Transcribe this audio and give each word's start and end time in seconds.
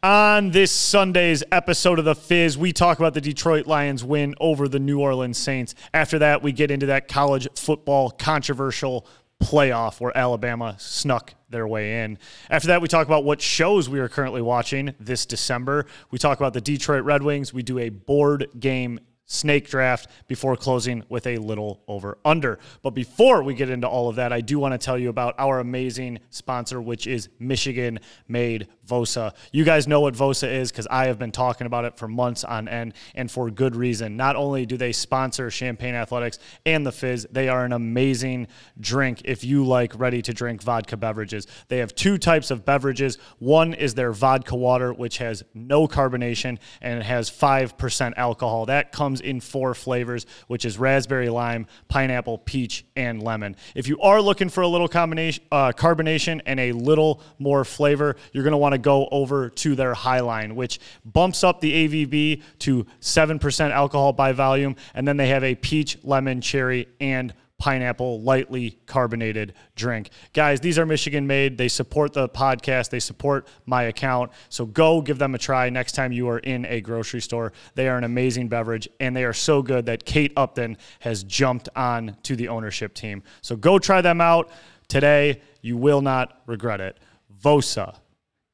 On 0.00 0.52
this 0.52 0.70
Sunday's 0.70 1.42
episode 1.50 1.98
of 1.98 2.04
The 2.04 2.14
Fizz, 2.14 2.56
we 2.56 2.72
talk 2.72 3.00
about 3.00 3.14
the 3.14 3.20
Detroit 3.20 3.66
Lions 3.66 4.04
win 4.04 4.36
over 4.38 4.68
the 4.68 4.78
New 4.78 5.00
Orleans 5.00 5.36
Saints. 5.36 5.74
After 5.92 6.20
that, 6.20 6.40
we 6.40 6.52
get 6.52 6.70
into 6.70 6.86
that 6.86 7.08
college 7.08 7.48
football 7.56 8.08
controversial 8.12 9.08
playoff 9.42 10.00
where 10.00 10.16
Alabama 10.16 10.76
snuck 10.78 11.34
their 11.50 11.66
way 11.66 12.04
in. 12.04 12.16
After 12.48 12.68
that, 12.68 12.80
we 12.80 12.86
talk 12.86 13.08
about 13.08 13.24
what 13.24 13.40
shows 13.40 13.88
we 13.88 13.98
are 13.98 14.08
currently 14.08 14.40
watching 14.40 14.94
this 15.00 15.26
December. 15.26 15.86
We 16.12 16.18
talk 16.20 16.38
about 16.38 16.52
the 16.52 16.60
Detroit 16.60 17.02
Red 17.02 17.24
Wings. 17.24 17.52
We 17.52 17.64
do 17.64 17.80
a 17.80 17.88
board 17.88 18.46
game 18.60 19.00
snake 19.28 19.68
draft 19.68 20.08
before 20.26 20.56
closing 20.56 21.04
with 21.08 21.26
a 21.26 21.36
little 21.36 21.82
over 21.86 22.18
under. 22.24 22.58
But 22.82 22.90
before 22.90 23.42
we 23.42 23.54
get 23.54 23.68
into 23.68 23.86
all 23.86 24.08
of 24.08 24.16
that, 24.16 24.32
I 24.32 24.40
do 24.40 24.58
want 24.58 24.72
to 24.72 24.78
tell 24.78 24.98
you 24.98 25.10
about 25.10 25.34
our 25.38 25.60
amazing 25.60 26.18
sponsor, 26.30 26.80
which 26.80 27.06
is 27.06 27.28
Michigan 27.38 28.00
made 28.26 28.68
Vosa. 28.88 29.34
You 29.52 29.64
guys 29.64 29.86
know 29.86 30.00
what 30.00 30.14
Vosa 30.14 30.50
is 30.50 30.70
because 30.72 30.86
I 30.90 31.06
have 31.06 31.18
been 31.18 31.32
talking 31.32 31.66
about 31.66 31.84
it 31.84 31.96
for 31.96 32.08
months 32.08 32.44
on 32.44 32.68
end 32.68 32.94
and 33.14 33.30
for 33.30 33.50
good 33.50 33.76
reason. 33.76 34.16
Not 34.16 34.36
only 34.36 34.66
do 34.66 34.76
they 34.76 34.92
sponsor 34.92 35.50
Champagne 35.50 35.94
Athletics 35.94 36.38
and 36.64 36.86
the 36.86 36.92
Fizz, 36.92 37.28
they 37.30 37.48
are 37.48 37.64
an 37.64 37.72
amazing 37.72 38.48
drink 38.80 39.22
if 39.24 39.44
you 39.44 39.64
like 39.64 39.98
ready 39.98 40.22
to 40.22 40.32
drink 40.32 40.62
vodka 40.62 40.96
beverages. 40.96 41.46
They 41.68 41.78
have 41.78 41.94
two 41.94 42.18
types 42.18 42.50
of 42.50 42.64
beverages. 42.64 43.18
One 43.38 43.74
is 43.74 43.94
their 43.94 44.12
vodka 44.12 44.56
water, 44.56 44.92
which 44.92 45.18
has 45.18 45.44
no 45.54 45.86
carbonation 45.86 46.58
and 46.80 47.00
it 47.00 47.04
has 47.04 47.30
5% 47.30 48.14
alcohol. 48.16 48.66
That 48.66 48.92
comes 48.92 49.20
in 49.20 49.40
four 49.40 49.74
flavors, 49.74 50.26
which 50.46 50.64
is 50.64 50.78
raspberry, 50.78 51.28
lime, 51.28 51.66
pineapple, 51.88 52.38
peach, 52.38 52.84
and 52.96 53.22
lemon. 53.22 53.56
If 53.74 53.88
you 53.88 54.00
are 54.00 54.20
looking 54.22 54.48
for 54.48 54.62
a 54.62 54.68
little 54.68 54.88
combination, 54.88 55.44
uh, 55.52 55.72
carbonation 55.72 56.40
and 56.46 56.58
a 56.58 56.72
little 56.72 57.22
more 57.38 57.64
flavor, 57.64 58.16
you're 58.32 58.44
going 58.44 58.52
to 58.52 58.58
want 58.58 58.72
to 58.72 58.77
go 58.78 59.08
over 59.10 59.50
to 59.50 59.74
their 59.74 59.94
Highline, 59.94 60.52
which 60.52 60.80
bumps 61.04 61.44
up 61.44 61.60
the 61.60 61.88
AVB 61.88 62.42
to 62.60 62.86
7% 63.00 63.70
alcohol 63.70 64.12
by 64.12 64.32
volume. 64.32 64.76
And 64.94 65.06
then 65.06 65.16
they 65.16 65.28
have 65.28 65.44
a 65.44 65.54
peach, 65.54 65.98
lemon, 66.02 66.40
cherry, 66.40 66.88
and 67.00 67.34
pineapple 67.58 68.20
lightly 68.22 68.78
carbonated 68.86 69.52
drink. 69.74 70.10
Guys, 70.32 70.60
these 70.60 70.78
are 70.78 70.86
Michigan 70.86 71.26
made. 71.26 71.58
They 71.58 71.68
support 71.68 72.12
the 72.12 72.28
podcast, 72.28 72.90
they 72.90 73.00
support 73.00 73.48
my 73.66 73.84
account. 73.84 74.30
So 74.48 74.64
go 74.64 75.02
give 75.02 75.18
them 75.18 75.34
a 75.34 75.38
try 75.38 75.68
next 75.68 75.92
time 75.92 76.12
you 76.12 76.28
are 76.28 76.38
in 76.38 76.64
a 76.66 76.80
grocery 76.80 77.20
store. 77.20 77.52
They 77.74 77.88
are 77.88 77.98
an 77.98 78.04
amazing 78.04 78.48
beverage 78.48 78.88
and 79.00 79.14
they 79.14 79.24
are 79.24 79.32
so 79.32 79.60
good 79.60 79.86
that 79.86 80.04
Kate 80.04 80.32
Upton 80.36 80.78
has 81.00 81.24
jumped 81.24 81.68
on 81.74 82.16
to 82.22 82.36
the 82.36 82.48
ownership 82.48 82.94
team. 82.94 83.24
So 83.42 83.56
go 83.56 83.78
try 83.78 84.00
them 84.00 84.20
out 84.20 84.50
today. 84.86 85.42
You 85.60 85.76
will 85.76 86.00
not 86.00 86.40
regret 86.46 86.80
it. 86.80 86.98
Vosa. 87.42 87.96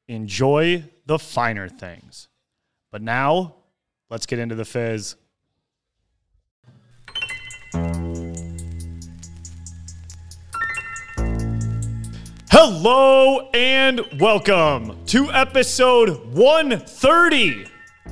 Enjoy 0.07 0.83
the 1.07 1.17
finer 1.17 1.67
things. 1.67 2.27
But 2.91 3.01
now, 3.01 3.55
let's 4.11 4.27
get 4.27 4.37
into 4.37 4.53
the 4.53 4.65
fizz. 4.65 5.15
Hello 12.51 13.49
and 13.53 14.01
welcome 14.19 15.03
to 15.07 15.31
episode 15.31 16.23
130 16.35 17.65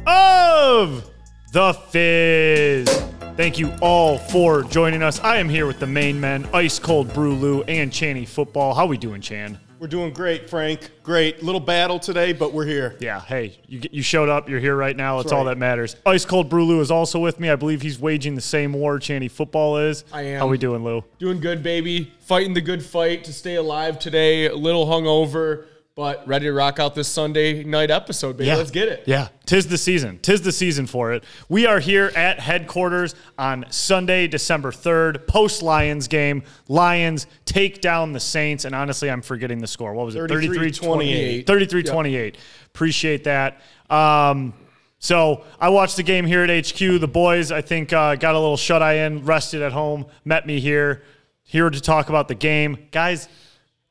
of 0.07 1.11
The 1.51 1.73
Fizz. 1.73 2.89
Thank 3.37 3.59
you 3.59 3.71
all 3.81 4.17
for 4.17 4.63
joining 4.63 5.03
us. 5.03 5.19
I 5.19 5.37
am 5.37 5.47
here 5.47 5.67
with 5.67 5.79
the 5.79 5.87
main 5.87 6.19
men, 6.19 6.47
Ice 6.53 6.79
Cold 6.79 7.13
Brew 7.13 7.35
Lou 7.35 7.61
and 7.63 7.91
Channy 7.91 8.27
Football. 8.27 8.73
How 8.73 8.87
we 8.87 8.97
doing, 8.97 9.21
Chan? 9.21 9.59
We're 9.83 9.87
doing 9.87 10.13
great, 10.13 10.49
Frank. 10.49 10.91
Great. 11.03 11.43
Little 11.43 11.59
battle 11.59 11.99
today, 11.99 12.31
but 12.31 12.53
we're 12.53 12.63
here. 12.65 12.95
Yeah, 13.01 13.19
hey, 13.19 13.59
you, 13.67 13.81
you 13.91 14.01
showed 14.01 14.29
up. 14.29 14.47
You're 14.47 14.61
here 14.61 14.77
right 14.77 14.95
now. 14.95 15.17
That's, 15.17 15.25
That's 15.25 15.33
all 15.33 15.43
right. 15.43 15.55
that 15.55 15.57
matters. 15.57 15.97
Ice 16.05 16.23
Cold 16.23 16.47
Brew 16.47 16.63
Lou 16.63 16.79
is 16.79 16.89
also 16.89 17.19
with 17.19 17.37
me. 17.37 17.49
I 17.49 17.57
believe 17.57 17.81
he's 17.81 17.99
waging 17.99 18.35
the 18.35 18.39
same 18.39 18.71
war 18.71 18.97
Channy 18.97 19.29
Football 19.29 19.79
is. 19.79 20.05
I 20.13 20.21
am. 20.21 20.39
How 20.39 20.47
we 20.47 20.57
doing, 20.57 20.85
Lou? 20.85 21.03
Doing 21.19 21.41
good, 21.41 21.63
baby. 21.63 22.13
Fighting 22.21 22.53
the 22.53 22.61
good 22.61 22.81
fight 22.81 23.25
to 23.25 23.33
stay 23.33 23.55
alive 23.55 23.99
today. 23.99 24.45
A 24.45 24.55
little 24.55 24.85
hungover, 24.85 25.65
but 25.95 26.27
ready 26.27 26.45
to 26.45 26.53
rock 26.53 26.79
out 26.79 26.95
this 26.95 27.07
Sunday 27.07 27.63
night 27.63 27.91
episode, 27.91 28.37
baby. 28.37 28.55
Let's 28.55 28.71
get 28.71 28.87
it. 28.87 29.03
Yeah, 29.05 29.27
tis 29.45 29.67
the 29.67 29.77
season. 29.77 30.17
Tis 30.19 30.41
the 30.41 30.51
season 30.51 30.87
for 30.87 31.13
it. 31.13 31.23
We 31.49 31.67
are 31.67 31.79
here 31.79 32.11
at 32.15 32.39
headquarters 32.39 33.13
on 33.37 33.65
Sunday, 33.69 34.27
December 34.27 34.71
3rd, 34.71 35.27
post 35.27 35.61
Lions 35.61 36.07
game. 36.07 36.43
Lions 36.67 37.27
take 37.45 37.79
down 37.79 38.11
the 38.11 38.19
Saints, 38.19 38.65
and 38.65 38.73
honestly, 38.73 39.09
I'm 39.11 39.21
forgetting 39.21 39.59
the 39.59 39.67
score. 39.67 39.93
What 39.93 40.07
was 40.07 40.15
it? 40.15 40.21
33-28. 40.21 41.45
33 41.45 41.83
28. 41.83 42.37
Appreciate 42.67 43.23
that. 43.25 43.61
Um, 43.89 44.53
so 44.97 45.43
I 45.59 45.69
watched 45.69 45.97
the 45.97 46.03
game 46.03 46.25
here 46.25 46.43
at 46.43 46.49
HQ. 46.49 46.77
The 46.79 47.07
boys, 47.07 47.51
I 47.51 47.61
think, 47.61 47.93
uh, 47.93 48.15
got 48.15 48.33
a 48.33 48.39
little 48.39 48.57
shut 48.57 48.81
eye 48.81 49.05
in, 49.05 49.25
rested 49.25 49.61
at 49.61 49.73
home, 49.73 50.07
met 50.25 50.47
me 50.47 50.59
here, 50.59 51.03
here 51.43 51.69
to 51.69 51.81
talk 51.81 52.09
about 52.09 52.27
the 52.29 52.35
game. 52.35 52.87
Guys, 52.91 53.27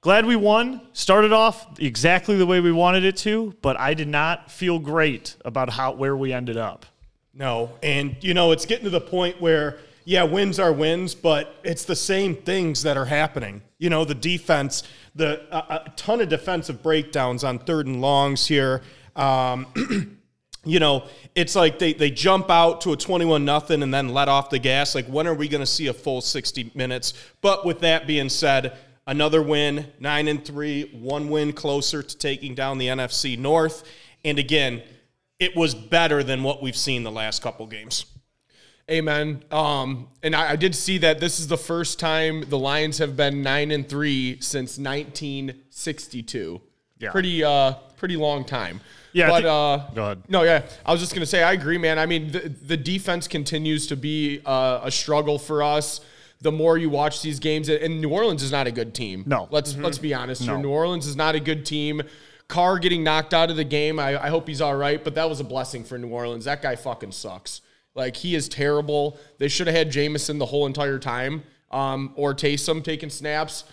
glad 0.02 0.26
we 0.26 0.36
won. 0.36 0.82
Started 0.92 1.32
off 1.32 1.80
exactly 1.80 2.36
the 2.36 2.44
way 2.44 2.60
we 2.60 2.72
wanted 2.72 3.04
it 3.04 3.16
to, 3.18 3.54
but 3.62 3.80
I 3.80 3.94
did 3.94 4.08
not 4.08 4.50
feel 4.50 4.78
great 4.78 5.36
about 5.44 5.70
how 5.70 5.92
where 5.92 6.16
we 6.16 6.32
ended 6.32 6.58
up. 6.58 6.84
No. 7.32 7.70
And, 7.82 8.16
you 8.20 8.34
know, 8.34 8.52
it's 8.52 8.66
getting 8.66 8.84
to 8.84 8.90
the 8.90 9.00
point 9.00 9.40
where, 9.40 9.78
yeah, 10.04 10.24
wins 10.24 10.58
are 10.58 10.72
wins, 10.72 11.14
but 11.14 11.54
it's 11.62 11.84
the 11.84 11.96
same 11.96 12.34
things 12.34 12.82
that 12.82 12.96
are 12.96 13.06
happening. 13.06 13.62
You 13.78 13.88
know, 13.88 14.04
the 14.04 14.14
defense, 14.14 14.82
the 15.14 15.46
a, 15.54 15.86
a 15.86 15.92
ton 15.96 16.20
of 16.20 16.28
defensive 16.28 16.82
breakdowns 16.82 17.44
on 17.44 17.58
third 17.60 17.86
and 17.86 18.02
longs 18.02 18.46
here. 18.46 18.82
Um, 19.14 19.66
you 20.64 20.80
know, 20.80 21.06
it's 21.34 21.54
like 21.54 21.78
they, 21.78 21.92
they 21.92 22.10
jump 22.10 22.50
out 22.50 22.80
to 22.82 22.92
a 22.92 22.96
21 22.96 23.44
nothing 23.44 23.82
and 23.82 23.94
then 23.94 24.08
let 24.08 24.28
off 24.28 24.50
the 24.50 24.58
gas. 24.58 24.94
Like, 24.94 25.06
when 25.06 25.28
are 25.28 25.34
we 25.34 25.48
going 25.48 25.60
to 25.62 25.66
see 25.66 25.86
a 25.86 25.94
full 25.94 26.20
60 26.20 26.72
minutes? 26.74 27.14
But 27.40 27.64
with 27.64 27.80
that 27.80 28.06
being 28.06 28.28
said, 28.28 28.76
another 29.06 29.42
win, 29.42 29.86
nine 29.98 30.28
and 30.28 30.44
three, 30.44 30.84
one 30.92 31.28
win 31.28 31.52
closer 31.52 32.02
to 32.02 32.18
taking 32.18 32.54
down 32.54 32.78
the 32.78 32.86
NFC 32.88 33.38
North. 33.38 33.84
And 34.24 34.38
again, 34.38 34.82
it 35.38 35.56
was 35.56 35.74
better 35.74 36.22
than 36.22 36.42
what 36.42 36.62
we've 36.62 36.76
seen 36.76 37.02
the 37.02 37.10
last 37.10 37.42
couple 37.42 37.66
games. 37.66 38.06
Amen. 38.90 39.42
Um, 39.50 40.08
and 40.22 40.34
I, 40.34 40.50
I 40.52 40.56
did 40.56 40.74
see 40.74 40.98
that 40.98 41.20
this 41.20 41.38
is 41.40 41.46
the 41.48 41.56
first 41.56 41.98
time 42.00 42.44
the 42.48 42.58
Lions 42.58 42.98
have 42.98 43.16
been 43.16 43.42
nine 43.42 43.70
and 43.70 43.88
three 43.88 44.38
since 44.40 44.76
1962. 44.78 46.60
Yeah. 46.98 47.10
Pretty 47.10 47.42
uh 47.42 47.72
pretty 47.96 48.16
long 48.16 48.44
time. 48.44 48.80
Yeah, 49.12 49.28
But 49.28 49.34
think- 49.36 49.46
uh 49.46 49.94
Go 49.94 50.02
ahead. 50.04 50.22
No, 50.28 50.42
yeah. 50.42 50.62
I 50.84 50.92
was 50.92 51.00
just 51.00 51.14
gonna 51.14 51.26
say 51.26 51.42
I 51.42 51.52
agree, 51.52 51.78
man. 51.78 51.98
I 51.98 52.06
mean, 52.06 52.32
the, 52.32 52.48
the 52.48 52.76
defense 52.76 53.26
continues 53.28 53.86
to 53.88 53.96
be 53.96 54.40
uh, 54.44 54.80
a 54.84 54.90
struggle 54.90 55.38
for 55.38 55.62
us. 55.62 56.00
The 56.42 56.53
more 56.53 56.76
you 56.76 56.91
watch 56.91 57.22
these 57.22 57.38
games, 57.38 57.69
and 57.69 58.00
New 58.00 58.10
Orleans 58.10 58.42
is 58.42 58.53
not 58.53 58.66
a 58.66 58.72
good 58.72 58.94
team. 58.94 59.25
No. 59.26 59.48
let's 59.50 59.76
let's 59.76 59.98
be 59.98 60.12
honest. 60.12 60.44
No. 60.47 60.60
New 60.60 60.70
Orleans 60.70 61.06
is 61.06 61.16
not 61.16 61.34
a 61.34 61.41
good 61.41 61.64
team. 61.64 62.03
Carr 62.48 62.78
getting 62.78 63.03
knocked 63.03 63.32
out 63.32 63.48
of 63.48 63.56
the 63.56 63.64
game, 63.64 63.98
I, 63.98 64.22
I 64.25 64.28
hope 64.28 64.47
he's 64.47 64.60
all 64.60 64.76
right, 64.76 65.02
but 65.02 65.14
that 65.14 65.26
was 65.26 65.41
a 65.41 65.44
blessing 65.44 65.84
for 65.84 65.97
New 65.97 66.08
Orleans. 66.08 66.44
That 66.44 66.60
guy 66.60 66.76
fucking 66.76 67.12
sucks. 67.12 67.62
Like 67.94 68.16
he 68.16 68.34
is 68.34 68.48
terrible. 68.48 69.19
They 69.38 69.48
should 69.48 69.69
have 69.69 69.76
had 69.76 69.91
Jamison 69.91 70.38
the 70.38 70.47
whole 70.47 70.66
entire 70.66 70.98
time, 70.98 71.44
um, 71.70 72.12
or 72.14 72.34
Taysom 72.34 72.84
taking 72.84 73.08
snaps. 73.08 73.64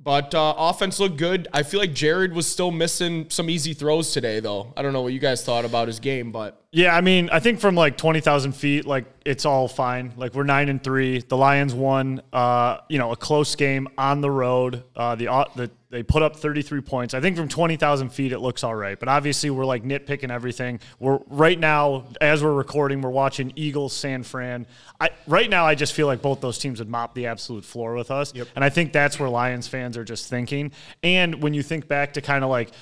But 0.00 0.32
uh, 0.34 0.54
offense 0.56 1.00
looked 1.00 1.16
good. 1.16 1.48
I 1.52 1.64
feel 1.64 1.80
like 1.80 1.92
Jared 1.92 2.32
was 2.32 2.46
still 2.46 2.70
missing 2.70 3.26
some 3.30 3.50
easy 3.50 3.74
throws 3.74 4.12
today, 4.12 4.38
though. 4.38 4.72
I 4.76 4.82
don't 4.82 4.92
know 4.92 5.02
what 5.02 5.12
you 5.12 5.18
guys 5.18 5.44
thought 5.44 5.64
about 5.64 5.88
his 5.88 5.98
game, 5.98 6.30
but 6.30 6.64
Yeah, 6.70 6.94
I 6.94 7.00
mean, 7.00 7.30
I 7.30 7.40
think 7.40 7.60
from 7.60 7.74
like 7.76 7.96
twenty 7.96 8.20
thousand 8.20 8.52
feet, 8.52 8.84
like 8.84 9.06
it's 9.24 9.46
all 9.46 9.68
fine. 9.68 10.12
Like 10.18 10.34
we're 10.34 10.44
nine 10.44 10.68
and 10.68 10.84
three. 10.84 11.20
The 11.20 11.36
Lions 11.36 11.72
won, 11.72 12.20
uh, 12.30 12.78
you 12.90 12.98
know, 12.98 13.10
a 13.10 13.16
close 13.16 13.56
game 13.56 13.88
on 13.96 14.20
the 14.20 14.30
road. 14.30 14.84
Uh, 14.94 15.14
the, 15.14 15.26
the 15.56 15.70
they 15.88 16.02
put 16.02 16.22
up 16.22 16.36
thirty 16.36 16.60
three 16.60 16.82
points. 16.82 17.14
I 17.14 17.22
think 17.22 17.38
from 17.38 17.48
twenty 17.48 17.76
thousand 17.76 18.10
feet, 18.10 18.32
it 18.32 18.40
looks 18.40 18.64
all 18.64 18.74
right. 18.74 19.00
But 19.00 19.08
obviously, 19.08 19.48
we're 19.48 19.64
like 19.64 19.82
nitpicking 19.82 20.30
everything. 20.30 20.80
We're 20.98 21.20
right 21.28 21.58
now, 21.58 22.04
as 22.20 22.44
we're 22.44 22.52
recording, 22.52 23.00
we're 23.00 23.08
watching 23.08 23.50
Eagles 23.56 23.94
San 23.94 24.22
Fran. 24.22 24.66
I 25.00 25.08
right 25.26 25.48
now, 25.48 25.64
I 25.64 25.74
just 25.74 25.94
feel 25.94 26.06
like 26.06 26.20
both 26.20 26.42
those 26.42 26.58
teams 26.58 26.80
would 26.80 26.90
mop 26.90 27.14
the 27.14 27.28
absolute 27.28 27.64
floor 27.64 27.94
with 27.94 28.10
us. 28.10 28.34
yep. 28.34 28.46
And 28.54 28.62
I 28.62 28.68
think 28.68 28.92
that's 28.92 29.18
where 29.18 29.30
Lions 29.30 29.68
fans 29.68 29.96
are 29.96 30.04
just 30.04 30.28
thinking. 30.28 30.72
And 31.02 31.42
when 31.42 31.54
you 31.54 31.62
think 31.62 31.88
back 31.88 32.12
to 32.12 32.20
kind 32.20 32.44
of 32.44 32.50
like 32.50 32.72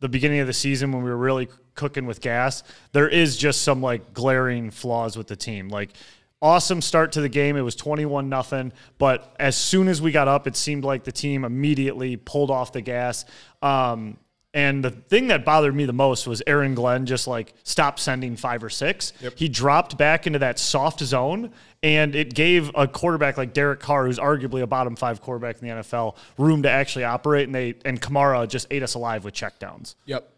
the 0.00 0.08
beginning 0.08 0.40
of 0.40 0.46
the 0.46 0.52
season 0.54 0.92
when 0.92 1.02
we 1.02 1.10
were 1.10 1.16
really 1.16 1.48
cooking 1.74 2.06
with 2.06 2.20
gas, 2.20 2.62
there 2.92 3.08
is 3.08 3.36
just 3.36 3.62
some 3.62 3.82
like 3.82 4.12
glaring 4.14 4.70
flaws 4.70 5.16
with 5.16 5.26
the 5.26 5.36
team. 5.36 5.68
Like 5.68 5.90
awesome 6.42 6.82
start 6.82 7.12
to 7.12 7.20
the 7.20 7.28
game. 7.28 7.56
It 7.56 7.62
was 7.62 7.74
21 7.74 8.28
nothing, 8.28 8.72
but 8.98 9.34
as 9.40 9.56
soon 9.56 9.88
as 9.88 10.02
we 10.02 10.12
got 10.12 10.28
up, 10.28 10.46
it 10.46 10.56
seemed 10.56 10.84
like 10.84 11.04
the 11.04 11.12
team 11.12 11.44
immediately 11.44 12.16
pulled 12.16 12.50
off 12.50 12.72
the 12.72 12.82
gas. 12.82 13.24
Um, 13.62 14.18
and 14.52 14.84
the 14.84 14.90
thing 14.92 15.28
that 15.28 15.44
bothered 15.44 15.74
me 15.74 15.84
the 15.84 15.92
most 15.92 16.28
was 16.28 16.40
Aaron 16.46 16.76
Glenn 16.76 17.06
just 17.06 17.26
like 17.26 17.54
stopped 17.64 17.98
sending 17.98 18.36
five 18.36 18.62
or 18.62 18.70
six. 18.70 19.12
He 19.34 19.48
dropped 19.48 19.98
back 19.98 20.28
into 20.28 20.38
that 20.38 20.60
soft 20.60 21.00
zone, 21.00 21.50
and 21.82 22.14
it 22.14 22.34
gave 22.34 22.70
a 22.76 22.86
quarterback 22.86 23.36
like 23.36 23.52
Derek 23.52 23.80
Carr, 23.80 24.06
who's 24.06 24.20
arguably 24.20 24.62
a 24.62 24.66
bottom 24.66 24.94
five 24.94 25.20
quarterback 25.20 25.60
in 25.60 25.68
the 25.68 25.74
NFL, 25.74 26.14
room 26.38 26.62
to 26.62 26.70
actually 26.70 27.04
operate. 27.04 27.46
And 27.46 27.54
they 27.54 27.74
and 27.84 28.00
Kamara 28.00 28.46
just 28.46 28.68
ate 28.70 28.84
us 28.84 28.94
alive 28.94 29.24
with 29.24 29.34
checkdowns. 29.34 29.96
yep. 30.06 30.30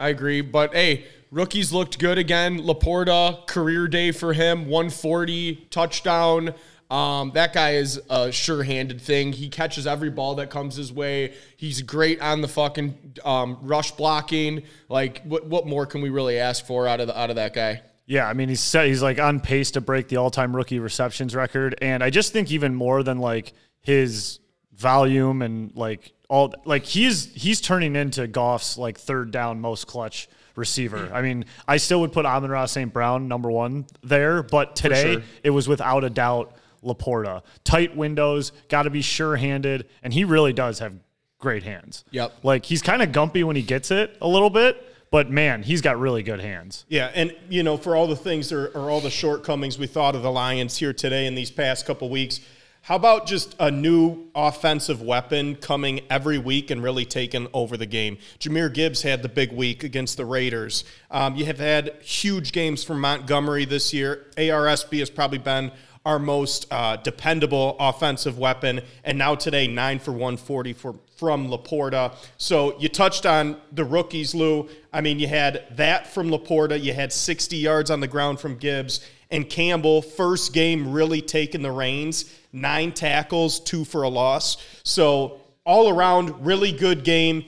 I 0.00 0.08
agree. 0.08 0.40
But 0.40 0.74
hey, 0.74 1.04
rookies 1.30 1.72
looked 1.72 1.98
good 1.98 2.16
again. 2.16 2.60
LaPorta, 2.60 3.46
career 3.46 3.86
day 3.86 4.10
for 4.10 4.32
him, 4.32 4.66
140 4.66 5.66
touchdown. 5.70 6.54
Um, 6.90 7.30
that 7.34 7.52
guy 7.52 7.74
is 7.74 8.00
a 8.10 8.32
sure-handed 8.32 9.00
thing. 9.00 9.32
He 9.32 9.48
catches 9.48 9.86
every 9.86 10.10
ball 10.10 10.34
that 10.36 10.50
comes 10.50 10.74
his 10.74 10.92
way. 10.92 11.34
He's 11.56 11.82
great 11.82 12.20
on 12.20 12.40
the 12.40 12.48
fucking 12.48 13.18
um, 13.24 13.58
rush 13.62 13.92
blocking. 13.92 14.64
Like, 14.88 15.22
what 15.22 15.46
what 15.46 15.68
more 15.68 15.86
can 15.86 16.00
we 16.00 16.08
really 16.08 16.40
ask 16.40 16.66
for 16.66 16.88
out 16.88 16.98
of 16.98 17.06
the, 17.06 17.16
out 17.16 17.30
of 17.30 17.36
that 17.36 17.54
guy? 17.54 17.82
Yeah, 18.06 18.26
I 18.26 18.32
mean 18.32 18.48
he's 18.48 18.60
set, 18.60 18.88
he's 18.88 19.02
like 19.02 19.20
on 19.20 19.38
pace 19.38 19.70
to 19.72 19.80
break 19.80 20.08
the 20.08 20.16
all-time 20.16 20.56
rookie 20.56 20.80
receptions 20.80 21.36
record, 21.36 21.76
and 21.80 22.02
I 22.02 22.10
just 22.10 22.32
think 22.32 22.50
even 22.50 22.74
more 22.74 23.04
than 23.04 23.18
like 23.18 23.52
his 23.82 24.39
volume 24.80 25.42
and 25.42 25.76
like 25.76 26.12
all 26.28 26.54
like 26.64 26.84
he's 26.84 27.32
he's 27.34 27.60
turning 27.60 27.94
into 27.94 28.26
Goff's 28.26 28.78
like 28.78 28.98
third 28.98 29.30
down 29.30 29.60
most 29.60 29.86
clutch 29.86 30.28
receiver. 30.56 31.10
I 31.12 31.22
mean, 31.22 31.44
I 31.68 31.76
still 31.76 32.00
would 32.00 32.12
put 32.12 32.26
Amon-Ra 32.26 32.66
St. 32.66 32.92
Brown 32.92 33.28
number 33.28 33.50
one 33.50 33.86
there, 34.02 34.42
but 34.42 34.74
today 34.74 35.14
sure. 35.14 35.22
it 35.44 35.50
was 35.50 35.68
without 35.68 36.02
a 36.02 36.10
doubt 36.10 36.54
LaPorta. 36.82 37.42
Tight 37.62 37.96
windows, 37.96 38.52
got 38.68 38.82
to 38.82 38.90
be 38.90 39.02
sure-handed, 39.02 39.86
and 40.02 40.12
he 40.12 40.24
really 40.24 40.52
does 40.52 40.78
have 40.78 40.94
great 41.38 41.62
hands. 41.62 42.04
Yep. 42.10 42.32
Like 42.42 42.64
he's 42.64 42.82
kind 42.82 43.02
of 43.02 43.10
gumpy 43.10 43.44
when 43.44 43.56
he 43.56 43.62
gets 43.62 43.90
it 43.90 44.16
a 44.20 44.28
little 44.28 44.50
bit, 44.50 44.82
but 45.10 45.30
man, 45.30 45.62
he's 45.62 45.82
got 45.82 45.98
really 45.98 46.22
good 46.22 46.40
hands. 46.40 46.84
Yeah, 46.88 47.10
and 47.14 47.36
you 47.48 47.62
know, 47.62 47.76
for 47.76 47.96
all 47.96 48.06
the 48.06 48.16
things 48.16 48.52
or, 48.52 48.68
or 48.68 48.90
all 48.90 49.00
the 49.00 49.10
shortcomings 49.10 49.78
we 49.78 49.86
thought 49.86 50.14
of 50.14 50.22
the 50.22 50.32
Lions 50.32 50.76
here 50.76 50.92
today 50.92 51.26
in 51.26 51.34
these 51.34 51.50
past 51.50 51.86
couple 51.86 52.08
weeks, 52.08 52.40
how 52.82 52.96
about 52.96 53.26
just 53.26 53.54
a 53.60 53.70
new 53.70 54.30
offensive 54.34 55.02
weapon 55.02 55.54
coming 55.56 56.00
every 56.08 56.38
week 56.38 56.70
and 56.70 56.82
really 56.82 57.04
taking 57.04 57.46
over 57.52 57.76
the 57.76 57.86
game? 57.86 58.16
Jahmyr 58.38 58.72
Gibbs 58.72 59.02
had 59.02 59.22
the 59.22 59.28
big 59.28 59.52
week 59.52 59.84
against 59.84 60.16
the 60.16 60.24
Raiders. 60.24 60.84
Um, 61.10 61.36
you 61.36 61.44
have 61.44 61.58
had 61.58 61.94
huge 62.00 62.52
games 62.52 62.82
from 62.82 63.00
Montgomery 63.00 63.66
this 63.66 63.92
year. 63.92 64.26
ARSB 64.36 64.98
has 65.00 65.10
probably 65.10 65.38
been 65.38 65.70
our 66.06 66.18
most 66.18 66.66
uh, 66.70 66.96
dependable 66.96 67.76
offensive 67.78 68.38
weapon. 68.38 68.80
And 69.04 69.18
now 69.18 69.34
today, 69.34 69.66
nine 69.66 69.98
for 69.98 70.12
140 70.12 70.72
for, 70.72 70.94
from 71.16 71.48
LaPorta. 71.48 72.14
So 72.38 72.78
you 72.80 72.88
touched 72.88 73.26
on 73.26 73.60
the 73.72 73.84
rookies, 73.84 74.34
Lou. 74.34 74.68
I 74.92 75.02
mean, 75.02 75.18
you 75.18 75.28
had 75.28 75.64
that 75.72 76.06
from 76.06 76.30
LaPorta. 76.30 76.82
You 76.82 76.94
had 76.94 77.12
60 77.12 77.56
yards 77.58 77.90
on 77.90 78.00
the 78.00 78.08
ground 78.08 78.40
from 78.40 78.56
Gibbs. 78.56 79.06
And 79.30 79.48
Campbell, 79.48 80.02
first 80.02 80.52
game 80.52 80.90
really 80.90 81.20
taking 81.20 81.62
the 81.62 81.70
reins, 81.70 82.34
nine 82.52 82.92
tackles, 82.92 83.60
two 83.60 83.84
for 83.84 84.02
a 84.02 84.08
loss. 84.08 84.56
So 84.82 85.40
all 85.64 85.88
around, 85.88 86.44
really 86.44 86.72
good 86.72 87.04
game. 87.04 87.44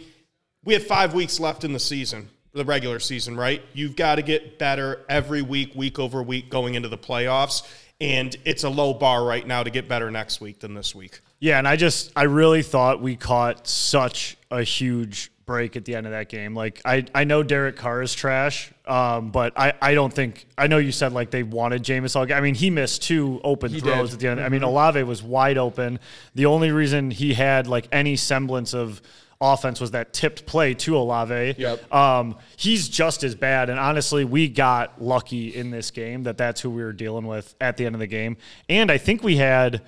We 0.65 0.75
have 0.75 0.87
five 0.87 1.15
weeks 1.15 1.41
left 1.41 1.65
in 1.65 1.73
the 1.73 1.81
season, 1.81 2.29
the 2.53 2.65
regular 2.65 3.01
season, 3.01 3.37
right? 3.37 3.63
You've 3.73 3.97
got 3.97 4.17
to 4.17 4.23
get 4.23 4.59
better 4.59 5.05
every 5.09 5.43
week, 5.43 5.75
week 5.75 5.99
over 5.99 6.23
week, 6.23 6.51
going 6.51 6.75
into 6.75 6.89
the 6.89 6.99
playoffs. 6.99 7.63
And 8.01 8.37
it's 8.45 8.65
a 8.65 8.69
low 8.69 8.95
bar 8.95 9.25
right 9.25 9.47
now 9.47 9.63
to 9.63 9.71
get 9.71 9.89
better 9.89 10.11
next 10.11 10.41
week 10.41 10.61
than 10.61 10.75
this 10.75 10.95
week. 10.95 11.21
Yeah, 11.41 11.59
and 11.59 11.67
I 11.67 11.75
just 11.75 12.13
I 12.15 12.25
really 12.25 12.63
thought 12.63 13.03
we 13.03 13.17
caught 13.17 13.67
such 13.67 14.37
a 14.51 14.63
huge 14.63 15.32
break 15.45 15.77
at 15.77 15.85
the 15.85 15.95
end 15.95 16.07
of 16.07 16.13
that 16.13 16.29
game. 16.29 16.55
Like 16.55 16.81
I 16.85 17.05
I 17.15 17.25
know 17.25 17.43
Derek 17.43 17.77
Carr 17.77 18.03
is 18.03 18.15
trash, 18.15 18.73
um, 18.87 19.31
but 19.31 19.53
I, 19.59 19.73
I 19.81 19.95
don't 19.95 20.13
think 20.13 20.47
I 20.57 20.67
know 20.67 20.79
you 20.79 20.93
said 20.93 21.13
like 21.13 21.31
they 21.31 21.43
wanted 21.43 21.83
Jameis 21.83 22.17
all. 22.17 22.33
I 22.33 22.41
mean 22.41 22.55
he 22.55 22.71
missed 22.71 23.03
two 23.03 23.41
open 23.45 23.73
throws 23.73 24.11
did. 24.11 24.15
at 24.15 24.21
the 24.21 24.29
end. 24.29 24.41
I 24.41 24.49
mean 24.49 24.63
Olave 24.63 25.03
was 25.03 25.23
wide 25.23 25.59
open. 25.59 25.99
The 26.35 26.47
only 26.47 26.71
reason 26.71 27.11
he 27.11 27.35
had 27.35 27.67
like 27.67 27.89
any 27.93 28.17
semblance 28.17 28.75
of 28.75 29.03
offense 29.43 29.81
was 29.81 29.91
that 29.91 30.13
tipped 30.13 30.47
play 30.47 30.73
to 30.73 30.97
Olave. 30.97 31.57
Yep. 31.59 31.93
Um, 31.93 32.37
he's 32.57 32.89
just 32.89 33.25
as 33.25 33.35
bad. 33.35 33.71
And 33.71 33.79
honestly, 33.79 34.25
we 34.25 34.49
got 34.49 35.03
lucky 35.03 35.49
in 35.55 35.71
this 35.71 35.91
game 35.91 36.23
that 36.23 36.39
that's 36.39 36.61
who 36.61 36.71
we 36.71 36.83
were 36.83 36.93
dealing 36.93 37.27
with 37.27 37.55
at 37.61 37.77
the 37.77 37.85
end 37.85 37.97
of 37.97 37.99
the 37.99 38.07
game. 38.07 38.37
And 38.69 38.91
I 38.91 38.99
think 38.99 39.25
we 39.25 39.37
had, 39.37 39.83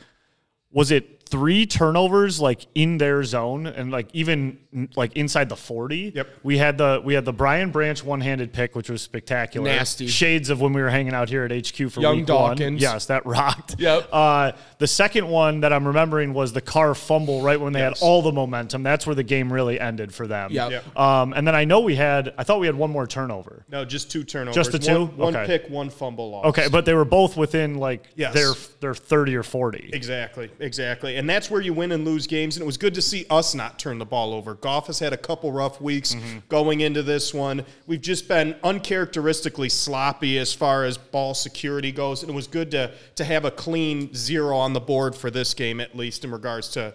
was 0.73 0.91
it 0.91 1.14
three 1.27 1.65
turnovers 1.67 2.41
like 2.41 2.67
in 2.75 2.99
their 2.99 3.25
zone 3.25 3.67
and 3.67 3.91
like 3.91 4.09
even 4.13 4.59
like 4.95 5.17
inside 5.17 5.49
the 5.49 5.57
40 5.57 6.13
Yep. 6.15 6.29
we 6.43 6.59
had 6.59 6.79
the 6.79 7.01
we 7.05 7.15
had 7.15 7.25
the 7.25 7.33
Brian 7.33 7.71
Branch 7.71 8.03
one-handed 8.05 8.53
pick 8.53 8.75
which 8.77 8.91
was 8.91 9.03
spectacular 9.03 9.67
Nasty. 9.69 10.07
shades 10.07 10.51
of 10.51 10.61
when 10.61 10.73
we 10.73 10.83
were 10.83 10.91
hanging 10.91 11.15
out 11.15 11.29
here 11.29 11.45
at 11.45 11.51
hq 11.51 11.91
for 11.91 12.01
Young 12.01 12.19
week 12.19 12.29
one. 12.29 12.57
Dawkins. 12.57 12.83
yes 12.83 13.07
that 13.07 13.25
rocked 13.27 13.77
Yep. 13.79 14.09
uh, 14.13 14.53
the 14.79 14.87
second 14.87 15.27
one 15.29 15.61
that 15.61 15.73
i'm 15.73 15.87
remembering 15.87 16.35
was 16.35 16.53
the 16.53 16.61
Carr 16.61 16.95
fumble 16.95 17.41
right 17.43 17.59
when 17.61 17.73
they 17.73 17.81
Yes. 17.81 18.01
had 18.01 18.07
all 18.07 18.21
the 18.23 18.33
momentum 18.33 18.83
that's 18.83 19.07
where 19.07 19.15
the 19.15 19.23
game 19.23 19.53
really 19.53 19.81
ended 19.81 20.13
for 20.13 20.27
them 20.27 20.51
Yep. 20.53 20.71
Yep. 20.71 20.99
um, 20.99 21.33
and 21.33 21.47
then 21.47 21.55
i 21.55 21.65
know 21.65 21.81
we 21.81 21.95
had 21.97 22.35
i 22.37 22.45
thought 22.45 22.61
we 22.61 22.67
had 22.67 22.77
one 22.77 22.91
more 22.91 23.07
turnover 23.07 23.65
No, 23.71 23.85
just 23.85 24.11
two 24.11 24.25
turnovers. 24.25 24.55
Just 24.57 24.73
the 24.73 24.79
two? 24.79 25.07
One, 25.07 25.17
one 25.17 25.37
Okay. 25.37 25.47
pick, 25.59 25.71
one 25.71 25.89
fumble 25.91 26.31
loss. 26.31 26.45
okay 26.47 26.69
but 26.71 26.85
they 26.85 26.95
were 26.95 27.05
both 27.07 27.37
within 27.37 27.77
like 27.77 28.05
Yes. 28.15 28.35
their 28.35 28.53
their 28.81 28.95
30 28.95 29.37
or 29.37 29.43
40 29.43 29.91
Exactly, 29.93 30.51
exactly. 30.61 31.14
And 31.17 31.29
that's 31.29 31.51
where 31.51 31.61
you 31.61 31.73
win 31.73 31.93
and 31.93 32.05
lose 32.05 32.27
games. 32.27 32.57
And 32.57 32.63
it 32.63 32.67
was 32.67 32.77
good 32.77 32.95
to 32.95 33.03
see 33.03 33.27
us 33.31 33.55
not 33.55 33.79
turn 33.79 33.99
the 33.99 34.05
ball 34.05 34.33
over. 34.33 34.55
Goff 34.55 34.89
has 34.89 34.99
had 34.99 35.13
a 35.13 35.17
couple 35.17 35.53
rough 35.53 35.81
weeks 35.81 36.17
going 36.49 36.81
into 36.81 37.03
this 37.03 37.33
one. 37.33 37.65
We've 37.87 38.01
just 38.01 38.29
been 38.29 38.57
uncharacteristically 38.63 39.69
sloppy 39.69 40.39
as 40.39 40.53
far 40.53 40.85
as 40.85 40.99
ball 40.99 41.35
security 41.35 41.93
goes. 41.93 42.23
And 42.23 42.31
it 42.31 42.35
was 42.35 42.47
good 42.47 42.71
to, 42.73 42.93
to 43.17 43.25
have 43.25 43.45
a 43.45 43.51
clean 43.51 44.15
zero 44.15 44.57
on 44.57 44.73
the 44.73 44.81
board 44.81 45.15
for 45.15 45.31
this 45.31 45.55
game, 45.55 45.81
at 45.81 45.97
least 45.97 46.25
in 46.25 46.31
regards 46.31 46.69
to 46.71 46.95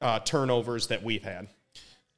uh, 0.00 0.20
turnovers 0.20 0.86
that 0.88 1.02
we've 1.02 1.22
had. 1.24 1.48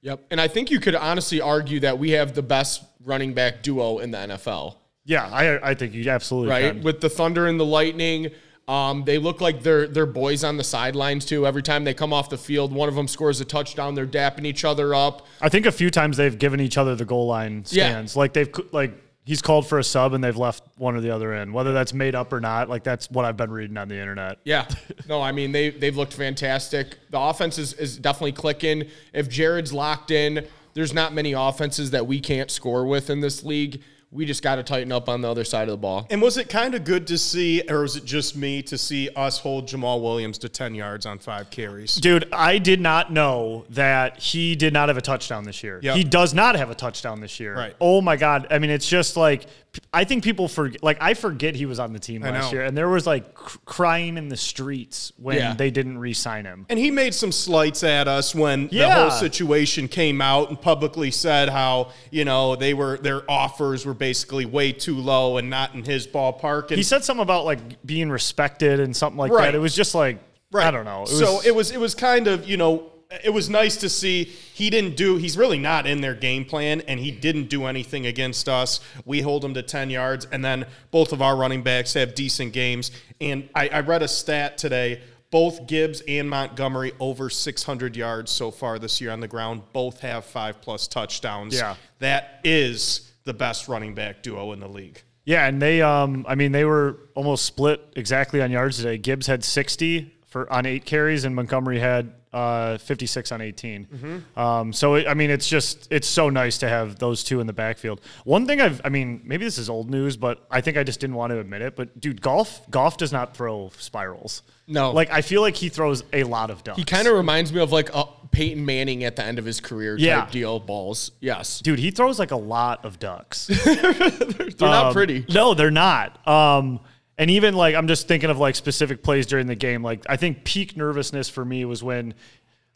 Yep. 0.03 0.27
And 0.31 0.41
I 0.41 0.49
think 0.49 0.71
you 0.71 0.81
could 0.81 0.95
honestly 0.95 1.41
argue 1.41 1.81
that 1.81 1.99
we 1.99 2.11
have 2.13 2.35
the 2.35 2.43
best 2.43 2.83
running 3.05 3.35
back 3.35 3.63
duo 3.63 3.99
in 3.99 4.11
the 4.11 4.19
NFL. 4.19 4.77
yeah 5.05 5.27
i 5.33 5.71
i 5.71 5.75
think 5.75 5.95
you 5.95 6.09
absolutely 6.11 6.51
right? 6.51 6.75
can. 6.75 6.83
With 6.83 7.01
the 7.01 7.09
Thunder 7.09 7.47
and 7.47 7.59
the 7.59 7.65
Lightning, 7.65 8.31
um, 8.71 9.05
they 9.05 9.19
look 9.19 9.41
like 9.41 9.63
they're 9.63 9.87
they're 9.89 10.07
boys 10.07 10.45
on 10.45 10.57
the 10.57 10.65
sidelines 10.65 11.25
too. 11.25 11.47
Every 11.47 11.63
time 11.63 11.83
they 11.85 11.93
come 11.95 12.13
off 12.13 12.31
the 12.31 12.39
field, 12.39 12.73
one 12.73 12.89
of 12.89 12.95
them 12.95 13.09
scores 13.09 13.41
a 13.41 13.45
touchdown. 13.45 13.95
They're 13.95 14.07
dapping 14.07 14.45
each 14.47 14.65
other 14.65 14.95
up. 14.95 15.27
I 15.41 15.49
think 15.49 15.67
a 15.67 15.73
few 15.73 15.91
times 15.91 16.17
they've 16.17 16.39
given 16.39 16.61
each 16.61 16.79
other 16.79 16.95
the 16.95 17.05
goal 17.05 17.27
line 17.27 17.65
Yeah. 17.71 17.89
stands. 17.91 18.17
Like 18.17 18.33
they've 18.33 18.49
like 18.71 18.93
he's 19.25 19.43
called 19.43 19.67
for 19.67 19.79
a 19.79 19.85
sub 19.85 20.13
and 20.15 20.23
they've 20.23 20.37
left 20.37 20.63
one 20.77 20.95
or 20.95 21.01
the 21.01 21.11
other 21.11 21.35
in. 21.35 21.53
Whether 21.53 21.73
that's 21.73 21.93
made 21.93 22.15
up 22.15 22.33
or 22.33 22.41
not, 22.41 22.69
like 22.69 22.85
that's 22.85 23.11
what 23.11 23.25
I've 23.25 23.37
been 23.37 23.51
reading 23.51 23.77
on 23.77 23.89
the 23.89 23.99
internet. 23.99 24.39
Yeah, 24.45 24.67
no, 25.09 25.21
I 25.21 25.33
mean 25.33 25.51
they 25.53 25.71
they've 25.71 25.97
looked 25.97 26.15
fantastic. 26.15 26.97
The 27.11 27.19
offense 27.19 27.59
is, 27.59 27.73
is 27.75 27.99
definitely 27.99 28.33
clicking. 28.33 28.85
If 29.13 29.29
Jared's 29.29 29.73
locked 29.73 30.11
in, 30.13 30.47
there's 30.75 30.95
not 30.95 31.13
many 31.13 31.33
offenses 31.33 31.91
that 31.91 32.07
we 32.07 32.21
can't 32.21 32.51
score 32.51 32.87
with 32.87 33.11
in 33.11 33.21
this 33.21 33.43
league. 33.43 33.83
We 34.13 34.27
just 34.27 34.43
got 34.43 34.57
to 34.57 34.65
tighten 34.65 34.91
up 34.91 35.09
on 35.09 35.21
the 35.21 35.31
other 35.31 35.45
side 35.45 35.69
of 35.69 35.73
the 35.73 35.77
ball. 35.77 36.09
And 36.11 36.21
was 36.21 36.37
it 36.37 36.49
kind 36.49 36.75
of 36.75 36.83
good 36.83 37.07
to 37.09 37.17
see, 37.19 37.63
or 37.69 37.83
was 37.83 37.95
it 37.95 38.05
just 38.05 38.35
me 38.37 38.61
to 38.65 38.77
see 38.77 39.09
us 39.15 39.39
hold 39.39 39.69
Jamaal 39.69 40.03
Williams 40.03 40.39
to 40.39 40.49
10 40.49 40.75
yards 40.75 41.07
on 41.07 41.21
five 41.21 41.49
carries? 41.51 41.95
Dude, 41.95 42.29
I 42.33 42.59
did 42.59 42.81
not 42.81 43.13
know 43.13 43.67
that 43.71 44.19
he 44.19 44.57
did 44.57 44.73
not 44.73 44.89
have 44.89 44.97
a 44.99 45.01
touchdown 45.03 45.45
this 45.45 45.63
year. 45.63 45.79
Yep. 45.81 45.97
He 45.97 46.03
does 46.03 46.35
not 46.35 46.57
have 46.57 46.71
a 46.71 46.75
touchdown 46.75 47.21
this 47.21 47.39
year. 47.39 47.55
Right. 47.55 47.77
Oh 47.81 48.01
my 48.01 48.17
god. 48.17 48.49
I 48.51 48.59
mean, 48.59 48.71
it's 48.71 48.89
just 48.89 49.17
like 49.17 49.47
I 49.95 50.03
think 50.03 50.25
people 50.25 50.49
forget. 50.49 50.83
Like 50.83 50.99
I 51.01 51.15
forget 51.15 51.55
he 51.55 51.65
was 51.65 51.79
on 51.79 51.93
the 51.93 52.01
team 52.01 52.25
I 52.25 52.31
last 52.33 52.47
know. 52.51 52.59
year, 52.59 52.65
and 52.67 52.77
there 52.77 52.89
was 52.89 53.07
like 53.07 53.35
cr- 53.35 53.59
crying 53.65 54.17
in 54.17 54.29
the 54.29 54.37
streets 54.37 55.13
when 55.17 55.37
Yeah. 55.37 55.55
they 55.55 55.71
didn't 55.71 55.99
re-sign 55.99 56.45
him. 56.45 56.67
And 56.69 56.77
he 56.77 56.91
made 56.91 57.15
some 57.15 57.31
slights 57.31 57.85
at 57.85 58.09
us 58.09 58.35
when 58.35 58.67
the 58.67 58.91
whole 58.91 59.13
situation 59.13 59.87
came 59.87 60.21
out 60.21 60.49
and 60.49 60.61
publicly 60.61 61.13
said 61.13 61.49
how, 61.51 61.93
you 62.11 62.25
know, 62.25 62.57
they 62.57 62.75
were 62.75 62.99
their 62.99 63.23
offers 63.31 63.87
were 63.87 63.95
basically 64.01 64.47
way 64.47 64.73
too 64.73 64.97
low 64.97 65.37
and 65.37 65.49
not 65.49 65.75
in 65.75 65.85
his 65.85 66.09
ballpark. 66.09 66.69
And 66.69 66.77
He 66.79 66.83
said 66.83 67.05
something 67.05 67.23
about 67.23 67.45
like 67.45 67.87
being 67.87 68.11
respected 68.11 68.81
and 68.81 68.97
something 68.97 69.19
like 69.19 69.31
Right. 69.31 69.45
that. 69.47 69.55
It 69.55 69.59
was 69.61 69.77
just 69.77 69.95
like 69.95 70.19
Right. 70.51 70.67
I 70.67 70.73
don't 70.73 70.85
know. 70.87 71.05
It 71.05 71.09
so 71.09 71.35
was- 71.37 71.47
it 71.47 71.55
was 71.55 71.71
it 71.71 71.79
was 71.79 71.95
kind 71.95 72.27
of 72.27 72.49
you 72.49 72.57
know 72.57 72.87
it 73.25 73.31
was 73.31 73.49
nice 73.51 73.77
to 73.77 73.89
see 73.89 74.25
he 74.25 74.71
didn't 74.71 74.97
do 74.97 75.17
he's 75.17 75.37
really 75.37 75.59
not 75.59 75.87
in 75.87 76.01
their 76.01 76.15
game 76.15 76.45
plan 76.45 76.81
and 76.89 76.99
he 76.99 77.11
didn't 77.13 77.49
do 77.49 77.67
anything 77.67 78.07
against 78.07 78.49
us. 78.49 78.81
We 79.05 79.21
hold 79.21 79.45
him 79.45 79.55
to 79.55 79.63
ten 79.63 79.91
yards 79.91 80.27
and 80.33 80.45
then 80.45 80.65
both 80.91 81.13
of 81.13 81.21
our 81.23 81.37
running 81.37 81.63
backs 81.63 81.95
have 81.95 82.15
decent 82.17 82.53
games. 82.53 82.91
And 83.21 83.49
I, 83.55 83.69
I 83.69 83.81
read 83.81 84.03
a 84.03 84.09
stat 84.09 84.59
today. 84.59 85.01
Both 85.31 85.69
Gibbs 85.69 86.03
and 86.09 86.29
Montgomery 86.29 86.91
over 86.99 87.31
600 87.31 87.95
yards 87.95 88.33
so 88.33 88.51
far 88.51 88.81
this 88.81 89.01
year 89.01 89.13
on 89.13 89.21
the 89.21 89.29
ground. 89.29 89.63
Both 89.73 90.01
have 90.01 90.25
five 90.25 90.61
plus 90.61 90.89
touchdowns. 90.89 91.55
Yeah. 91.55 91.77
that 92.01 92.41
is 92.43 93.10
the 93.25 93.35
best 93.35 93.69
running 93.69 93.95
back 93.95 94.23
duo 94.23 94.53
in 94.53 94.61
the 94.61 94.69
league. 94.69 95.03
Yeah, 95.25 95.47
and 95.47 95.61
they 95.61 95.83
um 95.83 96.25
I 96.29 96.35
mean 96.35 96.53
they 96.53 96.65
were 96.65 96.99
almost 97.15 97.45
split 97.45 97.81
exactly 97.97 98.41
on 98.43 98.51
yards 98.51 98.79
today. 98.79 98.99
Gibbs 98.99 99.27
had 99.27 99.45
60 99.45 100.15
for 100.27 100.51
on 100.53 100.67
8 100.67 100.85
carries 100.85 101.25
and 101.25 101.35
Montgomery 101.35 101.79
had 101.79 102.13
uh, 102.33 102.79
56 102.79 103.33
on 103.33 103.41
18. 103.41 104.25
Um, 104.37 104.73
so 104.73 104.95
it, 104.95 105.07
I 105.09 105.15
mean, 105.15 105.31
it's 105.31 105.49
just 105.49 105.89
it's 105.91 106.07
so 106.07 106.31
nice 106.31 106.59
to 106.59 106.69
have 106.69 106.99
those 106.99 107.25
two 107.25 107.41
in 107.41 107.47
the 107.47 107.53
backfield. 107.53 108.01
One 108.25 108.47
thing 108.47 108.61
I've, 108.61 108.81
I 108.85 108.89
mean, 108.89 109.21
maybe 109.25 109.45
this 109.45 109.59
is 109.59 109.69
old 109.69 109.91
news, 109.91 110.17
but 110.17 110.47
I 110.51 110.61
think 110.61 110.77
I 110.77 110.85
just 110.85 111.01
didn't 111.01 111.17
want 111.17 111.31
to 111.31 111.41
admit 111.41 111.63
it. 111.63 111.77
But 111.77 111.99
dude, 112.01 112.21
Goff 112.23 112.69
Goff 112.71 112.97
does 112.97 113.13
not 113.13 113.37
throw 113.37 113.73
spirals. 113.79 114.43
No. 114.71 114.93
like 114.93 115.11
I 115.11 115.21
feel 115.23 115.43
like 115.43 115.57
he 115.57 115.69
throws 115.69 116.03
a 116.13 116.25
lot 116.25 116.51
of 116.51 116.65
ducks. 116.65 116.79
He 116.79 116.85
kind 116.85 117.07
of 117.09 117.15
reminds 117.15 117.53
me 117.53 117.61
of 117.61 117.73
like 117.73 117.91
a 117.95 118.05
Peyton 118.31 118.65
Manning 118.65 119.03
at 119.05 119.17
the 119.17 119.25
end 119.25 119.39
of 119.39 119.45
his 119.45 119.61
career 119.61 119.97
type 119.97 120.05
Yeah. 120.05 120.29
deal 120.31 120.61
balls. 120.61 121.11
Yes. 121.21 121.61
dude, 121.61 121.79
he 121.81 121.91
throws 121.91 122.19
like 122.19 122.31
a 122.31 122.37
lot 122.37 122.85
of 122.85 122.99
ducks. 122.99 123.47
They're 123.65 124.53
not 124.61 124.87
Um, 124.87 124.93
pretty. 124.93 125.25
No, 125.29 125.55
they're 125.55 125.71
not. 125.71 126.27
Um, 126.29 126.81
and 127.19 127.31
even 127.31 127.55
like 127.55 127.75
I'm 127.75 127.89
just 127.89 128.09
thinking 128.09 128.31
of 128.31 128.39
like 128.39 128.55
specific 128.55 129.03
plays 129.03 129.27
during 129.27 129.47
the 129.47 129.55
game. 129.57 129.83
Like 129.83 130.05
I 130.09 130.17
think 130.17 130.45
peak 130.45 130.77
nervousness 130.77 131.29
for 131.29 131.45
me 131.45 131.65
was 131.65 131.83
when 131.83 132.15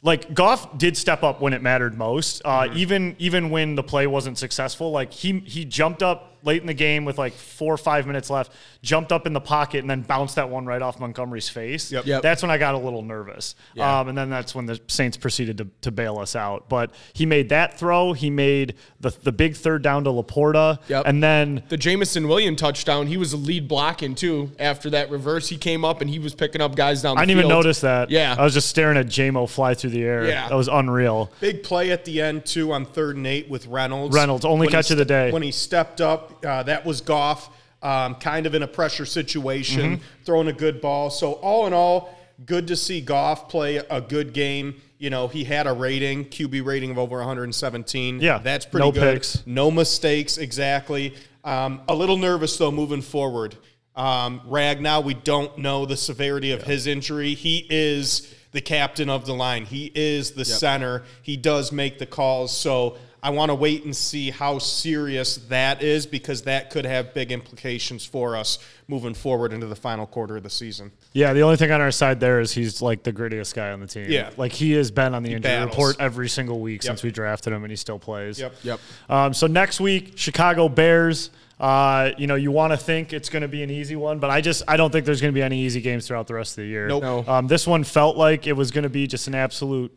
like 0.01 0.33
Goff 0.35 0.77
did 0.77 0.95
step 0.97 1.23
up 1.23 1.41
when 1.41 1.53
it 1.53 1.61
mattered 1.63 1.97
most. 1.97 2.41
Uh, 2.45 2.63
Mm-hmm. 2.65 2.77
Even 2.77 3.15
even 3.19 3.49
when 3.49 3.75
the 3.75 3.83
play 3.83 4.05
wasn't 4.07 4.37
successful, 4.37 4.91
like 4.91 5.11
he 5.13 5.39
he 5.39 5.65
jumped 5.65 6.03
up 6.03 6.34
late 6.45 6.61
in 6.61 6.67
the 6.67 6.73
game 6.73 7.05
with 7.05 7.17
like 7.17 7.33
four 7.33 7.73
or 7.73 7.77
five 7.77 8.07
minutes 8.07 8.29
left, 8.29 8.51
jumped 8.81 9.11
up 9.11 9.25
in 9.27 9.33
the 9.33 9.41
pocket 9.41 9.79
and 9.79 9.89
then 9.89 10.01
bounced 10.01 10.35
that 10.35 10.49
one 10.49 10.65
right 10.65 10.81
off 10.81 10.99
Montgomery's 10.99 11.49
face. 11.49 11.91
Yep. 11.91 12.05
Yep. 12.05 12.21
That's 12.21 12.41
when 12.41 12.51
I 12.51 12.57
got 12.57 12.75
a 12.75 12.77
little 12.77 13.01
nervous. 13.01 13.55
Yeah. 13.73 13.99
Um, 13.99 14.09
and 14.09 14.17
then 14.17 14.29
that's 14.29 14.53
when 14.53 14.65
the 14.65 14.79
Saints 14.87 15.17
proceeded 15.17 15.57
to, 15.57 15.67
to 15.81 15.91
bail 15.91 16.17
us 16.19 16.35
out. 16.35 16.69
But 16.69 16.91
he 17.13 17.25
made 17.25 17.49
that 17.49 17.77
throw. 17.77 18.13
He 18.13 18.29
made 18.29 18.75
the 18.99 19.09
the 19.23 19.31
big 19.31 19.55
third 19.55 19.81
down 19.81 20.03
to 20.05 20.09
LaPorta. 20.11 20.79
Yep. 20.87 21.03
And 21.05 21.23
then 21.23 21.63
The 21.69 21.77
Jameson 21.77 22.27
William 22.27 22.55
touchdown, 22.55 23.07
he 23.07 23.17
was 23.17 23.31
the 23.31 23.37
lead 23.37 23.67
blocking 23.67 24.15
too. 24.15 24.51
After 24.59 24.89
that 24.91 25.09
reverse, 25.09 25.49
he 25.49 25.57
came 25.57 25.83
up 25.83 26.01
and 26.01 26.09
he 26.09 26.19
was 26.19 26.35
picking 26.35 26.61
up 26.61 26.75
guys 26.75 27.01
down 27.01 27.15
the 27.15 27.21
I 27.21 27.25
didn't 27.25 27.39
even 27.39 27.49
notice 27.49 27.81
that. 27.81 28.09
Yeah. 28.11 28.35
I 28.37 28.43
was 28.43 28.53
just 28.53 28.69
staring 28.69 28.97
at 28.97 29.07
JMO 29.07 29.49
fly 29.49 29.73
through 29.73 29.91
the 29.91 30.03
air. 30.03 30.27
Yeah. 30.27 30.47
That 30.49 30.55
was 30.55 30.67
unreal. 30.67 31.31
Big 31.39 31.63
play 31.63 31.91
at 31.91 32.05
the 32.05 32.21
end 32.21 32.45
too 32.45 32.71
on 32.71 32.85
third 32.85 33.15
and 33.17 33.25
eight 33.25 33.49
with 33.49 33.67
Reynolds. 33.67 34.15
Reynolds, 34.15 34.45
only 34.45 34.65
When 34.65 34.69
he 34.69 34.71
catch 34.71 34.91
of 34.91 34.97
the 34.97 35.05
day. 35.05 35.31
When 35.31 35.41
he 35.41 35.51
stepped 35.51 36.01
up, 36.01 36.34
uh, 36.43 36.63
that 36.63 36.85
was 36.85 37.01
Goff, 37.01 37.49
um, 37.83 38.15
kind 38.15 38.45
of 38.45 38.55
in 38.55 38.63
a 38.63 38.67
pressure 38.67 39.05
situation, 39.05 39.97
Mm-hmm. 39.97 40.03
throwing 40.23 40.47
a 40.47 40.53
good 40.53 40.81
ball. 40.81 41.09
So 41.09 41.33
all 41.33 41.67
in 41.67 41.73
all, 41.73 42.17
good 42.45 42.67
to 42.67 42.75
see 42.75 43.01
Goff 43.01 43.47
play 43.49 43.77
a 43.77 44.01
good 44.01 44.33
game. 44.33 44.81
You 44.97 45.09
know, 45.09 45.27
he 45.27 45.43
had 45.43 45.67
a 45.67 45.73
rating, 45.73 46.25
QB 46.25 46.65
rating 46.65 46.89
of 46.91 46.97
over 46.97 47.17
117. 47.17 48.19
Yeah, 48.21 48.39
that's 48.39 48.65
pretty 48.65 48.85
no 48.87 48.91
good. 48.91 49.15
picks. 49.15 49.45
No 49.45 49.69
mistakes, 49.69 50.37
exactly. 50.37 51.13
Um, 51.43 51.81
a 51.87 51.93
little 51.93 52.17
nervous 52.17 52.57
though 52.57 52.71
moving 52.71 53.01
forward. 53.01 53.55
Um, 53.95 54.41
Ragnow 54.47 55.03
we 55.03 55.13
don't 55.13 55.57
know 55.57 55.85
the 55.85 55.95
severity 55.97 56.51
of 56.51 56.63
his 56.63 56.87
injury. 56.87 57.33
He 57.33 57.65
is 57.69 58.33
the 58.51 58.61
captain 58.61 59.09
of 59.09 59.25
the 59.25 59.33
line. 59.33 59.65
He 59.65 59.91
is 59.93 60.31
the 60.31 60.45
center. 60.45 61.03
He 61.21 61.37
does 61.37 61.71
make 61.71 61.99
the 61.99 62.05
calls. 62.05 62.55
So 62.55 62.97
I 63.25 63.29
want 63.29 63.49
to 63.49 63.55
wait 63.55 63.85
and 63.85 63.95
see 63.95 64.29
how 64.29 64.59
serious 64.59 65.37
that 65.49 65.81
is 65.81 66.05
because 66.05 66.43
that 66.43 66.69
could 66.69 66.85
have 66.85 67.11
big 67.15 67.31
implications 67.31 68.05
for 68.05 68.35
us 68.35 68.59
moving 68.87 69.15
forward 69.15 69.51
into 69.51 69.65
the 69.65 69.75
final 69.75 70.05
quarter 70.05 70.37
of 70.37 70.43
the 70.43 70.49
season. 70.51 70.91
Yeah, 71.11 71.33
the 71.33 71.41
only 71.41 71.57
thing 71.57 71.71
on 71.71 71.81
our 71.81 71.89
side 71.89 72.19
there 72.19 72.39
is 72.39 72.51
he's 72.51 72.83
like 72.83 73.01
the 73.01 73.11
grittiest 73.11 73.55
guy 73.55 73.71
on 73.71 73.79
the 73.79 73.87
team. 73.87 74.05
Yeah. 74.11 74.29
Like 74.37 74.51
he 74.51 74.73
has 74.73 74.91
been 74.91 75.15
on 75.15 75.23
the 75.23 75.33
injury 75.33 75.49
battles. 75.49 75.71
report 75.71 75.95
every 75.99 76.29
single 76.29 76.59
week 76.59 76.83
since 76.83 77.01
we 77.01 77.09
drafted 77.09 77.51
him 77.51 77.63
and 77.63 77.71
he 77.71 77.75
still 77.75 77.97
plays. 77.97 78.39
Yep. 78.39 78.53
Yep. 78.61 78.79
Um, 79.09 79.33
so 79.33 79.47
next 79.47 79.79
week, 79.79 80.13
Chicago 80.17 80.69
Bears. 80.69 81.31
Uh, 81.59 82.11
you 82.19 82.27
know, 82.27 82.35
you 82.35 82.51
want 82.51 82.73
to 82.73 82.77
think 82.77 83.11
it's 83.11 83.29
going 83.29 83.41
to 83.41 83.47
be 83.47 83.63
an 83.63 83.71
easy 83.71 83.95
one, 83.95 84.19
but 84.19 84.29
I 84.29 84.39
just 84.39 84.61
I 84.67 84.77
don't 84.77 84.91
think 84.91 85.03
there's 85.07 85.21
going 85.21 85.33
to 85.33 85.35
be 85.35 85.41
any 85.41 85.61
easy 85.61 85.81
games 85.81 86.07
throughout 86.07 86.27
the 86.27 86.35
rest 86.35 86.59
of 86.59 86.63
the 86.63 86.69
year. 86.69 86.87
Nope. 86.87 87.01
No. 87.01 87.25
Um, 87.27 87.47
this 87.47 87.65
one 87.65 87.83
felt 87.83 88.17
like 88.17 88.45
it 88.45 88.53
was 88.53 88.69
going 88.69 88.83
to 88.83 88.89
be 88.89 89.07
just 89.07 89.27
an 89.27 89.33
absolute, 89.33 89.91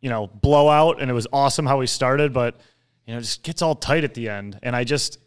you 0.00 0.10
know, 0.10 0.26
blowout, 0.26 1.00
and 1.00 1.10
it 1.10 1.14
was 1.14 1.26
awesome 1.32 1.66
how 1.66 1.78
we 1.78 1.86
started, 1.86 2.32
but 2.32 2.56
you 3.06 3.14
know, 3.14 3.18
it 3.18 3.22
just 3.22 3.42
gets 3.42 3.62
all 3.62 3.74
tight 3.74 4.04
at 4.04 4.14
the 4.14 4.28
end, 4.28 4.58
and 4.62 4.76
I 4.76 4.84
just 4.84 5.18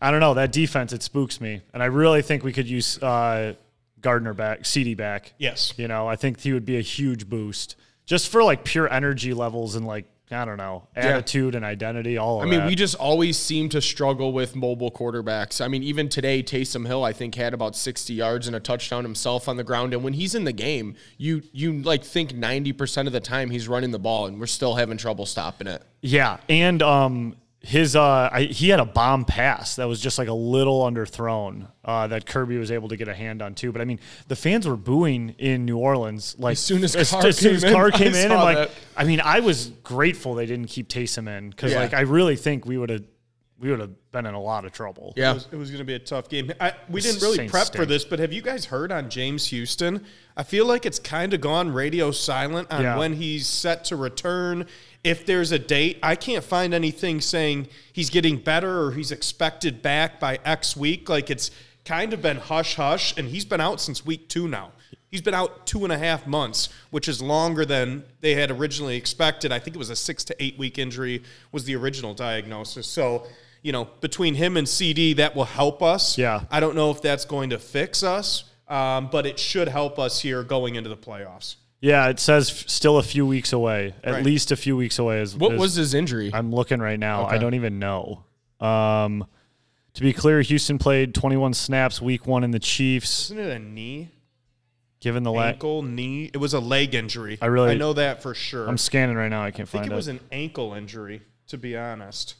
I 0.00 0.10
don't 0.10 0.20
know 0.20 0.34
that 0.34 0.52
defense 0.52 0.92
it 0.92 1.02
spooks 1.02 1.40
me, 1.40 1.62
and 1.74 1.82
I 1.82 1.86
really 1.86 2.22
think 2.22 2.44
we 2.44 2.52
could 2.52 2.68
use 2.68 3.02
uh, 3.02 3.54
Gardner 4.00 4.34
back, 4.34 4.60
CJ 4.60 4.96
back. 4.96 5.34
Yes. 5.38 5.74
You 5.76 5.88
know, 5.88 6.06
I 6.06 6.16
think 6.16 6.40
he 6.40 6.52
would 6.52 6.64
be 6.64 6.78
a 6.78 6.82
huge 6.82 7.28
boost 7.28 7.76
just 8.10 8.28
for 8.28 8.42
like 8.42 8.64
pure 8.64 8.92
energy 8.92 9.32
levels 9.32 9.76
and 9.76 9.86
like 9.86 10.04
I 10.32 10.44
don't 10.44 10.56
know 10.56 10.88
attitude 10.96 11.54
and 11.54 11.64
identity. 11.64 12.18
All 12.18 12.40
of 12.40 12.46
I 12.46 12.50
mean, 12.50 12.60
that. 12.60 12.68
we 12.68 12.74
just 12.74 12.96
always 12.96 13.38
seem 13.38 13.68
to 13.68 13.80
struggle 13.80 14.32
with 14.32 14.56
mobile 14.56 14.90
quarterbacks. 14.90 15.64
I 15.64 15.68
mean, 15.68 15.84
even 15.84 16.08
today, 16.08 16.42
Taysom 16.42 16.88
Hill, 16.88 17.04
I 17.04 17.12
think, 17.12 17.36
had 17.36 17.54
about 17.54 17.76
60 17.76 18.12
yards 18.12 18.48
and 18.48 18.56
a 18.56 18.60
touchdown 18.60 19.04
himself 19.04 19.48
on 19.48 19.56
the 19.56 19.62
ground. 19.62 19.94
And 19.94 20.02
when 20.02 20.12
he's 20.14 20.34
in 20.34 20.42
the 20.42 20.52
game, 20.52 20.96
you 21.18 21.42
you 21.52 21.82
like 21.82 22.02
think 22.02 22.32
90% 22.32 23.06
of 23.06 23.12
the 23.12 23.20
time 23.20 23.48
he's 23.50 23.68
running 23.68 23.92
the 23.92 24.00
ball, 24.00 24.26
and 24.26 24.40
we're 24.40 24.46
still 24.46 24.74
having 24.74 24.96
trouble 24.96 25.24
stopping 25.24 25.68
it. 25.68 25.80
Yeah, 26.00 26.38
and 26.48 26.82
um, 26.82 27.36
his 27.62 27.94
uh, 27.94 28.30
I, 28.32 28.42
he 28.44 28.70
had 28.70 28.80
a 28.80 28.86
bomb 28.86 29.24
pass 29.26 29.76
that 29.76 29.86
was 29.86 30.00
just 30.00 30.18
like 30.18 30.28
a 30.28 30.32
little 30.34 30.82
underthrown 30.82 31.68
uh, 31.84 32.06
that 32.06 32.24
Kerby 32.24 32.58
was 32.58 32.70
able 32.70 32.88
to 32.88 32.96
get 32.96 33.06
a 33.06 33.14
hand 33.14 33.42
on 33.42 33.54
too. 33.54 33.70
But 33.70 33.82
I 33.82 33.84
mean, 33.84 34.00
the 34.28 34.36
fans 34.36 34.66
were 34.66 34.76
booing 34.78 35.34
in 35.38 35.66
New 35.66 35.76
Orleans 35.76 36.36
like 36.38 36.52
As 36.52 36.60
soon 36.60 36.82
as 36.84 36.96
as, 36.96 37.10
Carr 37.10 37.26
as 37.26 37.36
soon 37.36 37.56
as 37.56 37.62
came 37.62 37.68
in, 37.70 37.74
Carr 37.76 37.86
I 37.94 37.98
came 37.98 38.14
in, 38.14 38.30
and 38.32 38.34
like 38.34 38.56
that. 38.56 38.70
I 38.96 39.04
mean, 39.04 39.20
I 39.20 39.40
was 39.40 39.68
grateful 39.82 40.34
they 40.34 40.46
didn't 40.46 40.68
keep 40.68 40.88
Taysom 40.88 41.28
in 41.28 41.50
because 41.50 41.72
Yeah. 41.72 41.80
like 41.80 41.92
I 41.92 42.00
really 42.00 42.36
think 42.36 42.64
we 42.64 42.78
would 42.78 42.90
have 42.90 43.04
we 43.58 43.68
would 43.68 43.80
have 43.80 44.10
been 44.10 44.24
in 44.24 44.32
a 44.32 44.40
lot 44.40 44.64
of 44.64 44.72
trouble. 44.72 45.12
Yeah. 45.18 45.32
It 45.32 45.34
was, 45.34 45.50
was 45.50 45.70
going 45.70 45.80
to 45.80 45.84
be 45.84 45.92
a 45.92 45.98
tough 45.98 46.30
game. 46.30 46.50
I, 46.58 46.72
we 46.88 47.02
didn't 47.02 47.20
really 47.20 47.36
Saints 47.36 47.50
prep 47.52 47.74
for 47.74 47.84
this, 47.84 48.06
but 48.06 48.18
have 48.18 48.32
you 48.32 48.40
guys 48.40 48.64
heard 48.64 48.90
on 48.90 49.10
James 49.10 49.48
Houston? 49.48 50.06
I 50.34 50.44
feel 50.44 50.64
like 50.64 50.86
it's 50.86 50.98
kind 50.98 51.34
of 51.34 51.42
gone 51.42 51.70
radio 51.70 52.10
silent 52.10 52.72
on 52.72 52.80
Yeah. 52.82 52.96
when 52.96 53.12
he's 53.12 53.46
set 53.46 53.84
to 53.86 53.96
return. 53.96 54.66
If 55.02 55.24
there's 55.24 55.50
a 55.52 55.58
date, 55.58 55.98
I 56.02 56.14
can't 56.14 56.44
find 56.44 56.74
anything 56.74 57.20
saying 57.20 57.68
he's 57.92 58.10
getting 58.10 58.36
better 58.36 58.82
or 58.82 58.92
he's 58.92 59.12
expected 59.12 59.80
back 59.80 60.20
by 60.20 60.38
X 60.44 60.76
week. 60.76 61.08
Like 61.08 61.30
it's 61.30 61.50
kind 61.84 62.12
of 62.12 62.22
been 62.22 62.36
hush 62.36 62.74
hush, 62.74 63.16
and 63.16 63.28
he's 63.28 63.44
been 63.44 63.60
out 63.60 63.80
since 63.80 64.04
week 64.04 64.28
two 64.28 64.46
now. 64.46 64.72
He's 65.10 65.22
been 65.22 65.34
out 65.34 65.66
two 65.66 65.82
and 65.82 65.92
a 65.92 65.98
half 65.98 66.26
months, 66.26 66.68
which 66.90 67.08
is 67.08 67.20
longer 67.20 67.64
than 67.64 68.04
they 68.20 68.34
had 68.34 68.50
originally 68.50 68.96
expected. 68.96 69.50
I 69.50 69.58
think 69.58 69.74
it 69.74 69.78
was 69.78 69.90
a 69.90 69.96
six 69.96 70.22
to 70.24 70.42
eight 70.42 70.56
week 70.56 70.78
injury 70.78 71.24
was 71.50 71.64
the 71.64 71.74
original 71.74 72.14
diagnosis. 72.14 72.86
So, 72.86 73.26
you 73.62 73.72
know, 73.72 73.88
between 74.00 74.34
him 74.34 74.56
and 74.56 74.66
CJ, 74.68 75.16
that 75.16 75.34
will 75.34 75.46
help 75.46 75.82
us. 75.82 76.16
Yeah. 76.16 76.44
I 76.50 76.60
don't 76.60 76.76
know 76.76 76.92
if 76.92 77.02
that's 77.02 77.24
going 77.24 77.50
to 77.50 77.58
fix 77.58 78.04
us, 78.04 78.44
um, 78.68 79.08
but 79.10 79.26
it 79.26 79.38
should 79.38 79.66
help 79.66 79.98
us 79.98 80.20
here 80.20 80.44
going 80.44 80.76
into 80.76 80.88
the 80.88 80.96
playoffs. 80.96 81.56
Yeah, 81.80 82.08
it 82.08 82.20
says 82.20 82.50
f- 82.50 82.68
still 82.68 82.98
a 82.98 83.02
few 83.02 83.26
weeks 83.26 83.52
away, 83.52 83.94
at 84.04 84.12
Right. 84.14 84.24
least 84.24 84.52
a 84.52 84.56
few 84.56 84.76
weeks 84.76 84.98
away. 84.98 85.20
Is, 85.20 85.34
What 85.36 85.54
is- 85.54 85.60
was 85.60 85.74
his 85.76 85.94
injury? 85.94 86.30
I'm 86.32 86.54
looking 86.54 86.78
right 86.80 86.98
now. 86.98 87.22
I 87.22 87.28
Okay. 87.34 87.38
don't 87.38 87.54
even 87.54 87.78
know. 87.78 88.24
Um, 88.60 89.26
to 89.94 90.02
be 90.02 90.12
clear, 90.12 90.42
Houston 90.42 90.78
played 90.78 91.14
21 91.14 91.54
snaps 91.54 92.00
week 92.02 92.26
one 92.26 92.44
in 92.44 92.50
the 92.50 92.58
Chiefs. 92.58 93.30
Isn't 93.30 93.38
it 93.38 93.50
a 93.50 93.58
knee, 93.58 94.10
Given 95.00 95.22
the 95.22 95.32
leg, 95.32 95.54
ankle, 95.54 95.82
knee? 95.82 96.30
It 96.34 96.36
was 96.36 96.52
a 96.52 96.60
leg 96.60 96.94
injury. 96.94 97.38
I 97.40 97.46
really- 97.46 97.70
I 97.70 97.74
know 97.74 97.94
that 97.94 98.20
for 98.22 98.34
sure. 98.34 98.68
I'm 98.68 98.76
scanning 98.76 99.16
right 99.16 99.30
now. 99.30 99.42
I 99.42 99.50
can't 99.50 99.66
find 99.68 99.86
it. 99.86 99.86
I 99.86 99.88
think 99.88 99.90
find 99.90 99.92
it 99.92 99.94
it. 99.94 99.96
was 99.96 100.08
an 100.08 100.20
ankle 100.30 100.74
injury, 100.74 101.22
to 101.48 101.56
be 101.56 101.76
honest. 101.78 102.34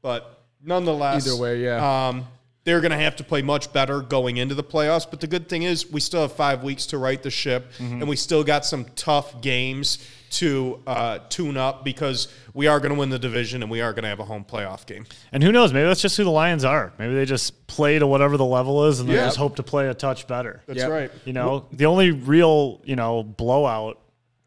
But 0.00 0.42
nonetheless, 0.64 1.26
Either 1.28 1.36
way, 1.36 1.62
yeah. 1.62 2.08
Um, 2.08 2.26
they're 2.64 2.80
going 2.80 2.90
to 2.90 2.98
have 2.98 3.16
to 3.16 3.24
play 3.24 3.40
much 3.40 3.72
better 3.72 4.00
going 4.02 4.36
into 4.36 4.54
the 4.54 4.64
playoffs. 4.64 5.08
But 5.08 5.20
the 5.20 5.26
good 5.26 5.48
thing 5.48 5.62
is, 5.62 5.90
we 5.90 6.00
still 6.00 6.22
have 6.22 6.32
five 6.32 6.62
weeks 6.62 6.86
to 6.86 6.98
right 6.98 7.22
the 7.22 7.30
ship, 7.30 7.70
Mm-hmm. 7.78 8.00
and 8.00 8.08
we 8.08 8.16
still 8.16 8.44
got 8.44 8.64
some 8.66 8.84
tough 8.96 9.40
games 9.40 9.98
to 10.30 10.78
uh, 10.86 11.20
tune 11.30 11.56
up 11.56 11.82
because 11.84 12.28
we 12.52 12.66
are 12.66 12.80
going 12.80 12.92
to 12.92 12.98
win 12.98 13.08
the 13.08 13.18
division 13.18 13.62
and 13.62 13.70
we 13.70 13.80
are 13.80 13.94
going 13.94 14.02
to 14.02 14.10
have 14.10 14.20
a 14.20 14.24
home 14.26 14.44
playoff 14.44 14.84
game. 14.84 15.06
and 15.32 15.42
who 15.42 15.50
knows? 15.50 15.72
Maybe 15.72 15.86
that's 15.86 16.02
just 16.02 16.18
who 16.18 16.24
the 16.24 16.30
Lions 16.30 16.64
are. 16.64 16.92
Maybe 16.98 17.14
they 17.14 17.24
just 17.24 17.66
play 17.66 17.98
to 17.98 18.06
whatever 18.06 18.36
the 18.36 18.44
level 18.44 18.84
is, 18.84 19.00
and 19.00 19.08
they 19.08 19.14
just 19.14 19.38
hope 19.38 19.56
to 19.56 19.62
play 19.62 19.88
a 19.88 19.94
touch 19.94 20.26
better. 20.26 20.60
That's 20.66 20.80
Yep. 20.80 20.90
right. 20.90 21.10
You 21.24 21.32
know, 21.32 21.66
the 21.72 21.86
only 21.86 22.10
real 22.10 22.82
you 22.84 22.96
know 22.96 23.22
blowout. 23.22 23.98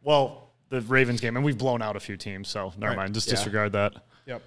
Well, 0.04 0.50
the 0.70 0.82
Ravens 0.82 1.20
game, 1.20 1.36
and 1.36 1.44
we've 1.44 1.58
blown 1.58 1.82
out 1.82 1.96
a 1.96 2.00
few 2.00 2.16
teams, 2.18 2.48
so 2.48 2.74
never 2.78 2.92
Right. 2.92 2.98
mind. 2.98 3.14
Just 3.16 3.28
Yeah. 3.28 3.36
disregard 3.36 3.72
that. 3.74 3.94
Yep. 4.28 4.42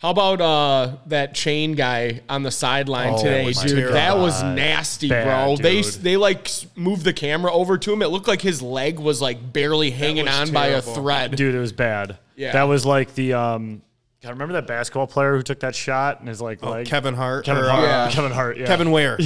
How 0.00 0.10
about 0.10 0.40
uh, 0.40 0.96
that 1.08 1.34
chain 1.34 1.72
guy 1.72 2.22
on 2.26 2.42
the 2.42 2.50
sideline 2.50 3.12
Oh, 3.14 3.18
today, 3.22 3.44
my 3.54 3.66
dude? 3.66 3.92
That 3.92 4.16
was 4.16 4.42
nasty, 4.42 5.10
Bad, 5.10 5.24
bro. 5.26 5.56
They 5.56 5.82
dude. 5.82 5.92
they 5.94 6.16
like 6.16 6.46
s- 6.46 6.66
moved 6.74 7.04
the 7.04 7.12
camera 7.12 7.52
over 7.52 7.76
to 7.76 7.92
him. 7.92 8.00
It 8.00 8.06
looked 8.08 8.26
like 8.26 8.40
his 8.40 8.62
leg 8.62 8.98
was 8.98 9.20
like 9.20 9.52
barely 9.52 9.90
hanging 9.90 10.24
was 10.24 10.34
on 10.40 10.52
by 10.54 10.68
a 10.68 10.80
thread. 10.80 11.36
Dude, 11.36 11.54
it 11.54 11.58
was 11.58 11.72
bad. 11.74 12.16
Yeah. 12.34 12.52
that 12.52 12.62
was 12.62 12.86
like 12.86 13.14
the 13.14 13.34
um. 13.34 13.82
God, 14.22 14.30
remember 14.30 14.54
that 14.54 14.66
basketball 14.66 15.06
player 15.06 15.36
who 15.36 15.42
took 15.42 15.60
that 15.60 15.74
shot 15.74 16.20
and 16.20 16.28
his 16.28 16.40
like 16.42 16.62
leg? 16.62 16.86
Oh, 16.86 16.90
Kevin 16.90 17.14
Hart. 17.14 17.44
Kevin 17.44 17.64
or, 17.64 17.68
Hart. 17.68 17.84
uh, 17.84 17.86
Yeah. 17.86 18.10
Kevin 18.10 18.32
Hart. 18.32 18.56
Yeah. 18.56 18.66
Kevin 18.66 18.90
Ware. 18.92 19.16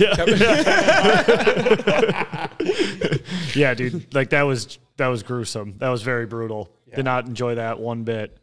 Yeah, 3.55 3.75
dude. 3.75 4.13
Like 4.15 4.31
that 4.31 4.43
was 4.43 4.79
that 4.97 5.07
was 5.09 5.23
gruesome. 5.23 5.77
That 5.79 5.89
was 5.91 6.03
very 6.03 6.27
brutal. 6.27 6.71
Did 6.95 7.05
not 7.05 7.27
enjoy 7.27 7.57
that 7.57 7.81
one 7.81 8.05
bit. 8.05 8.37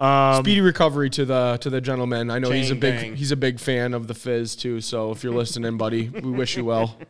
No. 0.00 0.40
Speedy 0.42 0.60
recovery 0.60 1.08
to 1.10 1.24
the 1.24 1.56
to 1.60 1.70
the 1.70 1.80
gentleman. 1.80 2.30
I 2.30 2.38
know 2.38 2.50
he's 2.50 2.70
a 2.70 2.74
Chain 2.74 2.80
big 2.80 3.00
gang. 3.00 3.16
he's 3.16 3.30
a 3.32 3.36
big 3.36 3.60
fan 3.60 3.94
of 3.94 4.06
the 4.08 4.14
Fizz 4.14 4.56
too. 4.56 4.80
So 4.80 5.12
if 5.12 5.22
you're 5.22 5.32
listening, 5.34 5.76
buddy, 5.76 6.08
we 6.08 6.30
wish 6.30 6.56
you 6.56 6.64
well. 6.64 6.96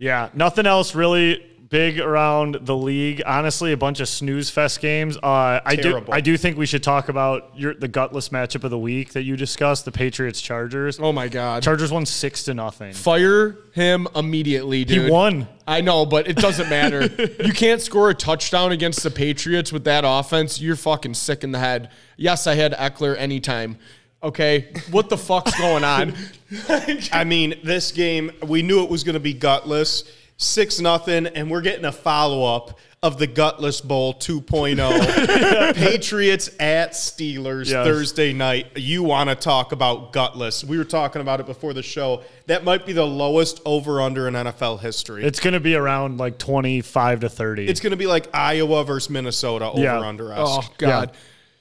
Yeah, 0.00 0.28
nothing 0.32 0.64
else 0.64 0.94
really 0.94 1.44
big 1.68 2.00
around 2.00 2.58
the 2.62 2.76
league. 2.76 3.22
Honestly, 3.26 3.72
a 3.72 3.76
bunch 3.76 4.00
of 4.00 4.08
snooze 4.08 4.50
fest 4.50 4.80
games. 4.80 5.16
Uh, 5.16 5.60
I 5.64 5.76
do 5.76 6.04
I 6.10 6.20
do 6.20 6.36
think 6.36 6.56
we 6.56 6.66
should 6.66 6.82
talk 6.82 7.08
about 7.08 7.52
your 7.56 7.74
the 7.74 7.88
gutless 7.88 8.30
matchup 8.30 8.64
of 8.64 8.70
the 8.70 8.78
week 8.78 9.12
that 9.12 9.22
you 9.22 9.36
discussed, 9.36 9.84
the 9.84 9.92
Patriots 9.92 10.40
Chargers. 10.40 10.98
Oh 11.00 11.12
my 11.12 11.28
god. 11.28 11.62
Chargers 11.62 11.92
won 11.92 12.06
six 12.06 12.44
to 12.44 12.54
nothing. 12.54 12.92
Fire 12.92 13.56
him 13.72 14.08
immediately, 14.14 14.84
dude. 14.84 15.04
He 15.06 15.10
won. 15.10 15.48
I 15.66 15.80
know, 15.80 16.06
but 16.06 16.28
it 16.28 16.36
doesn't 16.36 16.68
matter. 16.70 17.04
you 17.44 17.52
can't 17.52 17.80
score 17.80 18.10
a 18.10 18.14
touchdown 18.14 18.72
against 18.72 19.02
the 19.02 19.10
Patriots 19.10 19.72
with 19.72 19.84
that 19.84 20.04
offense. 20.06 20.60
You're 20.60 20.76
fucking 20.76 21.14
sick 21.14 21.44
in 21.44 21.52
the 21.52 21.58
head. 21.58 21.90
Yes, 22.16 22.46
I 22.46 22.54
had 22.54 22.72
Ekeler 22.72 23.16
anytime. 23.16 23.78
Okay, 24.20 24.72
what 24.90 25.08
the 25.08 25.16
fuck's 25.16 25.56
going 25.56 25.84
on? 25.84 26.12
I 27.12 27.22
mean, 27.22 27.54
this 27.62 27.92
game, 27.92 28.32
we 28.44 28.62
knew 28.62 28.82
it 28.82 28.90
was 28.90 29.04
going 29.04 29.14
to 29.14 29.20
be 29.20 29.32
gutless. 29.32 30.10
6 30.42 30.80
nothing, 30.80 31.26
and 31.26 31.50
we're 31.50 31.60
getting 31.60 31.84
a 31.84 31.90
follow 31.92 32.44
up 32.56 32.78
of 33.02 33.18
the 33.18 33.26
Gutless 33.26 33.80
Bowl 33.80 34.14
2.0. 34.14 35.74
Patriots 35.74 36.50
at 36.60 36.92
Steelers 36.92 37.70
Yes. 37.70 37.86
Thursday 37.86 38.32
night. 38.32 38.76
You 38.76 39.02
want 39.02 39.30
to 39.30 39.36
talk 39.36 39.72
about 39.72 40.12
gutless. 40.12 40.64
We 40.64 40.78
were 40.78 40.84
talking 40.84 41.20
about 41.22 41.40
it 41.40 41.46
before 41.46 41.72
the 41.74 41.82
show. 41.82 42.22
That 42.46 42.64
might 42.64 42.86
be 42.86 42.92
the 42.92 43.04
lowest 43.06 43.60
over 43.64 44.00
under 44.00 44.26
in 44.28 44.34
NFL 44.34 44.80
history. 44.80 45.24
It's 45.24 45.40
going 45.40 45.54
to 45.54 45.60
be 45.60 45.74
around 45.74 46.18
like 46.18 46.38
25 46.38 47.20
to 47.20 47.28
30. 47.28 47.66
it's 47.68 47.80
going 47.80 47.90
to 47.92 47.96
be 47.96 48.06
like 48.06 48.28
Iowa 48.32 48.84
versus 48.84 49.10
Minnesota 49.10 49.66
over 49.70 49.80
Yeah. 49.82 50.00
under 50.00 50.32
us. 50.32 50.38
Oh 50.50 50.68
god. 50.78 51.12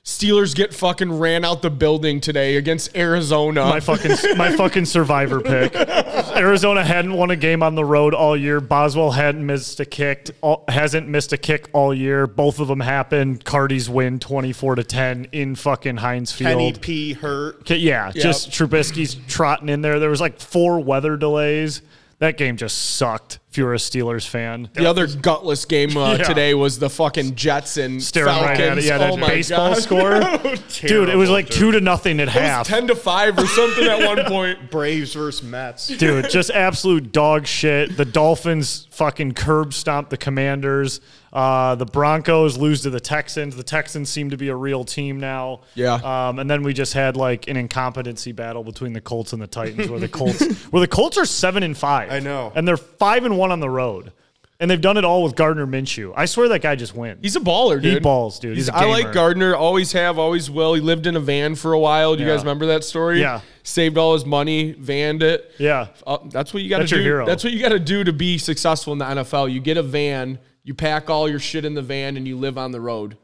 Steelers 0.08 0.56
get 0.56 0.74
fucking 0.74 1.20
ran 1.20 1.44
out 1.44 1.62
the 1.62 1.70
building 1.70 2.22
today 2.22 2.56
against 2.56 2.96
Arizona. 2.96 3.66
my 3.66 3.82
fucking 3.82 4.38
my 4.38 4.56
fucking 4.56 4.86
survivor 4.86 5.42
pick. 5.42 5.76
Arizona 5.76 6.82
hadn't 6.82 7.12
won 7.12 7.30
a 7.30 7.36
game 7.36 7.62
on 7.62 7.76
the 7.76 7.84
road 7.84 8.14
all 8.14 8.38
year. 8.38 8.62
Boswell 8.62 9.12
hadn't 9.12 9.46
missed 9.46 9.82
a 9.82 9.86
kick. 9.86 10.30
All, 10.40 10.64
hasn't 10.70 11.10
missed 11.10 11.34
a 11.34 11.38
kick 11.38 11.68
all 11.74 11.94
year. 11.94 12.26
Both 12.26 12.62
of 12.62 12.70
them 12.70 12.80
happened. 12.80 13.44
Cardi's 13.44 13.90
win 13.90 14.20
24 14.20 14.76
to 14.76 14.84
10 14.86 15.28
in 15.34 15.56
fucking 15.56 15.98
Heinz 15.98 16.34
Penny 16.34 16.72
Field. 16.72 16.82
P 16.82 17.12
hurt. 17.12 17.60
Okay, 17.60 17.76
yeah, 17.76 18.10
just 18.14 18.50
Trubisky's 18.50 19.16
trotting 19.28 19.68
in 19.68 19.82
there. 19.82 20.00
There 20.00 20.10
was 20.10 20.22
like 20.22 20.40
four 20.40 20.80
weather 20.80 21.18
delays. 21.18 21.82
That 22.20 22.38
game 22.38 22.56
just 22.56 22.96
sucked. 22.96 23.40
If 23.58 23.62
you 23.62 23.66
were 23.66 23.74
a 23.74 23.78
Steelers 23.78 24.28
fan, 24.28 24.70
the 24.74 24.86
other 24.86 25.08
gutless 25.08 25.66
game 25.66 25.98
uh, 25.98 26.12
Yeah. 26.18 26.24
today 26.26 26.54
was 26.54 26.78
the 26.78 26.92
fucking 26.92 27.34
Jets 27.34 27.78
and 27.78 28.04
staring 28.04 28.28
right 28.30 28.52
at 28.52 28.60
it. 28.60 28.66
Falcons. 28.84 28.86
Yeah, 28.86 28.98
that 29.00 29.14
oh 29.14 29.18
baseball 29.18 29.74
God. 29.74 29.82
score, 29.82 30.88
dude. 30.88 31.10
It 31.10 31.16
was 31.16 31.32
like 31.32 31.50
two 31.50 31.72
to 31.72 31.82
nothing 31.82 32.20
at 32.20 32.28
It 32.28 32.36
was 32.36 32.44
half. 32.44 32.68
10 32.68 32.86
to 32.90 32.96
5 32.96 33.40
or 33.40 33.48
something 33.48 33.88
at 33.88 34.06
one 34.06 34.26
point. 34.28 34.70
Braves 34.70 35.16
versus 35.16 35.42
Mets. 35.42 35.88
Dude, 35.88 36.30
just 36.30 36.52
absolute 36.52 37.12
dog 37.12 37.48
shit. 37.48 37.98
The 37.98 38.06
Dolphins 38.06 38.88
fucking 38.92 39.32
curb 39.34 39.74
stomp 39.74 40.12
the 40.12 40.18
Commanders. 40.18 41.02
Uh, 41.34 41.76
the 41.76 41.86
Broncos 41.86 42.58
lose 42.58 42.82
to 42.84 42.90
the 42.90 43.02
Texans. 43.02 43.56
The 43.56 43.62
Texans 43.64 44.10
seem 44.10 44.30
to 44.32 44.38
be 44.38 44.48
a 44.48 44.56
real 44.56 44.84
team 44.86 45.20
now. 45.20 45.60
Yeah. 45.76 45.96
Um, 45.96 46.40
and 46.40 46.50
then 46.50 46.64
we 46.64 46.74
just 46.74 46.94
had 46.94 47.16
like 47.18 47.48
an 47.48 47.58
incompetency 47.58 48.32
battle 48.32 48.64
between 48.64 48.94
the 48.94 49.02
Colts 49.02 49.34
and 49.34 49.42
the 49.42 49.46
Titans, 49.46 49.90
where 49.90 50.00
the 50.00 50.08
Colts, 50.08 50.42
where 50.72 50.80
the 50.80 50.88
Colts 50.88 51.18
are 51.18 51.26
seven 51.26 51.64
and 51.64 51.78
five. 51.78 52.12
I 52.12 52.20
know. 52.20 52.52
and 52.56 52.68
they're 52.68 52.78
five 52.78 53.26
and 53.26 53.38
one 53.38 53.47
on 53.52 53.60
the 53.60 53.70
road, 53.70 54.12
and 54.60 54.70
they've 54.72 54.82
done 54.82 54.98
it 54.98 55.04
all 55.06 55.24
with 55.24 55.36
Gardner 55.36 55.68
Minshew. 55.68 56.14
I 56.16 56.26
swear 56.26 56.48
that 56.50 56.62
guy 56.62 56.76
just 56.76 56.96
wins. 56.96 57.20
He's 57.22 57.36
a 57.36 57.40
baller, 57.40 57.82
dude. 57.82 57.94
He 57.94 58.00
balls, 58.00 58.40
dude. 58.40 58.56
He's 58.58 58.70
a 58.70 58.76
I 58.76 58.86
like 58.86 59.04
gamer. 59.04 59.14
Gardner. 59.14 59.56
Always 59.56 59.92
have, 59.92 60.18
always 60.18 60.50
will. 60.50 60.74
He 60.74 60.82
lived 60.82 61.06
in 61.08 61.16
a 61.16 61.20
van 61.20 61.56
for 61.56 61.74
a 61.74 61.80
while. 61.80 62.16
Do 62.16 62.24
you 62.24 62.28
Yeah. 62.30 62.36
guys 62.36 62.44
remember 62.44 62.66
that 62.68 62.84
story? 62.84 63.20
Yeah. 63.22 63.42
Saved 63.64 63.98
all 63.98 64.14
his 64.14 64.26
money, 64.26 64.74
vanned 64.74 65.22
it. 65.22 65.52
yeah. 65.60 65.88
Uh, 66.06 66.18
that's 66.30 66.54
what 66.54 66.64
you 66.64 66.70
got 66.70 66.78
to 66.78 66.84
That's 66.84 66.92
do. 66.92 66.96
your 66.98 67.04
hero. 67.04 67.26
That's 67.26 67.44
what 67.44 67.54
you 67.54 67.60
got 67.62 67.70
to 67.70 67.80
do 67.80 68.04
to 68.04 68.14
be 68.14 68.38
successful 68.38 68.94
in 68.94 69.00
the 69.00 69.06
NFL. 69.06 69.52
You 69.52 69.60
get 69.60 69.78
a 69.78 69.84
van, 69.84 70.40
you 70.64 70.74
pack 70.74 71.10
all 71.10 71.30
your 71.30 71.40
shit 71.40 71.66
in 71.66 71.74
the 71.76 71.82
van, 71.82 72.18
and 72.18 72.28
you 72.28 72.38
live 72.38 72.58
on 72.58 72.72
the 72.72 72.82
road. 72.82 73.18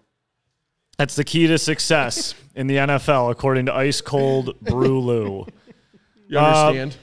That's 0.97 1.15
the 1.15 1.23
key 1.23 1.47
to 1.47 1.57
success 1.57 2.35
in 2.55 2.67
the 2.67 2.75
NFL, 2.77 3.31
according 3.31 3.65
to 3.65 3.73
Ice 3.73 3.99
Cold 4.01 4.59
Brew 4.61 4.99
Lou. 4.99 5.45
You 6.29 6.39
understand? 6.39 6.95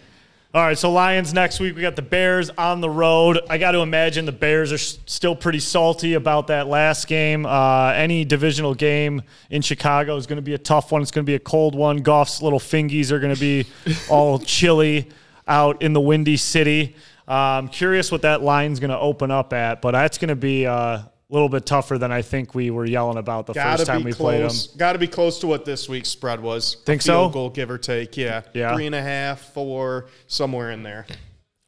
All 0.52 0.60
right, 0.60 0.76
so 0.76 0.90
Lions 0.90 1.32
next 1.32 1.60
week. 1.60 1.76
We 1.76 1.82
got 1.82 1.94
the 1.94 2.02
Bears 2.02 2.50
on 2.50 2.80
the 2.80 2.90
road. 2.90 3.38
I 3.48 3.56
got 3.56 3.70
to 3.70 3.82
imagine 3.82 4.24
the 4.24 4.32
Bears 4.32 4.72
are 4.72 4.78
still 4.78 5.36
pretty 5.36 5.60
salty 5.60 6.14
about 6.14 6.48
that 6.48 6.66
last 6.66 7.06
game. 7.06 7.46
Uh, 7.46 7.92
any 7.92 8.24
divisional 8.24 8.74
game 8.74 9.22
in 9.48 9.62
Chicago 9.62 10.16
is 10.16 10.26
going 10.26 10.38
to 10.38 10.42
be 10.42 10.54
a 10.54 10.58
tough 10.58 10.90
one. 10.90 11.02
It's 11.02 11.12
going 11.12 11.24
to 11.24 11.30
be 11.30 11.36
a 11.36 11.38
cold 11.38 11.76
one. 11.76 11.98
Goff's 11.98 12.42
little 12.42 12.58
fingies 12.58 13.12
are 13.12 13.20
going 13.20 13.32
to 13.32 13.40
be 13.40 13.64
all 14.10 14.40
chilly 14.40 15.08
out 15.46 15.82
in 15.82 15.92
the 15.92 16.00
windy 16.00 16.36
city. 16.36 16.96
I'm 17.28 17.68
curious 17.68 18.10
what 18.10 18.22
that 18.22 18.42
line's 18.42 18.80
going 18.80 18.90
to 18.90 18.98
open 18.98 19.30
up 19.30 19.52
at, 19.52 19.80
but 19.80 19.92
that's 19.92 20.18
going 20.18 20.30
to 20.30 20.34
be 20.34 20.66
uh, 20.66 21.02
little 21.30 21.48
bit 21.48 21.64
tougher 21.64 21.96
than 21.96 22.10
I 22.12 22.22
think 22.22 22.54
we 22.54 22.70
were 22.70 22.84
yelling 22.84 23.18
about 23.18 23.46
the 23.46 23.52
Gotta 23.52 23.78
first 23.78 23.86
time 23.86 24.04
we 24.04 24.12
played 24.12 24.42
them. 24.42 24.56
Got 24.76 24.94
to 24.94 24.98
be 24.98 25.06
close 25.06 25.38
to 25.40 25.46
what 25.46 25.64
this 25.64 25.88
week's 25.88 26.08
spread 26.08 26.40
was. 26.40 26.76
Think 26.84 27.02
so? 27.02 27.28
Goal, 27.28 27.50
give 27.50 27.70
or 27.70 27.78
take. 27.78 28.16
Yeah. 28.16 28.42
Yeah. 28.52 28.74
Three 28.74 28.86
and 28.86 28.94
a 28.94 29.02
half, 29.02 29.40
four, 29.52 30.06
somewhere 30.26 30.70
in 30.72 30.82
there. 30.82 31.06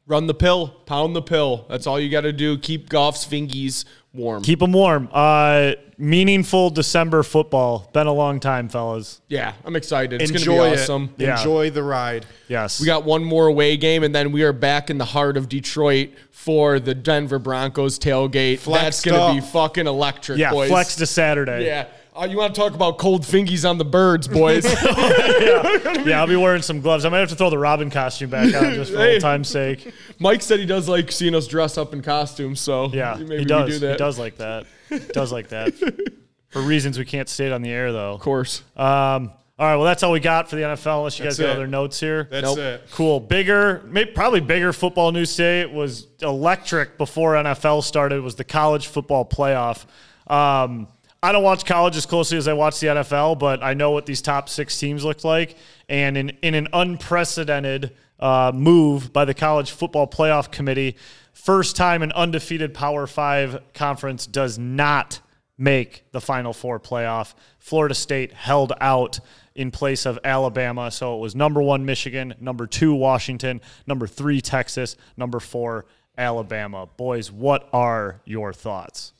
Run 0.06 0.26
the 0.26 0.34
pill, 0.34 0.68
pound 0.86 1.14
the 1.14 1.22
pill. 1.22 1.64
That's 1.68 1.86
all 1.86 1.98
you 2.00 2.10
got 2.10 2.22
to 2.22 2.32
do. 2.32 2.58
Keep 2.58 2.88
Goff's 2.88 3.24
fingies 3.24 3.84
warm. 4.12 4.42
Keep 4.42 4.58
them 4.58 4.72
warm. 4.72 5.08
Uh, 5.12 5.72
meaningful 5.96 6.70
December 6.70 7.22
football. 7.22 7.88
Been 7.92 8.08
a 8.08 8.12
long 8.12 8.40
time, 8.40 8.68
fellas. 8.68 9.20
yeah, 9.28 9.54
I'm 9.64 9.76
excited. 9.76 10.20
It's 10.20 10.30
gonna 10.30 10.44
be 10.44 10.52
it. 10.52 10.80
awesome. 10.80 11.14
Yeah. 11.16 11.38
Enjoy 11.38 11.70
the 11.70 11.82
ride. 11.82 12.26
Yes. 12.48 12.80
We 12.80 12.86
got 12.86 13.04
one 13.04 13.22
more 13.22 13.46
away 13.46 13.76
game, 13.76 14.02
and 14.02 14.14
then 14.14 14.32
we 14.32 14.42
are 14.42 14.52
back 14.52 14.90
in 14.90 14.98
the 14.98 15.04
heart 15.04 15.36
of 15.36 15.48
Detroit 15.48 16.10
for 16.30 16.80
the 16.80 16.94
Denver 16.94 17.38
Broncos 17.38 17.98
tailgate. 17.98 18.64
That's 18.64 19.04
gonna 19.04 19.34
be 19.34 19.40
fucking 19.40 19.86
electric, 19.86 20.38
yeah, 20.38 20.50
boys. 20.50 20.68
flex 20.68 20.96
to 20.96 21.06
Saturday. 21.06 21.64
Yeah. 21.64 21.86
Uh, 22.14 22.26
you 22.30 22.36
want 22.36 22.54
to 22.54 22.60
talk 22.60 22.74
about 22.74 22.98
cold 22.98 23.22
fingies 23.22 23.68
on 23.68 23.78
the 23.78 23.84
birds, 23.84 24.28
boys? 24.28 24.64
Yeah, 26.04 26.20
I'll 26.20 26.26
be 26.26 26.34
wearing 26.36 26.62
some 26.62 26.80
gloves. 26.80 27.04
I 27.04 27.08
might 27.10 27.18
have 27.20 27.28
to 27.28 27.36
throw 27.36 27.48
the 27.48 27.58
Robin 27.58 27.88
costume 27.88 28.28
back 28.30 28.52
on 28.54 28.74
just 28.74 28.90
for 28.92 28.98
Hey. 28.98 29.12
old 29.14 29.20
time's 29.22 29.48
sake. 29.48 29.92
Mike 30.18 30.42
said 30.42 30.58
he 30.58 30.66
does 30.66 30.88
like 30.88 31.12
seeing 31.12 31.34
us 31.34 31.46
dress 31.46 31.78
up 31.78 31.92
in 31.92 32.02
costumes, 32.02 32.60
so 32.60 32.88
Yeah, 32.92 33.14
maybe 33.18 33.34
he 33.34 33.38
we 33.40 33.44
does. 33.44 33.70
do 33.70 33.78
that. 33.86 33.92
He 33.92 33.96
does 33.98 34.18
like 34.18 34.36
that. 34.38 34.66
He 34.88 34.98
does 34.98 35.30
like 35.32 35.48
that. 35.50 35.72
For 36.48 36.60
reasons 36.60 36.98
we 36.98 37.04
can't 37.04 37.28
state 37.28 37.52
on 37.52 37.62
the 37.62 37.70
air, 37.70 37.92
though. 37.92 38.12
Of 38.12 38.20
course. 38.20 38.62
Um, 38.76 39.30
all 39.58 39.66
right, 39.68 39.76
well, 39.76 39.84
that's 39.84 40.02
all 40.02 40.10
we 40.12 40.20
got 40.20 40.50
for 40.50 40.56
the 40.56 40.62
NFL. 40.62 40.98
Unless 40.98 41.18
you 41.20 41.24
guys 41.24 41.38
got 41.38 41.50
it. 41.50 41.56
other 41.56 41.66
notes 41.68 42.00
here. 42.00 42.26
That's 42.30 42.44
Nope. 42.44 42.58
it. 42.58 42.88
Cool. 42.90 43.20
Bigger, 43.20 43.82
maybe, 43.86 44.10
probably 44.10 44.40
bigger 44.40 44.72
football 44.72 45.12
news 45.12 45.34
today. 45.36 45.60
It 45.60 45.72
was 45.72 46.08
electric 46.20 46.98
before 46.98 47.34
NFL 47.34 47.84
started. 47.84 48.22
Was 48.22 48.34
the 48.34 48.44
college 48.44 48.88
football 48.88 49.24
playoff. 49.24 49.84
Um, 50.26 50.88
I 51.24 51.30
don't 51.30 51.44
watch 51.44 51.64
college 51.64 51.96
as 51.96 52.04
closely 52.04 52.36
as 52.36 52.48
I 52.48 52.52
watch 52.52 52.80
the 52.80 52.88
NFL, 52.88 53.38
but 53.38 53.62
I 53.62 53.74
know 53.74 53.92
what 53.92 54.06
these 54.06 54.20
top 54.20 54.48
six 54.48 54.76
teams 54.76 55.04
look 55.04 55.22
like. 55.22 55.56
And 55.88 56.16
in, 56.16 56.30
in 56.42 56.54
an 56.54 56.66
unprecedented 56.72 57.94
uh, 58.18 58.50
move 58.52 59.12
by 59.12 59.24
the 59.24 59.32
college 59.32 59.70
football 59.70 60.08
playoff 60.08 60.50
committee, 60.50 60.96
first 61.32 61.76
time 61.76 62.02
an 62.02 62.10
undefeated 62.12 62.74
Power 62.74 63.06
Five 63.06 63.62
conference 63.72 64.26
does 64.26 64.58
not 64.58 65.20
make 65.56 66.04
the 66.10 66.20
Final 66.20 66.52
Four 66.52 66.80
playoff. 66.80 67.34
Florida 67.60 67.94
State 67.94 68.32
held 68.32 68.72
out 68.80 69.20
in 69.54 69.70
place 69.70 70.06
of 70.06 70.18
Alabama. 70.24 70.90
So 70.90 71.16
it 71.16 71.20
was 71.20 71.36
number 71.36 71.62
one, 71.62 71.84
Michigan, 71.84 72.34
number 72.40 72.66
two, 72.66 72.94
Washington, 72.94 73.60
number 73.86 74.08
three, 74.08 74.40
Texas, 74.40 74.96
number 75.16 75.38
four, 75.38 75.86
Alabama. 76.18 76.88
Boys, 76.96 77.30
what 77.30 77.68
are 77.72 78.20
your 78.24 78.52
thoughts? 78.52 79.12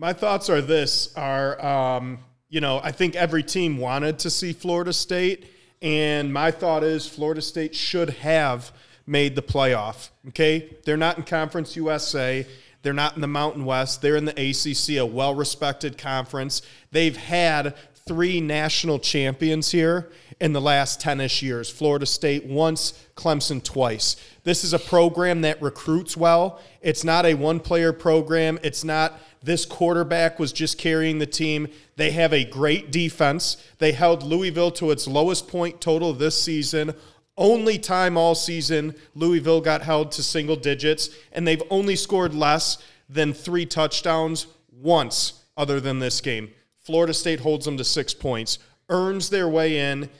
My 0.00 0.12
thoughts 0.12 0.48
are 0.48 0.60
this 0.62 1.12
are 1.16 1.60
um, 1.64 2.20
you 2.48 2.60
know, 2.60 2.80
I 2.82 2.92
think 2.92 3.16
every 3.16 3.42
team 3.42 3.78
wanted 3.78 4.20
to 4.20 4.30
see 4.30 4.52
Florida 4.52 4.92
State, 4.92 5.46
and 5.82 6.32
my 6.32 6.52
thought 6.52 6.84
is 6.84 7.06
Florida 7.06 7.42
State 7.42 7.74
should 7.74 8.10
have 8.10 8.72
made 9.06 9.34
the 9.34 9.42
playoff. 9.42 10.10
Okay? 10.28 10.76
They're 10.84 10.96
not 10.96 11.18
in 11.18 11.24
Conference 11.24 11.74
USA. 11.76 12.46
They're 12.82 12.92
not 12.92 13.16
in 13.16 13.20
the 13.20 13.26
Mountain 13.26 13.64
West. 13.64 14.00
They're 14.00 14.16
in 14.16 14.24
the 14.24 14.32
ACC, 14.32 14.98
a 14.98 15.04
well 15.04 15.34
respected 15.34 15.98
conference. 15.98 16.62
They've 16.92 17.16
had 17.16 17.74
three 18.06 18.40
national 18.40 19.00
champions 19.00 19.70
here 19.72 20.10
in 20.40 20.52
the 20.52 20.60
last 20.60 21.00
10 21.00 21.20
ish 21.20 21.42
years 21.42 21.68
Florida 21.68 22.06
State 22.06 22.46
once, 22.46 23.04
Clemson 23.16 23.62
twice. 23.62 24.16
This 24.44 24.64
is 24.64 24.72
a 24.72 24.78
program 24.78 25.42
that 25.42 25.60
recruits 25.60 26.16
well. 26.16 26.60
It's 26.80 27.04
not 27.04 27.26
a 27.26 27.34
one 27.34 27.60
player 27.60 27.92
program. 27.92 28.58
It's 28.62 28.84
not 28.84 29.20
this 29.42 29.64
quarterback 29.64 30.38
was 30.38 30.52
just 30.52 30.78
carrying 30.78 31.18
the 31.18 31.26
team. 31.26 31.68
They 31.96 32.10
have 32.12 32.32
a 32.32 32.44
great 32.44 32.90
defense. 32.90 33.56
They 33.78 33.92
held 33.92 34.22
Louisville 34.22 34.70
to 34.72 34.90
its 34.90 35.06
lowest 35.06 35.48
point 35.48 35.80
total 35.80 36.12
this 36.12 36.40
season. 36.40 36.94
Only 37.36 37.78
time 37.78 38.16
all 38.16 38.34
season 38.34 38.94
Louisville 39.14 39.60
got 39.60 39.82
held 39.82 40.10
to 40.12 40.22
single 40.22 40.56
digits, 40.56 41.10
and 41.32 41.46
they've 41.46 41.62
only 41.70 41.94
scored 41.94 42.34
less 42.34 42.78
than 43.08 43.32
three 43.32 43.64
touchdowns 43.64 44.48
once, 44.72 45.44
other 45.56 45.80
than 45.80 46.00
this 46.00 46.20
game. 46.20 46.50
Florida 46.80 47.14
State 47.14 47.40
holds 47.40 47.64
them 47.64 47.76
to 47.76 47.84
six 47.84 48.12
points, 48.12 48.58
earns 48.88 49.30
their 49.30 49.48
way 49.48 49.78
in. 49.78 50.10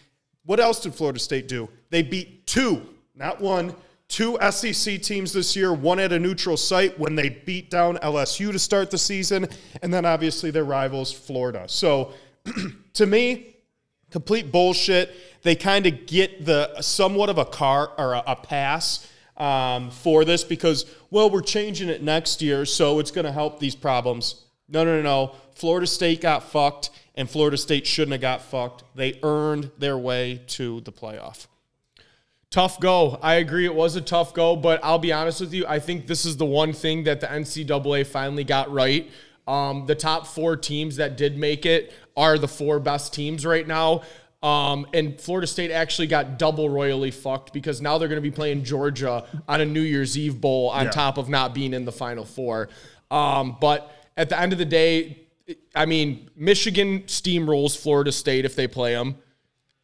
What 0.44 0.60
else 0.60 0.80
did 0.80 0.94
Florida 0.94 1.18
State 1.18 1.48
do? 1.48 1.68
They 1.90 2.02
beat 2.02 2.46
two, 2.46 2.86
not 3.14 3.40
one, 3.40 3.74
two 4.08 4.38
SEC 4.50 5.00
teams 5.02 5.32
this 5.32 5.54
year, 5.54 5.72
one 5.72 5.98
at 5.98 6.12
a 6.12 6.18
neutral 6.18 6.56
site 6.56 6.98
when 6.98 7.14
they 7.14 7.28
beat 7.28 7.70
down 7.70 7.98
LSU 7.98 8.50
to 8.52 8.58
start 8.58 8.90
the 8.90 8.98
season, 8.98 9.46
and 9.82 9.92
then 9.92 10.04
obviously 10.04 10.50
their 10.50 10.64
rivals, 10.64 11.12
Florida. 11.12 11.64
So 11.66 12.12
to 12.94 13.06
me, 13.06 13.56
complete 14.10 14.50
bullshit. 14.50 15.14
They 15.42 15.54
kind 15.54 15.86
of 15.86 16.06
get 16.06 16.44
the 16.44 16.80
somewhat 16.80 17.28
of 17.28 17.38
a 17.38 17.44
car 17.44 17.92
or 17.98 18.14
a, 18.14 18.22
a 18.28 18.36
pass 18.36 19.10
um, 19.36 19.90
for 19.90 20.24
this 20.24 20.42
because, 20.42 20.86
well, 21.10 21.30
we're 21.30 21.42
changing 21.42 21.88
it 21.88 22.02
next 22.02 22.42
year, 22.42 22.64
so 22.64 22.98
it's 22.98 23.10
going 23.10 23.26
to 23.26 23.32
help 23.32 23.60
these 23.60 23.74
problems. 23.74 24.44
No, 24.68 24.84
no, 24.84 24.96
no, 24.96 25.02
no. 25.02 25.34
Florida 25.54 25.86
State 25.86 26.20
got 26.20 26.42
fucked, 26.50 26.90
and 27.14 27.28
Florida 27.28 27.56
State 27.56 27.86
shouldn't 27.86 28.12
have 28.12 28.20
got 28.20 28.42
fucked. 28.42 28.84
They 28.94 29.18
earned 29.22 29.70
their 29.78 29.96
way 29.98 30.42
to 30.48 30.80
the 30.80 30.92
playoff. 30.92 31.46
Tough 32.50 32.80
go. 32.80 33.18
I 33.22 33.34
agree. 33.34 33.66
It 33.66 33.74
was 33.74 33.94
a 33.96 34.00
tough 34.00 34.32
go, 34.32 34.56
but 34.56 34.80
I'll 34.82 34.98
be 34.98 35.12
honest 35.12 35.40
with 35.40 35.52
you. 35.52 35.66
I 35.66 35.78
think 35.78 36.06
this 36.06 36.24
is 36.24 36.38
the 36.38 36.46
one 36.46 36.72
thing 36.72 37.04
that 37.04 37.20
the 37.20 37.26
NCAA 37.26 38.06
finally 38.06 38.44
got 38.44 38.72
right. 38.72 39.10
Um, 39.46 39.84
the 39.86 39.94
top 39.94 40.26
four 40.26 40.56
teams 40.56 40.96
that 40.96 41.16
did 41.18 41.36
make 41.36 41.66
it 41.66 41.92
are 42.16 42.38
the 42.38 42.48
four 42.48 42.80
best 42.80 43.12
teams 43.12 43.44
right 43.44 43.66
now. 43.66 44.02
Um, 44.42 44.86
and 44.94 45.20
Florida 45.20 45.46
State 45.46 45.70
actually 45.70 46.06
got 46.06 46.38
double 46.38 46.70
royally 46.70 47.10
fucked 47.10 47.52
because 47.52 47.82
now 47.82 47.98
they're 47.98 48.08
going 48.08 48.22
to 48.22 48.30
be 48.30 48.34
playing 48.34 48.64
Georgia 48.64 49.26
on 49.46 49.60
a 49.60 49.64
New 49.66 49.80
Year's 49.82 50.16
Eve 50.16 50.40
bowl 50.40 50.70
on 50.70 50.86
Yeah. 50.86 50.90
top 50.90 51.18
of 51.18 51.28
not 51.28 51.54
being 51.54 51.74
in 51.74 51.84
the 51.84 51.92
Final 51.92 52.24
Four. 52.24 52.70
Um, 53.10 53.56
but 53.60 53.90
at 54.16 54.28
the 54.30 54.40
end 54.40 54.52
of 54.52 54.58
the 54.58 54.64
day, 54.64 55.18
I 55.74 55.84
mean, 55.86 56.30
Michigan 56.36 57.02
steamrolls 57.02 57.76
Florida 57.76 58.12
State 58.12 58.44
if 58.44 58.54
they 58.56 58.68
play 58.68 58.92
them. 58.94 59.16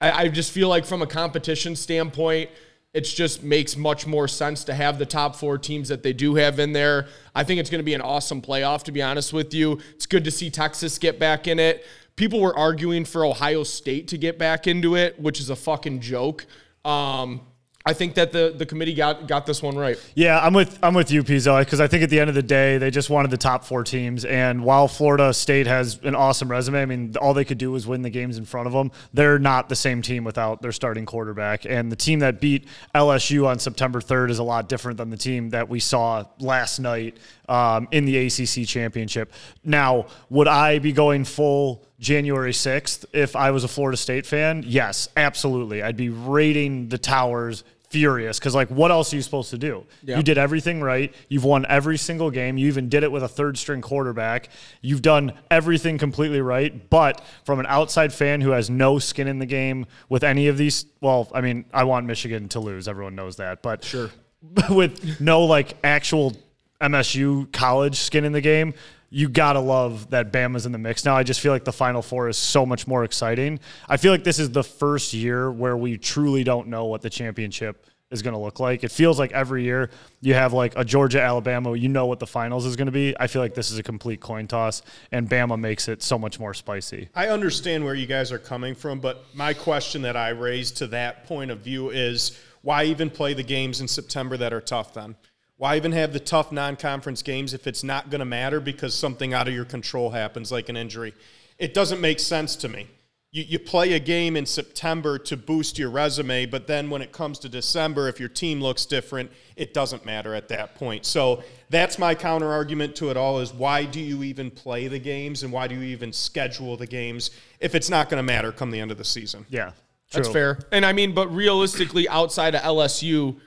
I, 0.04 0.24
I 0.24 0.28
just 0.28 0.52
feel 0.52 0.68
like 0.68 0.84
from 0.84 1.00
a 1.00 1.06
competition 1.06 1.74
standpoint, 1.74 2.50
it 2.92 3.02
just 3.02 3.42
makes 3.42 3.74
much 3.74 4.06
more 4.06 4.28
sense 4.28 4.62
to 4.64 4.74
have 4.74 4.98
the 4.98 5.06
top 5.06 5.34
four 5.34 5.56
teams 5.56 5.88
that 5.88 6.02
they 6.02 6.12
do 6.12 6.34
have 6.34 6.58
in 6.58 6.72
there. 6.72 7.08
I 7.34 7.42
think 7.42 7.58
it's 7.58 7.70
going 7.70 7.80
to 7.80 7.84
be 7.84 7.94
an 7.94 8.02
awesome 8.02 8.42
playoff, 8.42 8.82
to 8.84 8.92
be 8.92 9.00
honest 9.00 9.32
with 9.32 9.54
you. 9.54 9.80
It's 9.94 10.04
good 10.04 10.24
to 10.24 10.30
see 10.30 10.50
Texas 10.50 10.98
get 10.98 11.18
back 11.18 11.48
in 11.48 11.58
it. 11.58 11.86
People 12.16 12.40
were 12.40 12.56
arguing 12.56 13.06
for 13.06 13.24
Ohio 13.24 13.64
State 13.64 14.08
to 14.08 14.18
get 14.18 14.38
back 14.38 14.66
into 14.66 14.94
it, 14.94 15.18
which 15.18 15.40
is 15.40 15.48
a 15.48 15.56
fucking 15.56 16.00
joke. 16.00 16.46
Um, 16.84 17.40
I 17.86 17.92
think 17.92 18.14
that 18.14 18.32
the, 18.32 18.54
the 18.56 18.64
committee 18.64 18.94
got 18.94 19.26
got 19.26 19.44
this 19.44 19.62
one 19.62 19.76
right. 19.76 19.98
Yeah, 20.14 20.40
I'm 20.40 20.54
with 20.54 20.78
I'm 20.82 20.94
with 20.94 21.10
you, 21.10 21.22
Pizzo, 21.22 21.60
because 21.60 21.82
I 21.82 21.86
think 21.86 22.02
at 22.02 22.08
the 22.08 22.18
end 22.18 22.30
of 22.30 22.34
the 22.34 22.42
day, 22.42 22.78
they 22.78 22.90
just 22.90 23.10
wanted 23.10 23.30
the 23.30 23.36
top 23.36 23.62
four 23.62 23.84
teams. 23.84 24.24
And 24.24 24.64
while 24.64 24.88
Florida 24.88 25.34
State 25.34 25.66
has 25.66 26.00
an 26.02 26.14
awesome 26.14 26.50
resume, 26.50 26.80
I 26.80 26.86
mean, 26.86 27.14
all 27.20 27.34
they 27.34 27.44
could 27.44 27.58
do 27.58 27.72
was 27.72 27.86
win 27.86 28.00
the 28.00 28.08
games 28.08 28.38
in 28.38 28.46
front 28.46 28.66
of 28.66 28.72
them. 28.72 28.90
They're 29.12 29.38
not 29.38 29.68
the 29.68 29.76
same 29.76 30.00
team 30.00 30.24
without 30.24 30.62
their 30.62 30.72
starting 30.72 31.04
quarterback. 31.04 31.66
And 31.66 31.92
the 31.92 31.96
team 31.96 32.20
that 32.20 32.40
beat 32.40 32.68
LSU 32.94 33.46
on 33.46 33.58
September 33.58 34.00
3rd 34.00 34.30
is 34.30 34.38
a 34.38 34.44
lot 34.44 34.66
different 34.66 34.96
than 34.96 35.10
the 35.10 35.18
team 35.18 35.50
that 35.50 35.68
we 35.68 35.78
saw 35.78 36.24
last 36.38 36.78
night 36.78 37.18
um, 37.50 37.86
in 37.90 38.06
the 38.06 38.16
ACC 38.16 38.66
championship. 38.66 39.30
Now, 39.62 40.06
would 40.30 40.48
I 40.48 40.78
be 40.78 40.92
going 40.92 41.24
full 41.24 41.84
January 41.98 42.52
6th 42.52 43.04
if 43.12 43.36
I 43.36 43.50
was 43.50 43.64
a 43.64 43.68
Florida 43.68 43.96
State 43.96 44.24
fan? 44.24 44.64
Yes, 44.66 45.08
absolutely. 45.16 45.82
I'd 45.82 45.98
be 45.98 46.08
raiding 46.08 46.88
the 46.88 46.98
towers 46.98 47.62
furious 47.94 48.40
because 48.40 48.54
like 48.56 48.68
what 48.70 48.90
else 48.90 49.12
are 49.12 49.16
you 49.16 49.22
supposed 49.22 49.50
to 49.50 49.58
do? 49.58 49.84
You 50.18 50.22
did 50.24 50.36
everything 50.36 50.80
right. 50.82 51.14
You've 51.28 51.44
won 51.44 51.64
every 51.68 51.96
single 51.96 52.30
game. 52.30 52.58
You 52.58 52.66
even 52.66 52.88
did 52.88 53.04
it 53.04 53.12
with 53.12 53.22
a 53.22 53.28
third 53.28 53.56
string 53.56 53.80
quarterback. 53.80 54.48
You've 54.82 55.02
done 55.02 55.32
everything 55.50 55.96
completely 55.98 56.40
right 56.40 56.90
but 56.90 57.22
from 57.44 57.60
an 57.60 57.66
outside 57.68 58.12
fan 58.12 58.40
who 58.40 58.50
has 58.50 58.68
no 58.68 58.98
skin 58.98 59.28
in 59.28 59.38
the 59.38 59.46
game 59.46 59.86
with 60.08 60.24
any 60.24 60.48
of 60.48 60.56
these 60.58 60.86
well 61.00 61.30
i 61.32 61.40
mean 61.40 61.64
i 61.72 61.84
want 61.84 62.06
michigan 62.06 62.48
to 62.48 62.60
lose. 62.60 62.88
Everyone 62.88 63.14
knows 63.14 63.36
that. 63.36 63.62
But 63.62 63.84
Sure. 63.84 64.10
with 64.70 65.20
no 65.20 65.44
like 65.44 65.76
actual 65.84 66.32
msu 66.80 67.50
college 67.52 67.96
skin 67.96 68.24
in 68.24 68.32
the 68.32 68.40
game 68.40 68.74
you 69.10 69.28
gotta 69.28 69.60
love 69.60 70.10
that 70.10 70.32
Bama's 70.32 70.66
in 70.66 70.72
the 70.72 70.78
mix 70.78 71.04
now. 71.04 71.16
I 71.16 71.22
just 71.22 71.40
feel 71.40 71.52
like 71.52 71.64
the 71.64 71.72
Final 71.72 72.02
Four 72.02 72.28
is 72.28 72.36
so 72.36 72.66
much 72.66 72.86
more 72.86 73.04
exciting. 73.04 73.60
I 73.88 73.96
feel 73.96 74.12
like 74.12 74.24
this 74.24 74.38
is 74.38 74.50
the 74.50 74.64
first 74.64 75.12
year 75.12 75.50
where 75.50 75.76
we 75.76 75.98
truly 75.98 76.44
don't 76.44 76.68
know 76.68 76.86
what 76.86 77.02
the 77.02 77.10
championship 77.10 77.86
is 78.10 78.22
going 78.22 78.32
to 78.34 78.40
look 78.40 78.60
like. 78.60 78.84
It 78.84 78.92
feels 78.92 79.18
like 79.18 79.32
every 79.32 79.64
year 79.64 79.90
you 80.20 80.34
have 80.34 80.52
like 80.52 80.74
a 80.76 80.84
Georgia 80.84 81.20
Alabama, 81.20 81.74
you 81.74 81.88
know 81.88 82.06
what 82.06 82.20
the 82.20 82.26
finals 82.26 82.64
is 82.64 82.76
going 82.76 82.86
to 82.86 82.92
be. 82.92 83.14
I 83.18 83.26
feel 83.26 83.42
like 83.42 83.54
this 83.54 83.70
is 83.70 83.78
a 83.78 83.82
complete 83.82 84.20
coin 84.20 84.46
toss, 84.46 84.82
and 85.10 85.28
Bama 85.28 85.58
makes 85.58 85.88
it 85.88 86.02
so 86.02 86.18
much 86.18 86.38
more 86.38 86.54
spicy. 86.54 87.08
I 87.14 87.28
understand 87.28 87.84
where 87.84 87.94
you 87.94 88.06
guys 88.06 88.30
are 88.32 88.38
coming 88.38 88.74
from, 88.74 89.00
but 89.00 89.24
my 89.34 89.52
question 89.52 90.02
that 90.02 90.16
I 90.16 90.30
raised 90.30 90.76
to 90.78 90.86
that 90.88 91.26
point 91.26 91.50
of 91.50 91.60
view 91.60 91.90
is 91.90 92.38
why 92.62 92.84
even 92.84 93.10
play 93.10 93.34
the 93.34 93.42
games 93.42 93.80
in 93.80 93.88
September 93.88 94.36
that 94.36 94.52
are 94.52 94.60
tough 94.60 94.94
then? 94.94 95.16
Why 95.56 95.76
even 95.76 95.92
have 95.92 96.12
the 96.12 96.20
tough 96.20 96.50
non 96.50 96.76
conference 96.76 97.22
games 97.22 97.54
if 97.54 97.66
it's 97.66 97.84
not 97.84 98.10
going 98.10 98.18
to 98.18 98.24
matter 98.24 98.60
because 98.60 98.94
something 98.94 99.32
out 99.32 99.46
of 99.46 99.54
your 99.54 99.64
control 99.64 100.10
happens, 100.10 100.50
like 100.50 100.68
an 100.68 100.76
injury? 100.76 101.14
It 101.58 101.74
doesn't 101.74 102.00
make 102.00 102.18
sense 102.18 102.56
to 102.56 102.68
me. 102.68 102.88
You, 103.30 103.44
you 103.44 103.58
play 103.60 103.92
a 103.92 104.00
game 104.00 104.36
in 104.36 104.46
September 104.46 105.16
to 105.18 105.36
boost 105.36 105.78
your 105.78 105.90
resume, 105.90 106.46
but 106.46 106.66
then 106.66 106.90
when 106.90 107.02
it 107.02 107.12
comes 107.12 107.38
to 107.40 107.48
December, 107.48 108.08
if 108.08 108.18
your 108.18 108.28
team 108.28 108.60
looks 108.60 108.84
different, 108.84 109.30
it 109.54 109.72
doesn't 109.72 110.04
matter 110.04 110.34
at 110.34 110.48
that 110.48 110.74
point. 110.74 111.04
So 111.04 111.44
that's 111.70 111.98
my 112.00 112.16
counter 112.16 112.50
argument 112.52 112.96
to 112.96 113.10
it 113.10 113.16
all 113.16 113.38
is 113.38 113.52
why 113.52 113.84
do 113.84 114.00
you 114.00 114.24
even 114.24 114.50
play 114.50 114.88
the 114.88 114.98
games 114.98 115.44
and 115.44 115.52
why 115.52 115.68
do 115.68 115.76
you 115.76 115.82
even 115.82 116.12
schedule 116.12 116.76
the 116.76 116.86
games 116.86 117.30
if 117.60 117.76
it's 117.76 117.88
not 117.88 118.08
going 118.08 118.18
to 118.18 118.24
matter 118.24 118.50
come 118.50 118.72
the 118.72 118.80
end 118.80 118.90
of 118.90 118.98
the 118.98 119.04
season? 119.04 119.46
Yeah, 119.50 119.70
That's 120.12 120.28
fair. 120.28 120.58
And 120.72 120.84
I 120.84 120.92
mean, 120.92 121.14
but 121.14 121.28
realistically, 121.28 122.08
outside 122.08 122.56
of 122.56 122.62
LSU, 122.62 123.40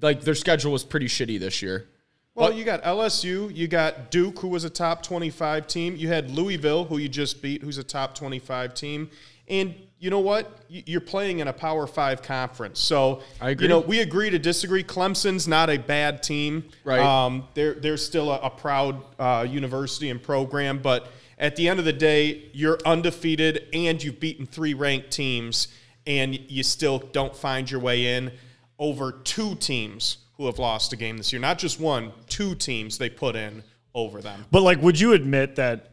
like 0.00 0.22
their 0.22 0.34
schedule 0.34 0.72
was 0.72 0.84
pretty 0.84 1.06
shitty 1.06 1.38
this 1.38 1.62
year. 1.62 1.88
Well, 2.34 2.52
you 2.52 2.64
got 2.64 2.84
LSU, 2.84 3.54
you 3.54 3.66
got 3.66 4.12
Duke, 4.12 4.38
who 4.38 4.46
was 4.46 4.62
a 4.62 4.70
top 4.70 5.02
25 5.02 5.66
team. 5.66 5.96
You 5.96 6.06
had 6.06 6.30
Louisville, 6.30 6.84
who 6.84 6.98
you 6.98 7.08
just 7.08 7.42
beat, 7.42 7.62
who's 7.62 7.78
a 7.78 7.82
top 7.82 8.14
25 8.14 8.74
team. 8.74 9.10
And 9.48 9.74
you 9.98 10.10
know 10.10 10.20
what? 10.20 10.62
You're 10.68 11.00
playing 11.00 11.40
in 11.40 11.48
a 11.48 11.52
Power 11.52 11.88
Five 11.88 12.22
conference. 12.22 12.78
So, 12.78 13.22
I 13.40 13.50
agree. 13.50 13.64
you 13.64 13.68
know, 13.68 13.80
we 13.80 14.00
agree 14.00 14.30
to 14.30 14.38
disagree. 14.38 14.84
Clemson's 14.84 15.48
not 15.48 15.68
a 15.68 15.78
bad 15.78 16.22
team. 16.22 16.64
Right. 16.84 17.00
Um, 17.00 17.48
they're, 17.54 17.74
they're 17.74 17.96
still 17.96 18.30
a, 18.30 18.38
a 18.38 18.50
proud 18.50 19.02
uh, 19.18 19.44
university 19.48 20.10
and 20.10 20.22
program. 20.22 20.78
But 20.78 21.10
at 21.38 21.56
the 21.56 21.68
end 21.68 21.80
of 21.80 21.84
the 21.84 21.92
day, 21.92 22.50
you're 22.52 22.78
undefeated 22.86 23.66
and 23.72 24.00
you've 24.02 24.20
beaten 24.20 24.46
three 24.46 24.74
ranked 24.74 25.10
teams, 25.10 25.68
and 26.06 26.38
you 26.48 26.62
still 26.62 26.98
don't 26.98 27.34
find 27.34 27.68
your 27.68 27.80
way 27.80 28.14
in 28.14 28.30
over 28.78 29.12
two 29.12 29.54
teams 29.56 30.18
who 30.36 30.46
have 30.46 30.58
lost 30.58 30.92
a 30.92 30.96
game 30.96 31.16
this 31.16 31.32
year. 31.32 31.40
Not 31.40 31.58
just 31.58 31.80
one, 31.80 32.12
two 32.28 32.54
teams 32.54 32.98
they 32.98 33.10
put 33.10 33.36
in 33.36 33.62
over 33.94 34.20
them. 34.20 34.44
But 34.50 34.62
like, 34.62 34.80
would 34.82 34.98
you 34.98 35.12
admit 35.12 35.56
that 35.56 35.92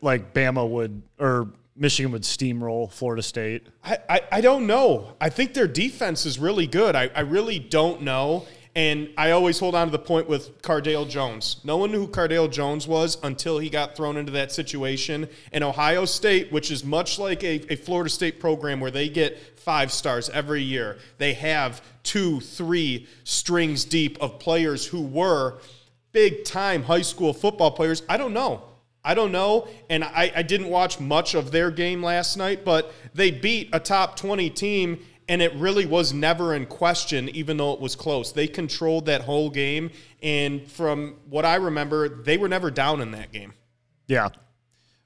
like 0.00 0.34
Bama 0.34 0.68
would 0.68 1.02
or 1.18 1.52
Michigan 1.76 2.12
would 2.12 2.22
steamroll 2.22 2.90
Florida 2.90 3.22
State? 3.22 3.68
I, 3.84 3.98
I, 4.08 4.20
I 4.32 4.40
don't 4.40 4.66
know. 4.66 5.14
I 5.20 5.28
think 5.28 5.54
their 5.54 5.68
defense 5.68 6.26
is 6.26 6.38
really 6.38 6.66
good. 6.66 6.96
I, 6.96 7.10
I 7.14 7.20
really 7.20 7.58
don't 7.58 8.02
know. 8.02 8.46
And 8.76 9.10
I 9.16 9.30
always 9.30 9.60
hold 9.60 9.76
on 9.76 9.86
to 9.86 9.92
the 9.92 10.00
point 10.00 10.28
with 10.28 10.60
Cardale 10.60 11.08
Jones. 11.08 11.60
No 11.62 11.76
one 11.76 11.92
knew 11.92 12.00
who 12.00 12.08
Cardale 12.08 12.50
Jones 12.50 12.88
was 12.88 13.18
until 13.22 13.58
he 13.60 13.70
got 13.70 13.96
thrown 13.96 14.16
into 14.16 14.32
that 14.32 14.50
situation. 14.50 15.28
And 15.52 15.62
Ohio 15.62 16.04
State, 16.04 16.50
which 16.50 16.72
is 16.72 16.84
much 16.84 17.18
like 17.18 17.44
a, 17.44 17.72
a 17.72 17.76
Florida 17.76 18.10
State 18.10 18.40
program 18.40 18.80
where 18.80 18.90
they 18.90 19.08
get 19.08 19.60
five 19.60 19.92
stars 19.92 20.28
every 20.30 20.62
year, 20.62 20.98
they 21.18 21.34
have 21.34 21.82
two, 22.02 22.40
three 22.40 23.06
strings 23.22 23.84
deep 23.84 24.18
of 24.20 24.40
players 24.40 24.84
who 24.84 25.02
were 25.02 25.58
big 26.10 26.44
time 26.44 26.82
high 26.82 27.02
school 27.02 27.32
football 27.32 27.70
players. 27.70 28.02
I 28.08 28.16
don't 28.16 28.32
know. 28.32 28.64
I 29.04 29.14
don't 29.14 29.32
know. 29.32 29.68
And 29.90 30.02
I, 30.02 30.32
I 30.34 30.42
didn't 30.42 30.68
watch 30.68 30.98
much 30.98 31.34
of 31.34 31.50
their 31.50 31.70
game 31.70 32.02
last 32.02 32.36
night, 32.38 32.64
but 32.64 32.92
they 33.12 33.30
beat 33.30 33.68
a 33.72 33.78
top 33.78 34.16
20 34.16 34.48
team, 34.50 35.04
and 35.28 35.40
it 35.40 35.54
really 35.54 35.86
was 35.86 36.12
never 36.12 36.54
in 36.54 36.66
question, 36.66 37.28
even 37.30 37.56
though 37.56 37.72
it 37.72 37.80
was 37.80 37.96
close. 37.96 38.32
They 38.32 38.46
controlled 38.46 39.06
that 39.06 39.22
whole 39.22 39.50
game. 39.50 39.90
And 40.22 40.70
from 40.70 41.16
what 41.28 41.44
I 41.44 41.56
remember, 41.56 42.08
they 42.08 42.36
were 42.36 42.48
never 42.48 42.70
down 42.70 43.00
in 43.00 43.10
that 43.12 43.32
game. 43.32 43.54
Yeah. 44.06 44.28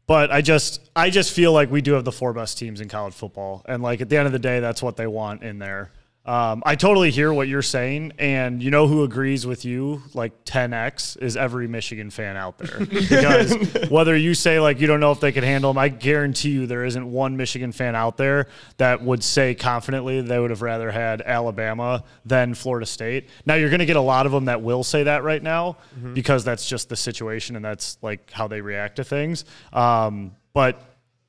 But 0.06 0.32
I 0.32 0.40
just 0.40 0.88
I 0.96 1.10
just 1.10 1.32
feel 1.32 1.52
like 1.52 1.70
we 1.70 1.82
do 1.82 1.92
have 1.92 2.04
the 2.04 2.12
four 2.12 2.32
best 2.32 2.58
teams 2.58 2.80
in 2.80 2.88
college 2.88 3.14
football. 3.14 3.62
And 3.66 3.82
like 3.82 4.00
at 4.00 4.08
the 4.08 4.16
end 4.16 4.26
of 4.26 4.32
the 4.32 4.38
day, 4.38 4.58
that's 4.58 4.82
what 4.82 4.96
they 4.96 5.06
want 5.06 5.42
in 5.42 5.58
there. 5.58 5.92
Um, 6.28 6.62
I 6.66 6.76
totally 6.76 7.10
hear 7.10 7.32
what 7.32 7.48
you're 7.48 7.62
saying, 7.62 8.12
and 8.18 8.62
you 8.62 8.70
know 8.70 8.86
who 8.86 9.02
agrees 9.02 9.46
with 9.46 9.64
you 9.64 10.02
like 10.12 10.44
10x 10.44 11.16
is 11.22 11.38
every 11.38 11.66
Michigan 11.66 12.10
fan 12.10 12.36
out 12.36 12.58
there. 12.58 12.80
Because 13.08 13.88
whether 13.88 14.14
you 14.14 14.34
say 14.34 14.60
like 14.60 14.78
you 14.80 14.86
don't 14.86 15.00
know 15.00 15.12
if 15.12 15.20
they 15.20 15.32
could 15.32 15.44
handle 15.44 15.72
them, 15.72 15.78
I 15.78 15.88
guarantee 15.88 16.50
you 16.50 16.66
there 16.66 16.84
isn't 16.84 17.10
one 17.10 17.38
Michigan 17.38 17.72
fan 17.72 17.94
out 17.96 18.18
there 18.18 18.48
that 18.76 19.02
would 19.02 19.24
say 19.24 19.54
confidently 19.54 20.20
they 20.20 20.38
would 20.38 20.50
have 20.50 20.60
rather 20.60 20.90
had 20.90 21.22
Alabama 21.22 22.04
than 22.26 22.52
Florida 22.52 22.84
State. 22.84 23.30
Now 23.46 23.54
you're 23.54 23.70
going 23.70 23.78
to 23.80 23.86
get 23.86 23.96
a 23.96 24.00
lot 24.02 24.26
of 24.26 24.32
them 24.32 24.44
that 24.46 24.60
will 24.60 24.84
say 24.84 25.04
that 25.04 25.24
right 25.24 25.42
now 25.42 25.78
because 26.12 26.44
that's 26.44 26.68
just 26.68 26.90
the 26.90 26.96
situation 26.96 27.56
and 27.56 27.64
that's 27.64 27.96
like 28.02 28.30
how 28.30 28.48
they 28.48 28.60
react 28.60 28.96
to 28.96 29.04
things. 29.04 29.46
Um, 29.72 30.32
but 30.52 30.87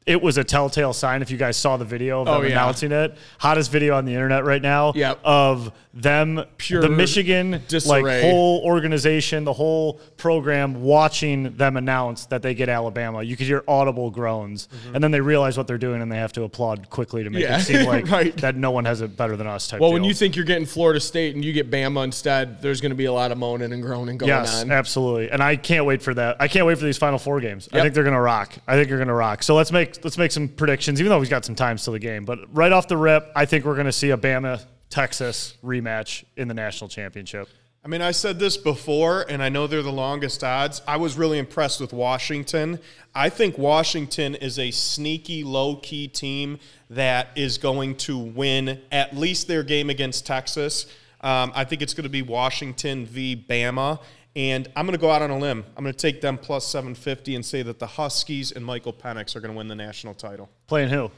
it 0.10 0.20
was 0.24 0.40
a 0.40 0.44
telltale 0.44 0.92
sign. 0.92 1.22
If 1.22 1.30
you 1.30 1.38
guys 1.38 1.56
saw 1.56 1.78
the 1.78 1.86
video 1.86 2.22
of 2.24 2.28
oh, 2.28 2.32
them 2.34 2.42
Oh, 2.42 2.44
yeah. 2.44 2.54
announcing 2.54 2.92
it, 2.92 3.16
hottest 3.38 3.72
video 3.72 3.96
on 3.96 4.06
the 4.06 4.14
internet 4.16 4.44
right 4.44 4.62
now 4.62 4.92
Yep. 4.96 5.20
of 5.24 5.72
them, 6.02 6.44
Pure 6.58 6.82
the 6.82 6.90
Michigan 6.90 7.62
disarray. 7.68 8.02
like 8.02 8.22
whole 8.24 8.62
organization, 8.64 9.44
the 9.44 9.54
whole 9.54 9.94
program 10.18 10.82
watching 10.82 11.56
them 11.58 11.78
announce 11.78 12.26
that 12.28 12.42
they 12.42 12.54
get 12.54 12.70
Alabama. 12.70 13.22
You 13.24 13.36
could 13.36 13.48
hear 13.48 13.64
audible 13.68 14.12
groans, 14.12 14.68
and 14.94 15.04
then 15.04 15.12
they 15.12 15.22
realize 15.22 15.58
what 15.58 15.68
they're 15.68 15.78
doing 15.78 16.02
and 16.02 16.12
they 16.12 16.18
have 16.18 16.34
to 16.34 16.44
applaud 16.44 16.90
quickly 16.90 17.24
to 17.24 17.30
make 17.30 17.40
Mm-hmm. 17.40 17.52
Yeah, 17.52 17.58
it 17.60 17.62
seem 17.62 17.86
like 17.88 18.10
right. 18.12 18.36
that 18.38 18.56
no 18.56 18.72
one 18.72 18.84
has 18.86 19.02
it 19.02 19.16
better 19.16 19.38
than 19.38 19.48
us. 19.48 19.68
Type 19.68 19.80
Well, 19.80 19.94
when 19.94 20.04
you 20.04 20.14
think 20.14 20.36
you're 20.36 20.44
getting 20.46 20.66
Florida 20.66 21.00
State 21.00 21.36
and 21.36 21.44
you 21.46 21.54
get 21.54 21.72
Bama 21.72 22.04
instead, 22.04 22.62
there's 22.62 22.82
going 22.82 22.90
to 22.92 22.96
be 22.98 23.06
a 23.06 23.14
lot 23.14 23.32
of 23.32 23.38
moaning 23.38 23.72
and 23.72 23.82
groaning 23.82 24.18
going 24.18 24.28
Yes, 24.28 24.62
on. 24.62 24.68
Yes, 24.68 24.74
absolutely. 24.74 25.32
And 25.32 25.42
I 25.42 25.56
can't 25.56 25.86
wait 25.86 26.02
for 26.02 26.14
that. 26.16 26.38
I 26.40 26.48
can't 26.50 26.66
wait 26.66 26.78
for 26.78 26.84
these 26.86 26.98
final 26.98 27.18
four 27.18 27.40
games. 27.40 27.70
I 27.72 27.82
think 27.82 27.94
they're 27.94 28.04
gonna 28.04 28.22
rock. 28.22 28.54
I 28.68 28.76
think 28.76 28.90
they're 28.90 28.98
gonna 28.98 29.14
rock. 29.14 29.42
So 29.44 29.56
let's 29.56 29.72
make 29.72 30.04
let's 30.04 30.18
make 30.18 30.32
some 30.32 30.48
predictions, 30.50 31.00
even 31.00 31.10
though 31.10 31.20
we've 31.20 31.30
got 31.30 31.46
some 31.46 31.56
time 31.56 31.78
still 31.78 31.94
the 31.94 32.00
game. 32.00 32.26
But 32.26 32.40
right 32.56 32.72
off 32.72 32.88
the 32.88 32.98
rip, 32.98 33.32
I 33.36 33.46
think 33.46 33.66
we're 33.66 33.76
gonna 33.76 33.92
see 33.92 34.10
a 34.12 34.18
Bama 34.18 34.62
Texas 34.90 35.56
rematch 35.64 36.24
in 36.36 36.48
the 36.48 36.54
national 36.54 36.90
championship. 36.90 37.48
I 37.84 37.88
mean, 37.88 38.02
I 38.02 38.12
said 38.12 38.40
this 38.40 38.58
before, 38.58 39.26
and 39.30 39.42
I 39.42 39.48
know 39.48 39.66
they're 39.66 39.82
the 39.82 39.92
longest 39.92 40.44
odds. 40.44 40.82
I 40.86 40.98
was 40.98 41.18
really 41.18 41.40
impressed 41.40 41.80
with 41.80 41.94
Washington. 41.94 42.80
I 43.16 43.30
think 43.30 43.58
Washington 43.58 44.36
is 44.36 44.60
a 44.60 44.72
sneaky, 44.72 45.46
low 45.46 45.78
key 45.78 46.10
team 46.10 46.60
that 46.90 47.30
is 47.36 47.58
going 47.58 47.96
to 47.98 48.18
win 48.18 48.82
at 48.92 49.16
least 49.16 49.48
their 49.48 49.64
game 49.64 49.90
against 49.90 50.28
Texas. 50.28 50.88
Um, 51.22 51.54
I 51.56 51.64
think 51.64 51.82
it's 51.82 51.94
going 51.94 52.04
to 52.04 52.10
be 52.10 52.22
Washington 52.22 53.06
v. 53.06 53.36
Bama. 53.50 54.00
And 54.36 54.68
I'm 54.76 54.86
going 54.86 54.98
to 54.98 55.02
go 55.02 55.10
out 55.10 55.22
on 55.22 55.32
a 55.32 55.38
limb. 55.38 55.66
I'm 55.76 55.84
going 55.84 55.94
to 55.94 56.00
take 56.00 56.22
them 56.22 56.38
plus 56.38 56.68
750 56.68 57.36
and 57.36 57.46
say 57.46 57.62
that 57.64 57.80
the 57.80 57.88
Huskies 57.88 58.52
and 58.52 58.64
Michael 58.64 58.94
Penix 58.94 59.36
are 59.36 59.40
going 59.40 59.52
to 59.52 59.58
win 59.58 59.68
the 59.68 59.76
national 59.76 60.14
title. 60.14 60.50
Playing 60.68 60.90
who? 60.90 61.12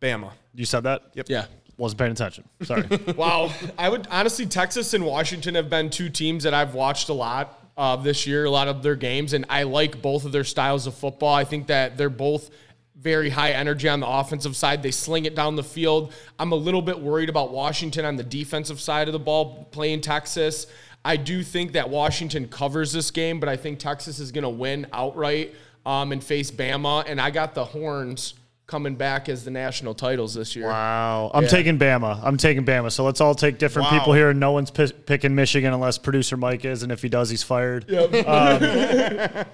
Bama. 0.00 0.32
You 0.54 0.64
said 0.64 0.82
that? 0.84 1.02
Yep. 1.14 1.26
Yeah. 1.28 1.46
Wasn't 1.78 1.98
paying 1.98 2.12
attention. 2.12 2.44
Sorry. 2.62 2.86
Wow. 3.16 3.50
I 3.78 3.88
would 3.88 4.06
honestly, 4.10 4.46
Texas 4.46 4.94
and 4.94 5.04
Washington 5.04 5.54
have 5.54 5.70
been 5.70 5.88
two 5.88 6.10
teams 6.10 6.44
that 6.44 6.52
I've 6.52 6.74
watched 6.74 7.08
a 7.08 7.14
lot 7.14 7.64
of 7.76 8.04
this 8.04 8.26
year, 8.26 8.44
a 8.44 8.50
lot 8.50 8.68
of 8.68 8.82
their 8.82 8.96
games, 8.96 9.32
and 9.32 9.46
I 9.48 9.62
like 9.62 10.02
both 10.02 10.24
of 10.24 10.32
their 10.32 10.44
styles 10.44 10.86
of 10.86 10.94
football. 10.94 11.32
I 11.32 11.44
think 11.44 11.68
that 11.68 11.96
they're 11.96 12.10
both 12.10 12.50
very 12.96 13.30
high 13.30 13.52
energy 13.52 13.88
on 13.88 14.00
the 14.00 14.08
offensive 14.08 14.56
side. 14.56 14.82
They 14.82 14.90
sling 14.90 15.24
it 15.24 15.36
down 15.36 15.54
the 15.54 15.62
field. 15.62 16.12
I'm 16.38 16.50
a 16.50 16.56
little 16.56 16.82
bit 16.82 16.98
worried 16.98 17.28
about 17.28 17.52
Washington 17.52 18.04
on 18.04 18.16
the 18.16 18.24
defensive 18.24 18.80
side 18.80 19.06
of 19.08 19.12
the 19.12 19.20
ball 19.20 19.68
playing 19.70 20.00
Texas. 20.00 20.66
I 21.04 21.16
do 21.16 21.44
think 21.44 21.72
that 21.72 21.88
Washington 21.88 22.48
covers 22.48 22.92
this 22.92 23.12
game, 23.12 23.38
but 23.38 23.48
I 23.48 23.56
think 23.56 23.78
Texas 23.78 24.18
is 24.18 24.32
going 24.32 24.42
to 24.42 24.48
win 24.48 24.86
outright 24.92 25.54
um, 25.86 26.10
and 26.10 26.22
face 26.22 26.50
Bama. 26.50 27.04
And 27.06 27.20
I 27.20 27.30
got 27.30 27.54
the 27.54 27.64
Horns 27.64 28.34
coming 28.68 28.94
back 28.94 29.30
as 29.30 29.44
the 29.44 29.50
national 29.50 29.94
titles 29.94 30.34
this 30.34 30.54
year. 30.54 30.66
wow. 30.68 31.30
I'm 31.32 31.44
Yeah. 31.44 31.48
taking 31.48 31.78
Bama. 31.78 32.20
I'm 32.22 32.36
taking 32.36 32.66
Bama. 32.66 32.92
So 32.92 33.02
let's 33.02 33.18
all 33.18 33.34
take 33.34 33.56
different 33.56 33.90
Wow. 33.90 33.98
people 33.98 34.12
here. 34.12 34.28
And 34.28 34.38
no 34.38 34.52
one's 34.52 34.70
pi- 34.70 34.92
picking 35.06 35.34
Michigan 35.34 35.72
unless 35.72 35.96
producer 35.96 36.36
Mike 36.36 36.66
is, 36.66 36.82
and 36.82 36.92
if 36.92 37.00
he 37.00 37.08
does, 37.08 37.30
he's 37.30 37.42
fired. 37.42 37.86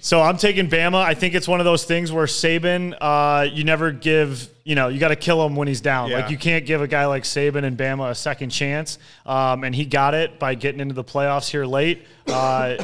So 0.00 0.22
I'm 0.22 0.36
taking 0.36 0.68
Bama. 0.68 1.02
I 1.02 1.14
think 1.14 1.34
it's 1.34 1.48
one 1.48 1.58
of 1.58 1.64
those 1.64 1.82
things 1.84 2.12
where 2.12 2.26
Saban, 2.26 2.96
uh, 3.00 3.42
you 3.52 3.64
never 3.64 3.90
give, 3.90 4.48
you 4.62 4.76
know, 4.76 4.86
you 4.86 5.00
got 5.00 5.08
to 5.08 5.16
kill 5.16 5.44
him 5.44 5.56
when 5.56 5.66
he's 5.66 5.80
down. 5.80 6.10
Yeah. 6.10 6.18
Like 6.20 6.30
you 6.30 6.38
can't 6.38 6.64
give 6.64 6.80
a 6.80 6.86
guy 6.86 7.06
like 7.06 7.24
Saban 7.24 7.64
and 7.64 7.76
Bama 7.76 8.10
a 8.10 8.14
second 8.14 8.50
chance. 8.50 8.98
Um, 9.24 9.64
and 9.64 9.74
he 9.74 9.84
got 9.84 10.14
it 10.14 10.38
by 10.38 10.54
getting 10.54 10.80
into 10.80 10.94
the 10.94 11.02
playoffs 11.02 11.50
here 11.50 11.66
late. 11.66 12.06
Uh, 12.28 12.76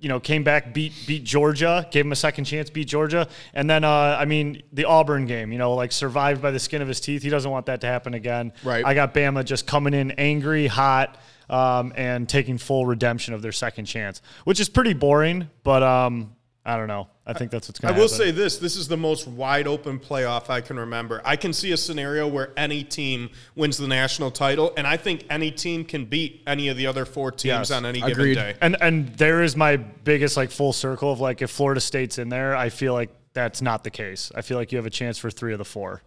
you 0.00 0.08
know, 0.08 0.18
came 0.18 0.42
back, 0.42 0.72
beat 0.74 0.92
beat 1.06 1.24
Georgia, 1.24 1.86
gave 1.90 2.04
him 2.04 2.12
a 2.12 2.16
second 2.16 2.44
chance, 2.44 2.70
beat 2.70 2.88
Georgia, 2.88 3.28
and 3.54 3.68
then 3.68 3.84
uh, 3.84 4.16
I 4.18 4.24
mean 4.24 4.62
the 4.72 4.84
Auburn 4.86 5.26
game. 5.26 5.52
You 5.52 5.58
know, 5.58 5.74
like 5.74 5.92
survived 5.92 6.42
by 6.42 6.50
the 6.50 6.58
skin 6.58 6.82
of 6.82 6.88
his 6.88 7.00
teeth. 7.00 7.22
He 7.22 7.30
doesn't 7.30 7.50
want 7.50 7.66
that 7.66 7.80
to 7.82 7.86
happen 7.86 8.14
again. 8.14 8.52
Right. 8.64 8.84
I 8.84 8.94
got 8.94 9.14
Bama 9.14 9.44
just 9.44 9.66
coming 9.66 9.94
in 9.94 10.12
angry, 10.12 10.66
hot. 10.66 11.18
Um, 11.48 11.92
and 11.96 12.28
taking 12.28 12.58
full 12.58 12.86
redemption 12.86 13.34
of 13.34 13.42
their 13.42 13.50
second 13.50 13.86
chance, 13.86 14.22
which 14.44 14.60
is 14.60 14.68
pretty 14.68 14.92
boring, 14.92 15.50
but 15.64 15.82
um, 15.82 16.36
I 16.64 16.76
don't 16.76 16.88
know. 16.88 17.08
I 17.26 17.32
think 17.32 17.50
that's 17.50 17.68
what's 17.68 17.80
I 17.80 17.88
going 17.88 17.94
to 17.94 18.00
I 18.00 18.02
will 18.02 18.10
happen. 18.10 18.26
say 18.26 18.30
this: 18.32 18.58
this 18.58 18.76
is 18.76 18.86
the 18.86 18.96
most 18.96 19.26
wide 19.26 19.66
open 19.66 19.98
playoff 19.98 20.50
I 20.50 20.60
can 20.60 20.78
remember. 20.78 21.22
I 21.24 21.36
can 21.36 21.54
see 21.54 21.72
a 21.72 21.76
scenario 21.76 22.28
where 22.28 22.52
any 22.56 22.84
team 22.84 23.30
wins 23.54 23.78
the 23.78 23.88
national 23.88 24.30
title, 24.30 24.72
and 24.76 24.86
I 24.86 24.98
think 24.98 25.24
any 25.30 25.50
team 25.50 25.84
can 25.86 26.04
beat 26.04 26.42
any 26.46 26.68
of 26.68 26.76
the 26.76 26.86
other 26.86 27.06
four 27.06 27.30
teams 27.30 27.44
Yes. 27.44 27.70
on 27.70 27.86
any 27.86 28.00
Agreed. 28.02 28.34
given 28.34 28.52
day. 28.52 28.58
and 28.60 28.76
and 28.82 29.08
there 29.16 29.42
is 29.42 29.56
my 29.56 29.76
biggest 29.76 30.36
like 30.36 30.50
full 30.50 30.74
circle 30.74 31.10
of 31.10 31.18
like 31.20 31.40
if 31.40 31.50
Florida 31.50 31.80
State's 31.80 32.18
in 32.18 32.28
there, 32.28 32.54
I 32.54 32.68
feel 32.68 32.92
like 32.92 33.08
that's 33.32 33.62
not 33.62 33.82
the 33.82 33.90
case. 33.90 34.30
I 34.34 34.42
feel 34.42 34.58
like 34.58 34.70
you 34.70 34.76
have 34.76 34.86
a 34.86 34.90
chance 34.90 35.16
for 35.16 35.30
three 35.30 35.52
of 35.52 35.58
the 35.58 35.64
four. 35.64 36.02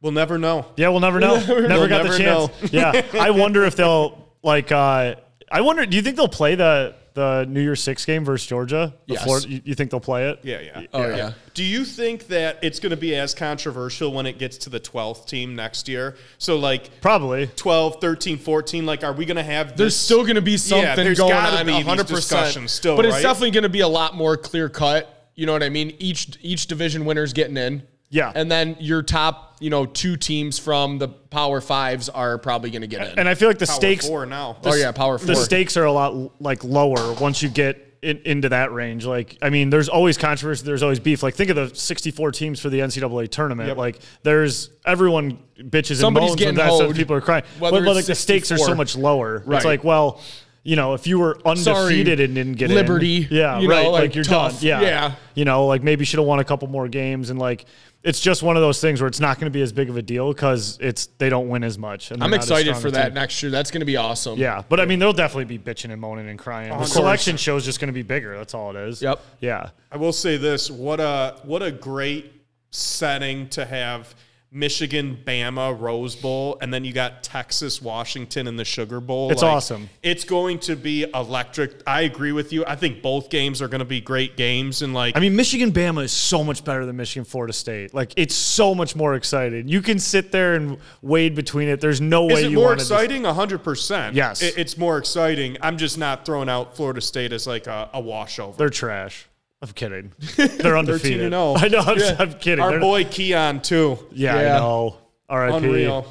We'll 0.00 0.12
never 0.12 0.38
know. 0.38 0.66
Yeah, 0.76 0.90
we'll 0.90 1.00
never 1.00 1.18
know. 1.18 1.36
Never, 1.38 1.54
We'll 1.62 1.88
got 1.88 2.04
never 2.04 2.10
the 2.10 2.18
chance. 2.18 2.50
yeah, 2.72 3.02
I 3.14 3.30
wonder 3.30 3.64
if 3.64 3.74
they'll 3.74 4.28
like. 4.42 4.70
uh 4.70 5.16
I 5.50 5.62
wonder. 5.62 5.86
Do 5.86 5.96
you 5.96 6.02
think 6.02 6.16
they'll 6.16 6.28
play 6.28 6.54
the 6.56 6.94
the 7.18 7.44
New 7.48 7.60
Year's 7.60 7.82
Six 7.82 8.04
game 8.04 8.24
versus 8.24 8.46
Georgia? 8.46 8.94
The 9.06 9.14
Yes. 9.14 9.24
Florida- 9.24 9.48
you, 9.48 9.60
you 9.64 9.74
think 9.74 9.90
they'll 9.90 10.00
play 10.00 10.28
it? 10.30 10.38
Yeah, 10.42 10.60
yeah. 10.60 10.86
Oh, 10.94 11.08
yeah. 11.08 11.32
Do 11.54 11.64
you 11.64 11.84
think 11.84 12.28
that 12.28 12.58
it's 12.62 12.78
going 12.80 12.90
to 12.90 12.96
be 12.96 13.14
as 13.16 13.34
controversial 13.34 14.12
when 14.12 14.26
it 14.26 14.38
gets 14.38 14.56
to 14.58 14.70
the 14.70 14.78
12th 14.80 15.26
team 15.26 15.54
next 15.56 15.88
year? 15.88 16.16
So, 16.38 16.56
like 16.56 17.00
Probably. 17.00 17.48
12, 17.56 18.00
13, 18.00 18.38
14, 18.38 18.86
like, 18.86 19.02
are 19.04 19.12
we 19.12 19.24
going 19.24 19.36
to 19.36 19.42
have 19.42 19.76
There's 19.76 19.94
this? 19.94 19.96
still 19.96 20.22
going 20.22 20.36
to 20.36 20.42
be 20.42 20.56
something 20.56 20.96
there's 20.96 21.18
going 21.18 21.32
gotta 21.32 21.58
on, 21.58 21.66
be 21.66 21.72
these 21.72 21.84
100%. 21.84 22.68
still, 22.68 22.96
but 22.96 23.04
it's 23.04 23.14
right? 23.14 23.22
definitely 23.22 23.50
going 23.50 23.62
to 23.64 23.68
be 23.68 23.80
a 23.80 23.88
lot 23.88 24.14
more 24.14 24.36
clear 24.36 24.68
cut. 24.68 25.30
You 25.34 25.46
know 25.46 25.52
what 25.52 25.62
I 25.62 25.68
mean? 25.68 25.94
Each 25.98 26.28
each 26.42 26.66
division 26.66 27.04
winner's 27.04 27.32
getting 27.32 27.56
in. 27.56 27.82
Yeah. 28.10 28.32
And 28.34 28.50
then 28.50 28.76
your 28.80 29.02
top, 29.02 29.56
you 29.60 29.70
know, 29.70 29.84
two 29.86 30.16
teams 30.16 30.58
from 30.58 30.98
the 30.98 31.08
Power 31.08 31.60
Fives 31.60 32.08
are 32.08 32.38
probably 32.38 32.70
going 32.70 32.82
to 32.82 32.86
get 32.88 33.12
in. 33.12 33.18
And 33.18 33.28
I 33.28 33.34
feel 33.34 33.48
like 33.48 33.58
the 33.58 33.66
Power 33.66 33.76
stakes. 33.76 34.06
four 34.06 34.24
now. 34.26 34.56
oh 34.64 34.74
yeah, 34.74 34.92
Power 34.92 35.18
Four. 35.18 35.26
the 35.26 35.36
stakes 35.36 35.76
are 35.76 35.84
a 35.84 35.92
lot 35.92 36.40
like 36.40 36.64
lower 36.64 37.12
once 37.14 37.42
you 37.42 37.48
get 37.48 37.84
in, 38.00 38.20
into 38.24 38.48
that 38.50 38.72
range. 38.72 39.04
Like, 39.04 39.36
I 39.42 39.50
mean, 39.50 39.70
there's 39.70 39.88
always 39.88 40.16
controversy. 40.16 40.64
There's 40.64 40.82
always 40.82 41.00
beef. 41.00 41.22
Like, 41.22 41.34
think 41.34 41.50
of 41.50 41.56
the 41.56 41.74
64 41.74 42.32
teams 42.32 42.60
for 42.60 42.70
the 42.70 42.78
NCAA 42.80 43.28
tournament. 43.30 43.68
Yep. 43.68 43.76
Like, 43.76 44.00
there's 44.22 44.70
everyone 44.86 45.38
bitches 45.58 45.96
Somebody's 46.00 46.00
and 46.00 46.14
moans 46.14 46.34
getting 46.36 46.46
when 46.56 46.66
that 46.66 46.72
stuff. 46.74 46.86
hoed, 46.86 46.96
People 46.96 47.16
are 47.16 47.20
crying. 47.20 47.44
whether 47.58 47.78
But, 47.80 47.84
but 47.84 47.90
like 47.94 47.98
it's 48.00 48.08
the 48.08 48.14
stakes 48.14 48.50
are 48.52 48.58
so 48.58 48.74
much 48.74 48.96
lower. 48.96 49.42
Right. 49.44 49.56
It's 49.56 49.64
like, 49.66 49.84
well, 49.84 50.20
you 50.64 50.76
know, 50.76 50.92
if 50.94 51.06
you 51.06 51.18
were 51.18 51.38
undefeated 51.46 52.20
and 52.20 52.34
didn't 52.34 52.54
get 52.54 52.68
Liberty, 52.70 53.22
in, 53.22 53.28
yeah, 53.30 53.58
you 53.58 53.68
know, 53.68 53.74
right, 53.74 53.86
like, 53.88 54.00
like, 54.02 54.14
you're 54.14 54.24
tough. 54.24 54.54
done. 54.54 54.62
Yeah, 54.62 54.80
Yeah. 54.82 55.14
You 55.34 55.44
know, 55.44 55.66
like 55.66 55.82
maybe 55.82 56.00
you 56.02 56.04
should 56.04 56.18
have 56.18 56.26
won 56.26 56.40
a 56.40 56.44
couple 56.44 56.68
more 56.68 56.88
games 56.88 57.30
and 57.30 57.38
like. 57.38 57.64
It's 58.04 58.20
just 58.20 58.42
one 58.42 58.56
of 58.56 58.62
those 58.62 58.80
things 58.80 59.00
where 59.00 59.08
it's 59.08 59.20
not 59.20 59.38
going 59.38 59.46
to 59.46 59.56
be 59.56 59.60
as 59.60 59.72
big 59.72 59.90
of 59.90 59.96
a 59.96 60.02
deal 60.02 60.32
because 60.32 60.78
it's 60.80 61.06
they 61.18 61.28
don't 61.28 61.48
win 61.48 61.64
as 61.64 61.76
much. 61.78 62.10
And 62.10 62.22
I'm 62.22 62.30
they're 62.30 62.38
not 62.38 62.44
as 62.44 62.50
excited 62.50 62.76
for 62.76 62.90
that 62.92 63.06
team. 63.06 63.14
next 63.14 63.42
year. 63.42 63.50
That's 63.50 63.70
going 63.70 63.80
to 63.80 63.86
be 63.86 63.96
awesome. 63.96 64.38
Yeah, 64.38 64.62
but 64.68 64.78
I 64.78 64.84
mean, 64.84 64.98
they'll 64.98 65.12
definitely 65.12 65.46
be 65.46 65.58
bitching 65.58 65.90
and 65.90 66.00
moaning 66.00 66.28
and 66.28 66.38
crying. 66.38 66.70
The 66.70 66.76
course. 66.76 66.92
selection 66.92 67.36
show 67.36 67.56
is 67.56 67.64
just 67.64 67.80
going 67.80 67.88
to 67.88 67.92
be 67.92 68.02
bigger. 68.02 68.36
That's 68.36 68.54
all 68.54 68.74
it 68.76 68.88
is. 68.88 69.02
Yep. 69.02 69.20
Yeah. 69.40 69.70
I 69.90 69.96
will 69.96 70.12
say 70.12 70.36
this: 70.36 70.70
what 70.70 71.00
a 71.00 71.36
what 71.42 71.62
a 71.62 71.72
great 71.72 72.32
setting 72.70 73.48
to 73.48 73.64
have 73.64 74.14
Michigan, 74.50 75.18
Bama, 75.26 75.78
Rose 75.78 76.16
Bowl, 76.16 76.56
and 76.62 76.72
then 76.72 76.82
you 76.82 76.92
got 76.92 77.22
Texas, 77.22 77.82
Washington 77.82 78.46
in 78.46 78.56
the 78.56 78.64
Sugar 78.64 78.98
Bowl. 78.98 79.30
It's 79.30 79.42
awesome. 79.42 79.90
It's 80.02 80.24
going 80.24 80.58
to 80.60 80.74
be 80.74 81.04
electric. 81.12 81.82
I 81.86 82.02
agree 82.02 82.32
with 82.32 82.50
you. 82.52 82.64
I 82.66 82.74
think 82.74 83.02
both 83.02 83.28
games 83.28 83.60
are 83.60 83.68
going 83.68 83.80
to 83.80 83.84
be 83.84 84.00
great 84.00 84.36
games, 84.38 84.80
and 84.80 84.94
like 84.94 85.16
I 85.16 85.20
mean, 85.20 85.36
Michigan 85.36 85.70
Bama 85.70 86.02
is 86.04 86.12
so 86.12 86.42
much 86.42 86.64
better 86.64 86.86
than 86.86 86.96
Michigan 86.96 87.24
Florida 87.24 87.52
State. 87.52 87.92
Like, 87.92 88.12
it's 88.16 88.34
so 88.34 88.74
much 88.74 88.96
more 88.96 89.14
exciting. 89.14 89.68
You 89.68 89.82
can 89.82 89.98
sit 89.98 90.32
there 90.32 90.54
and 90.54 90.78
wade 91.02 91.34
between 91.34 91.68
it. 91.68 91.80
There's 91.82 92.00
no 92.00 92.28
Is 92.28 92.34
way 92.34 92.44
it 92.44 92.50
you 92.50 92.56
more 92.56 92.72
exciting? 92.72 93.24
hundred 93.24 93.62
percent. 93.62 94.14
Yes. 94.14 94.40
it's 94.40 94.78
more 94.78 94.96
exciting. 94.96 95.58
I'm 95.60 95.76
just 95.76 95.98
not 95.98 96.24
throwing 96.24 96.48
out 96.48 96.74
Florida 96.74 97.02
State 97.02 97.32
as 97.32 97.46
like 97.46 97.66
a, 97.66 97.90
a 97.92 98.00
washover. 98.00 98.56
They're 98.56 98.70
trash. 98.70 99.28
I'm 99.60 99.68
kidding. 99.70 100.12
They're 100.36 100.78
undefeated. 100.78 101.20
13 101.20 101.20
and 101.20 101.32
0. 101.32 101.54
I 101.58 101.68
know. 101.68 101.80
I'm, 101.80 102.16
I'm 102.20 102.38
kidding. 102.38 102.62
Our 102.64 102.70
They're- 102.72 102.80
boy 102.80 103.04
Keon 103.04 103.60
too. 103.60 103.98
yeah, 104.12 104.40
Yeah. 104.40 104.56
I 104.56 104.58
know. 104.60 104.96
R.I.P. 105.28 105.56
Unreal. 105.56 106.06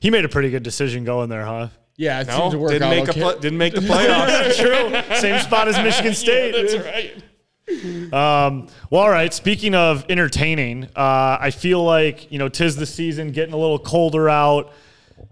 He 0.00 0.10
made 0.10 0.24
a 0.24 0.28
pretty 0.28 0.50
good 0.50 0.62
decision 0.64 1.04
going 1.04 1.28
there, 1.28 1.44
huh? 1.44 1.68
Yeah, 1.96 2.20
it 2.22 2.26
No, 2.26 2.36
seemed 2.38 2.50
to 2.52 2.58
work 2.58 2.70
didn't 2.72 2.88
out 2.88 2.90
make 2.90 3.08
okay. 3.08 3.20
a 3.20 3.22
pl- 3.24 3.38
didn't 3.40 3.58
make 3.58 3.74
the 3.74 3.80
playoffs. 3.80 4.56
True. 5.08 5.16
Same 5.18 5.40
spot 5.40 5.68
as 5.68 5.76
Michigan 5.76 6.14
State. 6.14 6.52
That's 6.52 6.84
right. 6.84 7.22
Um, 8.12 8.66
well, 8.90 9.02
all 9.02 9.10
right. 9.10 9.32
Speaking 9.32 9.74
of 9.74 10.04
entertaining, 10.08 10.84
uh, 10.96 11.38
I 11.40 11.50
feel 11.50 11.82
like 11.84 12.30
you 12.32 12.38
know, 12.38 12.48
tis 12.48 12.74
the 12.76 12.86
season, 12.86 13.30
getting 13.30 13.54
a 13.54 13.58
little 13.58 13.78
colder 13.78 14.28
out. 14.28 14.72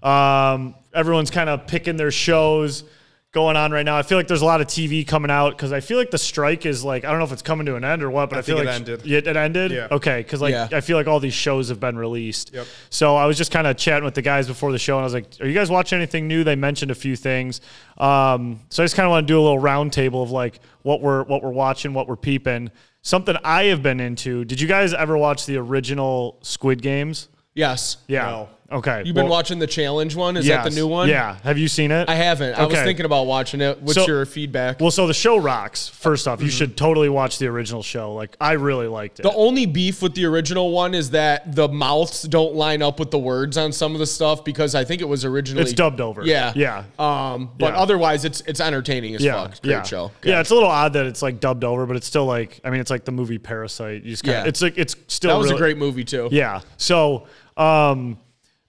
Um, 0.02 0.74
everyone's 0.94 1.30
kind 1.30 1.50
of 1.50 1.66
picking 1.66 1.96
their 1.96 2.10
shows. 2.12 2.84
Going 3.32 3.56
on 3.56 3.70
right 3.70 3.84
now. 3.84 3.96
I 3.96 4.02
feel 4.02 4.18
like 4.18 4.26
there's 4.26 4.42
a 4.42 4.46
lot 4.46 4.60
of 4.60 4.66
TV 4.66 5.06
coming 5.06 5.30
out 5.30 5.50
because 5.50 5.72
I 5.72 5.80
feel 5.80 5.98
like 5.98 6.10
the 6.10 6.18
strike 6.18 6.66
is 6.66 6.82
like 6.82 7.04
I 7.04 7.10
don't 7.10 7.18
know 7.18 7.24
if 7.24 7.32
it's 7.32 7.42
coming 7.42 7.66
to 7.66 7.76
an 7.76 7.84
end 7.84 8.02
or 8.02 8.10
what, 8.10 8.28
but 8.28 8.38
I, 8.38 8.42
feel 8.42 8.56
think 8.56 8.66
like 8.66 8.74
it 8.74 8.88
ended. 8.88 9.06
Yeah, 9.06 9.18
it 9.18 9.36
ended. 9.36 9.70
Yeah. 9.70 9.88
Okay, 9.90 10.18
because 10.18 10.40
like 10.40 10.52
Yeah. 10.52 10.68
I 10.72 10.80
feel 10.80 10.96
like 10.96 11.06
all 11.06 11.20
these 11.20 11.34
shows 11.34 11.68
have 11.68 11.78
been 11.78 11.96
released. 11.96 12.52
Yep. 12.52 12.66
So 12.90 13.16
I 13.16 13.26
was 13.26 13.36
just 13.38 13.52
kind 13.52 13.66
of 13.66 13.76
chatting 13.76 14.04
with 14.04 14.14
the 14.14 14.22
guys 14.22 14.48
before 14.48 14.72
the 14.72 14.78
show, 14.78 14.96
and 14.96 15.02
I 15.02 15.04
was 15.04 15.14
like, 15.14 15.26
"Are 15.40 15.46
you 15.46 15.54
guys 15.54 15.70
watching 15.70 15.96
anything 15.96 16.26
new?" 16.26 16.42
They 16.42 16.56
mentioned 16.56 16.90
a 16.90 16.94
few 16.96 17.14
things. 17.14 17.60
Um, 17.98 18.60
so 18.68 18.82
I 18.82 18.84
just 18.84 18.96
kind 18.96 19.06
of 19.06 19.10
want 19.10 19.26
to 19.26 19.32
do 19.32 19.38
a 19.38 19.42
little 19.42 19.60
roundtable 19.60 20.22
of 20.22 20.30
like 20.30 20.58
what 20.82 21.00
we're 21.00 21.22
what 21.24 21.42
we're 21.42 21.50
watching, 21.50 21.94
what 21.94 22.08
we're 22.08 22.16
peeping. 22.16 22.70
Something 23.02 23.36
I 23.44 23.64
have 23.64 23.82
been 23.82 24.00
into. 24.00 24.44
Did 24.44 24.60
you 24.60 24.68
guys 24.68 24.92
ever 24.92 25.16
watch 25.16 25.46
the 25.46 25.56
original 25.56 26.38
Squid 26.42 26.82
Games? 26.82 27.28
Yes. 27.54 27.98
Yeah. 28.08 28.24
No. 28.24 28.48
Okay. 28.72 29.02
You've 29.04 29.14
been 29.16 29.24
Well, 29.24 29.32
watching 29.32 29.58
the 29.58 29.66
challenge 29.66 30.14
one? 30.14 30.36
Is 30.36 30.46
that 30.46 30.62
the 30.62 30.70
new 30.70 30.86
one? 30.86 31.08
Yeah. 31.08 31.36
Have 31.42 31.58
you 31.58 31.66
seen 31.66 31.90
it? 31.90 32.08
I 32.08 32.14
haven't. 32.14 32.54
I 32.54 32.64
was 32.66 32.76
thinking 32.78 33.04
about 33.04 33.26
watching 33.26 33.60
it. 33.60 33.80
What's 33.82 33.94
So- 33.94 34.06
your 34.06 34.24
feedback? 34.26 34.80
Well, 34.80 34.92
so 34.92 35.06
the 35.08 35.14
show 35.14 35.38
rocks. 35.38 35.88
First 35.88 36.28
off, 36.28 36.40
you 36.40 36.46
Mm-hmm. 36.46 36.56
should 36.56 36.76
totally 36.76 37.08
watch 37.08 37.38
the 37.38 37.46
original 37.48 37.82
show. 37.82 38.14
Like 38.14 38.36
I 38.40 38.52
really 38.52 38.86
liked 38.86 39.18
it. 39.18 39.22
The 39.24 39.32
only 39.34 39.66
beef 39.66 40.02
with 40.02 40.14
the 40.14 40.24
original 40.26 40.70
one 40.70 40.94
is 40.94 41.10
that 41.10 41.54
the 41.56 41.68
mouths 41.68 42.22
don't 42.22 42.54
line 42.54 42.80
up 42.80 43.00
with 43.00 43.10
the 43.10 43.18
words 43.18 43.56
on 43.58 43.72
some 43.72 43.92
of 43.94 43.98
the 43.98 44.06
stuff 44.06 44.44
because 44.44 44.74
I 44.76 44.84
think 44.84 45.00
it 45.02 45.08
was 45.08 45.24
originally 45.24 45.62
It's 45.64 45.72
dubbed 45.72 46.00
over. 46.00 46.24
Yeah, 46.24 46.52
Yeah. 46.54 46.84
Um, 46.98 47.50
but 47.58 47.74
Yeah. 47.74 47.80
otherwise, 47.80 48.24
it's 48.24 48.40
it's 48.46 48.60
entertaining 48.60 49.14
as 49.16 49.22
yeah, 49.24 49.42
fuck. 49.48 49.62
Great 49.62 49.70
yeah. 49.72 49.82
show. 49.82 50.12
Yeah, 50.22 50.40
it's 50.40 50.50
a 50.50 50.54
little 50.54 50.68
odd 50.70 50.92
that 50.92 51.06
it's 51.06 51.22
like 51.22 51.40
dubbed 51.40 51.64
over, 51.64 51.86
but 51.86 51.96
it's 51.96 52.06
still 52.06 52.26
like 52.26 52.60
I 52.64 52.70
mean, 52.70 52.80
it's 52.80 52.90
like 52.90 53.04
the 53.04 53.12
movie 53.12 53.38
Parasite. 53.38 54.04
You 54.04 54.10
just 54.10 54.22
kinda, 54.22 54.40
Yeah. 54.40 54.46
it's 54.46 54.62
like 54.62 54.78
it's 54.78 54.94
still 55.08 55.30
that 55.32 55.38
was 55.38 55.46
really- 55.48 55.56
a 55.56 55.58
great 55.58 55.76
movie 55.76 56.04
too. 56.04 56.28
Yeah. 56.30 56.60
So, 56.76 57.26
um, 57.56 58.16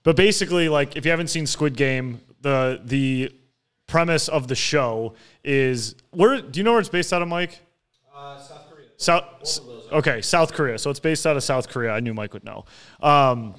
but 0.04 0.16
basically, 0.16 0.70
like 0.70 0.96
if 0.96 1.06
you 1.06 1.12
haven't 1.12 1.28
seen 1.30 1.46
Squid 1.46 1.76
Game, 1.76 2.22
the 2.42 2.82
the 2.84 3.32
premise 3.88 4.28
of 4.28 4.48
the 4.48 4.56
show 4.56 5.14
is 5.44 5.96
where 6.12 6.42
do 6.42 6.60
you 6.60 6.64
know 6.64 6.72
where 6.72 6.80
it's 6.80 6.90
based 6.90 7.14
out 7.14 7.22
of, 7.22 7.28
Mike? 7.28 7.60
South 8.48 8.70
Korea. 8.70 8.86
South. 8.98 9.92
Okay, 9.92 10.22
South 10.22 10.54
Korea. 10.54 10.78
So 10.78 10.90
it's 10.90 11.00
based 11.00 11.26
out 11.26 11.36
of 11.36 11.44
South 11.44 11.68
Korea. 11.68 11.92
I 11.92 12.00
knew 12.00 12.14
Mike 12.14 12.34
would 12.34 12.46
know. 12.46 12.66
Um, 13.02 13.56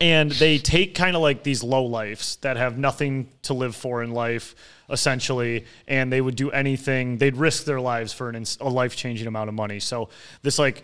and 0.00 0.30
they 0.32 0.58
take 0.58 0.94
kind 0.94 1.14
of 1.14 1.22
like 1.22 1.42
these 1.42 1.62
low 1.62 1.84
lifes 1.84 2.36
that 2.36 2.56
have 2.56 2.76
nothing 2.76 3.28
to 3.42 3.54
live 3.54 3.76
for 3.76 4.02
in 4.02 4.10
life 4.10 4.54
essentially 4.90 5.64
and 5.86 6.12
they 6.12 6.20
would 6.20 6.36
do 6.36 6.50
anything 6.50 7.16
they'd 7.18 7.36
risk 7.36 7.64
their 7.64 7.80
lives 7.80 8.12
for 8.12 8.28
an, 8.28 8.34
ins- 8.34 8.58
a 8.60 8.68
life-changing 8.68 9.26
amount 9.26 9.48
of 9.48 9.54
money 9.54 9.78
so 9.80 10.08
this 10.42 10.58
like 10.58 10.82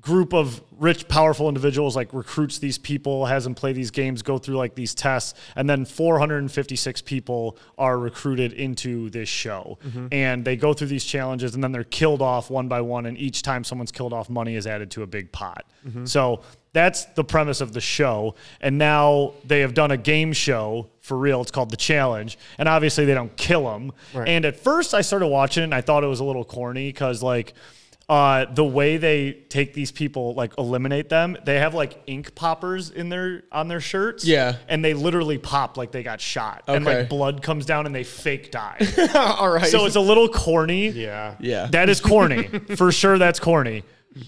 group 0.00 0.32
of 0.32 0.62
rich 0.78 1.08
powerful 1.08 1.48
individuals 1.48 1.96
like 1.96 2.12
recruits 2.12 2.58
these 2.58 2.78
people 2.78 3.26
has 3.26 3.44
them 3.44 3.54
play 3.54 3.72
these 3.72 3.90
games 3.90 4.22
go 4.22 4.38
through 4.38 4.56
like 4.56 4.74
these 4.74 4.94
tests 4.94 5.34
and 5.56 5.68
then 5.68 5.84
456 5.84 7.02
people 7.02 7.58
are 7.76 7.98
recruited 7.98 8.52
into 8.52 9.10
this 9.10 9.28
show. 9.28 9.78
Mm-hmm. 9.84 10.06
And 10.12 10.44
they 10.44 10.56
go 10.56 10.72
through 10.72 10.88
these 10.88 11.04
challenges 11.04 11.54
and 11.54 11.64
then 11.64 11.72
they're 11.72 11.84
killed 11.84 12.22
off 12.22 12.50
one 12.50 12.68
by 12.68 12.80
one 12.80 13.06
and 13.06 13.18
each 13.18 13.42
time 13.42 13.64
someone's 13.64 13.92
killed 13.92 14.12
off 14.12 14.30
money 14.30 14.54
is 14.54 14.66
added 14.66 14.90
to 14.92 15.02
a 15.02 15.06
big 15.06 15.32
pot. 15.32 15.64
Mm-hmm. 15.86 16.04
So 16.04 16.42
that's 16.72 17.06
the 17.06 17.24
premise 17.24 17.60
of 17.60 17.72
the 17.72 17.80
show. 17.80 18.36
And 18.60 18.78
now 18.78 19.32
they 19.44 19.60
have 19.60 19.74
done 19.74 19.90
a 19.90 19.96
game 19.96 20.32
show 20.32 20.90
for 21.00 21.16
real 21.16 21.40
it's 21.40 21.50
called 21.50 21.70
the 21.70 21.76
challenge 21.76 22.38
and 22.58 22.68
obviously 22.68 23.06
they 23.06 23.14
don't 23.14 23.34
kill 23.38 23.64
them 23.64 23.90
and 24.26 24.44
at 24.44 24.60
first 24.60 24.92
i 24.92 25.00
started 25.00 25.26
watching 25.26 25.62
it 25.62 25.64
and 25.64 25.74
i 25.74 25.80
thought 25.80 26.04
it 26.04 26.06
was 26.06 26.20
a 26.20 26.24
little 26.24 26.44
corny 26.44 26.90
because 26.90 27.22
like 27.22 27.54
uh, 28.08 28.46
the 28.46 28.64
way 28.64 28.96
they 28.96 29.32
take 29.32 29.74
these 29.74 29.92
people, 29.92 30.32
like 30.32 30.56
eliminate 30.56 31.10
them, 31.10 31.36
they 31.44 31.58
have 31.58 31.74
like 31.74 32.00
ink 32.06 32.34
poppers 32.34 32.88
in 32.90 33.10
their 33.10 33.42
on 33.52 33.68
their 33.68 33.80
shirts. 33.80 34.24
Yeah. 34.24 34.56
and 34.68 34.82
they 34.82 34.94
literally 34.94 35.36
pop 35.36 35.76
like 35.76 35.92
they 35.92 36.02
got 36.02 36.20
shot, 36.20 36.64
and 36.68 36.84
like 36.84 37.10
blood 37.10 37.42
comes 37.42 37.66
down, 37.66 37.84
and 37.84 37.94
they 37.94 38.04
fake 38.04 38.50
die. 38.50 38.78
All 39.14 39.50
right. 39.50 39.66
so 39.66 39.84
it's 39.84 39.96
a 39.96 40.00
little 40.00 40.28
corny. 40.28 40.88
Yeah. 40.88 41.34
yeah. 41.38 41.66
That 41.66 41.90
is 41.90 42.00
corny. 42.00 42.44
For 42.76 42.90
sure 42.90 43.18
that's 43.18 43.38
corny. 43.38 43.84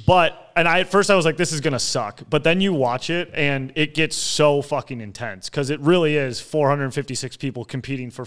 But 0.07 0.53
and 0.57 0.69
I 0.69 0.81
at 0.81 0.91
first 0.91 1.11
I 1.11 1.17
was 1.17 1.25
like, 1.25 1.39
this 1.39 1.53
is 1.53 1.63
gonna 1.63 1.79
suck. 1.79 2.23
But 2.29 2.45
then 2.45 2.61
you 2.61 2.75
watch 2.75 3.09
it 3.09 3.31
and 3.33 3.73
it 3.77 3.95
gets 3.95 4.15
so 4.15 4.61
fucking 4.61 5.01
intense 5.01 5.49
because 5.49 5.71
it 5.71 5.81
really 5.81 6.17
is 6.17 6.39
456 6.39 7.39
people 7.39 7.65
competing 7.65 8.11
for 8.11 8.27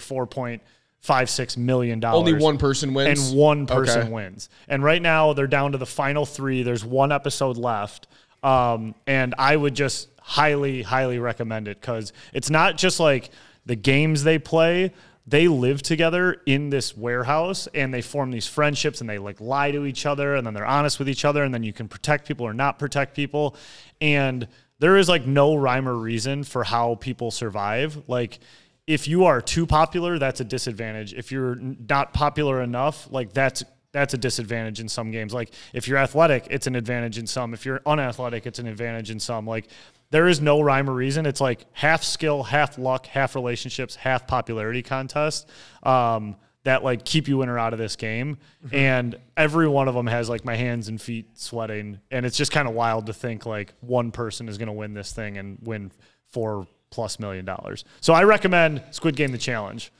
4.56 1.04 1.56
million 1.58 2.00
dollars. 2.00 2.18
Only 2.28 2.42
one 2.42 2.58
person 2.58 2.94
wins? 2.94 3.30
And 3.30 3.38
one 3.38 3.66
person 3.66 4.02
Okay. 4.02 4.10
wins. 4.10 4.48
And 4.68 4.82
right 4.82 5.02
now 5.02 5.32
they're 5.34 5.46
down 5.46 5.72
to 5.72 5.78
the 5.78 5.86
final 5.86 6.24
three. 6.24 6.62
There's 6.62 6.84
one 6.84 7.12
episode 7.12 7.56
left. 7.56 8.06
Um, 8.42 8.94
and 9.06 9.34
I 9.38 9.56
would 9.56 9.74
just 9.74 10.08
highly, 10.20 10.82
highly 10.82 11.18
recommend 11.18 11.68
it 11.68 11.80
because 11.80 12.12
it's 12.32 12.50
not 12.50 12.76
just 12.78 13.00
like 13.00 13.30
the 13.66 13.76
games 13.76 14.22
they 14.24 14.38
play. 14.38 14.92
They 15.26 15.48
live 15.48 15.80
together 15.82 16.42
in 16.44 16.68
this 16.68 16.94
warehouse 16.94 17.66
and 17.74 17.92
they 17.94 18.02
form 18.02 18.30
these 18.30 18.46
friendships 18.46 19.00
and 19.00 19.08
they 19.08 19.16
like 19.18 19.40
lie 19.40 19.70
to 19.70 19.86
each 19.86 20.04
other 20.04 20.34
and 20.34 20.46
then 20.46 20.52
they're 20.52 20.66
honest 20.66 20.98
with 20.98 21.08
each 21.08 21.24
other 21.24 21.42
and 21.44 21.52
then 21.54 21.62
you 21.62 21.72
can 21.72 21.88
protect 21.88 22.28
people 22.28 22.46
or 22.46 22.52
not 22.52 22.78
protect 22.78 23.16
people. 23.16 23.56
And 24.02 24.46
there 24.80 24.98
is 24.98 25.08
like 25.08 25.26
no 25.26 25.54
rhyme 25.54 25.88
or 25.88 25.94
reason 25.94 26.44
for 26.44 26.64
how 26.64 26.96
people 26.96 27.30
survive. 27.30 28.02
Like, 28.06 28.38
if 28.86 29.08
you 29.08 29.24
are 29.24 29.40
too 29.40 29.66
popular, 29.66 30.18
that's 30.18 30.40
a 30.40 30.44
disadvantage. 30.44 31.14
If 31.14 31.32
you're 31.32 31.56
not 31.56 32.12
popular 32.12 32.62
enough, 32.62 33.08
like 33.10 33.32
that's 33.32 33.64
that's 33.92 34.12
a 34.12 34.18
disadvantage 34.18 34.80
in 34.80 34.88
some 34.88 35.12
games. 35.12 35.32
Like 35.32 35.52
if 35.72 35.86
you're 35.86 35.98
athletic, 35.98 36.48
it's 36.50 36.66
an 36.66 36.74
advantage 36.74 37.16
in 37.16 37.26
some. 37.26 37.54
If 37.54 37.64
you're 37.64 37.80
unathletic, 37.86 38.44
it's 38.44 38.58
an 38.58 38.66
advantage 38.66 39.10
in 39.10 39.20
some. 39.20 39.46
Like 39.46 39.68
there 40.10 40.26
is 40.28 40.40
no 40.40 40.60
rhyme 40.60 40.90
or 40.90 40.94
reason. 40.94 41.26
It's 41.26 41.40
like 41.40 41.64
half 41.72 42.02
skill, 42.02 42.42
half 42.42 42.76
luck, 42.76 43.06
half 43.06 43.34
relationships, 43.36 43.94
half 43.94 44.26
popularity 44.26 44.82
contest 44.82 45.48
um, 45.84 46.36
that 46.64 46.82
like 46.82 47.04
keep 47.04 47.28
you 47.28 47.42
in 47.42 47.48
or 47.48 47.58
out 47.58 47.72
of 47.72 47.78
this 47.78 47.94
game. 47.94 48.38
And 48.72 49.16
every 49.36 49.68
one 49.68 49.86
of 49.86 49.94
them 49.94 50.08
has 50.08 50.28
like 50.28 50.44
my 50.44 50.56
hands 50.56 50.88
and 50.88 51.00
feet 51.00 51.38
sweating, 51.38 52.00
and 52.10 52.26
it's 52.26 52.36
just 52.36 52.52
kind 52.52 52.68
of 52.68 52.74
wild 52.74 53.06
to 53.06 53.14
think 53.14 53.46
like 53.46 53.74
one 53.80 54.10
person 54.10 54.48
is 54.48 54.58
going 54.58 54.66
to 54.66 54.72
win 54.72 54.92
this 54.92 55.12
thing 55.12 55.38
and 55.38 55.58
win 55.62 55.92
four 56.30 56.66
plus 56.94 57.18
million 57.18 57.44
dollars. 57.44 57.84
So 58.00 58.14
I 58.14 58.22
recommend 58.22 58.80
Squid 58.92 59.16
Game: 59.16 59.32
The 59.32 59.38
Challenge. 59.38 59.90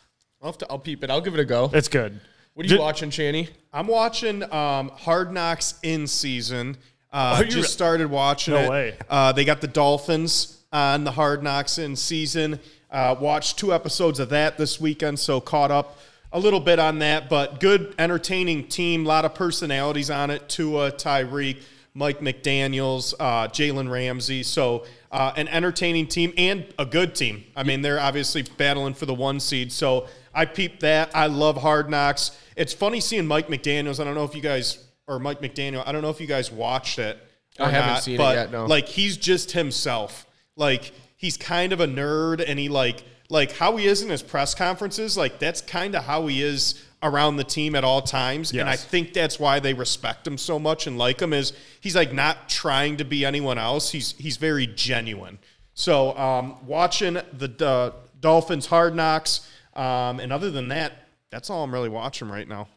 I'll, 0.40 0.50
have 0.50 0.58
to, 0.58 0.66
I'll 0.70 0.78
peep 0.78 1.02
it. 1.02 1.10
I'll 1.10 1.20
give 1.20 1.34
it 1.34 1.40
a 1.40 1.44
go. 1.44 1.70
It's 1.72 1.88
good. 1.88 2.20
What 2.54 2.64
are 2.64 2.68
you 2.68 2.76
Ju- 2.76 2.80
watching, 2.80 3.10
Channy? 3.10 3.48
I'm 3.72 3.88
watching 3.88 4.42
um, 4.52 4.90
Hard 4.90 5.32
Knocks 5.32 5.74
in 5.82 6.06
season. 6.06 6.76
Uh, 7.12 7.36
Are 7.38 7.44
you 7.44 7.50
just 7.50 7.56
re- 7.56 7.72
started 7.72 8.10
watching 8.10 8.54
No 8.54 8.60
it. 8.60 8.70
way. 8.70 8.96
Uh, 9.10 9.32
they 9.32 9.44
got 9.44 9.60
the 9.60 9.66
Dolphins 9.68 10.62
on 10.72 11.02
the 11.04 11.10
Hard 11.10 11.42
Knocks 11.42 11.78
in 11.78 11.96
season. 11.96 12.60
Uh, 12.90 13.16
watched 13.18 13.58
two 13.58 13.72
episodes 13.74 14.20
of 14.20 14.28
that 14.28 14.56
this 14.58 14.80
weekend, 14.80 15.18
so 15.18 15.40
caught 15.40 15.70
up 15.72 15.98
a 16.32 16.38
little 16.38 16.60
bit 16.60 16.78
on 16.78 17.00
that. 17.00 17.28
But 17.28 17.58
good, 17.58 17.92
entertaining 17.98 18.68
team. 18.68 19.04
A 19.04 19.08
lot 19.08 19.24
of 19.24 19.34
personalities 19.34 20.10
on 20.10 20.30
it. 20.30 20.48
Tua, 20.48 20.92
Tyreek, 20.92 21.60
Mike 21.94 22.20
McDaniel's, 22.20 23.14
uh, 23.20 23.46
Jalen 23.48 23.90
Ramsey. 23.90 24.42
So 24.42 24.84
uh, 25.12 25.32
an 25.36 25.46
entertaining 25.48 26.08
team 26.08 26.32
and 26.36 26.66
a 26.78 26.84
good 26.84 27.14
team. 27.14 27.44
I 27.54 27.62
mean, 27.62 27.82
they're 27.82 28.00
obviously 28.00 28.42
battling 28.42 28.94
for 28.94 29.06
the 29.06 29.14
one 29.14 29.38
seed. 29.38 29.72
So 29.72 30.08
I 30.34 30.44
peep 30.44 30.80
that. 30.80 31.10
I 31.14 31.26
love 31.26 31.56
Hard 31.56 31.88
Knocks. 31.88 32.36
It's 32.56 32.72
funny 32.72 33.00
seeing 33.00 33.26
Mike 33.26 33.46
McDaniel's. 33.46 34.00
I 34.00 34.04
don't 34.04 34.14
know 34.14 34.24
if 34.24 34.34
you 34.34 34.42
guys 34.42 34.84
or 35.06 35.18
Mike 35.18 35.40
McDaniel. 35.40 35.86
I 35.86 35.92
don't 35.92 36.02
know 36.02 36.10
if 36.10 36.20
you 36.20 36.26
guys 36.26 36.50
watched 36.50 36.98
it. 36.98 37.18
I 37.58 37.70
haven't 37.70 37.90
not, 37.90 38.02
seen 38.02 38.14
it 38.14 38.18
but, 38.18 38.34
yet, 38.34 38.50
no. 38.50 38.66
Like 38.66 38.88
he's 38.88 39.16
just 39.16 39.52
himself. 39.52 40.26
Like 40.56 40.92
he's 41.16 41.36
kind 41.36 41.72
of 41.72 41.80
a 41.80 41.86
nerd, 41.86 42.44
and 42.44 42.58
he 42.58 42.68
like 42.68 43.04
like 43.28 43.52
how 43.52 43.76
he 43.76 43.86
is 43.86 44.02
in 44.02 44.08
his 44.08 44.22
press 44.22 44.54
conferences. 44.54 45.16
Like 45.16 45.38
that's 45.38 45.60
kind 45.60 45.94
of 45.94 46.04
how 46.04 46.26
he 46.26 46.42
is 46.42 46.83
around 47.04 47.36
the 47.36 47.44
team 47.44 47.76
at 47.76 47.84
all 47.84 48.02
times. 48.02 48.50
And 48.52 48.68
I 48.68 48.74
think 48.74 49.12
that's 49.12 49.38
why 49.38 49.60
they 49.60 49.74
respect 49.74 50.26
him 50.26 50.36
so 50.38 50.58
much 50.58 50.88
and 50.88 50.98
like 50.98 51.22
him. 51.22 51.32
Is 51.32 51.52
he's 51.80 51.94
like 51.94 52.12
not 52.12 52.48
trying 52.48 52.96
to 52.96 53.04
be 53.04 53.24
anyone 53.24 53.58
else. 53.58 53.90
He's 53.90 54.12
he's 54.12 54.38
very 54.38 54.66
genuine. 54.66 55.38
So 55.74 56.16
um, 56.16 56.66
watching 56.66 57.14
the 57.14 57.66
uh, 57.66 57.90
Dolphins 58.20 58.66
hard 58.66 58.96
knocks, 58.96 59.48
um, 59.74 60.18
and 60.18 60.32
other 60.32 60.50
than 60.50 60.68
that, 60.68 60.92
that's 61.30 61.50
all 61.50 61.62
I'm 61.62 61.72
really 61.72 61.88
watching 61.88 62.28
right 62.28 62.48
now. 62.48 62.68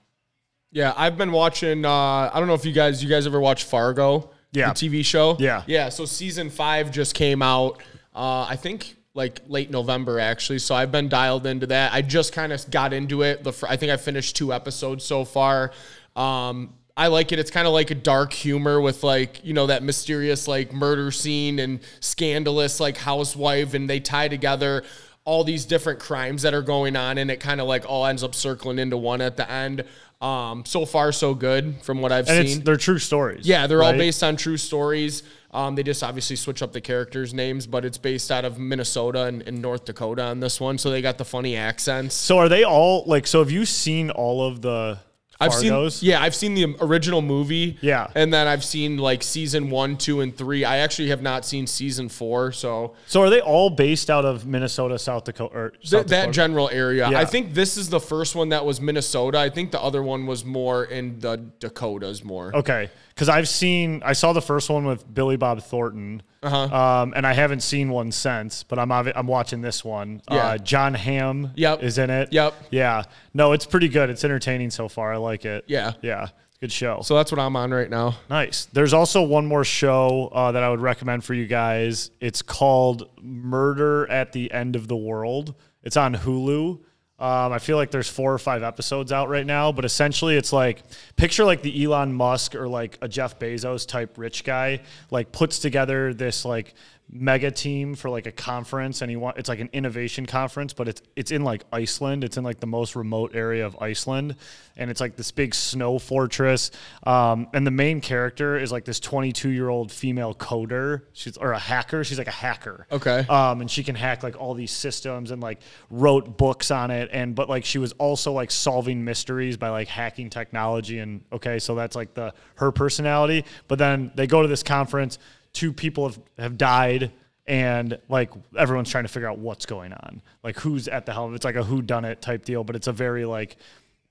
Yeah, 0.72 0.94
I've 0.98 1.18
been 1.18 1.32
watching. 1.32 1.86
Uh, 1.86 1.90
I 1.90 2.32
don't 2.36 2.48
know 2.48 2.54
if 2.54 2.66
you 2.66 2.74
guys, 2.74 3.02
you 3.02 3.10
guys 3.10 3.26
ever 3.26 3.40
watch 3.40 3.64
Fargo? 3.64 4.32
Yeah. 4.52 4.74
the 4.74 4.90
TV 4.90 5.06
show. 5.06 5.38
Yeah. 5.40 5.64
yeah. 5.68 5.90
So 5.90 6.06
season 6.06 6.50
five 6.50 6.92
just 6.92 7.14
came 7.14 7.42
out. 7.42 7.82
Uh, 8.16 8.46
I 8.50 8.56
think 8.56 8.97
like 9.18 9.42
late 9.50 9.70
November 9.72 10.20
actually. 10.20 10.60
So 10.60 10.76
I've 10.76 10.92
been 10.92 11.10
dialed 11.10 11.46
into 11.46 11.68
that. 11.68 11.92
I 11.92 12.02
just 12.04 12.32
kind 12.32 12.54
of 12.54 12.72
got 12.72 12.94
into 12.94 13.24
it. 13.24 13.44
The 13.44 13.52
I 13.68 13.76
think 13.76 13.92
I 13.92 13.98
finished 13.98 14.38
two 14.38 14.54
episodes 14.54 15.04
so 15.04 15.26
far. 15.26 15.72
Um, 16.16 16.74
I 16.96 17.08
like 17.08 17.32
it. 17.32 17.40
It's 17.40 17.52
kind 17.52 17.68
of 17.68 17.74
like 17.74 17.92
a 17.92 17.96
dark 17.96 18.32
humor 18.32 18.80
with 18.80 19.04
like 19.04 19.44
you 19.44 19.54
know 19.54 19.68
that 19.68 19.84
mysterious 19.84 20.48
like 20.48 20.72
murder 20.72 21.12
scene 21.12 21.60
and 21.60 21.80
scandalous 22.00 22.80
like 22.80 22.96
housewife, 22.98 23.74
and 23.74 23.90
they 23.90 24.00
tie 24.00 24.28
together 24.28 24.84
all 25.26 25.44
these 25.44 25.66
different 25.66 26.00
crimes 26.00 26.44
that 26.44 26.54
are 26.54 26.62
going 26.62 26.96
on, 26.96 27.18
and 27.18 27.30
it 27.30 27.40
kind 27.40 27.60
of 27.60 27.68
like 27.68 27.86
all 27.90 28.06
ends 28.06 28.24
up 28.24 28.34
circling 28.34 28.80
into 28.80 28.98
one 28.98 29.20
at 29.22 29.36
the 29.36 29.50
end. 29.52 29.84
Um, 30.22 30.64
so 30.66 30.86
far, 30.86 31.12
so 31.12 31.36
good 31.36 31.76
from 31.84 32.02
what 32.02 32.12
I've 32.12 32.28
And 32.28 32.48
seen. 32.48 32.58
it's 32.58 32.66
they're 32.66 32.78
true 32.78 32.98
stories. 32.98 33.48
Yeah, 33.48 33.68
they're 33.68 33.84
all 33.84 33.94
based 33.94 34.24
on 34.24 34.36
true 34.36 34.58
stories. 34.58 35.22
Um, 35.52 35.76
they 35.76 35.84
just 35.84 36.04
obviously 36.04 36.36
switch 36.36 36.62
up 36.62 36.74
the 36.74 36.82
characters' 36.82 37.34
names, 37.34 37.68
but 37.68 37.86
it's 37.86 37.98
based 37.98 38.32
out 38.32 38.44
of 38.46 38.60
Minnesota 38.60 39.24
and, 39.24 39.42
and 39.44 39.62
North 39.62 39.86
Dakota 39.86 40.24
on 40.24 40.40
this 40.42 40.60
one, 40.60 40.78
so 40.78 40.90
they 40.90 41.02
got 41.02 41.18
the 41.18 41.26
funny 41.26 41.56
accents. 41.56 42.16
So 42.16 42.38
are 42.38 42.50
they 42.50 42.64
all 42.66 43.04
like? 43.06 43.26
So 43.28 43.40
have 43.40 43.50
you 43.52 43.66
seen 43.66 44.10
all 44.12 44.46
of 44.46 44.62
the 44.62 45.00
I've 45.40 45.52
Fargos? 45.52 46.00
seen, 46.00 46.10
yeah, 46.10 46.22
I've 46.22 46.34
seen 46.36 46.56
the 46.56 46.76
original 46.82 47.22
movie, 47.22 47.78
Yeah. 47.82 48.08
and 48.16 48.34
then 48.34 48.48
I've 48.48 48.64
seen 48.64 48.98
like 48.98 49.22
season 49.24 49.70
one, 49.70 49.96
two, 49.96 50.20
and 50.22 50.36
three. 50.36 50.66
I 50.66 50.78
actually 50.78 51.10
have 51.10 51.22
not 51.22 51.46
seen 51.46 51.66
season 51.68 52.10
four, 52.10 52.52
so 52.52 52.96
So 53.06 53.22
are 53.22 53.30
they 53.30 53.40
all 53.40 53.70
based 53.70 54.10
out 54.10 54.26
of 54.26 54.46
Minnesota, 54.48 54.98
South 55.00 55.26
Dakota, 55.26 55.56
or 55.56 55.70
Th- 55.70 55.88
South 55.90 56.08
that 56.08 56.22
Dakota? 56.22 56.32
general 56.34 56.70
area. 56.72 57.10
Yeah. 57.10 57.20
I 57.20 57.26
think 57.26 57.54
this 57.54 57.78
is 57.78 57.90
the 57.90 58.00
first 58.00 58.36
one 58.36 58.50
that 58.50 58.66
was 58.66 58.82
Minnesota. 58.82 59.38
I 59.40 59.50
think 59.52 59.72
the 59.72 59.80
other 59.82 60.02
one 60.04 60.26
was 60.26 60.44
more 60.44 60.84
in 60.86 61.20
the 61.20 61.38
Dakotas 61.60 62.24
more. 62.24 62.54
Okay, 62.56 62.90
because 63.18 63.30
I've 63.30 63.50
seen, 63.50 64.04
I 64.06 64.14
saw 64.14 64.32
the 64.32 64.44
first 64.44 64.70
one 64.70 64.86
with 64.86 65.12
Billy 65.12 65.38
Bob 65.38 65.64
Thornton, 65.64 66.22
uh-huh. 66.44 67.02
um, 67.02 67.14
and 67.16 67.26
I 67.26 67.34
haven't 67.34 67.62
seen 67.62 67.90
one 67.90 68.12
since. 68.12 68.62
But 68.62 68.78
I'm 68.78 68.92
I'm 68.92 69.26
watching 69.26 69.62
this 69.62 69.84
one. 69.84 70.22
Yeah. 70.30 70.38
Uh, 70.38 70.58
Jon 70.60 70.94
Hamm 70.94 71.52
Yep. 71.56 71.82
is 71.82 71.98
in 71.98 72.12
it. 72.12 72.32
Yep. 72.32 72.54
Yeah. 72.70 73.02
No, 73.34 73.54
it's 73.54 73.66
pretty 73.66 73.90
good. 73.90 74.12
It's 74.12 74.24
entertaining 74.24 74.70
so 74.70 74.88
far. 74.88 75.12
I 75.12 75.18
like 75.18 75.46
it. 75.46 75.64
Yeah. 75.66 75.94
Yeah. 76.04 76.28
Good 76.60 76.72
show. 76.72 77.02
So 77.02 77.16
that's 77.16 77.32
what 77.32 77.40
I'm 77.40 77.56
on 77.56 77.72
right 77.72 77.90
now. 77.90 78.18
Nice. 78.30 78.66
There's 78.66 78.94
also 78.94 79.24
one 79.24 79.48
more 79.48 79.64
show 79.64 80.30
uh, 80.32 80.52
that 80.52 80.62
I 80.62 80.70
would 80.70 80.82
recommend 80.82 81.24
for 81.24 81.34
you 81.34 81.48
guys. 81.48 82.12
It's 82.22 82.44
called 82.44 83.10
Murder 83.20 84.08
at 84.12 84.32
the 84.32 84.52
End 84.52 84.76
of 84.76 84.88
the 84.88 84.98
World. 84.98 85.56
It's 85.84 85.98
on 85.98 86.14
Hulu. 86.14 86.82
Um, 87.20 87.52
I 87.52 87.58
feel 87.58 87.78
like 87.78 87.90
there's 87.90 88.10
four 88.10 88.32
or 88.32 88.38
five 88.38 88.62
episodes 88.62 89.12
out 89.12 89.28
right 89.28 89.46
now, 89.46 89.72
but 89.72 89.86
essentially 89.86 90.38
it's 90.38 90.54
like 90.54 90.84
picture 91.16 91.44
like 91.44 91.64
the 91.64 91.84
Elon 91.84 92.14
Musk 92.14 92.54
or 92.54 92.68
like 92.68 93.00
a 93.02 93.08
Jeff 93.08 93.40
Bezos 93.40 93.88
type 93.88 94.20
rich 94.20 94.44
guy 94.44 94.82
like 95.10 95.32
puts 95.32 95.58
together 95.58 96.14
this 96.14 96.46
like 96.46 96.76
mega 97.10 97.50
team 97.50 97.96
for 97.96 98.10
like 98.10 98.28
a 98.28 98.32
conference 98.32 99.02
and 99.02 99.10
he 99.10 99.16
want 99.16 99.38
it's 99.38 99.48
like 99.48 99.62
an 99.62 99.70
innovation 99.72 100.26
conference 100.26 100.74
but 100.74 100.90
it's 100.90 101.02
it's 101.16 101.32
in 101.32 101.44
like 101.44 101.64
Iceland. 101.72 102.24
It's 102.24 102.38
in 102.38 102.44
like 102.44 102.60
the 102.60 102.68
most 102.68 102.96
remote 102.96 103.34
area 103.34 103.66
of 103.66 103.78
Iceland 103.82 104.36
and 104.76 104.92
it's 104.92 105.00
like 105.00 105.16
this 105.16 105.32
big 105.32 105.56
snow 105.56 106.00
fortress. 106.00 106.70
Um, 107.04 107.48
and 107.54 107.66
the 107.66 107.72
main 107.72 108.02
character 108.02 108.58
is 108.58 108.72
like 108.72 108.86
this 108.86 109.00
22 109.00 109.50
year 109.50 109.70
old 109.70 109.92
female 109.92 110.34
coder. 110.34 111.04
She's 111.14 111.38
or 111.38 111.54
a 111.54 111.60
hacker. 111.60 112.04
She's 112.04 112.18
like 112.18 112.28
a 112.28 112.32
hacker. 112.32 112.88
Okay. 112.92 113.26
um, 113.30 113.62
and 113.62 113.72
she 113.72 113.84
can 113.84 113.96
hack 113.96 114.22
like 114.22 114.40
all 114.40 114.54
these 114.54 114.72
systems 114.72 115.32
and 115.32 115.42
like 115.42 115.62
wrote 115.90 116.38
books 116.38 116.72
on 116.72 116.92
it 116.92 117.10
and 117.14 117.36
but 117.36 117.48
like 117.50 117.64
she 117.64 117.78
was 117.78 117.94
also 117.94 118.34
like 118.34 118.52
solving 118.52 119.04
mysteries 119.04 119.56
by 119.56 119.70
like 119.70 119.88
hacking 119.88 120.30
technology 120.30 121.00
and 121.00 121.24
okay 121.32 121.60
so 121.60 121.74
that's 121.74 121.96
like 121.96 122.14
the 122.14 122.34
her 122.56 122.72
personality. 122.72 123.46
But 123.70 123.80
then 123.80 124.12
they 124.16 124.28
go 124.28 124.42
to 124.42 124.48
this 124.48 124.64
conference 124.64 125.20
two 125.58 125.74
people 125.74 126.08
have, 126.08 126.20
have 126.38 126.58
died 126.58 127.12
and 127.48 127.98
like 128.10 128.30
everyone's 128.56 128.92
trying 128.92 129.06
to 129.06 129.08
figure 129.08 129.28
out 129.28 129.40
what's 129.40 129.66
going 129.66 129.92
on 129.92 130.22
like 130.44 130.60
who's 130.60 130.88
at 130.88 131.06
the 131.08 131.14
helm 131.14 131.34
it's 131.34 131.46
like 131.46 131.56
a 131.56 131.64
who 131.64 131.82
done 131.82 132.06
it 132.06 132.22
type 132.22 132.46
deal 132.46 132.64
but 132.64 132.76
it's 132.76 132.88
a 132.88 132.92
very 132.92 133.26
like 133.26 133.58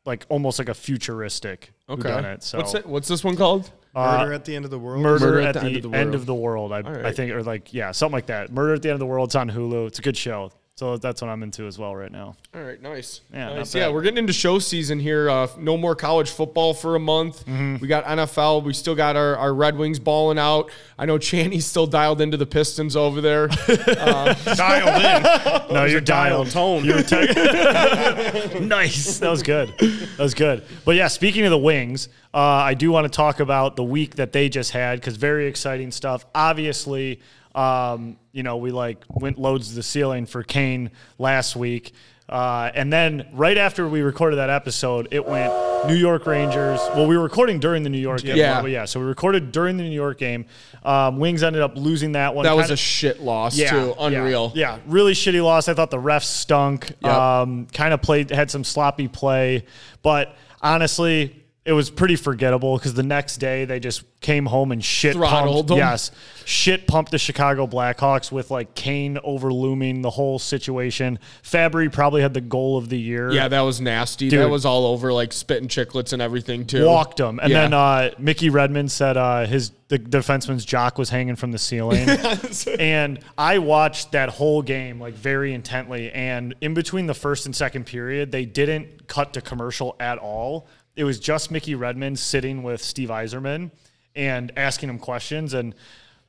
like 0.05 0.27
almost 0.29 0.59
like 0.59 0.69
a 0.69 0.75
futuristic 0.75 1.73
Okay. 1.89 2.09
whodunit. 2.09 2.43
so 2.43 2.59
What's 2.59 2.75
it? 2.75 2.87
What's 2.87 3.09
this 3.09 3.23
one 3.23 3.37
called? 3.37 3.71
Uh, 3.95 4.19
Murder 4.19 4.33
at 4.33 4.45
the 4.45 4.57
end 4.57 4.65
of 4.65 4.71
the 4.71 4.79
world. 4.79 5.03
Murder, 5.03 5.41
at, 5.41 5.55
the, 5.55 5.61
end, 5.95 6.15
of 6.15 6.27
the 6.27 6.35
world. 6.35 6.73
I, 6.73 6.79
I 6.79 6.81
right. 6.81 7.17
think, 7.17 7.33
or 7.33 7.43
like, 7.43 7.73
yeah, 7.73 7.93
something 7.93 8.13
like 8.13 8.27
that. 8.27 8.53
Murder 8.53 8.75
at 8.75 8.83
the 8.83 8.89
end 8.91 8.95
of 8.95 9.01
the 9.01 9.07
world. 9.07 9.29
It's 9.29 9.35
on 9.37 9.51
Hulu. 9.51 9.87
It's 9.87 9.99
a 9.99 10.03
good 10.03 10.17
show. 10.17 10.53
So 10.79 10.99
that's 10.99 11.23
what 11.23 11.31
I'm 11.31 11.43
into 11.43 11.67
as 11.67 11.79
well 11.79 11.97
right 11.97 12.13
now. 12.13 12.37
All 12.55 12.61
right, 12.63 12.81
nice. 12.83 13.23
Yeah, 13.33 13.55
nice. 13.55 13.75
Yeah, 13.75 13.89
we're 13.89 14.03
getting 14.03 14.19
into 14.19 14.35
show 14.35 14.59
season 14.59 15.01
here. 15.01 15.31
Uh, 15.31 15.49
no 15.57 15.79
more 15.79 15.97
college 15.97 16.29
football 16.29 16.75
for 16.75 16.97
a 16.97 17.01
month. 17.01 17.47
Mm-hmm. 17.47 17.77
We 17.81 17.89
got 17.89 18.05
NFL. 18.05 18.63
We 18.63 18.75
still 18.75 18.95
got 18.95 19.17
our, 19.17 19.37
our 19.37 19.55
Red 19.55 19.79
Wings 19.79 19.99
balling 19.99 20.39
out. 20.39 20.71
I 20.99 21.07
know 21.07 21.17
Channy's 21.17 21.65
still 21.65 21.87
dialed 21.87 22.21
into 22.21 22.37
the 22.37 22.45
Pistons 22.45 22.95
over 22.95 23.23
there. 23.23 23.47
dialed 23.67 25.03
in. 25.03 25.57
No, 25.77 25.85
you're 25.85 26.01
dialed. 26.03 26.51
tone. 26.51 26.85
You're 26.85 27.03
tech- 27.03 27.35
nice. 28.61 29.19
That 29.19 29.31
was 29.31 29.43
good. 29.43 29.69
That 29.79 30.19
was 30.19 30.35
good. 30.35 30.63
But 30.85 30.95
yeah, 30.95 31.09
speaking 31.09 31.45
of 31.45 31.51
the 31.51 31.59
Wings, 31.59 32.09
uh, 32.35 32.39
I 32.39 32.75
do 32.75 32.93
want 32.93 33.05
to 33.11 33.15
talk 33.15 33.41
about 33.41 33.77
the 33.77 33.83
week 33.83 34.17
that 34.17 34.33
they 34.33 34.49
just 34.51 34.73
had 34.73 35.01
because 35.01 35.17
very 35.17 35.47
exciting 35.47 35.91
stuff. 35.91 36.27
Obviously, 36.35 37.21
um, 37.57 38.17
you 38.33 38.43
know, 38.43 38.59
we 38.59 38.71
like 38.71 39.03
went 39.09 39.39
loads 39.39 39.71
to 39.71 39.75
the 39.75 39.83
ceiling 39.83 40.27
for 40.27 40.43
Kane 40.43 40.91
last 41.19 41.57
week. 41.57 41.93
Uh, 42.29 42.73
and 42.75 42.93
then 42.93 43.25
right 43.35 43.57
after 43.57 43.89
we 43.89 44.01
recorded 44.01 44.37
that 44.37 44.51
episode, 44.51 45.07
it 45.13 45.25
went 45.25 45.53
New 45.87 45.95
York 45.95 46.27
Rangers. 46.27 46.81
Well, 46.97 47.07
we 47.07 47.17
were 47.17 47.23
recording 47.23 47.61
during 47.61 47.85
the 47.85 47.89
New 47.89 48.01
York 48.01 48.23
game. 48.23 48.37
Yeah. 48.37 48.61
but 48.61 48.73
yeah. 48.73 48.85
So 48.85 48.99
we 48.99 49.07
recorded 49.07 49.53
during 49.53 49.77
the 49.77 49.85
New 49.85 49.95
York 49.95 50.19
game. 50.19 50.45
Um, 50.85 51.19
Wings 51.21 51.45
ended 51.45 51.63
up 51.63 51.77
losing 51.77 52.13
that 52.13 52.35
one. 52.35 52.45
that 52.45 52.57
was 52.57 52.65
Kinda- 52.65 52.75
a 52.75 52.77
shit 52.79 53.21
loss 53.21 53.57
too. 53.57 53.95
Unreal. 54.01 54.51
yeah, 54.57 54.73
yeah, 54.75 54.79
really 54.89 55.13
shitty 55.13 55.43
loss. 55.43 55.69
I 55.69 55.75
thought 55.75 55.93
the 55.93 55.99
refs 56.03 56.25
stunk. 56.25 56.91
Yep. 57.05 57.13
Um, 57.13 57.69
kind 57.73 57.95
of 57.95 58.03
played 58.03 58.31
had 58.31 58.51
some 58.51 58.65
sloppy 58.65 59.07
play, 59.07 59.65
but 60.03 60.35
honestly, 60.61 61.45
it 61.67 61.73
was 61.73 61.91
pretty 61.91 62.17
forgettable 62.17 62.79
because 62.79 62.95
the 62.95 63.03
next 63.03 63.37
day 63.39 63.65
they 63.65 63.81
just 63.81 64.05
came 64.21 64.47
home 64.47 64.71
and 64.73 64.83
shit 64.85 65.15
Throttled 65.15 65.55
pumped. 65.67 65.69
them. 65.69 65.79
Yes, 65.79 66.13
shit 66.45 66.87
pumped 66.87 67.11
the 67.11 67.19
Chicago 67.19 67.67
Blackhawks 67.67 68.31
with 68.33 68.51
like 68.51 68.75
Kane 68.75 69.19
overlooming 69.25 70.01
the 70.01 70.11
whole 70.11 70.39
situation. 70.39 71.19
Fabbri 71.43 71.93
probably 71.93 72.23
had 72.23 72.35
the 72.35 72.41
goal 72.41 72.79
of 72.79 72.89
the 72.89 72.99
year. 72.99 73.31
Yeah, 73.33 73.49
that 73.49 73.61
was 73.63 73.81
nasty. 73.81 74.29
Dude. 74.29 74.41
That 74.41 74.49
was 74.49 74.65
all 74.65 74.87
over 74.87 75.13
like 75.13 75.33
spitting 75.33 75.69
chiclets 75.69 76.13
and 76.13 76.23
everything 76.23 76.67
too. 76.67 76.87
walked 76.87 77.19
him. 77.21 77.41
And 77.43 77.51
Yeah. 77.51 77.63
then 77.63 77.75
uh, 77.75 78.11
Mickey 78.19 78.49
Redmond 78.49 78.91
said 78.93 79.17
uh, 79.17 79.45
his 79.47 79.73
the 79.89 79.99
defenseman's 80.01 80.65
jock 80.65 80.99
was 80.99 81.11
hanging 81.11 81.37
from 81.37 81.53
the 81.53 81.59
ceiling. 81.59 82.09
and 82.81 83.21
I 83.39 83.59
watched 83.59 84.13
that 84.13 84.29
whole 84.31 84.63
game 84.63 85.01
like 85.01 85.15
very 85.15 85.53
intently. 85.55 86.11
And 86.11 86.55
in 86.61 86.75
between 86.75 87.07
the 87.07 87.15
first 87.15 87.47
and 87.47 87.55
second 87.55 87.87
period, 87.87 88.33
they 88.33 88.45
didn't 88.45 89.07
cut 89.07 89.33
to 89.35 89.41
commercial 89.41 89.95
at 90.01 90.19
all. 90.19 90.67
It 90.97 91.05
was 91.05 91.21
just 91.21 91.51
Mickey 91.51 91.75
Redmond 91.75 92.19
sitting 92.19 92.63
with 92.63 92.83
Steve 92.83 93.11
Yzerman 93.11 93.71
and 94.15 94.51
asking 94.57 94.89
him 94.89 94.99
questions. 94.99 95.53
And 95.53 95.75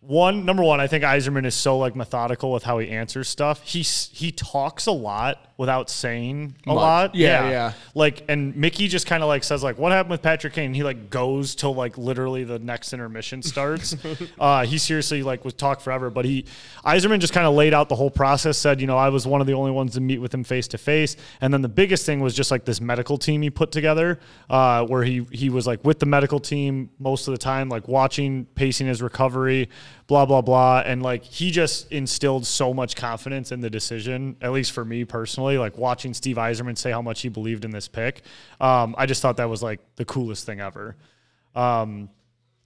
one 0.08 0.46
number 0.46 0.64
one, 0.64 0.80
I 0.80 0.88
think 0.88 1.04
Yzerman 1.04 1.46
is 1.46 1.54
so 1.54 1.78
like 1.78 1.94
methodical 1.94 2.54
with 2.54 2.64
how 2.64 2.80
he 2.80 2.90
answers 2.90 3.28
stuff. 3.28 3.62
He 3.64 3.82
he 3.82 4.32
talks 4.32 4.86
a 4.86 4.92
lot 4.94 5.52
without 5.58 5.90
saying 5.90 6.56
a 6.66 6.70
Much. 6.70 6.76
lot. 6.76 7.16
Yeah, 7.16 7.50
yeah. 7.50 7.74
Like, 7.94 8.24
and 8.30 8.56
Mickey 8.56 8.88
just 8.88 9.06
kind 9.06 9.22
of 9.22 9.28
like 9.28 9.44
says 9.44 9.64
like, 9.64 9.78
"What 9.78 9.92
happened 9.92 10.12
with 10.12 10.22
Patrick 10.22 10.54
Kane?" 10.54 10.74
He 10.74 10.84
like 10.84 11.10
goes 11.10 11.56
till 11.56 11.76
like 11.76 11.98
literally 11.98 12.46
the 12.46 12.58
next 12.58 12.94
intermission 12.94 13.42
starts. 13.42 13.98
uh, 14.40 14.66
he 14.66 14.78
seriously 14.78 15.24
like 15.24 15.44
was 15.44 15.54
talk 15.54 15.82
forever, 15.82 16.10
but 16.10 16.24
he 16.24 16.46
Yzerman 16.86 17.20
just 17.20 17.34
kind 17.34 17.46
of 17.46 17.54
laid 17.54 17.74
out 17.74 17.90
the 17.90 17.96
whole 17.96 18.12
process. 18.12 18.58
Said, 18.58 18.80
you 18.80 18.88
know, 18.88 18.98
I 18.98 19.10
was 19.10 19.28
one 19.28 19.42
of 19.42 19.48
the 19.48 19.54
only 19.54 19.72
ones 19.72 19.96
to 19.96 20.02
meet 20.02 20.20
with 20.20 20.34
him 20.34 20.46
face 20.46 20.70
to 20.70 20.78
face, 20.78 21.18
and 21.42 21.54
then 21.54 21.62
the 21.62 21.70
biggest 21.70 22.06
thing 22.06 22.22
was 22.22 22.34
just 22.34 22.50
like 22.50 22.64
this 22.64 22.80
medical 22.80 23.18
team 23.18 23.42
he 23.42 23.50
put 23.50 23.74
together, 23.74 24.22
uh, 24.50 24.86
where 24.86 25.04
he 25.04 25.28
he 25.32 25.50
was 25.50 25.68
like 25.68 25.84
with 25.84 26.00
the 26.00 26.06
medical 26.06 26.40
team 26.40 26.92
most 26.98 27.28
of 27.28 27.34
the 27.34 27.38
time, 27.38 27.68
like 27.68 27.90
watching, 27.90 28.46
pacing 28.56 28.88
his 28.88 29.02
recovery, 29.02 29.68
blah 30.06 30.26
blah 30.26 30.42
blah, 30.42 30.84
and 30.86 31.02
like 31.02 31.24
he 31.24 31.50
just 31.50 31.92
instilled 31.92 32.46
so 32.46 32.74
much 32.74 32.96
confidence 32.96 33.52
in 33.52 33.62
the 33.62 33.70
decision, 33.70 34.38
at 34.42 34.52
least 34.52 34.72
for 34.72 34.86
me 34.86 35.04
personally. 35.04 35.58
Like 35.58 35.78
watching 35.78 36.14
Steve 36.14 36.38
Yzerman 36.38 36.78
say 36.78 36.92
how 36.92 37.02
much 37.02 37.22
he 37.22 37.30
believed 37.30 37.66
in 37.66 37.72
this 37.72 37.88
pick, 37.88 38.22
um, 38.62 38.96
I 38.98 39.06
just 39.06 39.22
thought 39.22 39.38
that 39.38 39.50
was 39.50 39.64
like 39.64 39.80
the 39.96 40.06
coolest 40.06 40.46
thing 40.46 40.60
ever. 40.60 40.96
Um, 41.56 42.10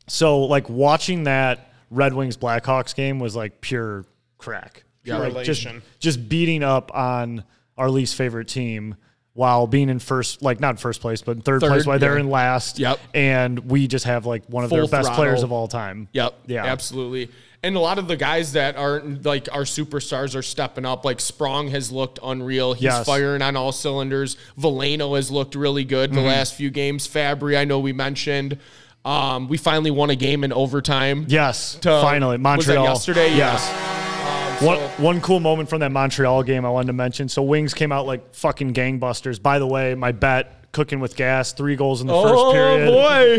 so 0.07 0.41
like 0.41 0.69
watching 0.69 1.23
that 1.23 1.71
Red 1.89 2.13
Wings 2.13 2.38
Blackhawks 2.38 2.93
game 2.93 3.19
was 3.19 3.36
like 3.36 3.61
pure 3.61 4.05
crack. 4.38 4.84
Yeah, 5.03 5.17
like 5.17 5.45
just 5.45 5.65
just 5.99 6.29
beating 6.29 6.63
up 6.63 6.93
on 6.93 7.43
our 7.77 7.89
least 7.89 8.15
favorite 8.15 8.47
team 8.47 8.95
while 9.34 9.65
being 9.67 9.89
in 9.89 9.99
first, 9.99 10.41
like 10.41 10.59
not 10.59 10.79
first 10.79 10.99
place, 11.01 11.21
but 11.21 11.38
in 11.38 11.41
third, 11.41 11.61
Third, 11.61 11.69
place 11.69 11.86
while 11.86 11.97
they're 11.99 12.17
in 12.17 12.29
last. 12.29 12.79
Yep. 12.79 12.99
And 13.13 13.59
we 13.71 13.88
just 13.88 14.05
have 14.05 14.25
like 14.25 14.43
one 14.47 14.63
of 14.63 14.69
Full 14.69 14.77
their 14.79 14.88
best 14.88 15.07
throttle. 15.07 15.15
players 15.23 15.43
of 15.43 15.51
all 15.51 15.67
time. 15.67 16.07
Yep. 16.13 16.34
Yeah. 16.47 16.65
Absolutely. 16.65 17.29
And 17.63 17.75
a 17.75 17.79
lot 17.79 17.99
of 17.99 18.07
the 18.07 18.17
guys 18.17 18.53
that 18.53 18.75
aren't 18.75 19.23
like 19.23 19.47
our 19.53 19.61
superstars 19.63 20.36
are 20.36 20.41
stepping 20.41 20.84
up. 20.86 21.05
Like 21.05 21.19
Sprong 21.19 21.69
has 21.69 21.91
looked 21.91 22.17
unreal. 22.23 22.73
He's 22.73 22.84
Yes. 22.84 23.05
firing 23.05 23.41
on 23.43 23.55
all 23.55 23.71
cylinders. 23.71 24.36
Veleno 24.59 25.15
has 25.15 25.29
looked 25.32 25.55
really 25.55 25.84
good 25.86 26.09
Mm-hmm. 26.09 26.19
the 26.19 26.25
last 26.27 26.55
few 26.55 26.69
games. 26.71 27.07
Fabbri, 27.07 27.57
I 27.57 27.63
know 27.65 27.79
we 27.79 27.93
mentioned. 27.93 28.57
Um, 29.05 29.47
we 29.47 29.57
finally 29.57 29.91
won 29.91 30.09
a 30.09 30.15
game 30.15 30.43
in 30.43 30.51
overtime. 30.51 31.25
Yes. 31.29 31.75
To- 31.82 32.01
finally. 32.01 32.38
Montreal. 32.38 32.84
yesterday? 32.84 33.29
Yeah. 33.29 33.53
Yes. 33.53 34.11
One, 34.62 34.78
one 35.01 35.22
cool 35.22 35.39
moment 35.39 35.70
from 35.70 35.80
that 35.80 35.91
Montreal 35.91 36.43
game 36.43 36.66
I 36.66 36.70
wanted 36.70 36.88
to 36.88 36.93
mention. 36.93 37.28
So 37.30 37.41
Wings 37.41 37.74
came 37.74 37.91
out 37.91 38.05
like 38.05 38.36
fucking 38.36 38.74
gangbusters. 38.74 39.41
By 39.41 39.57
the 39.57 39.66
way, 39.66 39.95
my 39.95 40.12
bet, 40.12 40.72
cooking 40.72 40.99
with 40.99 41.16
gas, 41.16 41.51
three 41.51 41.76
goals 41.76 41.99
in 42.01 42.07
the 42.07 42.14
Oh, 42.14 42.24
first 42.24 42.53
period. 42.53 42.86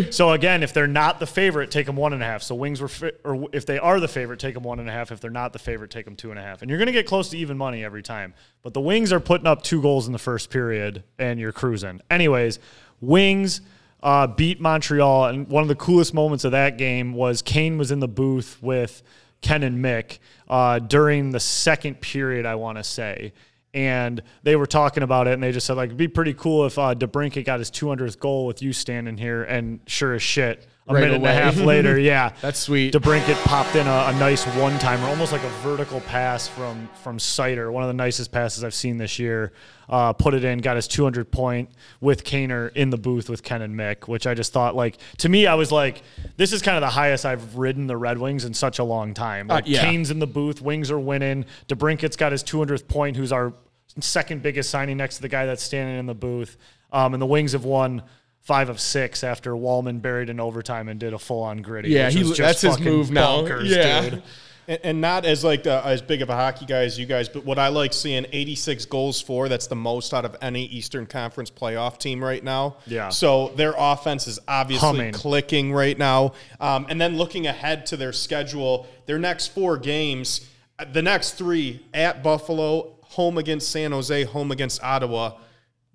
boy. 0.05 0.11
So 0.11 0.33
again, 0.33 0.65
if 0.65 0.73
they're 0.73 0.89
not 0.89 1.21
the 1.21 1.27
favorite, 1.27 1.71
take 1.71 1.87
them 1.87 1.95
one 1.95 2.13
and 2.13 2.23
a 2.23 2.27
half. 2.27 2.43
So 2.43 2.57
Wings 2.57 2.81
were, 2.81 2.89
fi- 2.89 3.13
or 3.25 3.47
if 3.53 3.65
they 3.67 3.79
are 3.79 4.01
the 4.01 4.09
favorite, 4.09 4.41
take 4.41 4.55
them 4.55 4.65
one 4.65 4.81
and 4.81 4.89
a 4.89 4.93
half. 4.93 5.13
If 5.13 5.21
they're 5.21 5.31
not 5.31 5.53
the 5.53 5.61
favorite, 5.61 5.91
take 5.93 6.05
them 6.07 6.17
two 6.17 6.31
and 6.31 6.39
a 6.41 6.43
half. 6.43 6.61
And 6.61 6.69
you're 6.69 6.79
going 6.79 6.87
to 6.87 6.93
get 6.93 7.07
close 7.07 7.29
to 7.31 7.39
even 7.39 7.57
money 7.57 7.85
every 7.85 8.03
time. 8.03 8.35
But 8.63 8.75
the 8.75 8.81
Wings 8.81 9.13
are 9.13 9.21
putting 9.21 9.47
up 9.47 9.63
two 9.63 9.81
goals 9.81 10.09
in 10.09 10.13
the 10.13 10.19
first 10.19 10.51
period, 10.51 11.05
and 11.21 11.39
you're 11.39 11.53
cruising. 11.53 12.01
Anyways, 12.11 12.59
Wings. 13.01 13.61
uh, 14.03 14.27
beat 14.27 14.61
Montreal, 14.61 15.27
and 15.27 15.47
one 15.47 15.63
of 15.63 15.69
the 15.69 15.77
coolest 15.77 16.13
moments 16.13 16.43
of 16.45 16.51
that 16.51 16.77
game 16.77 17.13
was 17.15 17.41
Kane 17.41 17.79
was 17.79 17.93
in 17.93 18.01
the 18.01 18.09
booth 18.09 18.59
with 18.61 19.01
Ken 19.43 19.63
and 19.63 19.85
Mick 19.85 20.19
uh, 20.49 20.79
during 20.79 21.31
the 21.31 21.41
second 21.41 22.01
period, 22.01 22.47
I 22.47 22.55
want 22.55 22.79
to 22.79 22.85
say. 22.85 23.33
And 23.75 24.23
they 24.43 24.57
were 24.57 24.67
talking 24.67 25.03
about 25.03 25.27
it, 25.27 25.35
and 25.35 25.43
they 25.43 25.53
just 25.53 25.67
said 25.67 25.77
like 25.77 25.89
it'd 25.89 25.97
be 25.97 26.09
pretty 26.09 26.35
cool 26.35 26.67
if 26.67 26.79
uh, 26.79 26.95
DeBrincat 26.95 27.45
got 27.45 27.59
his 27.59 27.71
200th 27.71 28.19
goal 28.19 28.47
with 28.47 28.63
you 28.63 28.73
standing 28.73 29.17
here, 29.17 29.43
and 29.45 29.81
sure 29.87 30.15
as 30.15 30.23
shit, 30.23 30.67
a 30.93 30.95
Right 30.95 31.01
minute 31.05 31.17
and 31.17 31.27
a 31.27 31.33
half 31.33 31.57
later, 31.61 31.99
yeah, 31.99 32.33
That's 32.41 32.59
sweet. 32.59 32.95
DeBrincat 32.95 33.43
popped 33.45 33.77
in 33.77 33.87
a, 33.87 34.05
a 34.09 34.13
nice 34.19 34.45
one 34.57 34.79
timer, 34.79 35.07
almost 35.07 35.33
like 35.33 35.43
a 35.43 35.49
vertical 35.63 36.01
pass 36.03 36.49
from 36.49 36.89
from 37.03 37.19
Seider, 37.19 37.73
one 37.73 37.83
of 37.83 37.89
the 37.89 37.95
nicest 37.95 38.33
passes 38.33 38.65
I've 38.65 38.75
seen 38.75 38.99
this 38.99 39.19
year. 39.19 39.53
Uh, 39.89 40.13
put 40.13 40.33
it 40.33 40.43
in, 40.43 40.59
got 40.61 40.77
his 40.77 40.89
200 40.89 41.31
point 41.31 41.69
with 42.01 42.25
Kaner 42.25 42.73
in 42.75 42.89
the 42.89 42.97
booth 42.97 43.29
with 43.29 43.43
Ken 43.43 43.61
and 43.61 43.75
Mick, 43.75 44.09
which 44.09 44.27
I 44.27 44.33
just 44.33 44.53
thought 44.53 44.75
like 44.75 44.97
to 45.19 45.29
me, 45.29 45.47
I 45.47 45.55
was 45.55 45.71
like, 45.71 46.03
this 46.37 46.53
is 46.53 46.63
kind 46.63 46.77
of 46.77 46.81
the 46.81 46.91
highest 46.91 47.27
I've 47.27 47.57
ridden 47.57 47.87
the 47.87 47.97
Red 47.97 48.17
Wings 48.19 48.45
in 48.45 48.55
such 48.55 48.79
a 48.79 48.85
long 48.85 49.13
time. 49.13 49.49
Like 49.49 49.67
yeah. 49.67 49.85
Kane's 49.85 50.11
in 50.11 50.19
the 50.19 50.27
booth, 50.27 50.63
Wings 50.63 50.91
are 50.91 50.99
winning. 50.99 51.45
DeBrincat's 51.69 52.17
got 52.17 52.33
his 52.33 52.43
200th 52.43 52.89
point, 52.89 53.17
who's 53.17 53.33
our 53.33 53.53
second 54.01 54.43
biggest 54.43 54.71
signing 54.71 54.97
next 54.97 55.17
to 55.17 55.23
the 55.23 55.29
guy 55.29 55.47
that's 55.47 55.63
standing 55.63 55.99
in 55.99 56.07
the 56.07 56.15
booth, 56.15 56.57
um, 56.93 57.15
and 57.15 57.21
the 57.21 57.27
Wings 57.27 57.53
have 57.53 57.65
won. 57.65 58.03
Five 58.43 58.69
of 58.69 58.81
six 58.81 59.23
after 59.23 59.53
Walman 59.53 60.03
buried 60.03 60.29
in 60.29 60.41
overtime 60.41 60.89
and 60.89 60.99
did 60.99 61.13
a 61.15 61.19
full 61.19 61.43
on 61.43 61.63
gritty. 61.63 61.91
Yeah, 61.91 62.11
he- 62.11 62.23
just 62.25 62.37
that's 62.39 62.61
his 62.61 62.79
move 62.81 63.11
now. 63.11 63.43
bonkers, 63.43 63.67
Yeah. 63.69 64.01
dude. 64.11 64.23
And, 64.69 64.79
and 64.85 65.01
not 65.01 65.25
as 65.25 65.43
like 65.45 65.65
the, 65.65 65.85
as 65.85 66.03
big 66.03 66.23
of 66.23 66.31
a 66.31 66.35
hockey 66.37 66.67
guy 66.67 66.83
as 66.85 66.97
you 66.99 67.05
guys, 67.07 67.29
but 67.29 67.45
what 67.45 67.59
I 67.59 67.67
like 67.69 67.93
seeing 67.93 68.27
86 68.33 68.85
goals 68.87 69.21
for. 69.21 69.49
That's 69.49 69.67
the 69.67 69.75
most 69.77 70.15
out 70.15 70.25
of 70.25 70.37
any 70.41 70.67
Eastern 70.67 71.05
Conference 71.07 71.51
playoff 71.51 71.99
team 71.99 72.23
right 72.23 72.43
now. 72.43 72.77
Yeah. 72.87 73.09
So 73.09 73.49
their 73.57 73.75
offense 73.77 74.27
is 74.29 74.39
obviously 74.47 74.87
Humming. 74.89 75.13
clicking 75.15 75.73
right 75.73 75.99
now. 75.99 76.35
Um, 76.61 76.87
and 76.89 77.01
then 77.01 77.17
looking 77.17 77.49
ahead 77.49 77.87
to 77.87 77.97
their 77.97 78.13
schedule, 78.13 78.87
their 79.07 79.19
next 79.19 79.49
four 79.49 79.77
games, 79.79 80.49
uh, 80.79 80.85
the 80.93 81.03
next 81.03 81.33
three 81.33 81.85
at 81.93 82.23
Buffalo, 82.23 82.95
home 83.03 83.39
against 83.39 83.69
San 83.71 83.91
Jose, 83.93 84.23
home 84.25 84.51
against 84.53 84.83
Ottawa. 84.83 85.39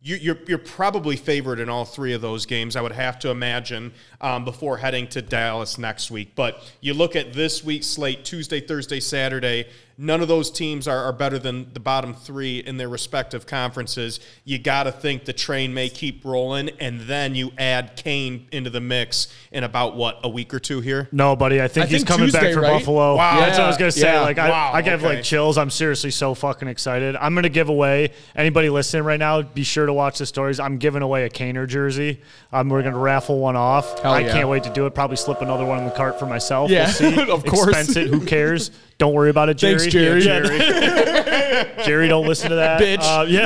You, 0.07 0.15
you're, 0.15 0.37
you're 0.47 0.57
probably 0.57 1.17
favored 1.17 1.59
in 1.59 1.67
all 1.67 1.83
three 1.83 2.13
of 2.13 2.21
those 2.21 2.45
games, 2.45 2.77
I 2.77 2.81
would 2.81 2.93
have 2.93 3.19
to 3.19 3.29
imagine, 3.29 3.91
um, 4.21 4.45
before 4.45 4.77
heading 4.77 5.05
to 5.09 5.21
Dallas 5.21 5.77
next 5.77 6.09
week. 6.09 6.31
But 6.33 6.63
you 6.79 6.93
look 6.93 7.17
at 7.17 7.33
this 7.33 7.61
week's 7.61 7.87
slate 7.87 8.23
Tuesday, 8.23 8.61
Thursday, 8.61 9.01
Saturday. 9.01 9.67
None 9.99 10.21
of 10.21 10.27
those 10.27 10.51
teams 10.51 10.87
are, 10.87 11.03
are 11.05 11.13
better 11.13 11.39
than 11.39 11.73
the 11.73 11.79
bottom 11.79 12.13
three 12.13 12.59
in 12.59 12.77
their 12.77 12.87
respective 12.89 13.47
conferences. 13.47 14.19
You 14.45 14.59
got 14.59 14.83
to 14.83 14.91
think 14.91 15.25
the 15.25 15.33
train 15.33 15.73
may 15.73 15.89
keep 15.89 16.23
rolling, 16.23 16.69
and 16.79 17.01
then 17.01 17.33
you 17.33 17.51
add 17.57 17.95
Kane 17.95 18.47
into 18.51 18.69
the 18.69 18.79
mix 18.79 19.27
in 19.51 19.63
about, 19.63 19.95
what, 19.95 20.19
a 20.23 20.29
week 20.29 20.53
or 20.53 20.59
two 20.59 20.81
here? 20.81 21.09
No, 21.11 21.35
buddy, 21.35 21.61
I 21.61 21.67
think 21.67 21.85
I 21.85 21.89
he's 21.89 21.99
think 21.99 22.07
coming 22.09 22.27
Tuesday, 22.27 22.41
back 22.41 22.53
for 22.53 22.61
right? 22.61 22.73
Buffalo. 22.79 23.15
Wow. 23.15 23.39
That's 23.39 23.57
what 23.57 23.65
I 23.65 23.67
was 23.67 23.77
gonna 23.77 23.91
say. 23.91 24.13
yeah. 24.13 24.21
Like 24.21 24.37
I, 24.37 24.49
Wow, 24.49 24.71
I 24.73 24.81
get 24.81 24.93
okay. 24.99 25.15
like 25.15 25.23
chills. 25.23 25.57
I'm 25.57 25.69
seriously 25.71 26.11
so 26.11 26.33
fucking 26.35 26.67
excited. 26.67 27.15
I'm 27.15 27.33
gonna 27.33 27.49
give 27.49 27.69
away 27.69 28.11
anybody 28.35 28.69
listening 28.69 29.03
right 29.03 29.19
now. 29.19 29.41
Be 29.41 29.63
sure 29.63 29.85
to 29.85 29.93
watch 29.93 30.19
the 30.19 30.25
stories. 30.25 30.59
I'm 30.59 30.77
giving 30.77 31.01
away 31.01 31.23
a 31.25 31.29
Kaner 31.29 31.67
jersey. 31.67 32.21
Um, 32.51 32.69
we're 32.69 32.83
gonna 32.83 32.97
raffle 32.99 33.39
one 33.39 33.55
off. 33.55 33.99
Hell 33.99 34.13
I 34.13 34.19
yeah. 34.19 34.31
can't 34.31 34.49
wait 34.49 34.63
to 34.65 34.73
do 34.73 34.85
it. 34.85 34.93
Probably 34.93 35.17
slip 35.17 35.41
another 35.41 35.65
one 35.65 35.79
in 35.79 35.85
the 35.85 35.91
cart 35.91 36.19
for 36.19 36.25
myself. 36.27 36.69
Yeah, 36.69 36.85
we'll 36.85 36.93
see. 36.93 37.21
of 37.31 37.45
course. 37.45 37.67
Expense 37.67 37.95
it. 37.95 38.07
Who 38.07 38.23
cares? 38.25 38.71
Don't 38.97 39.13
worry 39.13 39.29
about 39.29 39.49
it, 39.49 39.57
Jerry. 39.57 39.77
Thanks, 39.77 39.93
Jerry. 39.93 40.25
Yeah, 40.25 41.83
Jerry, 41.85 42.07
don't 42.07 42.25
listen 42.25 42.49
to 42.49 42.55
that. 42.55 42.81
Bitch. 42.81 42.99
Uh, 43.01 43.25
yeah. 43.27 43.45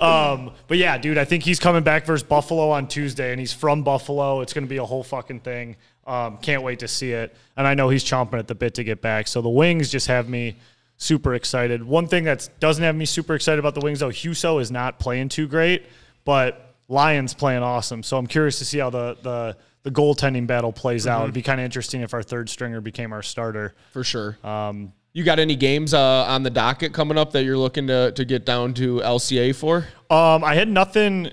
um, 0.00 0.52
but 0.68 0.78
yeah, 0.78 0.98
dude, 0.98 1.18
I 1.18 1.24
think 1.24 1.42
he's 1.42 1.58
coming 1.58 1.82
back 1.82 2.06
versus 2.06 2.22
Buffalo 2.22 2.70
on 2.70 2.86
Tuesday, 2.86 3.32
and 3.32 3.40
he's 3.40 3.52
from 3.52 3.82
Buffalo. 3.82 4.40
It's 4.40 4.52
going 4.52 4.64
to 4.64 4.70
be 4.70 4.76
a 4.76 4.84
whole 4.84 5.02
fucking 5.02 5.40
thing. 5.40 5.76
Um, 6.06 6.38
can't 6.38 6.62
wait 6.62 6.78
to 6.80 6.88
see 6.88 7.12
it. 7.12 7.34
And 7.56 7.66
I 7.66 7.74
know 7.74 7.88
he's 7.88 8.04
chomping 8.04 8.38
at 8.38 8.46
the 8.46 8.54
bit 8.54 8.74
to 8.74 8.84
get 8.84 9.02
back. 9.02 9.26
So 9.26 9.42
the 9.42 9.48
Wings 9.48 9.90
just 9.90 10.06
have 10.06 10.28
me 10.28 10.56
super 10.96 11.34
excited. 11.34 11.82
One 11.82 12.06
thing 12.06 12.24
that 12.24 12.48
doesn't 12.60 12.82
have 12.82 12.94
me 12.94 13.04
super 13.04 13.34
excited 13.34 13.58
about 13.58 13.74
the 13.74 13.80
Wings, 13.80 13.98
though, 13.98 14.10
Husso 14.10 14.60
is 14.60 14.70
not 14.70 15.00
playing 15.00 15.28
too 15.28 15.48
great, 15.48 15.86
but 16.24 16.74
Lyon's 16.88 17.34
playing 17.34 17.62
awesome. 17.62 18.02
So 18.04 18.16
I'm 18.16 18.26
curious 18.26 18.58
to 18.58 18.64
see 18.64 18.78
how 18.78 18.90
the 18.90 19.16
the 19.22 19.56
the 19.82 19.90
goaltending 19.90 20.46
battle 20.46 20.72
plays 20.72 21.06
out. 21.06 21.22
It'd 21.22 21.34
be 21.34 21.42
kind 21.42 21.60
of 21.60 21.64
interesting 21.64 22.02
if 22.02 22.14
our 22.14 22.22
third 22.22 22.48
stringer 22.48 22.80
became 22.80 23.12
our 23.12 23.22
starter. 23.22 23.74
for 23.92 24.04
sure. 24.04 24.38
Um, 24.44 24.92
you 25.12 25.24
got 25.24 25.38
any 25.38 25.56
games 25.56 25.92
uh, 25.92 26.24
on 26.24 26.42
the 26.42 26.50
docket 26.50 26.94
coming 26.94 27.18
up 27.18 27.32
that 27.32 27.44
you're 27.44 27.58
looking 27.58 27.86
to, 27.88 28.12
to 28.12 28.24
get 28.24 28.46
down 28.46 28.72
to 28.74 29.00
LCA 29.00 29.54
for? 29.54 29.86
Um, 30.08 30.42
I 30.42 30.54
had 30.54 30.68
nothing 30.68 31.30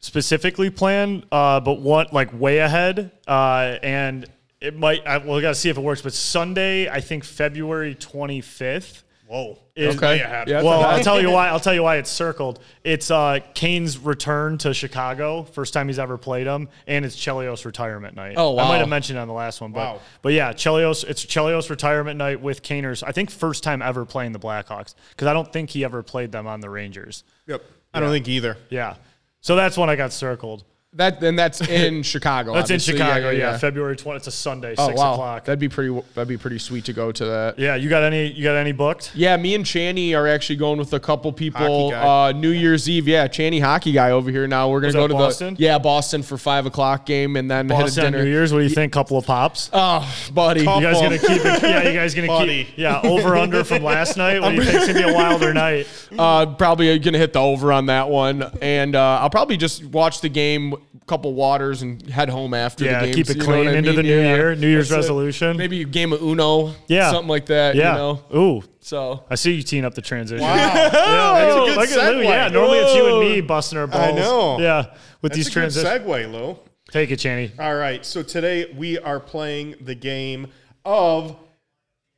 specifically 0.00 0.68
planned, 0.68 1.26
uh, 1.32 1.60
but 1.60 1.80
what 1.80 2.12
like 2.12 2.38
way 2.38 2.58
ahead, 2.58 3.10
uh, 3.26 3.78
and 3.82 4.26
it 4.60 4.76
might. 4.76 5.06
I, 5.06 5.18
well, 5.18 5.36
we 5.36 5.42
got 5.42 5.50
to 5.50 5.54
see 5.54 5.70
if 5.70 5.78
it 5.78 5.80
works. 5.80 6.02
But 6.02 6.12
Sunday, 6.12 6.90
I 6.90 7.00
think 7.00 7.24
February 7.24 7.94
twenty 7.94 8.40
fifth. 8.42 9.02
Whoa. 9.26 9.58
Is, 9.74 9.96
Okay. 9.96 10.20
ahead. 10.20 10.48
Yeah, 10.48 10.62
Well, 10.62 10.82
I'll 10.84 11.00
tell 11.02 11.18
you 11.18 11.30
why. 11.30 11.48
I'll 11.48 11.58
tell 11.60 11.72
you 11.72 11.82
why 11.82 11.96
it's 11.96 12.10
circled. 12.10 12.58
It's 12.84 13.10
uh, 13.10 13.38
Kane's 13.54 13.96
return 13.96 14.58
to 14.58 14.74
Chicago, 14.74 15.44
first 15.44 15.72
time 15.72 15.88
he's 15.88 15.98
ever 15.98 16.18
played 16.18 16.46
him, 16.46 16.68
and 16.86 17.06
it's 17.06 17.16
Chelios 17.16 17.64
retirement 17.64 18.14
night. 18.14 18.34
Oh, 18.36 18.50
wow. 18.50 18.64
I 18.64 18.68
might 18.68 18.78
have 18.78 18.88
mentioned 18.90 19.18
it 19.18 19.22
on 19.22 19.28
the 19.28 19.34
last 19.34 19.62
one, 19.62 19.72
but 19.72 19.78
Wow. 19.94 20.00
but 20.20 20.34
yeah, 20.34 20.52
Chelios. 20.52 21.04
It's 21.08 21.24
Chelios 21.24 21.70
retirement 21.70 22.18
night 22.18 22.42
with 22.42 22.62
Kaner's. 22.62 23.02
I 23.02 23.12
think 23.12 23.30
first 23.30 23.62
time 23.64 23.80
ever 23.80 24.04
playing 24.04 24.32
the 24.32 24.38
Blackhawks 24.38 24.94
because 25.10 25.26
I 25.26 25.32
don't 25.32 25.50
think 25.50 25.70
he 25.70 25.84
ever 25.84 26.02
played 26.02 26.32
them 26.32 26.46
on 26.46 26.60
the 26.60 26.68
Rangers. 26.68 27.24
Yep. 27.46 27.62
I 27.94 28.00
don't 28.00 28.10
think 28.10 28.28
either. 28.28 28.58
Yeah, 28.68 28.96
so 29.40 29.56
that's 29.56 29.78
when 29.78 29.88
I 29.88 29.96
got 29.96 30.12
circled. 30.12 30.64
That 30.94 31.22
and 31.22 31.38
that's 31.38 31.60
in 31.68 32.02
Chicago. 32.02 32.52
That's 32.52 32.70
in. 32.70 32.78
Chicago. 32.78 33.30
Yeah, 33.30 33.56
February 33.56 33.96
20th. 33.96 34.16
It's 34.16 34.26
a 34.26 34.30
Sunday, 34.30 34.74
Oh 34.76 34.88
six 34.88 34.98
wow, 35.00 35.14
o'clock. 35.14 35.44
that'd 35.46 35.58
be 35.58 35.70
pretty. 35.70 35.98
That'd 36.14 36.28
be 36.28 36.36
pretty 36.36 36.58
sweet 36.58 36.84
to 36.84 36.92
go 36.92 37.10
to 37.12 37.24
that. 37.24 37.58
yeah, 37.58 37.76
you 37.76 37.88
got 37.88 38.02
any? 38.02 38.30
You 38.30 38.44
got 38.44 38.56
any 38.56 38.72
booked? 38.72 39.12
Yeah, 39.14 39.38
me 39.38 39.54
and 39.54 39.64
Channy 39.64 40.14
are 40.14 40.26
actually 40.28 40.56
going 40.56 40.78
with 40.78 40.92
a 40.92 41.00
couple 41.00 41.32
people. 41.32 41.94
Uh, 41.94 42.32
New 42.32 42.50
Year's 42.50 42.90
Eve, 42.90 43.08
yeah, 43.08 43.26
Channy 43.26 43.58
hockey 43.58 43.92
guy 43.92 44.10
over 44.10 44.30
here 44.30 44.46
now. 44.46 44.68
We're 44.68 44.80
gonna 44.80 44.88
Was 44.88 44.94
go 44.96 45.02
that 45.02 45.08
to 45.08 45.14
Boston? 45.14 45.54
the 45.54 45.62
yeah 45.62 45.78
Boston 45.78 46.22
for 46.22 46.36
five 46.36 46.66
o'clock 46.66 47.06
game, 47.06 47.36
and 47.36 47.50
then 47.50 47.68
Boston 47.68 47.86
hit 47.86 47.98
on 47.98 48.06
a 48.06 48.10
dinner. 48.18 48.24
New 48.24 48.30
Year's. 48.30 48.52
What 48.52 48.58
do 48.58 48.64
you 48.64 48.70
think? 48.70 48.92
Couple 48.92 49.16
of 49.16 49.24
pops. 49.24 49.70
Oh, 49.72 50.06
buddy, 50.34 50.60
you 50.60 50.66
guys 50.66 51.00
gonna 51.00 51.16
keep 51.18 51.42
it? 51.42 51.62
Yeah, 51.62 51.88
you 51.88 51.94
guys 51.94 52.14
gonna 52.14 52.26
Buddy. 52.26 52.64
keep? 52.66 52.76
Yeah, 52.76 53.00
over 53.02 53.34
under 53.34 53.64
from 53.64 53.82
last 53.82 54.18
night. 54.18 54.40
What 54.42 54.50
do 54.50 54.56
you 54.56 54.64
think's 54.64 54.88
gonna 54.88 55.06
be 55.06 55.10
a 55.10 55.14
wilder 55.14 55.54
night? 55.54 55.86
uh, 56.18 56.44
probably 56.54 56.98
gonna 56.98 57.16
hit 57.16 57.32
the 57.32 57.40
over 57.40 57.72
on 57.72 57.86
that 57.86 58.10
one, 58.10 58.42
and 58.60 58.94
uh, 58.94 59.20
I'll 59.22 59.30
probably 59.30 59.56
just 59.56 59.82
watch 59.86 60.20
the 60.20 60.28
game, 60.28 60.74
couple 61.06 61.32
waters, 61.34 61.82
and 61.82 62.00
head 62.10 62.28
home 62.28 62.54
after 62.54 62.84
Yeah, 62.84 63.00
the 63.00 63.06
game. 63.06 63.14
keep 63.14 63.30
it 63.30 63.40
clean 63.40 63.64
what 63.66 63.68
I 63.74 63.76
into 63.78 63.90
mean? 63.90 63.96
the 63.96 64.02
new 64.02 64.20
Yeah. 64.20 64.34
year, 64.34 64.54
New 64.54 64.68
Year's 64.68 64.88
That's 64.88 64.98
it. 64.98 65.08
resolution. 65.08 65.56
Maybe 65.56 65.80
a 65.82 65.84
game 65.84 66.12
of 66.12 66.22
Uno, 66.22 66.74
Yeah, 66.88 67.10
something 67.10 67.28
like 67.28 67.46
that. 67.46 67.74
Yeah. 67.74 67.92
you 67.92 67.98
know. 67.98 68.22
Ooh, 68.36 68.62
So 68.80 69.24
I 69.30 69.34
see 69.34 69.52
you 69.52 69.62
teeing 69.62 69.84
up 69.84 69.94
the 69.94 70.02
transition. 70.02 70.42
Wow. 70.44 70.54
Yeah, 70.56 70.90
That's 70.90 71.54
a 71.54 71.58
look 71.80 71.88
good 71.88 71.98
at 71.98 72.14
Lou. 72.14 72.20
segue. 72.20 72.24
Yeah, 72.24 72.48
normally 72.48 72.78
it's 72.78 72.94
you 72.94 73.06
and 73.06 73.20
me 73.20 73.40
busting 73.40 73.78
our 73.78 73.86
balls. 73.86 74.04
I 74.04 74.12
know. 74.12 74.58
Yeah, 74.60 74.86
with 75.22 75.32
That's 75.32 75.36
these 75.46 75.50
transitions. 75.50 75.88
segue, 75.88 76.32
Lou. 76.32 76.58
Take 76.90 77.10
it, 77.10 77.18
Channy. 77.18 77.50
All 77.58 77.74
right. 77.74 78.04
So 78.04 78.22
today 78.22 78.70
we 78.76 78.98
are 78.98 79.18
playing 79.18 79.76
the 79.80 79.94
game 79.94 80.48
of 80.84 81.36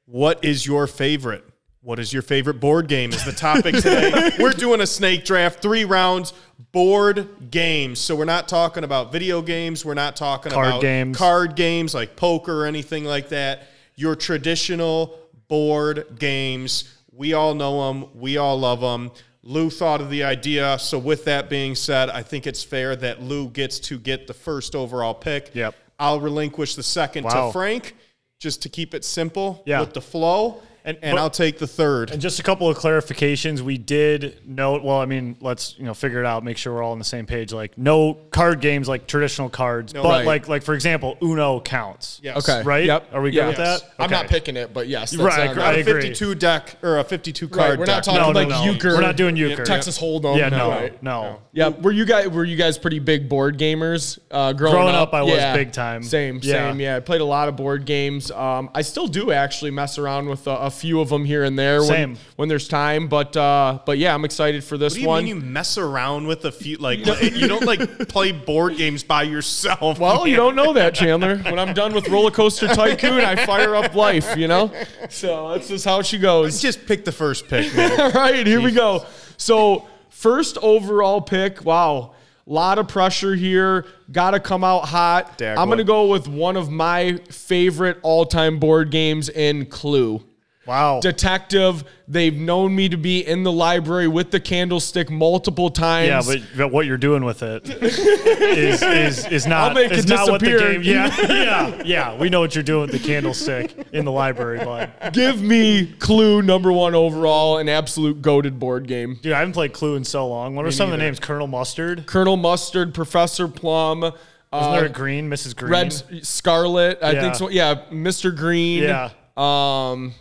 what 0.06 0.44
is 0.44 0.66
your 0.66 0.86
favorite? 0.86 1.44
What 1.84 1.98
is 1.98 2.14
your 2.14 2.22
favorite 2.22 2.60
board 2.60 2.88
game? 2.88 3.12
Is 3.12 3.26
the 3.26 3.32
topic 3.32 3.74
today. 3.74 4.30
we're 4.38 4.52
doing 4.52 4.80
a 4.80 4.86
snake 4.86 5.26
draft, 5.26 5.60
three 5.60 5.84
rounds, 5.84 6.32
board 6.72 7.50
games. 7.50 7.98
So 8.00 8.16
we're 8.16 8.24
not 8.24 8.48
talking 8.48 8.84
about 8.84 9.12
video 9.12 9.42
games. 9.42 9.84
We're 9.84 9.92
not 9.92 10.16
talking 10.16 10.50
Card 10.50 10.66
about 10.66 10.80
games. 10.80 11.14
card 11.14 11.56
games 11.56 11.94
like 11.94 12.16
poker 12.16 12.62
or 12.62 12.66
anything 12.66 13.04
like 13.04 13.28
that. 13.28 13.64
Your 13.96 14.16
traditional 14.16 15.18
board 15.48 16.16
games. 16.18 16.84
We 17.12 17.34
all 17.34 17.54
know 17.54 17.86
them. 17.92 18.06
We 18.14 18.38
all 18.38 18.58
love 18.58 18.80
them. 18.80 19.10
Lou 19.42 19.68
thought 19.68 20.00
of 20.00 20.08
the 20.08 20.24
idea. 20.24 20.78
So, 20.78 20.98
with 20.98 21.26
that 21.26 21.50
being 21.50 21.74
said, 21.74 22.08
I 22.08 22.22
think 22.22 22.46
it's 22.46 22.64
fair 22.64 22.96
that 22.96 23.20
Lou 23.20 23.50
gets 23.50 23.78
to 23.80 23.98
get 23.98 24.26
the 24.26 24.32
first 24.32 24.74
overall 24.74 25.12
pick. 25.12 25.50
Yep. 25.54 25.74
I'll 25.98 26.18
relinquish 26.18 26.76
the 26.76 26.82
second 26.82 27.24
Wow. 27.24 27.48
to 27.48 27.52
Frank 27.52 27.94
just 28.40 28.62
to 28.62 28.70
keep 28.70 28.94
it 28.94 29.04
simple 29.04 29.62
Yeah. 29.66 29.80
with 29.80 29.92
the 29.92 30.00
flow. 30.00 30.62
And- 30.86 30.98
And, 31.02 31.14
but- 31.16 31.20
I'll 31.20 31.30
take 31.30 31.58
the 31.58 31.66
third. 31.66 32.10
And 32.10 32.20
just 32.20 32.38
a 32.38 32.42
couple 32.42 32.68
of 32.68 32.76
clarifications. 32.76 33.60
We 33.60 33.78
did 33.78 34.38
note. 34.46 34.82
Well, 34.84 34.98
I 35.00 35.06
mean, 35.06 35.36
let's 35.40 35.74
you 35.78 35.84
know 35.84 35.94
figure 35.94 36.20
it 36.20 36.26
out. 36.26 36.44
Make 36.44 36.58
sure 36.58 36.74
we're 36.74 36.82
all 36.82 36.92
on 36.92 36.98
the 36.98 37.04
same 37.04 37.24
page. 37.26 37.52
Like 37.52 37.76
no 37.78 38.14
card 38.30 38.60
games, 38.60 38.86
like 38.88 39.06
traditional 39.06 39.48
cards, 39.48 39.92
but 39.94 40.04
Right. 40.04 40.26
like 40.26 40.46
like 40.48 40.62
for 40.62 40.74
example, 40.74 41.16
Uno 41.22 41.60
counts. 41.60 42.20
Yes. 42.22 42.36
okay, 42.48 42.62
Right? 42.62 42.84
Yep. 42.84 43.08
Are 43.14 43.22
we 43.22 43.30
good 43.30 43.36
Yeah. 43.38 43.46
with 43.48 43.56
that? 43.56 43.82
I'm 43.98 44.10
not 44.10 44.28
picking 44.28 44.56
it, 44.56 44.74
but 44.74 44.86
yes, 44.88 45.10
that's, 45.12 45.22
Right, 45.22 45.38
I 45.40 45.46
uh, 45.48 45.50
agree. 45.52 45.62
Not 45.62 45.74
I 45.74 45.78
a 45.78 45.84
52 45.84 46.34
deck 46.34 46.76
or 46.82 46.98
a 46.98 47.04
52 47.04 47.46
Right, 47.46 47.52
card 47.54 47.78
we're 47.78 47.86
not 47.86 48.04
deck. 48.04 48.04
talking 48.04 48.20
No, 48.20 48.32
no, 48.32 48.38
like 48.40 48.48
no. 48.48 48.64
euchre. 48.64 48.90
We're 48.94 49.00
not 49.00 49.16
doing 49.16 49.36
euchre. 49.36 49.64
Texas 49.64 49.98
Hold'em. 49.98 50.36
Yeah, 50.36 50.50
no, 50.50 50.68
Right. 50.70 51.02
no. 51.02 51.38
Yeah, 51.52 51.68
were 51.68 51.92
you 51.92 52.04
guys 52.04 52.28
were 52.28 52.44
you 52.44 52.56
guys 52.56 52.76
pretty 52.76 52.98
big 52.98 53.28
board 53.28 53.58
gamers 53.58 54.18
uh, 54.30 54.52
growing, 54.52 54.74
Growing 54.76 54.94
up, 54.94 55.14
I 55.14 55.22
was 55.22 55.34
Yeah. 55.34 55.54
big 55.56 55.72
time. 55.72 56.02
Same, 56.02 56.40
Yeah. 56.42 56.70
same. 56.70 56.80
Yeah, 56.80 56.96
I 56.96 57.00
played 57.00 57.20
a 57.20 57.24
lot 57.24 57.48
of 57.48 57.56
board 57.56 57.86
games. 57.86 58.30
Um, 58.30 58.68
I 58.74 58.82
still 58.82 59.06
do 59.06 59.32
actually 59.32 59.70
mess 59.70 59.96
around 59.98 60.28
with 60.28 60.46
a, 60.46 60.50
a 60.50 60.70
few 60.74 61.00
of 61.00 61.08
them 61.08 61.24
here 61.24 61.44
and 61.44 61.58
there 61.58 61.82
when 61.82 62.18
when 62.36 62.48
there's 62.48 62.68
time. 62.68 63.08
But 63.08 63.36
uh, 63.36 63.78
but 63.86 63.98
yeah, 63.98 64.14
I'm 64.14 64.24
excited 64.24 64.62
for 64.64 64.76
this 64.76 64.94
What 64.94 64.96
do 64.96 65.00
you 65.02 65.08
one. 65.08 65.24
mean 65.24 65.36
you 65.36 65.42
mess 65.42 65.78
around 65.78 66.26
with 66.26 66.44
a 66.44 66.52
few? 66.52 66.76
Like 66.76 66.98
you 67.22 67.48
don't 67.48 67.64
like 67.64 68.08
play 68.08 68.32
board 68.32 68.76
games 68.76 69.02
by 69.02 69.22
yourself. 69.22 69.98
well, 69.98 70.26
you 70.26 70.36
don't 70.36 70.54
know 70.56 70.72
that, 70.74 70.94
Chandler. 70.94 71.38
When 71.38 71.58
I'm 71.58 71.74
done 71.74 71.94
with 71.94 72.08
Roller 72.08 72.30
Coaster 72.30 72.68
Tycoon, 72.68 73.20
I 73.24 73.46
fire 73.46 73.74
up 73.74 73.94
life. 73.94 74.36
You 74.36 74.48
know, 74.48 74.72
so 75.10 75.50
that's 75.50 75.68
just 75.68 75.84
how 75.84 76.02
she 76.02 76.18
goes. 76.18 76.60
just 76.60 76.86
pick 76.86 77.04
the 77.04 77.12
first 77.12 77.48
pick, 77.48 77.74
man. 77.74 78.00
All 78.00 78.10
right, 78.10 78.46
here 78.46 78.60
we 78.60 78.72
go. 78.72 79.06
So, 79.36 79.86
first 80.10 80.58
overall 80.58 81.20
pick. 81.20 81.64
Wow. 81.64 82.12
A 82.46 82.52
lot 82.52 82.78
of 82.78 82.88
pressure 82.88 83.34
here. 83.34 83.86
Got 84.12 84.32
to 84.32 84.40
come 84.40 84.62
out 84.64 84.80
hot. 84.84 85.38
Dagwood. 85.38 85.56
I'm 85.56 85.68
going 85.68 85.78
to 85.78 85.84
go 85.84 86.08
with 86.08 86.28
one 86.28 86.58
of 86.58 86.70
my 86.70 87.16
favorite 87.30 87.98
all 88.02 88.26
time 88.26 88.58
board 88.58 88.90
games 88.90 89.30
in 89.30 89.64
Clue. 89.64 90.22
Wow. 90.66 91.00
Detective. 91.00 91.84
They've 92.08 92.34
known 92.34 92.74
me 92.74 92.88
to 92.90 92.96
be 92.96 93.26
in 93.26 93.42
the 93.44 93.52
library 93.52 94.08
with 94.08 94.30
the 94.30 94.40
candlestick 94.40 95.10
multiple 95.10 95.70
times. 95.70 96.08
Yeah, 96.08 96.22
but, 96.34 96.42
but 96.56 96.68
what 96.72 96.86
you're 96.86 96.96
doing 96.98 97.24
with 97.24 97.42
it 97.42 97.68
is 97.68 98.82
is, 98.82 99.26
is 99.26 99.46
not 99.46 99.68
I'll 99.70 99.74
make 99.74 99.90
is 99.92 100.04
it 100.04 100.08
not 100.08 100.28
what 100.30 100.40
the 100.40 100.58
game. 100.58 100.82
Yeah, 100.82 101.14
yeah, 101.28 101.82
yeah. 101.84 102.16
We 102.18 102.28
know 102.28 102.40
what 102.40 102.54
you're 102.54 102.64
doing 102.64 102.90
with 102.90 102.92
the 102.92 103.06
candlestick 103.06 103.74
in 103.92 104.04
the 104.04 104.12
library, 104.12 104.58
bud. 104.58 104.90
give 105.12 105.40
me 105.42 105.86
Clue 105.98 106.42
number 106.42 106.72
one 106.72 106.94
overall, 106.94 107.58
an 107.58 107.68
absolute 107.68 108.20
goaded 108.22 108.58
board 108.58 108.86
game. 108.86 109.18
Dude, 109.22 109.32
I 109.32 109.38
haven't 109.38 109.54
played 109.54 109.72
Clue 109.72 109.96
in 109.96 110.04
so 110.04 110.26
long. 110.28 110.54
What 110.54 110.66
are 110.66 110.70
some 110.70 110.86
of 110.86 110.92
the 110.92 110.98
names? 111.04 111.20
Colonel 111.20 111.46
Mustard. 111.46 112.06
Colonel 112.06 112.36
Mustard, 112.36 112.94
Professor 112.94 113.48
Plum. 113.48 114.02
Isn't 114.04 114.14
Uh, 114.52 114.72
there 114.76 114.84
a 114.84 114.88
Green, 114.88 115.28
Mrs. 115.28 115.56
Green? 115.56 115.72
Red 115.72 116.24
Scarlet, 116.24 116.98
I 117.02 117.10
Yeah. 117.12 117.20
think 117.22 117.34
so. 117.34 117.48
Yeah, 117.48 117.74
Mr. 117.90 118.34
Green. 118.34 118.82
Yeah. 118.84 119.10
Um, 119.36 120.14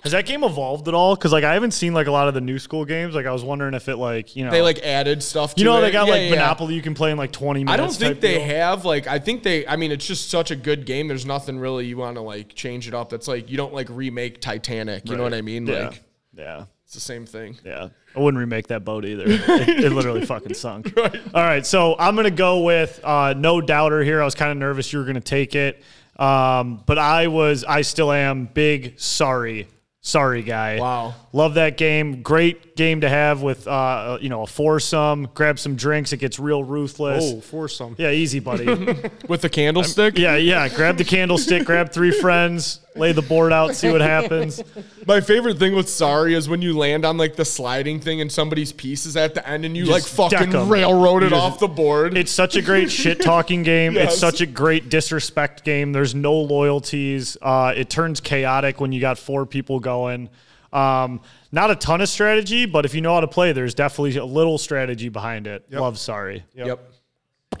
Has 0.00 0.12
that 0.12 0.26
game 0.26 0.44
evolved 0.44 0.86
at 0.88 0.94
all? 0.94 1.14
Because 1.14 1.32
like 1.32 1.44
I 1.44 1.54
haven't 1.54 1.70
seen 1.70 1.94
like 1.94 2.06
a 2.06 2.10
lot 2.10 2.28
of 2.28 2.34
the 2.34 2.40
new 2.40 2.58
school 2.58 2.84
games. 2.84 3.14
Like 3.14 3.24
I 3.26 3.32
was 3.32 3.42
wondering 3.42 3.72
if 3.74 3.88
it 3.88 3.96
like 3.96 4.36
you 4.36 4.44
know 4.44 4.50
they 4.50 4.60
like 4.60 4.78
added 4.80 5.22
stuff. 5.22 5.54
To 5.54 5.60
you 5.60 5.64
know 5.64 5.78
it. 5.78 5.82
they 5.82 5.90
got 5.90 6.06
Yeah, 6.06 6.12
like 6.12 6.22
yeah. 6.24 6.30
Monopoly 6.30 6.74
you 6.74 6.82
can 6.82 6.94
play 6.94 7.10
in 7.10 7.16
like 7.16 7.32
20 7.32 7.64
minutes. 7.64 7.72
I 7.72 7.76
don't 7.76 7.92
think 7.92 8.20
they 8.20 8.38
deal. 8.38 8.46
have 8.46 8.84
like. 8.84 9.06
I 9.06 9.18
think 9.18 9.42
they. 9.42 9.66
I 9.66 9.76
mean, 9.76 9.92
it's 9.92 10.06
just 10.06 10.30
such 10.30 10.50
a 10.50 10.56
good 10.56 10.84
game. 10.84 11.08
There's 11.08 11.26
nothing 11.26 11.58
really 11.58 11.86
you 11.86 11.96
want 11.96 12.16
to 12.16 12.22
like 12.22 12.54
change 12.54 12.86
it 12.86 12.94
up. 12.94 13.08
That's 13.08 13.28
like 13.28 13.50
you 13.50 13.56
don't 13.56 13.72
like 13.72 13.88
remake 13.90 14.40
Titanic. 14.40 15.08
You 15.08 15.16
know 15.16 15.22
what 15.22 15.34
I 15.34 15.42
mean? 15.42 15.66
Yeah. 15.66 15.86
Like 15.86 16.02
yeah. 16.34 16.64
it's 16.84 16.94
the 16.94 17.00
same 17.00 17.24
thing. 17.24 17.58
Yeah. 17.64 17.88
I 18.14 18.20
wouldn't 18.20 18.38
remake 18.38 18.68
that 18.68 18.84
boat 18.84 19.04
either. 19.04 19.24
it, 19.26 19.84
it 19.84 19.92
literally 19.92 20.24
fucking 20.24 20.54
sunk. 20.54 20.92
All 20.96 21.10
right. 21.34 21.66
So 21.66 21.96
I'm 21.98 22.14
going 22.14 22.24
to 22.24 22.30
go 22.30 22.60
with 22.60 23.00
uh, 23.02 23.34
no 23.36 23.60
doubter 23.60 24.04
here. 24.04 24.22
I 24.22 24.24
was 24.24 24.34
kind 24.34 24.52
of 24.52 24.56
nervous 24.56 24.92
you 24.92 24.98
were 25.00 25.04
going 25.04 25.16
to 25.16 25.20
take 25.20 25.54
it. 25.54 25.82
Um, 26.16 26.82
but 26.86 26.96
I 26.96 27.26
was, 27.26 27.64
I 27.64 27.82
still 27.82 28.12
am 28.12 28.46
big 28.46 29.00
sorry. 29.00 29.66
Sorry, 30.04 30.42
guy. 30.42 30.78
Wow. 30.78 31.14
Love 31.34 31.54
that 31.54 31.76
game. 31.76 32.22
Great 32.22 32.76
game 32.76 33.00
to 33.00 33.08
have 33.08 33.42
with, 33.42 33.66
uh, 33.66 34.18
you 34.20 34.28
know, 34.28 34.42
a 34.42 34.46
foursome. 34.46 35.28
Grab 35.34 35.58
some 35.58 35.74
drinks. 35.74 36.12
It 36.12 36.18
gets 36.18 36.38
real 36.38 36.62
ruthless. 36.62 37.24
Oh, 37.26 37.40
foursome. 37.40 37.96
Yeah, 37.98 38.12
easy, 38.12 38.38
buddy. 38.38 38.66
With 39.28 39.40
the 39.40 39.48
candlestick. 39.48 40.16
yeah, 40.16 40.36
yeah. 40.36 40.68
Grab 40.68 40.96
the 40.96 41.02
candlestick, 41.02 41.64
grab 41.64 41.90
three 41.90 42.12
friends, 42.12 42.78
lay 42.94 43.10
the 43.10 43.22
board 43.22 43.52
out, 43.52 43.74
see 43.74 43.90
what 43.90 44.00
happens. 44.00 44.62
My 45.08 45.20
favorite 45.20 45.58
thing 45.58 45.74
with 45.74 45.88
Sorry 45.88 46.34
is 46.34 46.48
when 46.48 46.62
you 46.62 46.78
land 46.78 47.04
on 47.04 47.16
like 47.16 47.34
the 47.34 47.44
sliding 47.44 47.98
thing 47.98 48.20
and 48.20 48.30
somebody's 48.30 48.70
piece 48.72 49.04
is 49.04 49.16
at 49.16 49.34
the 49.34 49.46
end 49.48 49.64
and 49.64 49.76
you 49.76 49.86
like 49.86 50.04
fucking 50.04 50.50
deck 50.50 50.68
railroad 50.68 51.24
it 51.24 51.30
just- 51.30 51.42
off 51.42 51.58
the 51.58 51.66
board. 51.66 52.16
It's 52.16 52.30
such 52.30 52.54
a 52.54 52.62
great 52.62 52.92
shit 52.92 53.20
talking 53.20 53.64
game. 53.64 53.94
Yes. 53.94 54.12
It's 54.12 54.20
such 54.20 54.40
a 54.40 54.46
great 54.46 54.88
disrespect 54.88 55.64
game. 55.64 55.90
There's 55.92 56.14
no 56.14 56.34
loyalties. 56.34 57.36
Uh, 57.42 57.72
it 57.76 57.90
turns 57.90 58.20
chaotic 58.20 58.80
when 58.80 58.92
you 58.92 59.00
got 59.00 59.18
four 59.18 59.46
people 59.46 59.80
going. 59.80 60.28
Um, 60.74 61.20
not 61.52 61.70
a 61.70 61.76
ton 61.76 62.00
of 62.00 62.08
strategy, 62.08 62.66
but 62.66 62.84
if 62.84 62.94
you 62.94 63.00
know 63.00 63.14
how 63.14 63.20
to 63.20 63.28
play, 63.28 63.52
there's 63.52 63.74
definitely 63.74 64.16
a 64.16 64.24
little 64.24 64.58
strategy 64.58 65.08
behind 65.08 65.46
it. 65.46 65.64
Love 65.70 65.98
sorry. 65.98 66.44
yep. 66.54 66.90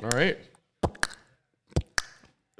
All 0.02 0.10
right. 0.10 0.36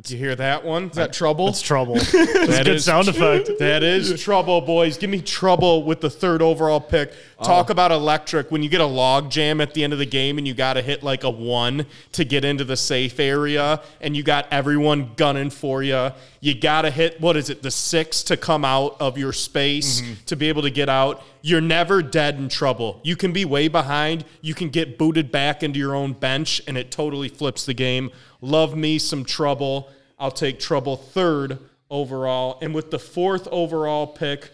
Did 0.03 0.11
you 0.11 0.19
hear 0.19 0.37
that 0.37 0.63
one? 0.65 0.91
Is 0.91 0.97
that 0.97 1.15
trouble? 1.15 1.49
It's 1.49 1.63
trouble. 1.63 1.97
It's 1.99 2.13
a 2.13 2.47
That 2.47 2.67
good 2.67 2.75
is 2.77 2.85
sound 2.85 3.09
effect. 3.09 3.51
That 3.59 3.83
is 3.83 4.23
trouble, 4.23 4.61
boys. 4.61 4.99
Give 4.99 5.09
me 5.09 5.23
trouble 5.23 5.83
with 5.83 6.03
the 6.03 6.11
third 6.11 6.43
overall 6.43 6.79
pick. 6.81 7.15
Talk 7.45 7.69
oh. 7.69 7.73
about 7.73 7.93
electric. 7.93 8.51
When 8.51 8.63
you 8.63 8.71
get 8.71 8.81
a 8.81 8.87
log 8.87 9.31
jam 9.31 9.61
at 9.61 9.75
the 9.75 9.85
end 9.85 9.93
of 9.93 9.99
the 9.99 10.07
game 10.07 10.39
and 10.39 10.49
you 10.49 10.55
got 10.55 10.75
to 10.75 10.83
hit 10.83 11.03
like 11.03 11.25
a 11.25 11.31
one 11.31 11.85
to 12.13 12.25
get 12.25 12.45
into 12.45 12.65
the 12.65 12.77
safe 12.77 13.21
area 13.21 13.83
and 14.01 14.17
you 14.17 14.23
got 14.23 14.47
everyone 14.51 15.13
gunning 15.17 15.51
for 15.51 15.83
you, 15.83 16.11
you 16.41 16.59
got 16.59 16.83
to 16.83 16.91
hit, 16.91 17.21
what 17.21 17.37
is 17.37 17.51
it, 17.51 17.63
the 17.63 17.71
six 17.71 18.23
to 18.25 18.37
come 18.39 18.65
out 18.65 18.97
of 18.99 19.19
your 19.19 19.33
space 19.33 20.01
mm-hmm. 20.01 20.15
to 20.25 20.37
be 20.37 20.49
able 20.49 20.63
to 20.63 20.71
get 20.71 20.89
out. 20.89 21.23
You're 21.43 21.61
never 21.61 22.03
dead 22.03 22.37
in 22.37 22.49
trouble. 22.49 23.01
You 23.05 23.15
can 23.15 23.33
be 23.33 23.45
way 23.45 23.69
behind. 23.69 24.25
You 24.41 24.55
can 24.55 24.71
get 24.71 24.97
booted 24.97 25.31
back 25.31 25.63
into 25.63 25.79
your 25.79 25.95
own 25.95 26.15
bench 26.15 26.63
and 26.67 26.79
it 26.79 26.91
totally 26.91 27.29
flips 27.29 27.67
the 27.67 27.75
game. 27.75 28.11
Love 28.41 28.75
me 28.75 28.99
some 28.99 29.25
trouble. 29.25 29.91
I'll 30.19 30.31
take 30.31 30.59
trouble 30.59 30.97
third 30.97 31.59
overall. 31.91 32.59
And 32.63 32.75
with 32.75 32.91
the 32.91 32.99
fourth 32.99 33.47
overall 33.49 34.07
pick, 34.07 34.51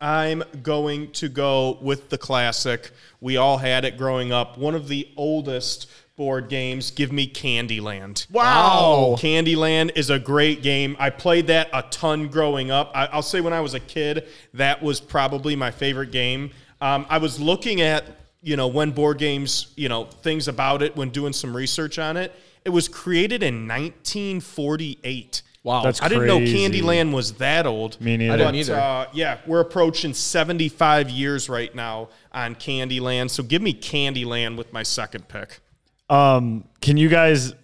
I'm 0.00 0.44
going 0.62 1.10
to 1.12 1.28
go 1.28 1.78
with 1.80 2.08
the 2.08 2.18
classic. 2.18 2.92
We 3.20 3.36
all 3.36 3.58
had 3.58 3.84
it 3.84 3.96
growing 3.96 4.32
up. 4.32 4.56
One 4.56 4.74
of 4.74 4.88
the 4.88 5.08
oldest 5.16 5.88
board 6.18 6.48
games. 6.48 6.90
Give 6.90 7.10
me 7.10 7.28
Candyland. 7.28 8.30
Wow. 8.30 9.16
Candyland 9.18 9.96
is 9.96 10.10
a 10.10 10.18
great 10.18 10.62
game. 10.62 10.96
I 10.98 11.10
played 11.10 11.46
that 11.46 11.68
a 11.72 11.82
ton 11.90 12.28
growing 12.28 12.70
up. 12.70 12.90
I, 12.94 13.06
I'll 13.06 13.22
say 13.22 13.40
when 13.40 13.52
I 13.52 13.60
was 13.60 13.74
a 13.74 13.80
kid, 13.80 14.28
that 14.54 14.82
was 14.82 15.00
probably 15.00 15.56
my 15.56 15.70
favorite 15.70 16.10
game. 16.10 16.50
Um, 16.80 17.06
I 17.08 17.18
was 17.18 17.40
looking 17.40 17.80
at, 17.80 18.04
you 18.42 18.56
know, 18.56 18.66
when 18.68 18.90
board 18.90 19.18
games, 19.18 19.72
you 19.76 19.88
know, 19.88 20.04
things 20.04 20.48
about 20.48 20.82
it 20.82 20.96
when 20.96 21.10
doing 21.10 21.32
some 21.32 21.56
research 21.56 21.98
on 21.98 22.16
it. 22.16 22.34
It 22.64 22.70
was 22.70 22.88
created 22.88 23.42
in 23.42 23.66
1948. 23.66 25.42
Wow. 25.68 25.82
That's 25.82 26.00
I 26.00 26.08
didn't 26.08 26.26
know 26.26 26.38
crazy. 26.38 26.56
Candyland 26.56 27.12
was 27.12 27.34
that 27.34 27.66
old. 27.66 28.00
Me 28.00 28.16
neither. 28.16 28.32
I 28.32 28.36
didn't 28.38 28.52
But, 28.52 28.58
either. 28.58 28.76
uh, 28.76 29.06
yeah, 29.12 29.38
we're 29.46 29.60
approaching 29.60 30.14
75 30.14 31.10
years 31.10 31.48
right 31.50 31.74
now 31.74 32.08
on 32.32 32.54
Candyland. 32.54 33.28
So 33.28 33.42
give 33.42 33.60
me 33.60 33.74
Candyland 33.74 34.56
with 34.56 34.72
my 34.72 34.82
second 34.82 35.28
pick. 35.28 35.60
Um, 36.08 36.64
can 36.80 36.96
you 36.96 37.10
guys 37.10 37.54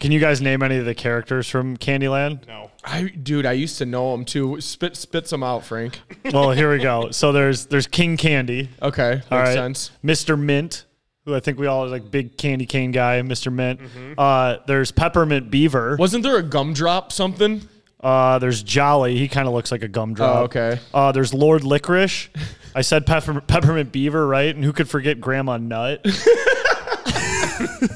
can 0.00 0.10
you 0.10 0.18
guys 0.18 0.40
name 0.42 0.64
any 0.64 0.78
of 0.78 0.84
the 0.84 0.94
characters 0.96 1.48
from 1.48 1.76
Candyland? 1.76 2.48
No. 2.48 2.72
I, 2.84 3.02
dude, 3.04 3.46
I 3.46 3.52
used 3.52 3.78
to 3.78 3.86
know 3.86 4.10
them 4.10 4.24
too. 4.24 4.60
Spit, 4.60 4.96
spit 4.96 5.28
some 5.28 5.44
out, 5.44 5.64
Frank. 5.64 6.00
Well, 6.32 6.50
here 6.50 6.72
we 6.72 6.78
go. 6.82 7.12
So 7.12 7.30
there's 7.30 7.66
there's 7.66 7.86
King 7.86 8.16
Candy. 8.16 8.70
Okay, 8.82 9.14
makes 9.14 9.26
All 9.30 9.38
right. 9.38 9.54
sense. 9.54 9.92
Mr. 10.04 10.36
Mint, 10.36 10.84
who 11.24 11.34
I 11.34 11.40
think 11.40 11.58
we 11.58 11.66
all 11.66 11.88
like 11.88 12.10
big 12.10 12.36
candy 12.36 12.66
cane 12.66 12.90
guy, 12.92 13.20
Mr. 13.22 13.52
Mint. 13.52 13.80
Mm-hmm. 13.80 14.14
Uh, 14.18 14.56
there's 14.66 14.90
Peppermint 14.90 15.50
Beaver. 15.50 15.96
Wasn't 15.98 16.22
there 16.22 16.36
a 16.36 16.42
gumdrop 16.42 17.12
something? 17.12 17.62
Uh, 18.00 18.38
there's 18.40 18.62
Jolly. 18.64 19.16
He 19.16 19.28
kind 19.28 19.46
of 19.46 19.54
looks 19.54 19.70
like 19.70 19.82
a 19.82 19.88
gumdrop. 19.88 20.36
Oh, 20.36 20.42
okay. 20.44 20.80
Uh, 20.92 21.12
there's 21.12 21.32
Lord 21.32 21.62
Licorice. 21.62 22.28
I 22.74 22.80
said 22.82 23.06
pepper, 23.06 23.40
Peppermint 23.40 23.92
Beaver, 23.92 24.26
right? 24.26 24.52
And 24.52 24.64
who 24.64 24.72
could 24.72 24.88
forget 24.88 25.20
Grandma 25.20 25.58
Nut? 25.58 26.04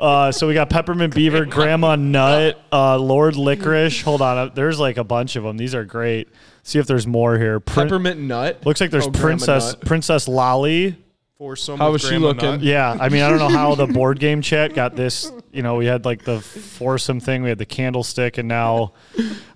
uh, 0.00 0.32
so 0.32 0.46
we 0.48 0.54
got 0.54 0.70
Peppermint 0.70 1.14
Beaver, 1.14 1.44
Grandma 1.46 1.96
Nut, 1.96 2.60
uh, 2.72 2.98
Lord 2.98 3.36
Licorice. 3.36 4.02
Hold 4.02 4.22
on. 4.22 4.38
uh, 4.38 4.46
There's 4.54 4.78
like 4.78 4.96
a 4.96 5.04
bunch 5.04 5.36
of 5.36 5.44
them. 5.44 5.56
These 5.56 5.74
are 5.74 5.84
great. 5.84 6.28
See 6.62 6.78
if 6.78 6.86
there's 6.86 7.06
more 7.06 7.38
here. 7.38 7.60
Prin- 7.60 7.86
Peppermint 7.86 8.20
nut. 8.20 8.64
looks 8.64 8.80
like 8.80 8.90
there's 8.90 9.06
Oh, 9.06 9.10
Princess 9.10 9.74
Princess 9.76 10.28
Lolly. 10.28 10.96
For 11.38 11.56
some 11.56 11.78
How 11.78 11.90
was 11.90 12.02
she 12.02 12.10
Grandma 12.10 12.28
looking? 12.28 12.50
Nut. 12.50 12.62
Yeah, 12.62 12.96
I 12.98 13.08
mean, 13.08 13.22
I 13.22 13.28
don't 13.28 13.40
know 13.40 13.48
how 13.48 13.74
the 13.74 13.86
board 13.92 14.20
game 14.20 14.40
chat 14.40 14.72
got 14.72 14.94
this. 14.94 15.32
You 15.52 15.62
know, 15.62 15.74
we 15.74 15.86
had 15.86 16.04
like 16.04 16.24
the 16.24 16.40
foursome 16.40 17.18
thing, 17.18 17.42
we 17.42 17.48
had 17.48 17.58
the 17.58 17.66
candlestick, 17.66 18.38
and 18.38 18.46
now, 18.48 18.92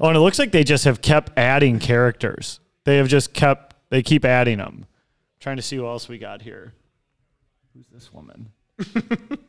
oh, 0.01 0.09
and 0.09 0.17
it 0.17 0.21
looks 0.21 0.39
like 0.41 0.51
they 0.51 0.65
just 0.65 0.85
have 0.85 1.01
kept 1.01 1.39
adding 1.39 1.79
characters. 1.79 2.59
They 2.85 2.97
have 2.97 3.07
just 3.07 3.33
kept, 3.33 3.77
they 3.91 4.03
keep 4.03 4.25
adding 4.25 4.59
them. 4.59 4.87
trying 5.39 5.57
to 5.57 5.63
see 5.63 5.77
who 5.77 5.87
else 5.87 6.09
we 6.09 6.19
got 6.19 6.43
here. 6.43 6.73
Who's 7.75 7.87
this 7.93 8.13
woman? 8.13 8.51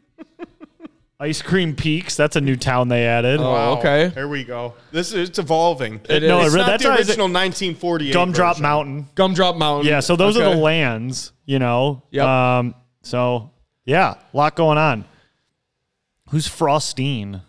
Ice 1.22 1.42
Cream 1.42 1.76
Peaks. 1.76 2.16
That's 2.16 2.36
a 2.38 2.42
new 2.42 2.56
town 2.56 2.88
they 2.88 3.06
added. 3.06 3.40
Oh, 3.42 3.52
Wow. 3.52 3.78
okay. 3.80 4.10
Here 4.14 4.28
we 4.28 4.46
go. 4.46 4.76
This 4.92 5.12
is 5.14 5.30
it's 5.30 5.40
evolving. 5.40 6.00
It 6.08 6.24
No, 6.24 6.40
it's 6.42 6.54
it 6.54 6.56
re- 6.56 6.62
not 6.62 6.68
that's 6.68 6.84
the 6.84 6.90
how 6.90 6.96
I- 6.96 7.00
original 7.00 7.28
1948 7.28 8.14
Gumdrop 8.14 8.54
version. 8.56 8.62
Mountain. 8.64 9.08
Gumdrop 9.16 9.58
Mountain. 9.58 9.88
Yeah, 9.88 10.00
so 10.00 10.16
those 10.16 10.38
are 10.38 10.44
Okay. 10.44 10.54
the 10.56 10.62
lands, 10.62 11.34
you 11.46 11.60
know. 11.60 12.04
Yep. 12.12 12.26
Um, 12.26 12.76
so 13.02 13.52
yeah, 13.86 14.14
a 14.34 14.38
lot 14.38 14.56
going 14.56 14.78
on. 14.78 15.04
Who's 16.30 16.48
Frostine? 16.48 17.42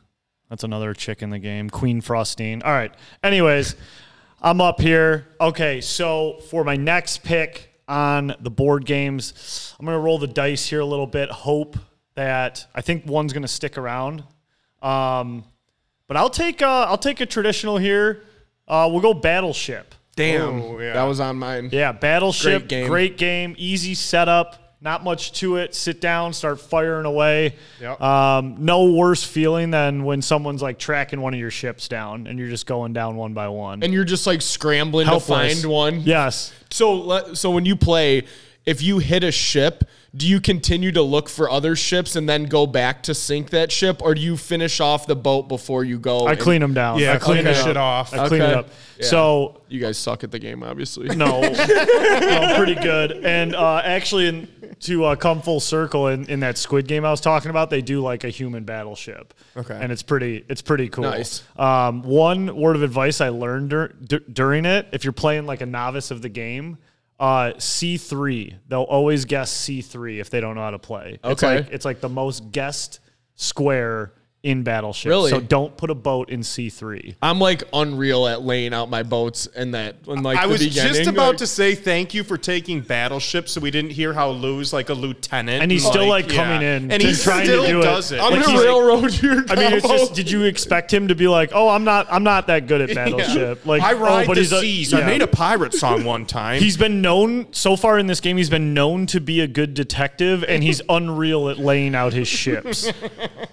That's 0.49 0.65
another 0.65 0.93
chick 0.95 1.23
in 1.23 1.31
the 1.31 1.39
game, 1.39 1.71
Queen 1.71 2.03
Frostine. 2.03 2.63
All 2.65 2.73
right. 2.73 2.93
Anyways, 3.23 3.77
I'm 4.43 4.61
up 4.61 4.81
here. 4.81 5.29
Okay, 5.41 5.81
so 5.81 6.41
for 6.51 6.65
my 6.65 6.75
next 6.77 7.23
pick 7.23 7.71
on 7.87 8.35
the 8.41 8.51
board 8.51 8.85
games, 8.85 9.75
I'm 9.79 9.87
gonna 9.87 9.99
roll 10.01 10.19
the 10.19 10.27
dice 10.27 10.67
here 10.67 10.81
a 10.81 10.85
little 10.85 11.07
bit. 11.07 11.31
Hope 11.31 11.77
that 12.15 12.67
I 12.75 12.81
think 12.81 13.07
one's 13.07 13.33
gonna 13.33 13.49
stick 13.49 13.79
around. 13.79 14.23
Um, 14.83 15.45
but 16.07 16.17
I'll 16.17 16.31
take 16.31 16.63
uh, 16.63 16.87
I'll 16.89 16.99
take 16.99 17.21
a 17.21 17.27
traditional 17.27 17.77
here. 17.79 18.23
Uh, 18.67 18.89
we'll 18.91 19.01
go 19.01 19.15
Battleship. 19.15 19.95
Damn, 20.17 20.63
Oh, 20.63 20.79
yeah. 20.79 20.93
that 20.93 21.03
was 21.05 21.19
on 21.21 21.37
mine. 21.37 21.71
Yeah, 21.73 21.93
Battleship, 21.93 22.69
Great 22.69 22.87
great 22.89 23.17
game. 23.17 23.51
game. 23.51 23.57
easy 23.59 23.95
setup, 23.95 24.77
not 24.81 25.03
much 25.03 25.33
to 25.41 25.57
it. 25.57 25.75
Sit 25.75 26.01
down, 26.01 26.33
start 26.33 26.61
firing 26.61 27.07
away. 27.07 27.55
Yep. 27.81 28.01
Um, 28.01 28.57
no 28.59 28.93
worse 28.93 29.25
feeling 29.25 29.71
than 29.71 30.05
when 30.05 30.21
someone's 30.21 30.61
like 30.63 30.79
tracking 30.79 31.21
one 31.21 31.33
of 31.33 31.41
your 31.41 31.51
ships 31.51 31.89
down 31.89 32.27
and 32.27 32.39
you're 32.39 32.49
just 32.49 32.67
going 32.67 32.93
down 32.93 33.17
one 33.17 33.33
by 33.35 33.49
one. 33.49 33.83
And 33.83 33.93
you're 33.95 34.05
just 34.05 34.27
like 34.27 34.43
scrambling 34.43 35.07
Helpless. 35.07 35.55
to 35.55 35.63
find 35.63 35.73
one. 35.73 36.01
Yes. 36.03 36.53
So 36.71 37.33
so 37.35 37.51
when 37.51 37.65
you 37.65 37.77
play, 37.77 38.25
if 38.67 38.83
you 38.83 38.99
hit 38.99 39.25
a 39.25 39.33
ship, 39.33 39.85
do 40.15 40.27
you 40.27 40.41
continue 40.41 40.91
to 40.93 41.03
look 41.03 41.29
for 41.29 41.49
other 41.49 41.77
ships 41.77 42.17
and 42.17 42.29
then 42.29 42.45
go 42.45 42.67
back 42.67 43.05
to 43.05 43.15
sink 43.15 43.51
that 43.51 43.71
ship, 43.71 44.03
or 44.03 44.15
do 44.15 44.21
you 44.21 44.37
finish 44.37 44.81
off 44.81 45.07
the 45.07 45.15
boat 45.15 45.49
before 45.49 45.85
you 45.85 45.99
go? 46.01 46.27
I 46.27 46.33
and- 46.33 46.41
clean 46.41 46.61
them 46.61 46.75
down. 46.75 46.99
Yeah, 46.99 47.13
I 47.15 47.19
clean 47.19 47.37
clean 47.43 47.47
it 47.47 47.55
the 47.55 47.65
shit 47.65 47.77
off. 47.77 48.13
I 48.13 48.27
clean 48.27 48.43
it 48.43 48.53
up. 48.53 48.69
Yeah. 48.99 49.07
So 49.07 49.63
You 49.69 49.81
guys 49.81 49.97
suck 49.99 50.25
at 50.25 50.33
the 50.33 50.39
game, 50.41 50.63
obviously. 50.65 51.15
No, 51.15 51.41
no, 51.41 52.55
pretty 52.57 52.75
good. 52.75 53.13
And 53.25 53.55
uh, 53.55 53.83
actually, 53.85 54.27
in, 54.27 54.49
to 54.81 55.05
uh, 55.05 55.17
come 55.17 55.43
full 55.43 55.61
circle 55.61 56.09
in, 56.09 56.29
in 56.29 56.41
that 56.41 56.59
Squid 56.59 56.89
Game 56.89 57.05
I 57.05 57.11
was 57.11 57.21
talking 57.21 57.51
about, 57.51 57.71
they 57.71 57.81
do 57.83 58.01
like 58.01 58.25
a 58.25 58.31
human 58.31 58.65
battleship. 58.65 59.33
Okay. 59.57 59.79
and 59.81 59.93
it's 59.93 60.03
pretty 60.03 60.45
it's 60.49 60.63
pretty 60.63 60.89
cool. 60.89 61.05
Nice. 61.05 61.43
Um, 61.57 62.03
one 62.03 62.57
word 62.57 62.75
of 62.77 62.83
advice 62.83 63.21
I 63.21 63.29
learned 63.29 63.71
dur- 63.71 63.95
dur- 64.05 64.23
during 64.33 64.65
it: 64.65 64.89
if 64.93 65.05
you're 65.05 65.13
playing 65.13 65.47
like 65.47 65.61
a 65.61 65.67
novice 65.67 66.11
of 66.11 66.21
the 66.21 66.29
game. 66.29 66.79
Uh, 67.21 67.53
C 67.59 67.99
three. 67.99 68.57
They'll 68.69 68.83
always 68.83 69.27
guess 69.27 69.51
C 69.53 69.83
three 69.83 70.19
if 70.21 70.31
they 70.31 70.41
don't 70.41 70.55
know 70.57 70.63
how 70.63 70.71
to 70.71 70.79
play. 70.79 71.19
It's 71.23 71.43
Okay. 71.45 71.57
like 71.57 71.69
it's 71.71 71.85
like 71.85 72.01
the 72.01 72.09
most 72.09 72.51
guessed 72.51 73.01
square 73.37 74.15
in 74.43 74.63
Battleship. 74.63 75.11
Really? 75.11 75.29
So 75.31 75.39
don't 75.39 75.77
put 75.77 75.91
a 75.91 75.95
boat 75.95 76.31
in 76.31 76.43
C 76.43 76.71
three. 76.71 77.15
I'm 77.21 77.39
like 77.39 77.63
unreal 77.75 78.27
at 78.27 78.41
laying 78.41 78.73
out 78.73 78.89
my 78.89 79.03
boats 79.03 79.47
and 79.55 79.75
that 79.75 79.97
when 80.07 80.23
like 80.23 80.39
I 80.39 80.45
the 80.47 80.53
was 80.53 80.67
just 80.75 81.07
about 81.07 81.29
like- 81.29 81.37
to 81.39 81.47
say 81.47 81.75
thank 81.75 82.15
you 82.15 82.25
for 82.25 82.39
taking 82.39 82.81
battleship, 82.81 83.51
so 83.51 83.61
we 83.61 83.71
didn't 83.71 83.91
hear 83.91 84.15
how 84.15 84.31
Lou's 84.31 84.73
like 84.73 84.89
a 84.89 84.95
lieutenant, 84.95 85.63
And 85.63 85.71
he's 85.71 85.85
still, 85.87 86.07
like, 86.09 86.29
coming 86.31 86.63
in 86.63 86.91
and 86.91 87.03
to 87.03 87.09
he 87.09 87.15
trying 87.15 87.41
to 87.41 87.47
still 87.47 87.67
do 87.67 87.81
it. 87.81 87.83
does 87.83 88.13
it. 88.13 88.21
I'm 88.21 88.33
like 88.33 88.41
gonna 88.41 88.53
he's- 88.53 88.65
railroad 88.65 89.23
your. 89.23 89.33
I 89.51 89.55
mean, 89.57 89.73
it's 89.75 89.87
just. 89.87 90.15
Did 90.15 90.31
you 90.31 90.45
expect 90.45 90.93
him 90.93 91.09
to 91.09 91.15
be 91.15 91.29
like, 91.29 91.51
"Oh, 91.53 91.69
I'm 91.69 91.85
not. 91.85 92.07
I'm 92.11 92.23
not 92.25 92.47
that 92.47 92.67
good 92.67 92.81
at 92.81 92.95
battleship." 92.95 93.67
Like, 93.67 93.83
I 93.83 93.93
oh, 93.93 93.99
ride 93.99 94.27
but 94.27 94.35
the 94.35 94.41
he's 94.41 94.53
a- 94.53 94.61
seas. 94.61 94.93
yeah. 94.93 95.01
I 95.01 95.07
made 95.07 95.21
a 95.21 95.27
pirate 95.27 95.75
song 95.75 96.05
one 96.05 96.25
time. 96.25 96.61
He's 96.63 96.79
been 96.79 97.03
known 97.03 97.49
so 97.53 97.77
far 97.77 97.99
in 97.99 98.07
this 98.07 98.21
game. 98.21 98.39
He's 98.39 98.49
been 98.51 98.73
known 98.73 99.05
to 99.09 99.21
be 99.21 99.41
a 99.41 99.47
good 99.47 99.75
detective, 99.75 100.45
and 100.49 100.63
he's 100.63 100.81
unreal 100.89 101.51
at 101.51 101.59
laying 101.59 101.95
out 101.95 102.15
his 102.15 102.27
ships. 102.29 102.91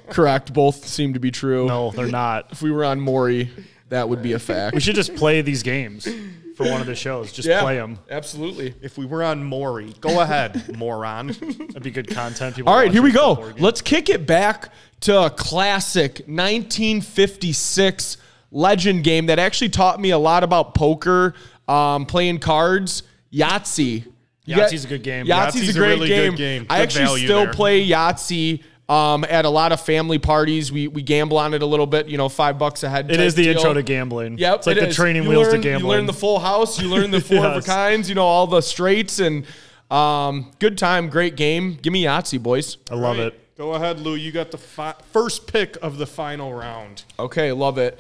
correct. 0.10 0.54
Both 0.54 0.77
seem 0.86 1.14
to 1.14 1.20
be 1.20 1.32
true. 1.32 1.68
No, 1.68 1.92
they're 1.92 2.08
not. 2.08 2.48
If 2.52 2.62
we 2.62 2.72
were 2.72 2.86
on 2.86 3.00
Maury, 3.00 3.50
that 3.90 4.08
would 4.10 4.22
be 4.22 4.34
a 4.34 4.40
fact. 4.40 4.76
We 4.76 4.82
should 4.82 4.96
just 4.96 5.16
play 5.16 5.42
these 5.42 5.64
games 5.64 6.08
for 6.56 6.70
one 6.70 6.82
of 6.82 6.88
the 6.88 6.96
shows. 6.96 7.32
Just 7.32 7.48
yeah, 7.48 7.62
play 7.62 7.76
them. 7.78 8.00
Absolutely. 8.10 8.74
if 8.82 8.98
we 8.98 9.06
were 9.06 9.24
on 9.24 9.44
Maury, 9.44 9.94
go 10.02 10.20
ahead, 10.22 10.78
moron. 10.78 11.28
That'd 11.28 11.84
be 11.84 11.92
good 11.92 12.10
content. 12.10 12.56
People 12.56 12.72
All 12.72 12.78
right, 12.80 12.92
here 12.92 13.02
we 13.04 13.12
go. 13.12 13.54
Let's 13.60 13.82
kick 13.82 14.10
it 14.10 14.26
back 14.26 14.72
to 15.02 15.24
a 15.26 15.30
classic 15.30 16.22
1956 16.28 18.18
legend 18.52 19.04
game 19.04 19.26
that 19.28 19.40
actually 19.40 19.70
taught 19.70 20.00
me 20.00 20.12
a 20.12 20.18
lot 20.18 20.44
about 20.44 20.74
poker, 20.74 21.34
um, 21.68 22.06
playing 22.06 22.40
cards, 22.40 23.04
Yahtzee. 23.32 24.06
You 24.46 24.56
got- 24.56 24.72
Yahtzee's 24.72 24.86
a 24.86 24.88
good 24.88 25.04
game. 25.04 25.26
Yahtzee's, 25.26 25.56
Yahtzee's 25.56 25.76
a 25.76 25.80
a 25.80 25.82
great 25.82 25.90
really 25.96 26.08
game. 26.08 26.32
good 26.32 26.38
game. 26.38 26.66
I 26.70 26.78
Good 26.78 26.84
actually 26.84 27.06
value 27.06 27.28
still 27.28 27.44
there. 27.46 27.54
play 27.54 27.86
Yahtzee 27.88 28.64
um, 28.90 29.26
at 29.26 29.46
a 29.46 29.50
lot 29.50 29.72
of 29.72 29.82
family 29.82 30.18
parties. 30.20 30.72
We 30.72 30.88
we 30.88 31.02
gamble 31.02 31.38
on 31.38 31.54
it 31.54 31.62
a 31.62 31.66
little 31.66 31.88
bit. 31.88 32.08
You 32.08 32.18
know, 32.18 32.30
five 32.30 32.58
bucks 32.58 32.84
a 32.84 32.90
head. 32.90 33.12
It 33.12 33.18
type 33.18 33.26
is 33.26 33.36
the 33.36 33.44
deal. 33.44 33.58
intro 33.58 33.74
to 33.74 33.84
gambling. 33.84 34.38
Yep, 34.38 34.56
it's 34.60 34.68
like 34.68 34.78
it 34.78 34.82
the 34.82 34.88
is. 34.88 34.96
training 34.96 35.24
You 35.24 35.30
wheels 35.30 35.48
learn, 35.48 35.56
to 35.56 35.62
gambling. 35.62 35.92
You 35.92 35.98
learn 35.98 36.06
the 36.06 36.14
full 36.14 36.40
house. 36.40 36.82
You 36.82 36.90
learn 36.90 37.12
the 37.12 37.22
four 37.30 37.46
of 37.46 37.58
a 37.58 37.62
kinds. 37.66 38.08
You 38.10 38.16
know 38.16 38.26
all 38.26 38.48
the 38.48 38.62
straights 38.62 39.20
and 39.20 39.46
um, 39.92 40.52
good 40.60 40.78
time, 40.78 41.10
great 41.10 41.36
game. 41.36 41.76
Give 41.82 41.94
me 41.94 42.04
Yahtzee, 42.04 42.42
boys. 42.42 42.78
I 42.92 42.96
love 42.96 43.18
Right. 43.18 43.28
it. 43.28 43.58
Go 43.58 43.74
ahead, 43.74 44.00
Lou. 44.00 44.14
You 44.16 44.32
got 44.32 44.52
the 44.52 44.58
fi- 44.58 44.96
first 45.12 45.48
pick 45.48 45.78
of 45.82 45.98
the 45.98 46.06
final 46.06 46.54
round. 46.54 47.04
Okay, 47.18 47.52
love 47.52 47.78
it. 47.78 47.98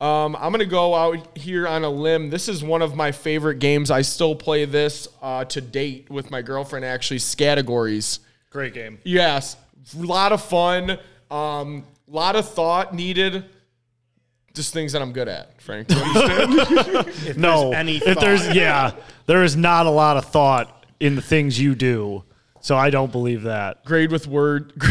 Um, 0.00 0.34
I'm 0.36 0.50
gonna 0.50 0.64
go 0.64 0.94
out 0.94 1.36
here 1.38 1.68
on 1.68 1.84
a 1.84 1.88
limb. 1.90 2.30
This 2.30 2.48
is 2.48 2.62
one 2.64 2.82
of 2.82 2.96
my 2.96 3.12
favorite 3.12 3.58
games. 3.58 3.90
I 3.90 4.02
still 4.02 4.34
play 4.34 4.64
this 4.64 5.06
uh, 5.22 5.44
to 5.46 5.60
date 5.60 6.10
with 6.10 6.30
my 6.30 6.42
girlfriend. 6.42 6.84
Actually, 6.84 7.18
Scattergories. 7.20 8.18
Great 8.50 8.74
game. 8.74 8.98
Yes, 9.04 9.56
a 9.92 9.98
lot 9.98 10.32
of 10.32 10.42
fun. 10.42 10.98
Um, 11.30 11.84
lot 12.08 12.36
of 12.36 12.48
thought 12.48 12.94
needed. 12.94 13.44
Just 14.54 14.72
things 14.72 14.92
that 14.92 15.02
I'm 15.02 15.12
good 15.12 15.28
at, 15.28 15.60
Frank. 15.60 15.88
If 15.90 17.36
No, 17.36 17.70
there's 17.70 17.74
any 17.74 17.96
if 17.96 18.20
there's 18.20 18.54
yeah, 18.54 18.92
there 19.26 19.42
is 19.42 19.56
not 19.56 19.86
a 19.86 19.90
lot 19.90 20.16
of 20.16 20.26
thought 20.26 20.86
in 21.00 21.16
the 21.16 21.22
things 21.22 21.60
you 21.60 21.74
do. 21.74 22.22
So 22.64 22.78
I 22.78 22.88
don't 22.88 23.12
believe 23.12 23.42
that. 23.42 23.84
Grade 23.84 24.10
with 24.10 24.26
word. 24.26 24.72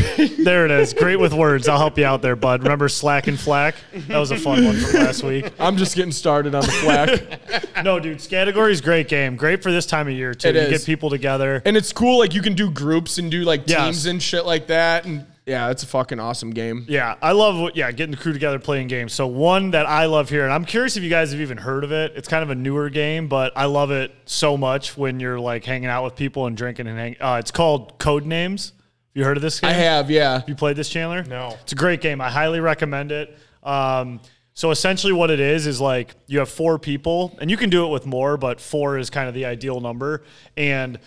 There 0.43 0.65
it 0.65 0.71
is. 0.71 0.93
Great 0.93 1.15
with 1.19 1.33
words. 1.33 1.67
I'll 1.69 1.77
help 1.79 1.97
you 1.97 2.05
out 2.05 2.21
there, 2.21 2.35
bud. 2.35 2.63
Remember 2.63 2.87
Slack 2.89 3.27
and 3.27 3.39
Flack? 3.39 3.75
That 4.07 4.17
was 4.19 4.29
a 4.29 4.37
fun 4.37 4.63
one 4.65 4.75
from 4.75 4.99
last 4.99 5.23
week. 5.23 5.51
I'm 5.57 5.77
just 5.77 5.95
getting 5.95 6.11
started 6.11 6.53
on 6.53 6.61
the 6.65 6.71
flack. 6.71 7.39
No, 7.83 7.99
dude, 7.99 8.19
Category's 8.19 8.79
great 8.81 9.07
game. 9.07 9.35
Great 9.35 9.63
for 9.63 9.71
this 9.71 9.85
time 9.87 10.07
of 10.07 10.13
year 10.13 10.33
too. 10.35 10.49
It 10.49 10.55
you 10.55 10.61
is. 10.61 10.69
get 10.69 10.85
people 10.85 11.09
together. 11.09 11.61
And 11.65 11.75
it's 11.75 11.91
cool, 11.91 12.19
like 12.19 12.33
you 12.35 12.41
can 12.41 12.53
do 12.53 12.69
groups 12.69 13.17
and 13.17 13.31
do 13.31 13.41
like 13.43 13.63
Yes. 13.65 13.83
teams 13.85 14.05
and 14.05 14.21
shit 14.21 14.45
like 14.45 14.67
that. 14.67 15.05
And 15.05 15.25
yeah, 15.45 15.69
it's 15.71 15.83
a 15.83 15.87
fucking 15.87 16.19
awesome 16.19 16.51
game. 16.51 16.85
Yeah, 16.87 17.15
I 17.21 17.33
love 17.33 17.59
what 17.59 17.75
yeah, 17.75 17.91
getting 17.91 18.11
the 18.11 18.21
crew 18.21 18.33
together 18.33 18.59
playing 18.59 18.87
games. 18.87 19.13
So 19.13 19.27
one 19.27 19.71
that 19.71 19.85
I 19.85 20.05
love 20.05 20.29
here, 20.29 20.43
and 20.43 20.53
I'm 20.53 20.63
curious 20.63 20.95
if 20.95 21.03
you 21.03 21.09
guys 21.09 21.31
have 21.31 21.41
even 21.41 21.57
heard 21.57 21.83
of 21.83 21.91
it. 21.91 22.13
It's 22.15 22.27
kind 22.27 22.43
of 22.43 22.49
a 22.49 22.55
newer 22.55 22.89
game, 22.89 23.27
but 23.27 23.51
I 23.55 23.65
love 23.65 23.91
it 23.91 24.13
so 24.25 24.55
much 24.55 24.97
when 24.97 25.19
you're 25.19 25.39
like 25.39 25.65
hanging 25.65 25.89
out 25.89 26.03
with 26.05 26.15
people 26.15 26.45
and 26.47 26.55
drinking 26.55 26.87
and 26.87 26.97
hang. 26.97 27.15
Uh, 27.19 27.37
it's 27.39 27.51
called 27.51 27.99
Codenames. 27.99 28.71
You 29.13 29.23
heard 29.25 29.37
of 29.37 29.43
this 29.43 29.59
game? 29.59 29.69
I 29.69 29.73
have, 29.73 30.09
yeah. 30.09 30.39
Have 30.39 30.49
You 30.49 30.55
played 30.55 30.75
this, 30.75 30.89
Chandler? 30.89 31.23
No. 31.23 31.55
It's 31.61 31.73
a 31.73 31.75
great 31.75 32.01
game. 32.01 32.19
I 32.19 32.29
highly 32.31 32.59
recommend 32.59 33.11
it. 33.11 33.37
Um, 33.61 34.21
so 34.55 34.71
essentially, 34.71 35.13
what 35.13 35.29
it 35.29 35.39
is 35.39 35.67
is 35.67 35.81
like 35.81 36.15
you 36.27 36.39
have 36.39 36.49
four 36.49 36.79
people, 36.79 37.37
and 37.41 37.51
you 37.51 37.57
can 37.57 37.69
do 37.69 37.85
it 37.85 37.89
with 37.89 38.05
more, 38.05 38.37
but 38.37 38.61
four 38.61 38.97
is 38.97 39.09
kind 39.09 39.27
of 39.27 39.33
the 39.33 39.45
ideal 39.45 39.81
number. 39.81 40.23
And 40.55 40.99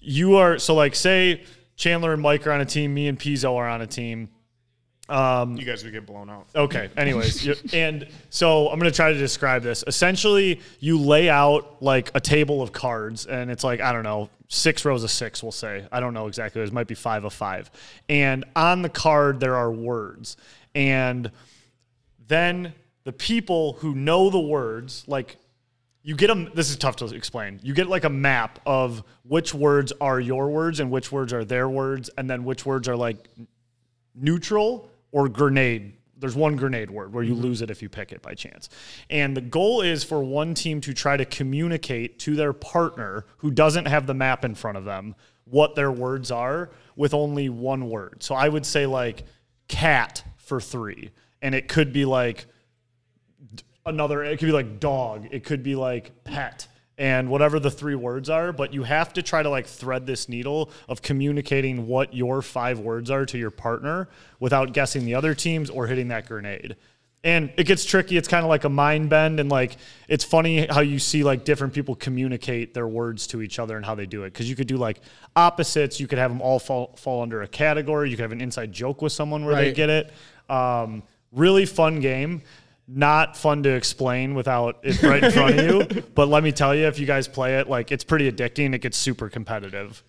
you 0.00 0.36
are 0.36 0.58
so 0.58 0.74
like 0.74 0.94
say 0.94 1.44
Chandler 1.76 2.12
and 2.12 2.22
Mike 2.22 2.46
are 2.46 2.52
on 2.52 2.60
a 2.60 2.64
team, 2.64 2.94
me 2.94 3.08
and 3.08 3.18
Pizzo 3.18 3.54
are 3.56 3.68
on 3.68 3.82
a 3.82 3.86
team. 3.86 4.28
Um, 5.08 5.56
you 5.56 5.66
guys 5.66 5.84
would 5.84 5.92
get 5.92 6.06
blown 6.06 6.30
out. 6.30 6.46
Okay. 6.56 6.88
Anyways, 6.96 7.44
you- 7.44 7.56
and 7.74 8.08
so 8.30 8.68
I'm 8.70 8.78
going 8.78 8.90
to 8.90 8.96
try 8.96 9.12
to 9.12 9.18
describe 9.18 9.62
this. 9.62 9.84
Essentially, 9.86 10.60
you 10.80 10.98
lay 10.98 11.28
out 11.28 11.82
like 11.82 12.10
a 12.14 12.20
table 12.20 12.62
of 12.62 12.72
cards, 12.72 13.26
and 13.26 13.50
it's 13.50 13.62
like 13.64 13.80
I 13.82 13.92
don't 13.92 14.02
know, 14.04 14.30
six 14.48 14.84
rows 14.86 15.04
of 15.04 15.10
six. 15.10 15.42
We'll 15.42 15.52
say 15.52 15.86
I 15.92 16.00
don't 16.00 16.14
know 16.14 16.26
exactly. 16.26 16.62
It 16.62 16.72
might 16.72 16.86
be 16.86 16.94
five 16.94 17.24
of 17.24 17.34
five. 17.34 17.70
And 18.08 18.44
on 18.56 18.80
the 18.80 18.88
card 18.88 19.40
there 19.40 19.56
are 19.56 19.70
words, 19.70 20.38
and 20.74 21.30
then 22.26 22.72
the 23.04 23.12
people 23.12 23.74
who 23.74 23.94
know 23.94 24.30
the 24.30 24.40
words, 24.40 25.04
like 25.06 25.36
you 26.06 26.14
get 26.14 26.26
them. 26.26 26.50
This 26.54 26.70
is 26.70 26.76
tough 26.76 26.96
to 26.96 27.06
explain. 27.06 27.58
You 27.62 27.72
get 27.72 27.88
like 27.88 28.04
a 28.04 28.10
map 28.10 28.60
of 28.66 29.02
which 29.22 29.54
words 29.54 29.92
are 30.02 30.20
your 30.20 30.50
words 30.50 30.78
and 30.78 30.90
which 30.90 31.10
words 31.10 31.32
are 31.32 31.44
their 31.44 31.68
words, 31.68 32.10
and 32.18 32.28
then 32.28 32.44
which 32.44 32.66
words 32.66 32.88
are 32.88 32.94
like 32.96 33.26
neutral 34.14 34.90
or 35.12 35.30
grenade. 35.30 35.96
There's 36.18 36.36
one 36.36 36.56
grenade 36.56 36.90
word 36.90 37.12
where 37.12 37.24
you 37.24 37.32
mm-hmm. 37.32 37.42
lose 37.42 37.62
it 37.62 37.70
if 37.70 37.82
you 37.82 37.88
pick 37.88 38.12
it 38.12 38.20
by 38.20 38.34
chance. 38.34 38.68
And 39.08 39.34
the 39.34 39.40
goal 39.40 39.80
is 39.80 40.04
for 40.04 40.22
one 40.22 40.52
team 40.52 40.82
to 40.82 40.92
try 40.92 41.16
to 41.16 41.24
communicate 41.24 42.18
to 42.20 42.36
their 42.36 42.52
partner 42.52 43.24
who 43.38 43.50
doesn't 43.50 43.86
have 43.86 44.06
the 44.06 44.14
map 44.14 44.44
in 44.44 44.54
front 44.54 44.76
of 44.76 44.84
them 44.84 45.14
what 45.44 45.74
their 45.74 45.90
words 45.90 46.30
are 46.30 46.70
with 46.96 47.14
only 47.14 47.48
one 47.48 47.88
word. 47.88 48.22
So 48.22 48.34
I 48.34 48.48
would 48.48 48.66
say 48.66 48.84
like 48.84 49.24
cat 49.68 50.22
for 50.36 50.60
three. 50.60 51.10
And 51.40 51.54
it 51.54 51.68
could 51.68 51.92
be 51.92 52.04
like 52.04 52.46
another 53.86 54.24
it 54.24 54.38
could 54.38 54.46
be 54.46 54.52
like 54.52 54.80
dog 54.80 55.28
it 55.30 55.44
could 55.44 55.62
be 55.62 55.74
like 55.74 56.24
pet 56.24 56.66
and 56.96 57.28
whatever 57.28 57.58
the 57.58 57.70
three 57.70 57.94
words 57.94 58.30
are 58.30 58.52
but 58.52 58.72
you 58.72 58.84
have 58.84 59.12
to 59.12 59.22
try 59.22 59.42
to 59.42 59.50
like 59.50 59.66
thread 59.66 60.06
this 60.06 60.28
needle 60.28 60.70
of 60.88 61.02
communicating 61.02 61.86
what 61.86 62.14
your 62.14 62.40
five 62.40 62.78
words 62.78 63.10
are 63.10 63.26
to 63.26 63.36
your 63.36 63.50
partner 63.50 64.08
without 64.40 64.72
guessing 64.72 65.04
the 65.04 65.14
other 65.14 65.34
teams 65.34 65.70
or 65.70 65.86
hitting 65.86 66.08
that 66.08 66.26
grenade. 66.26 66.76
And 67.24 67.50
it 67.56 67.64
gets 67.64 67.84
tricky 67.84 68.16
it's 68.16 68.28
kind 68.28 68.44
of 68.44 68.50
like 68.50 68.64
a 68.64 68.68
mind 68.68 69.08
bend 69.08 69.40
and 69.40 69.50
like 69.50 69.76
it's 70.08 70.24
funny 70.24 70.66
how 70.66 70.80
you 70.80 70.98
see 70.98 71.24
like 71.24 71.44
different 71.44 71.72
people 71.72 71.94
communicate 71.94 72.74
their 72.74 72.86
words 72.86 73.26
to 73.28 73.40
each 73.40 73.58
other 73.58 73.76
and 73.76 73.84
how 73.84 73.94
they 73.94 74.04
do 74.06 74.24
it 74.24 74.32
because 74.32 74.48
you 74.48 74.54
could 74.54 74.66
do 74.66 74.76
like 74.76 75.00
opposites 75.34 75.98
you 75.98 76.06
could 76.06 76.18
have 76.18 76.30
them 76.30 76.42
all 76.42 76.58
fall, 76.58 76.94
fall 76.96 77.22
under 77.22 77.42
a 77.42 77.48
category 77.48 78.10
you 78.10 78.16
could 78.16 78.22
have 78.22 78.32
an 78.32 78.42
inside 78.42 78.72
joke 78.72 79.00
with 79.00 79.12
someone 79.12 79.44
where 79.44 79.56
they 79.56 79.72
get 79.72 79.90
it. 79.90 80.12
Um, 80.50 81.02
really 81.32 81.64
fun 81.66 82.00
game 82.00 82.42
not 82.86 83.36
fun 83.36 83.62
to 83.62 83.70
explain 83.70 84.34
without 84.34 84.80
it 84.82 85.02
right 85.02 85.24
in 85.24 85.32
front 85.32 85.58
of 85.58 85.66
you. 85.66 86.02
But 86.14 86.28
let 86.28 86.44
me 86.44 86.52
tell 86.52 86.74
you, 86.74 86.86
if 86.86 86.98
you 86.98 87.06
guys 87.06 87.26
play 87.26 87.58
it, 87.58 87.68
like 87.68 87.90
it's 87.90 88.04
pretty 88.04 88.30
addicting. 88.30 88.74
It 88.74 88.80
gets 88.80 88.96
super 88.96 89.28
competitive. 89.28 90.02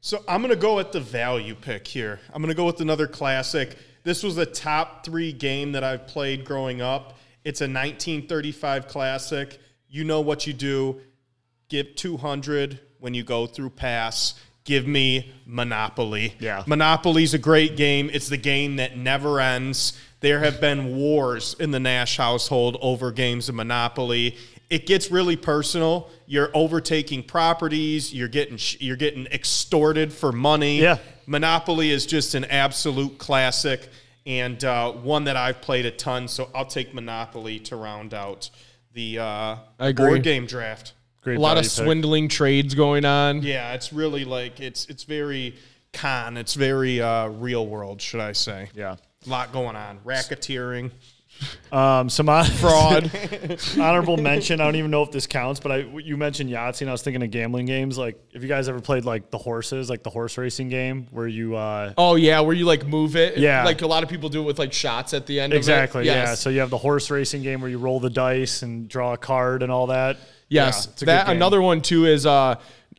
So 0.00 0.22
I'm 0.28 0.40
going 0.42 0.54
to 0.54 0.60
go 0.60 0.78
at 0.78 0.92
the 0.92 1.00
value 1.00 1.54
pick 1.54 1.86
here. 1.86 2.20
I'm 2.32 2.40
going 2.40 2.50
to 2.50 2.56
go 2.56 2.64
with 2.64 2.80
another 2.80 3.06
classic. 3.06 3.76
This 4.02 4.22
was 4.22 4.38
a 4.38 4.46
top 4.46 5.04
three 5.04 5.32
game 5.32 5.72
that 5.72 5.84
I've 5.84 6.06
played 6.06 6.44
growing 6.44 6.80
up. 6.80 7.18
It's 7.44 7.60
a 7.60 7.64
1935 7.64 8.86
classic, 8.86 9.58
you 9.88 10.04
know 10.04 10.20
what 10.20 10.46
you 10.46 10.52
do. 10.52 11.00
Give 11.68 11.94
200 11.94 12.80
when 12.98 13.14
you 13.14 13.22
go 13.22 13.46
through 13.46 13.70
pass. 13.70 14.34
Give 14.64 14.86
me 14.86 15.32
Monopoly. 15.46 16.34
Yeah. 16.38 16.62
Monopoly's 16.66 17.34
a 17.34 17.38
great 17.38 17.76
game. 17.76 18.10
It's 18.12 18.28
the 18.28 18.36
game 18.36 18.76
that 18.76 18.96
never 18.96 19.40
ends. 19.40 19.98
There 20.20 20.40
have 20.40 20.60
been 20.60 20.96
wars 20.96 21.56
in 21.58 21.70
the 21.70 21.80
Nash 21.80 22.18
household 22.18 22.76
over 22.80 23.10
games 23.10 23.48
of 23.48 23.54
Monopoly. 23.54 24.36
It 24.68 24.86
gets 24.86 25.10
really 25.10 25.36
personal. 25.36 26.10
You're 26.26 26.50
overtaking 26.54 27.24
properties. 27.24 28.14
You're 28.14 28.28
getting 28.28 28.58
you're 28.78 28.96
getting 28.96 29.26
extorted 29.26 30.12
for 30.12 30.30
money. 30.30 30.80
Yeah. 30.80 30.98
Monopoly 31.26 31.90
is 31.90 32.06
just 32.06 32.34
an 32.34 32.44
absolute 32.44 33.18
classic 33.18 33.88
and 34.26 34.62
uh, 34.62 34.92
one 34.92 35.24
that 35.24 35.36
I've 35.36 35.60
played 35.60 35.86
a 35.86 35.90
ton. 35.90 36.28
So 36.28 36.50
I'll 36.54 36.66
take 36.66 36.92
Monopoly 36.92 37.58
to 37.60 37.76
round 37.76 38.12
out 38.14 38.50
the 38.92 39.18
uh, 39.18 39.56
I 39.78 39.88
agree. 39.88 40.06
board 40.06 40.22
game 40.22 40.46
draft. 40.46 40.92
Great 41.22 41.38
a 41.38 41.40
lot 41.40 41.56
of 41.56 41.64
pick. 41.64 41.72
swindling 41.72 42.28
trades 42.28 42.74
going 42.74 43.04
on. 43.04 43.42
Yeah, 43.42 43.72
it's 43.72 43.92
really 43.92 44.24
like 44.24 44.60
it's 44.60 44.86
it's 44.86 45.04
very 45.04 45.56
con. 45.92 46.36
It's 46.36 46.54
very 46.54 47.00
uh, 47.00 47.28
real 47.28 47.66
world, 47.66 48.00
should 48.00 48.20
I 48.20 48.32
say? 48.32 48.68
Yeah. 48.74 48.96
A 49.26 49.30
lot 49.30 49.52
going 49.52 49.76
on. 49.76 49.98
Racketeering. 49.98 50.90
Um, 51.72 52.08
some 52.10 52.26
hon- 52.26 52.44
Fraud. 52.56 53.10
honorable 53.78 54.16
mention. 54.16 54.60
I 54.60 54.64
don't 54.64 54.76
even 54.76 54.90
know 54.90 55.02
if 55.02 55.10
this 55.10 55.26
counts, 55.26 55.60
but 55.60 55.70
I 55.72 55.76
you 56.02 56.16
mentioned 56.16 56.50
Yahtzee, 56.50 56.82
and 56.82 56.90
I 56.90 56.92
was 56.92 57.02
thinking 57.02 57.22
of 57.22 57.30
gambling 57.30 57.66
games. 57.66 57.96
Like, 57.98 58.18
if 58.32 58.42
you 58.42 58.48
guys 58.48 58.68
ever 58.68 58.80
played 58.80 59.04
like 59.04 59.30
the 59.30 59.38
horses, 59.38 59.88
like 59.90 60.02
the 60.02 60.10
horse 60.10 60.36
racing 60.38 60.68
game, 60.70 61.06
where 61.10 61.26
you 61.28 61.54
uh, 61.56 61.92
oh 61.98 62.14
yeah, 62.16 62.40
where 62.40 62.54
you 62.54 62.64
like 62.64 62.86
move 62.86 63.14
it. 63.16 63.36
Yeah. 63.38 63.64
Like 63.64 63.82
a 63.82 63.86
lot 63.86 64.02
of 64.02 64.08
people 64.08 64.28
do 64.30 64.40
it 64.42 64.44
with 64.46 64.58
like 64.58 64.72
shots 64.72 65.12
at 65.14 65.26
the 65.26 65.38
end. 65.40 65.52
exactly, 65.52 66.00
Of 66.02 66.06
it. 66.06 66.10
yeah. 66.10 66.14
Yes. 66.24 66.40
So 66.40 66.48
you 66.50 66.60
have 66.60 66.70
the 66.70 66.78
horse 66.78 67.10
racing 67.10 67.42
game 67.42 67.60
where 67.60 67.70
you 67.70 67.78
roll 67.78 68.00
the 68.00 68.10
dice 68.10 68.62
and 68.62 68.88
draw 68.88 69.12
a 69.12 69.18
card 69.18 69.62
and 69.62 69.70
all 69.72 69.86
that. 69.88 70.16
Yes, 70.48 70.86
Yeah, 70.86 70.92
it's 70.92 71.02
a 71.02 71.04
good 71.04 71.08
that 71.08 71.26
game. 71.26 71.36
another 71.36 71.62
one 71.62 71.80
too 71.82 72.06
is 72.06 72.24
uh, 72.26 72.56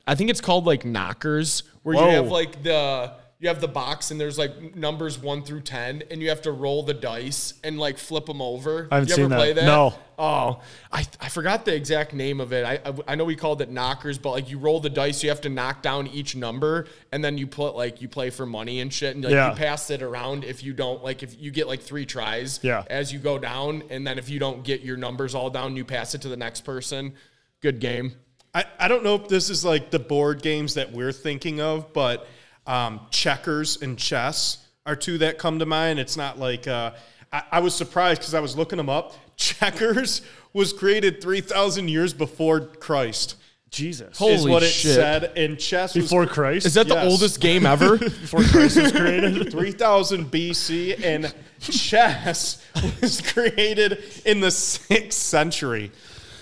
I 0.07 0.15
think 0.15 0.29
it's 0.29 0.41
called 0.41 0.65
like 0.65 0.85
knockers, 0.85 1.63
where 1.83 1.95
Whoa. 1.95 2.05
you 2.09 2.15
have 2.15 2.27
like 2.27 2.63
the 2.63 3.13
you 3.41 3.47
have 3.47 3.59
the 3.59 3.67
box 3.67 4.11
and 4.11 4.21
there's 4.21 4.37
like 4.37 4.75
numbers 4.75 5.17
one 5.17 5.41
through 5.41 5.61
ten, 5.61 6.03
and 6.11 6.21
you 6.21 6.29
have 6.29 6.43
to 6.43 6.51
roll 6.51 6.83
the 6.83 6.93
dice 6.93 7.55
and 7.63 7.79
like 7.79 7.97
flip 7.97 8.27
them 8.27 8.39
over. 8.39 8.87
I 8.91 8.95
haven't 8.95 9.09
you 9.09 9.15
seen 9.15 9.25
ever 9.25 9.29
that. 9.29 9.37
play 9.37 9.53
that? 9.53 9.65
No. 9.65 9.95
Oh, 10.19 10.61
I, 10.91 11.03
I 11.19 11.29
forgot 11.29 11.65
the 11.65 11.73
exact 11.73 12.13
name 12.13 12.39
of 12.39 12.53
it. 12.53 12.63
I, 12.63 12.79
I 12.87 12.93
I 13.07 13.15
know 13.15 13.25
we 13.25 13.35
called 13.35 13.59
it 13.63 13.71
knockers, 13.71 14.19
but 14.19 14.29
like 14.29 14.51
you 14.51 14.59
roll 14.59 14.79
the 14.79 14.91
dice, 14.91 15.23
you 15.23 15.29
have 15.29 15.41
to 15.41 15.49
knock 15.49 15.81
down 15.81 16.05
each 16.05 16.35
number, 16.35 16.85
and 17.11 17.25
then 17.25 17.39
you 17.39 17.47
put 17.47 17.75
like 17.75 17.99
you 17.99 18.07
play 18.07 18.29
for 18.29 18.45
money 18.45 18.79
and 18.79 18.93
shit, 18.93 19.15
and 19.15 19.23
like 19.25 19.33
Yeah. 19.33 19.49
you 19.49 19.55
pass 19.57 19.89
it 19.89 20.03
around. 20.03 20.43
If 20.43 20.63
you 20.63 20.73
don't 20.73 21.03
like, 21.03 21.23
if 21.23 21.35
you 21.41 21.49
get 21.49 21.67
like 21.67 21.81
three 21.81 22.05
tries, 22.05 22.59
Yeah. 22.61 22.83
as 22.91 23.11
you 23.11 23.17
go 23.17 23.39
down, 23.39 23.81
and 23.89 24.05
then 24.05 24.19
if 24.19 24.29
you 24.29 24.37
don't 24.37 24.63
get 24.63 24.81
your 24.81 24.97
numbers 24.97 25.33
all 25.33 25.49
down, 25.49 25.75
you 25.75 25.83
pass 25.83 26.13
it 26.13 26.21
to 26.21 26.29
the 26.29 26.37
next 26.37 26.61
person. 26.61 27.15
Good 27.59 27.79
game. 27.79 28.13
I, 28.53 28.65
I 28.77 28.87
don't 28.87 29.03
know 29.03 29.15
if 29.15 29.27
this 29.29 29.49
is 29.49 29.65
like 29.65 29.89
the 29.89 29.97
board 29.99 30.43
games 30.43 30.75
that 30.75 30.91
we're 30.91 31.13
thinking 31.13 31.59
of, 31.61 31.93
but 31.93 32.27
um, 32.71 33.01
checkers 33.11 33.81
and 33.81 33.97
chess 33.97 34.65
are 34.85 34.95
two 34.95 35.17
that 35.19 35.37
come 35.37 35.59
to 35.59 35.65
mind. 35.65 35.99
It's 35.99 36.15
not 36.17 36.39
like 36.39 36.67
uh, 36.67 36.91
I, 37.31 37.43
I 37.53 37.59
was 37.59 37.75
surprised 37.75 38.21
because 38.21 38.33
I 38.33 38.39
was 38.39 38.55
looking 38.57 38.77
them 38.77 38.89
up. 38.89 39.13
Checkers 39.35 40.21
was 40.53 40.71
created 40.73 41.21
three 41.21 41.41
thousand 41.41 41.89
years 41.89 42.13
before 42.13 42.61
Christ. 42.61 43.35
Jesus, 43.69 44.17
Holy 44.17 44.33
is 44.33 44.45
what 44.45 44.63
it 44.63 44.67
shit. 44.67 44.95
said, 44.95 45.37
and 45.37 45.57
chess 45.57 45.95
was 45.95 46.03
before 46.03 46.25
Christ, 46.25 46.65
Is 46.65 46.73
that 46.73 46.89
the 46.89 47.01
oldest 47.03 47.39
game 47.39 47.65
ever? 47.75 47.97
before 47.97 48.43
Christ 48.43 48.75
was 48.75 48.91
created? 48.91 49.49
3000 49.53 50.25
BC, 50.29 51.01
and 51.01 51.33
chess 51.61 52.61
was 53.01 53.21
created 53.21 54.03
in 54.25 54.41
the 54.41 54.51
sixth 54.51 55.17
century. 55.19 55.89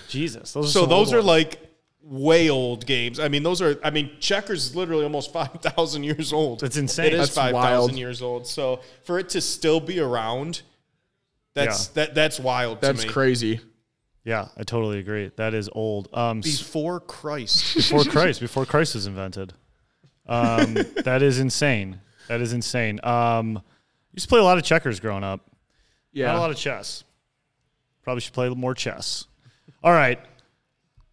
Jesus, 0.08 0.52
those 0.54 0.70
are 0.76 0.80
So 0.80 0.86
those 0.86 1.12
are 1.12 1.18
ones. 1.18 1.26
like 1.26 1.69
way 2.12 2.50
old 2.50 2.84
games. 2.86 3.20
I 3.20 3.28
mean, 3.28 3.44
those 3.44 3.62
are. 3.62 3.78
I 3.84 3.90
mean, 3.90 4.10
checkers 4.18 4.66
is 4.66 4.76
literally 4.76 5.04
almost 5.04 5.32
five 5.38 5.52
thousand 5.62 6.02
years 6.04 6.32
old. 6.32 6.62
It's 6.64 6.76
insane. 6.76 7.06
It 7.06 7.12
is 7.14 7.18
That's 7.20 7.34
five 7.36 7.54
wild. 7.54 7.92
years 7.96 8.20
old. 8.20 8.46
So 8.48 8.80
for 9.04 9.18
it 9.20 9.28
to 9.30 9.40
still 9.40 9.78
be 9.80 10.00
around, 10.00 10.62
that's 11.54 11.86
Yeah. 11.88 11.92
that 12.06 12.14
that's 12.14 12.40
wild 12.40 12.80
That's 12.80 13.02
to 13.02 13.06
me. 13.06 13.12
crazy. 13.12 13.60
yeah, 14.24 14.48
I 14.56 14.64
totally 14.64 14.98
agree. 14.98 15.30
That 15.36 15.54
is 15.54 15.70
old. 15.72 16.08
Um, 16.12 16.40
Before 16.40 16.98
Christ. 17.00 17.74
before 17.76 18.04
Christ, 18.12 18.40
before 18.40 18.66
Christ 18.66 18.94
was 18.96 19.06
invented. 19.06 19.52
Um, 20.26 20.74
that 21.04 21.22
is 21.22 21.38
insane. 21.40 22.00
That 22.28 22.40
is 22.40 22.52
insane. 22.52 23.00
Um, 23.02 23.60
used 24.12 24.26
to 24.26 24.28
play 24.28 24.38
a 24.38 24.44
lot 24.44 24.58
of 24.58 24.64
checkers 24.64 25.00
growing 25.00 25.24
up. 25.24 25.40
Yeah, 26.12 26.26
not 26.26 26.36
a 26.36 26.40
lot 26.40 26.50
of 26.50 26.56
chess. 26.56 27.02
Probably 28.02 28.20
should 28.20 28.32
play 28.34 28.46
a 28.46 28.48
little 28.50 28.60
more 28.60 28.74
chess. 28.74 29.26
All 29.82 29.92
right, 29.92 30.18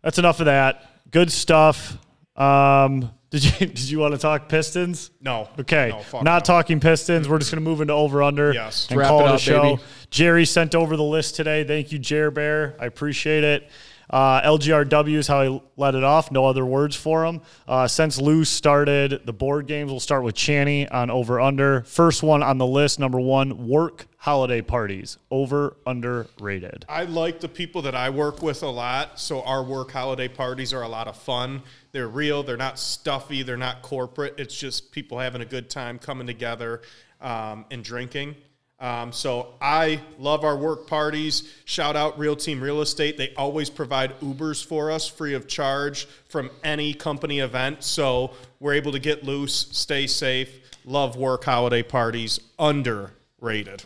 that's 0.01 0.17
enough 0.19 0.39
of 0.39 0.45
that. 0.47 0.83
Good 1.11 1.31
stuff. 1.31 1.97
Um, 2.35 3.11
did 3.29 3.43
you 3.43 3.51
did 3.67 3.89
you 3.89 3.99
want 3.99 4.13
to 4.13 4.17
talk 4.19 4.47
Pistons? 4.49 5.11
No. 5.21 5.49
Okay, 5.59 5.89
No, 5.89 5.99
fuck 5.99 6.23
not 6.23 6.43
no. 6.43 6.45
talking 6.45 6.79
Pistons. 6.79 7.27
We're 7.27 7.39
just 7.39 7.51
going 7.51 7.63
to 7.63 7.69
move 7.69 7.81
into 7.81 7.93
over 7.93 8.21
under 8.23 8.53
Yes. 8.53 8.87
and 8.89 8.99
Wrap 8.99 9.09
call 9.09 9.25
it 9.27 9.31
it, 9.31 9.35
a 9.35 9.39
show. 9.39 9.61
baby. 9.61 9.81
Jerry 10.09 10.45
sent 10.45 10.75
over 10.75 10.95
the 10.95 11.03
list 11.03 11.35
today. 11.35 11.63
Thank 11.63 11.91
you, 11.91 11.99
Jer 11.99 12.31
Bear. 12.31 12.75
I 12.79 12.85
appreciate 12.85 13.43
it. 13.43 13.69
Uh, 14.09 14.41
LGRW 14.41 15.15
is 15.15 15.27
how 15.27 15.41
I 15.41 15.61
let 15.75 15.95
it 15.95 16.03
off. 16.03 16.31
No 16.31 16.45
other 16.45 16.65
words 16.65 16.95
for 16.95 17.25
him. 17.25 17.41
Uh, 17.67 17.87
since 17.87 18.19
Lou 18.19 18.45
started 18.45 19.25
the 19.25 19.33
board 19.33 19.67
games, 19.67 19.91
we'll 19.91 19.99
start 19.99 20.23
with 20.23 20.35
Channy 20.35 20.87
on 20.91 21.09
over 21.09 21.39
under. 21.39 21.81
First 21.83 22.23
one 22.23 22.41
on 22.41 22.57
the 22.57 22.65
list, 22.65 22.99
number 22.99 23.19
one, 23.19 23.67
work 23.67 24.07
holiday 24.17 24.61
parties. 24.61 25.17
Over 25.29 25.75
underrated. 25.85 26.85
I 26.87 27.03
like 27.03 27.39
the 27.39 27.49
people 27.49 27.81
that 27.83 27.95
I 27.95 28.09
work 28.09 28.41
with 28.41 28.63
a 28.63 28.69
lot. 28.69 29.19
So 29.19 29.41
our 29.43 29.63
work 29.63 29.91
holiday 29.91 30.27
parties 30.27 30.73
are 30.73 30.83
a 30.83 30.87
lot 30.87 31.07
of 31.07 31.17
fun. 31.17 31.63
They're 31.91 32.07
real. 32.07 32.43
They're 32.43 32.57
not 32.57 32.79
stuffy. 32.79 33.43
They're 33.43 33.57
not 33.57 33.81
corporate. 33.81 34.35
It's 34.37 34.57
just 34.57 34.91
people 34.91 35.19
having 35.19 35.41
a 35.41 35.45
good 35.45 35.69
time 35.69 35.99
coming 35.99 36.27
together 36.27 36.81
um, 37.21 37.65
and 37.71 37.83
drinking. 37.83 38.35
Um, 38.79 39.11
so 39.11 39.55
I 39.59 40.01
love 40.19 40.43
our 40.43 40.55
work 40.55 40.85
parties. 40.85 41.51
Shout 41.65 41.95
out 41.95 42.19
Real 42.19 42.35
Team 42.35 42.61
Real 42.61 42.81
Estate. 42.81 43.17
They 43.17 43.33
always 43.35 43.69
provide 43.71 44.19
Ubers 44.19 44.63
for 44.63 44.91
us 44.91 45.07
free 45.07 45.33
of 45.33 45.47
charge 45.47 46.07
from 46.29 46.51
any 46.63 46.93
company 46.93 47.39
event. 47.39 47.83
So 47.83 48.33
we're 48.59 48.73
able 48.73 48.91
to 48.91 48.99
get 48.99 49.23
loose, 49.23 49.67
stay 49.71 50.05
safe. 50.05 50.59
Love 50.85 51.15
work 51.15 51.43
holiday 51.43 51.81
parties. 51.81 52.39
Underrated. 52.59 53.83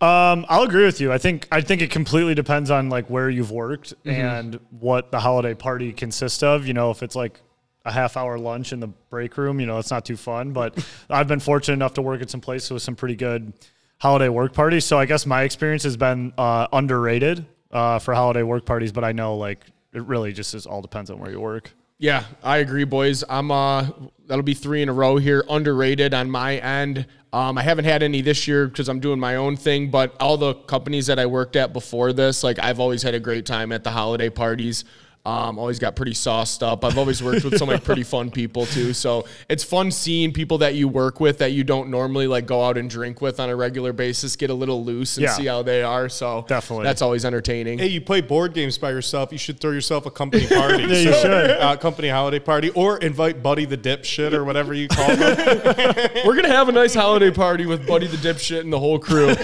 Um, 0.00 0.44
I'll 0.48 0.64
agree 0.64 0.84
with 0.84 1.00
you. 1.00 1.12
I 1.12 1.18
think 1.18 1.46
I 1.52 1.60
think 1.60 1.80
it 1.80 1.90
completely 1.90 2.34
depends 2.34 2.70
on 2.70 2.88
like 2.88 3.08
where 3.08 3.30
you've 3.30 3.50
worked 3.50 3.94
Mm-hmm. 4.04 4.10
and 4.10 4.60
what 4.80 5.10
the 5.12 5.20
holiday 5.20 5.54
party 5.54 5.92
consists 5.92 6.42
of. 6.42 6.66
You 6.66 6.74
know, 6.74 6.90
if 6.90 7.02
it's 7.02 7.14
like 7.14 7.40
a 7.84 7.92
half 7.92 8.16
hour 8.16 8.38
lunch 8.38 8.72
in 8.72 8.80
the 8.80 8.88
break 8.88 9.36
room, 9.36 9.60
you 9.60 9.66
know, 9.66 9.78
it's 9.78 9.90
not 9.90 10.04
too 10.04 10.16
fun. 10.16 10.52
But 10.52 10.84
I've 11.10 11.28
been 11.28 11.40
fortunate 11.40 11.74
enough 11.74 11.94
to 11.94 12.02
work 12.02 12.22
at 12.22 12.30
some 12.30 12.40
places 12.40 12.70
with 12.70 12.82
some 12.82 12.96
pretty 12.96 13.14
good 13.16 13.52
holiday 13.98 14.28
work 14.28 14.52
parties. 14.52 14.84
So 14.84 14.98
I 14.98 15.06
guess 15.06 15.26
my 15.26 15.42
experience 15.42 15.82
has 15.84 15.96
been 15.96 16.32
uh, 16.36 16.66
underrated 16.72 17.46
uh, 17.70 17.98
for 17.98 18.14
holiday 18.14 18.42
work 18.42 18.66
parties. 18.66 18.92
But 18.92 19.04
I 19.04 19.12
know 19.12 19.36
like 19.36 19.60
it 19.92 20.02
really 20.04 20.32
just 20.32 20.54
is 20.54 20.66
all 20.66 20.82
depends 20.82 21.10
on 21.10 21.18
where 21.18 21.30
you 21.30 21.40
work. 21.40 21.72
Yeah, 21.98 22.24
I 22.42 22.58
agree, 22.58 22.84
boys. 22.84 23.22
I'm 23.28 23.50
uh 23.50 23.88
that'll 24.26 24.42
be 24.42 24.54
three 24.54 24.82
in 24.82 24.88
a 24.88 24.92
row 24.92 25.16
here. 25.16 25.44
Underrated 25.48 26.12
on 26.12 26.30
my 26.30 26.56
end. 26.56 27.06
Um, 27.32 27.58
I 27.58 27.62
haven't 27.62 27.84
had 27.84 28.02
any 28.02 28.20
this 28.20 28.46
year 28.46 28.68
because 28.68 28.88
I'm 28.88 29.00
doing 29.00 29.18
my 29.18 29.36
own 29.36 29.56
thing, 29.56 29.90
but 29.90 30.14
all 30.20 30.36
the 30.36 30.54
companies 30.54 31.06
that 31.08 31.18
I 31.18 31.26
worked 31.26 31.56
at 31.56 31.72
before 31.72 32.12
this, 32.12 32.44
like 32.44 32.58
I've 32.58 32.78
always 32.78 33.02
had 33.02 33.14
a 33.14 33.20
great 33.20 33.44
time 33.46 33.72
at 33.72 33.84
the 33.84 33.90
holiday 33.90 34.30
parties. 34.30 34.84
Um, 35.26 35.58
always 35.58 35.78
got 35.78 35.96
pretty 35.96 36.12
sauced 36.12 36.62
up. 36.62 36.84
I've 36.84 36.98
always 36.98 37.22
worked 37.22 37.44
with 37.44 37.56
some 37.56 37.68
like 37.68 37.82
pretty 37.82 38.02
fun 38.14 38.30
people 38.30 38.66
too. 38.66 38.92
So 38.92 39.24
it's 39.48 39.64
fun 39.64 39.90
seeing 39.90 40.32
people 40.34 40.58
that 40.58 40.74
you 40.74 40.86
work 40.86 41.18
with 41.18 41.38
that 41.38 41.52
you 41.52 41.64
don't 41.64 41.88
normally 41.88 42.26
like 42.26 42.44
go 42.44 42.62
out 42.62 42.76
and 42.76 42.90
drink 42.90 43.22
with 43.22 43.40
on 43.40 43.48
a 43.48 43.56
regular 43.56 43.94
basis, 43.94 44.36
get 44.36 44.50
a 44.50 44.54
little 44.54 44.84
loose 44.84 45.16
and 45.16 45.24
Yeah. 45.24 45.32
see 45.32 45.46
how 45.46 45.62
they 45.62 45.82
are. 45.82 46.10
So 46.10 46.44
Definitely. 46.46 46.84
that's 46.84 47.00
always 47.00 47.24
entertaining. 47.24 47.78
Hey, 47.78 47.86
you 47.86 48.02
play 48.02 48.20
board 48.20 48.52
games 48.52 48.76
by 48.76 48.90
yourself. 48.90 49.32
You 49.32 49.38
should 49.38 49.60
throw 49.60 49.70
yourself 49.70 50.04
a 50.04 50.10
company 50.10 50.46
party. 50.54 50.82
Yeah, 50.82 50.88
you 50.98 51.12
should. 51.14 51.50
Uh, 51.52 51.74
company 51.78 52.08
holiday 52.10 52.38
party, 52.40 52.68
or 52.70 52.98
invite 52.98 53.42
Buddy 53.42 53.64
the 53.64 53.78
dipshit 53.78 54.34
or 54.34 54.44
whatever 54.44 54.74
you 54.74 54.88
call 54.88 55.08
him. 55.08 55.18
We're 56.26 56.36
gonna 56.36 56.48
have 56.48 56.68
a 56.68 56.72
nice 56.72 56.94
holiday 56.94 57.30
party 57.30 57.64
with 57.64 57.86
Buddy 57.86 58.08
the 58.08 58.18
dipshit 58.18 58.60
and 58.60 58.70
the 58.72 58.78
whole 58.78 58.98
crew. 58.98 59.34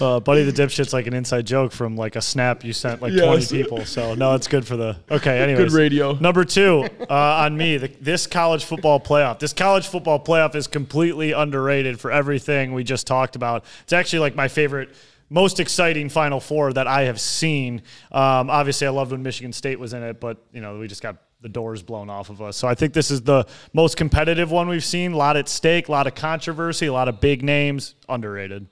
Uh, 0.00 0.20
Buddy 0.20 0.44
the 0.44 0.52
dipshit's 0.52 0.92
like 0.92 1.06
an 1.06 1.14
inside 1.14 1.46
joke 1.46 1.72
from 1.72 1.96
like 1.96 2.16
a 2.16 2.20
snap 2.22 2.64
you 2.64 2.72
sent 2.72 3.02
like 3.02 3.12
Yes. 3.12 3.48
20 3.48 3.62
people. 3.62 3.84
So 3.84 4.14
no, 4.14 4.34
it's 4.34 4.48
good 4.48 4.66
for 4.66 4.76
the 4.76 4.96
okay. 5.10 5.40
Anyways, 5.40 5.72
Good 5.72 5.78
radio. 5.78 6.12
Number 6.14 6.44
two 6.44 6.88
uh, 7.08 7.14
on 7.14 7.56
me, 7.56 7.76
the, 7.76 7.88
this 8.00 8.26
college 8.26 8.64
football 8.64 9.00
playoff. 9.00 9.38
This 9.38 9.52
college 9.52 9.88
football 9.88 10.22
playoff 10.22 10.54
is 10.54 10.66
completely 10.66 11.32
underrated 11.32 11.98
for 12.00 12.10
everything 12.10 12.72
we 12.72 12.84
just 12.84 13.06
talked 13.06 13.36
about. 13.36 13.64
It's 13.82 13.92
actually 13.92 14.20
like 14.20 14.34
my 14.34 14.48
favorite. 14.48 14.90
Most 15.32 15.60
exciting 15.60 16.08
Final 16.08 16.40
Four 16.40 16.72
that 16.72 16.88
I 16.88 17.02
have 17.02 17.20
seen. 17.20 17.82
Um, 18.10 18.50
obviously, 18.50 18.88
I 18.88 18.90
loved 18.90 19.12
when 19.12 19.22
Michigan 19.22 19.52
State 19.52 19.78
was 19.78 19.92
in 19.92 20.02
it, 20.02 20.18
but 20.20 20.38
you 20.52 20.60
know 20.60 20.78
we 20.78 20.88
just 20.88 21.02
got 21.02 21.18
the 21.40 21.48
doors 21.48 21.82
blown 21.82 22.10
off 22.10 22.30
of 22.30 22.42
us. 22.42 22.56
So 22.56 22.66
I 22.68 22.74
think 22.74 22.92
this 22.94 23.10
is 23.10 23.22
the 23.22 23.46
most 23.72 23.96
competitive 23.96 24.50
one 24.50 24.68
we've 24.68 24.84
seen. 24.84 25.12
A 25.12 25.16
lot 25.16 25.36
at 25.36 25.48
stake, 25.48 25.88
a 25.88 25.92
lot 25.92 26.06
of 26.06 26.14
controversy, 26.16 26.86
a 26.86 26.92
lot 26.92 27.08
of 27.08 27.20
big 27.20 27.42
names. 27.44 27.94
Underrated. 28.08 28.66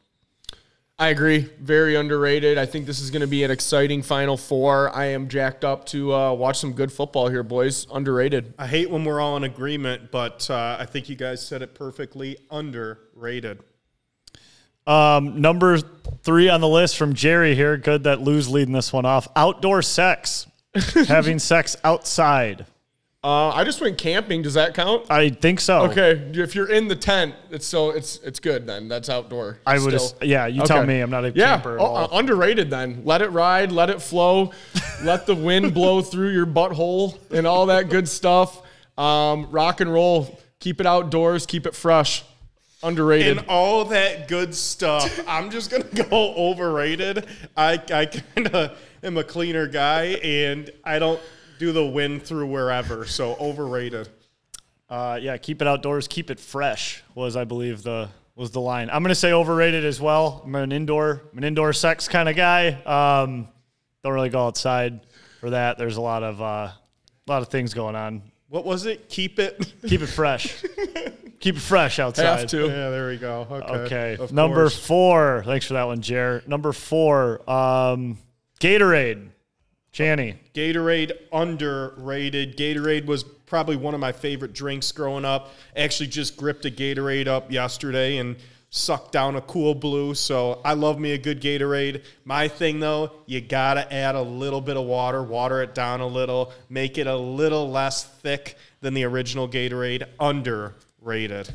I 1.00 1.08
agree. 1.10 1.48
Very 1.60 1.94
underrated. 1.94 2.58
I 2.58 2.66
think 2.66 2.84
this 2.84 2.98
is 2.98 3.12
going 3.12 3.20
to 3.20 3.28
be 3.28 3.44
an 3.44 3.52
exciting 3.52 4.02
Final 4.02 4.36
Four. 4.36 4.94
I 4.96 5.06
am 5.06 5.28
jacked 5.28 5.64
up 5.64 5.84
to 5.86 6.12
uh, 6.12 6.32
watch 6.32 6.58
some 6.58 6.72
good 6.72 6.90
football 6.90 7.28
here, 7.28 7.44
boys. 7.44 7.86
Underrated. 7.92 8.52
I 8.58 8.66
hate 8.66 8.90
when 8.90 9.04
we're 9.04 9.20
all 9.20 9.36
in 9.36 9.44
agreement, 9.44 10.10
but 10.10 10.50
uh, 10.50 10.76
I 10.80 10.86
think 10.86 11.08
you 11.08 11.14
guys 11.14 11.46
said 11.46 11.62
it 11.62 11.76
perfectly. 11.76 12.36
Underrated. 12.50 13.60
Um, 14.88 15.40
number 15.40 15.78
three 15.78 16.48
on 16.48 16.60
the 16.60 16.68
list 16.68 16.96
from 16.96 17.14
Jerry 17.14 17.54
here. 17.54 17.76
Good 17.76 18.02
that 18.04 18.20
Lou's 18.20 18.48
leading 18.48 18.72
this 18.72 18.92
one 18.92 19.04
off. 19.04 19.28
Outdoor 19.36 19.82
sex. 19.82 20.48
Having 21.06 21.38
sex 21.38 21.76
outside. 21.84 22.66
Uh, 23.24 23.48
I 23.48 23.64
just 23.64 23.80
went 23.80 23.98
camping. 23.98 24.42
Does 24.42 24.54
that 24.54 24.74
count? 24.74 25.06
I 25.10 25.30
think 25.30 25.58
so. 25.58 25.82
Okay, 25.90 26.12
if 26.34 26.54
you're 26.54 26.70
in 26.70 26.86
the 26.86 26.94
tent, 26.94 27.34
it's 27.50 27.66
so 27.66 27.90
it's 27.90 28.18
it's 28.18 28.38
good 28.38 28.64
then. 28.64 28.86
That's 28.86 29.10
outdoor. 29.10 29.58
I 29.66 29.80
would. 29.80 30.00
Still. 30.00 30.18
Yeah, 30.22 30.46
you 30.46 30.62
tell 30.62 30.78
Okay. 30.78 30.86
me. 30.86 31.00
I'm 31.00 31.10
not 31.10 31.24
a 31.24 31.32
Yeah, 31.32 31.56
camper 31.56 31.78
at 31.78 31.80
oh, 31.82 31.94
uh, 31.94 32.08
underrated 32.12 32.70
then. 32.70 33.02
Let 33.04 33.20
it 33.20 33.30
ride, 33.30 33.72
let 33.72 33.90
it 33.90 34.00
flow, 34.00 34.52
let 35.02 35.26
the 35.26 35.34
wind 35.34 35.74
blow 35.74 36.00
through 36.00 36.30
your 36.30 36.46
butthole 36.46 37.18
and 37.32 37.44
all 37.44 37.66
that 37.66 37.90
good 37.90 38.08
stuff. 38.08 38.62
Um, 38.96 39.50
rock 39.50 39.80
and 39.80 39.92
roll. 39.92 40.38
Keep 40.60 40.80
it 40.80 40.86
outdoors. 40.86 41.44
Keep 41.44 41.66
it 41.66 41.74
fresh. 41.74 42.24
Underrated. 42.84 43.38
And 43.38 43.48
all 43.48 43.84
that 43.86 44.28
good 44.28 44.54
stuff. 44.54 45.18
I'm 45.26 45.50
just 45.50 45.72
gonna 45.72 45.82
go 46.08 46.34
overrated. 46.36 47.26
I 47.56 47.82
I 47.92 48.06
kind 48.06 48.46
of 48.54 48.78
am 49.02 49.16
a 49.16 49.24
cleaner 49.24 49.66
guy, 49.66 50.04
and 50.22 50.70
I 50.84 51.00
don't 51.00 51.20
do 51.58 51.72
the 51.72 51.84
win 51.84 52.20
through 52.20 52.46
wherever. 52.46 53.04
So 53.06 53.36
overrated. 53.40 54.08
Uh, 54.88 55.18
yeah, 55.20 55.36
keep 55.36 55.60
it 55.60 55.68
outdoors, 55.68 56.08
keep 56.08 56.30
it 56.30 56.40
fresh 56.40 57.02
was 57.14 57.36
I 57.36 57.44
believe 57.44 57.82
the 57.82 58.08
was 58.34 58.52
the 58.52 58.60
line. 58.60 58.88
I'm 58.90 59.02
gonna 59.02 59.14
say 59.14 59.32
overrated 59.32 59.84
as 59.84 60.00
well. 60.00 60.42
I'm 60.44 60.54
an 60.54 60.72
indoor 60.72 61.22
I'm 61.32 61.38
an 61.38 61.44
indoor 61.44 61.72
sex 61.72 62.08
kind 62.08 62.28
of 62.28 62.36
guy. 62.36 62.68
Um, 62.68 63.48
don't 64.02 64.14
really 64.14 64.30
go 64.30 64.46
outside 64.46 65.00
for 65.40 65.50
that. 65.50 65.76
There's 65.76 65.96
a 65.96 66.00
lot 66.00 66.22
of 66.22 66.40
uh, 66.40 66.44
a 66.44 66.74
lot 67.26 67.42
of 67.42 67.48
things 67.48 67.74
going 67.74 67.96
on. 67.96 68.22
What 68.48 68.64
was 68.64 68.86
it? 68.86 69.08
Keep 69.08 69.38
it. 69.38 69.74
Keep 69.86 70.00
it 70.02 70.06
fresh. 70.06 70.62
keep 71.40 71.56
it 71.56 71.60
fresh 71.60 71.98
outside. 71.98 72.40
Have 72.40 72.50
to. 72.50 72.66
yeah, 72.68 72.90
there 72.90 73.08
we 73.08 73.18
go. 73.18 73.46
Okay. 73.50 74.14
Okay. 74.14 74.32
Number 74.32 74.62
course. 74.62 74.86
four. 74.86 75.42
Thanks 75.44 75.66
for 75.66 75.74
that 75.74 75.84
one, 75.84 76.00
Jer. 76.00 76.42
Number 76.46 76.72
four. 76.72 77.48
Um, 77.50 78.16
Gatorade. 78.60 79.28
Channy. 79.92 80.36
Gatorade 80.54 81.12
underrated. 81.32 82.56
Gatorade 82.56 83.06
was 83.06 83.24
probably 83.24 83.76
one 83.76 83.94
of 83.94 84.00
my 84.00 84.12
favorite 84.12 84.52
drinks 84.52 84.92
growing 84.92 85.24
up. 85.24 85.50
Actually, 85.76 86.08
just 86.08 86.36
gripped 86.36 86.64
a 86.66 86.70
Gatorade 86.70 87.26
up 87.26 87.50
yesterday 87.50 88.18
and 88.18 88.36
sucked 88.70 89.12
down 89.12 89.36
a 89.36 89.40
cool 89.40 89.74
blue. 89.74 90.14
So 90.14 90.60
I 90.64 90.74
love 90.74 90.98
me 90.98 91.12
a 91.12 91.18
good 91.18 91.40
Gatorade. 91.40 92.02
My 92.24 92.48
thing 92.48 92.80
though, 92.80 93.12
you 93.26 93.40
gotta 93.40 93.92
add 93.92 94.14
a 94.14 94.22
little 94.22 94.60
bit 94.60 94.76
of 94.76 94.84
water, 94.84 95.22
water 95.22 95.62
it 95.62 95.74
down 95.74 96.00
a 96.00 96.06
little, 96.06 96.52
make 96.68 96.98
it 96.98 97.06
a 97.06 97.16
little 97.16 97.70
less 97.70 98.04
thick 98.04 98.56
than 98.80 98.94
the 98.94 99.04
original 99.04 99.48
Gatorade. 99.48 100.04
Underrated. 100.20 101.54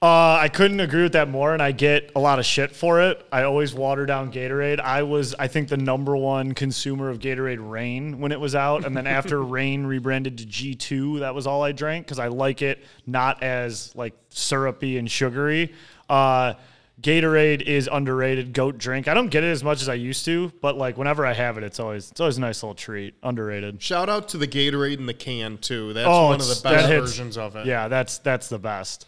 Uh, 0.00 0.38
I 0.40 0.48
couldn't 0.48 0.78
agree 0.78 1.02
with 1.02 1.14
that 1.14 1.28
more, 1.28 1.52
and 1.52 1.60
I 1.60 1.72
get 1.72 2.12
a 2.14 2.20
lot 2.20 2.38
of 2.38 2.46
shit 2.46 2.70
for 2.76 3.00
it. 3.02 3.26
I 3.32 3.42
always 3.42 3.74
water 3.74 4.06
down 4.06 4.30
Gatorade. 4.32 4.78
I 4.78 5.02
was, 5.02 5.34
I 5.36 5.48
think, 5.48 5.68
the 5.68 5.76
number 5.76 6.16
one 6.16 6.54
consumer 6.54 7.10
of 7.10 7.18
Gatorade 7.18 7.58
Rain 7.68 8.20
when 8.20 8.30
it 8.30 8.38
was 8.38 8.54
out, 8.54 8.84
and 8.84 8.96
then 8.96 9.06
after 9.18 9.42
Rain 9.42 9.84
rebranded 9.84 10.38
to 10.38 10.44
G2, 10.46 11.18
that 11.18 11.34
was 11.34 11.48
all 11.48 11.64
I 11.64 11.72
drank 11.72 12.06
because 12.06 12.20
I 12.20 12.28
like 12.28 12.62
it 12.62 12.78
not 13.06 13.42
as 13.42 13.92
like 13.96 14.14
syrupy 14.28 14.98
and 14.98 15.10
sugary. 15.10 15.72
Uh, 16.08 16.54
Gatorade 17.02 17.62
is 17.62 17.88
underrated 17.90 18.52
goat 18.52 18.78
drink. 18.78 19.08
I 19.08 19.14
don't 19.14 19.28
get 19.30 19.42
it 19.42 19.48
as 19.50 19.64
much 19.64 19.82
as 19.82 19.88
I 19.88 19.94
used 19.94 20.24
to, 20.26 20.52
but 20.60 20.76
like 20.78 20.96
whenever 20.96 21.26
I 21.26 21.32
have 21.32 21.58
it, 21.58 21.64
it's 21.64 21.80
always 21.80 22.08
it's 22.12 22.20
always 22.20 22.38
a 22.38 22.40
nice 22.40 22.62
little 22.62 22.74
treat. 22.76 23.14
Underrated. 23.24 23.82
Shout 23.82 24.08
out 24.08 24.28
to 24.30 24.38
the 24.38 24.46
Gatorade 24.48 24.98
in 24.98 25.06
the 25.06 25.14
can 25.14 25.58
too. 25.58 25.92
That's 25.92 26.08
Oh, 26.08 26.26
one 26.26 26.34
of 26.40 26.46
the 26.46 26.46
best 26.54 26.62
that 26.62 26.88
hits- 26.88 27.10
versions 27.10 27.36
of 27.36 27.56
it. 27.56 27.66
Yeah, 27.66 27.88
that's 27.88 28.18
that's 28.18 28.48
the 28.48 28.58
best. 28.60 29.06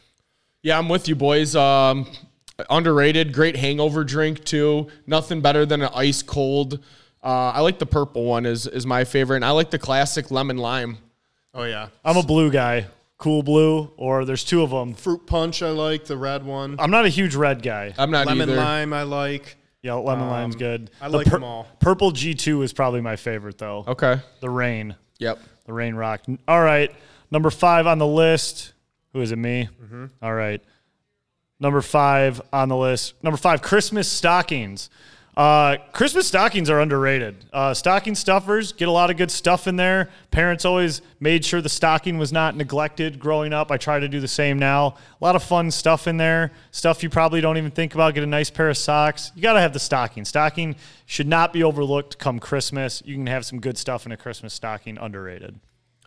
Yeah, 0.62 0.78
I'm 0.78 0.88
with 0.88 1.08
you, 1.08 1.14
boys. 1.14 1.56
Um, 1.56 2.06
underrated, 2.68 3.32
great 3.32 3.56
hangover 3.56 4.04
drink 4.04 4.44
too. 4.44 4.88
Nothing 5.06 5.40
better 5.40 5.64
than 5.64 5.82
an 5.82 5.90
ice 5.94 6.22
cold. 6.22 6.74
Uh, 7.22 7.52
I 7.54 7.60
like 7.60 7.78
the 7.78 7.86
purple 7.86 8.24
one 8.24 8.46
is 8.46 8.66
is 8.66 8.86
my 8.86 9.04
favorite, 9.04 9.36
and 9.36 9.44
I 9.44 9.50
like 9.50 9.70
the 9.70 9.78
classic 9.78 10.30
lemon 10.30 10.56
lime. 10.58 10.98
Oh 11.54 11.64
yeah. 11.64 11.88
I'm 12.04 12.16
a 12.16 12.22
blue 12.22 12.50
guy. 12.50 12.86
Cool 13.18 13.42
blue, 13.42 13.92
or 13.98 14.24
there's 14.24 14.44
two 14.44 14.62
of 14.62 14.70
them. 14.70 14.94
Fruit 14.94 15.26
punch 15.26 15.62
I 15.62 15.68
like, 15.70 16.06
the 16.06 16.16
red 16.16 16.42
one. 16.44 16.76
I'm 16.78 16.90
not 16.90 17.04
a 17.04 17.10
huge 17.10 17.34
red 17.34 17.62
guy. 17.62 17.92
I'm 17.98 18.10
not 18.10 18.26
Lemon 18.26 18.48
either. 18.48 18.58
lime 18.58 18.94
I 18.94 19.02
like. 19.02 19.56
Yeah, 19.82 19.94
lemon 19.94 20.28
lime's 20.28 20.56
good. 20.56 20.90
I 21.02 21.08
The 21.08 21.16
like 21.18 21.26
them 21.26 21.44
all. 21.44 21.66
Purple 21.80 22.12
G2 22.12 22.62
is 22.64 22.72
probably 22.72 23.00
my 23.02 23.16
favorite 23.16 23.58
though. 23.58 23.84
Okay. 23.86 24.20
The 24.40 24.48
rain, 24.48 24.94
Yep. 25.18 25.38
the 25.66 25.72
rain 25.74 25.94
rock. 25.94 26.22
All 26.48 26.62
right, 26.62 26.90
number 27.30 27.50
five 27.50 27.86
on 27.86 27.98
the 27.98 28.06
list. 28.06 28.72
Who 29.12 29.20
is 29.20 29.32
it? 29.32 29.36
Me. 29.36 29.68
Mm-hmm. 29.82 30.06
All 30.22 30.34
right. 30.34 30.62
Number 31.58 31.82
five 31.82 32.40
on 32.52 32.68
the 32.68 32.76
list. 32.76 33.14
Number 33.22 33.36
five, 33.36 33.60
Christmas 33.60 34.08
stockings. 34.08 34.88
Uh, 35.36 35.76
Christmas 35.92 36.26
stockings 36.26 36.68
are 36.68 36.80
underrated. 36.80 37.44
Uh, 37.52 37.72
stocking 37.72 38.14
stuffers 38.14 38.72
get 38.72 38.88
a 38.88 38.90
lot 38.90 39.10
of 39.10 39.16
good 39.16 39.30
stuff 39.30 39.66
in 39.66 39.76
there. 39.76 40.10
Parents 40.30 40.64
always 40.64 41.02
made 41.20 41.44
sure 41.44 41.62
the 41.62 41.68
stocking 41.68 42.18
was 42.18 42.32
not 42.32 42.56
neglected 42.56 43.18
growing 43.20 43.52
up. 43.52 43.70
I 43.70 43.76
try 43.76 44.00
to 44.00 44.08
do 44.08 44.20
the 44.20 44.28
same 44.28 44.58
now. 44.58 44.96
A 45.20 45.24
lot 45.24 45.36
of 45.36 45.42
fun 45.42 45.70
stuff 45.70 46.06
in 46.08 46.16
there. 46.16 46.50
Stuff 46.72 47.02
you 47.02 47.10
probably 47.10 47.40
don't 47.40 47.56
even 47.56 47.70
think 47.70 47.94
about. 47.94 48.14
Get 48.14 48.24
a 48.24 48.26
nice 48.26 48.50
pair 48.50 48.68
of 48.68 48.76
socks. 48.76 49.30
You 49.34 49.42
got 49.42 49.52
to 49.52 49.60
have 49.60 49.72
the 49.72 49.78
stocking. 49.78 50.24
Stocking 50.24 50.76
should 51.06 51.28
not 51.28 51.52
be 51.52 51.62
overlooked 51.62 52.18
come 52.18 52.40
Christmas. 52.40 53.02
You 53.06 53.14
can 53.14 53.26
have 53.26 53.46
some 53.46 53.60
good 53.60 53.78
stuff 53.78 54.06
in 54.06 54.12
a 54.12 54.16
Christmas 54.16 54.52
stocking. 54.52 54.98
Underrated. 54.98 55.60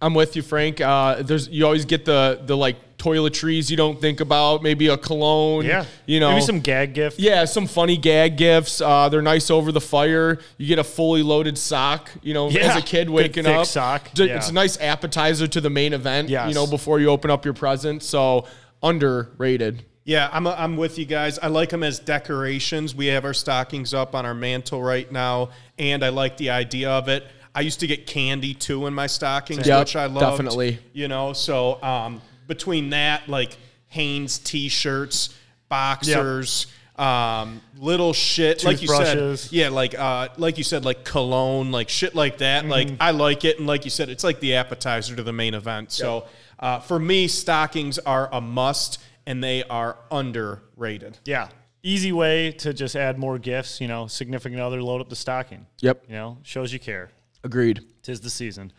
I'm 0.04 0.14
with 0.14 0.36
you, 0.36 0.42
Frank. 0.42 0.82
Uh, 0.82 1.24
there's 1.24 1.48
you 1.48 1.66
always 1.66 1.86
get 1.86 2.04
the 2.06 2.42
the 2.46 2.58
like 2.58 2.76
toiletries 2.98 3.70
you 3.70 3.78
don't 3.78 4.00
think 4.00 4.20
about. 4.20 4.62
Maybe 4.64 4.88
a 4.88 4.98
cologne. 4.98 5.66
Yeah. 5.66 5.86
You 6.06 6.20
know, 6.20 6.30
maybe 6.32 6.42
some 6.42 6.60
gag 6.60 6.94
gift. 6.94 7.20
Yeah, 7.20 7.46
some 7.46 7.68
funny 7.68 7.98
gag 7.98 8.38
gifts. 8.38 8.82
Uh, 8.82 9.10
they're 9.10 9.22
nice 9.22 9.50
over 9.50 9.72
the 9.72 9.82
fire. 9.82 10.40
You 10.58 10.68
get 10.68 10.80
a 10.80 10.84
fully 10.84 11.24
loaded 11.24 11.58
sock. 11.58 12.12
You 12.22 12.34
know, 12.34 12.50
Yeah, 12.50 12.62
as 12.76 12.76
a 12.78 12.82
kid 12.82 13.08
good 13.08 13.14
waking 13.14 13.44
thick 13.46 13.56
up, 13.56 13.66
sock, 13.66 14.14
D- 14.14 14.26
yeah. 14.26 14.38
It's 14.38 14.50
a 14.50 14.54
nice 14.54 14.80
appetizer 14.80 15.48
to 15.48 15.62
the 15.62 15.70
main 15.70 15.94
event. 15.94 16.30
Yes. 16.30 16.50
You 16.50 16.54
know, 16.56 16.68
before 16.68 17.00
you 17.00 17.10
open 17.10 17.32
up 17.32 17.46
your 17.46 17.54
present. 17.54 18.04
So 18.04 18.46
underrated. 18.82 19.86
Yeah, 20.06 20.30
I'm, 20.34 20.46
I'm 20.48 20.76
with 20.76 21.00
you 21.00 21.06
guys. 21.06 21.40
I 21.40 21.48
like 21.48 21.70
them 21.70 21.82
as 21.84 21.98
decorations. 22.00 22.94
We 22.94 23.06
have 23.08 23.24
our 23.24 23.34
stockings 23.34 23.94
up 23.94 24.16
on 24.16 24.26
our 24.26 24.34
mantle 24.34 24.84
right 24.84 25.10
now, 25.10 25.50
and 25.80 26.04
I 26.04 26.10
like 26.10 26.36
the 26.36 26.50
idea 26.50 26.90
of 26.90 27.08
it. 27.08 27.26
I 27.56 27.62
used 27.62 27.80
to 27.82 27.88
get 27.88 28.08
candy 28.08 28.54
too 28.54 28.88
in 28.88 28.94
my 28.94 29.08
stockings, 29.08 29.68
Yep, 29.68 29.80
which 29.80 29.96
I 29.96 30.06
loved. 30.08 30.20
definitely. 30.26 30.80
You 30.94 31.08
know, 31.08 31.34
so 31.34 31.82
um, 31.84 32.22
between 32.48 32.90
that, 32.92 33.28
like 33.30 33.56
Hanes 33.88 34.40
t-shirts, 34.40 35.36
boxers, 35.70 36.68
um, 36.98 37.62
little 37.78 38.14
shit, 38.14 38.64
like 38.64 38.82
you 38.82 38.88
said, 38.88 39.40
yeah, 39.52 39.70
like 39.70 39.98
uh, 39.98 40.30
like 40.38 40.58
you 40.58 40.64
said, 40.64 40.86
like 40.86 41.04
cologne, 41.04 41.72
like 41.72 41.90
shit 41.90 42.14
like 42.16 42.38
that. 42.40 42.66
Like 42.66 42.88
Mm-hmm. 42.88 42.96
I 43.02 43.12
like 43.12 43.46
it, 43.46 43.58
and 43.58 43.68
like 43.68 43.84
you 43.86 43.92
said, 43.92 44.10
it's 44.10 44.24
like 44.24 44.40
the 44.40 44.56
appetizer 44.56 45.16
to 45.16 45.24
the 45.24 45.34
main 45.34 45.54
event. 45.54 45.92
So 45.92 46.26
uh, 46.60 46.80
for 46.80 47.00
me, 47.00 47.28
stockings 47.28 47.98
are 48.00 48.30
a 48.32 48.40
must, 48.42 49.00
and 49.26 49.44
they 49.44 49.64
are 49.64 49.98
underrated. 50.12 51.18
Yeah. 51.26 51.50
Easy 51.86 52.12
way 52.14 52.52
to 52.54 52.74
just 52.74 52.96
add 52.96 53.18
more 53.20 53.38
gifts. 53.40 53.82
You 53.82 53.88
know, 53.88 54.08
significant 54.08 54.62
other 54.62 54.82
load 54.82 55.02
up 55.02 55.10
the 55.10 55.16
stocking. 55.16 55.66
Yep. 55.82 56.04
You 56.08 56.16
know, 56.16 56.38
shows 56.44 56.72
you 56.72 56.80
care. 56.80 57.10
Agreed. 57.44 57.82
Tis 58.02 58.22
the 58.22 58.30
season. 58.30 58.72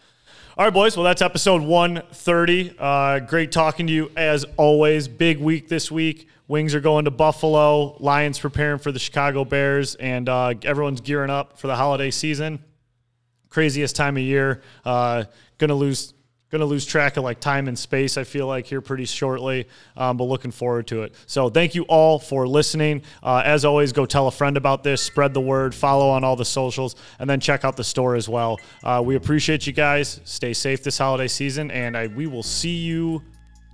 All 0.56 0.64
right, 0.64 0.72
boys. 0.72 0.96
Well, 0.96 1.04
that's 1.04 1.20
episode 1.20 1.62
130. 1.62 2.76
Uh, 2.78 3.18
great 3.20 3.52
talking 3.52 3.86
to 3.88 3.92
you 3.92 4.10
as 4.16 4.46
always. 4.56 5.08
Big 5.08 5.38
week 5.38 5.68
this 5.68 5.90
week. 5.90 6.28
Wings 6.48 6.74
are 6.74 6.80
going 6.80 7.04
to 7.06 7.10
Buffalo. 7.10 7.96
Lions 8.00 8.38
preparing 8.38 8.78
for 8.78 8.92
the 8.92 8.98
Chicago 8.98 9.44
Bears, 9.44 9.96
and 9.96 10.28
uh, 10.28 10.54
everyone's 10.62 11.00
gearing 11.00 11.30
up 11.30 11.58
for 11.58 11.66
the 11.66 11.76
holiday 11.76 12.10
season. 12.10 12.62
Craziest 13.50 13.96
time 13.96 14.16
of 14.16 14.22
year. 14.22 14.62
Uh, 14.84 15.24
gonna 15.58 15.74
lose. 15.74 16.13
Gonna 16.54 16.66
lose 16.66 16.86
track 16.86 17.16
of 17.16 17.24
like 17.24 17.40
time 17.40 17.66
and 17.66 17.76
space. 17.76 18.16
I 18.16 18.22
feel 18.22 18.46
like 18.46 18.64
here 18.66 18.80
pretty 18.80 19.06
shortly, 19.06 19.66
um, 19.96 20.16
but 20.16 20.22
looking 20.24 20.52
forward 20.52 20.86
to 20.86 21.02
it. 21.02 21.12
So 21.26 21.48
thank 21.48 21.74
you 21.74 21.82
all 21.88 22.20
for 22.20 22.46
listening. 22.46 23.02
Uh, 23.24 23.42
as 23.44 23.64
always, 23.64 23.92
go 23.92 24.06
tell 24.06 24.28
a 24.28 24.30
friend 24.30 24.56
about 24.56 24.84
this, 24.84 25.02
spread 25.02 25.34
the 25.34 25.40
word, 25.40 25.74
follow 25.74 26.08
on 26.08 26.22
all 26.22 26.36
the 26.36 26.44
socials, 26.44 26.94
and 27.18 27.28
then 27.28 27.40
check 27.40 27.64
out 27.64 27.76
the 27.76 27.82
store 27.82 28.14
as 28.14 28.28
well. 28.28 28.60
Uh, 28.84 29.02
we 29.04 29.16
appreciate 29.16 29.66
you 29.66 29.72
guys. 29.72 30.20
Stay 30.22 30.52
safe 30.52 30.84
this 30.84 30.96
holiday 30.96 31.26
season, 31.26 31.72
and 31.72 31.96
I, 31.96 32.06
we 32.06 32.28
will 32.28 32.44
see 32.44 32.76
you 32.76 33.20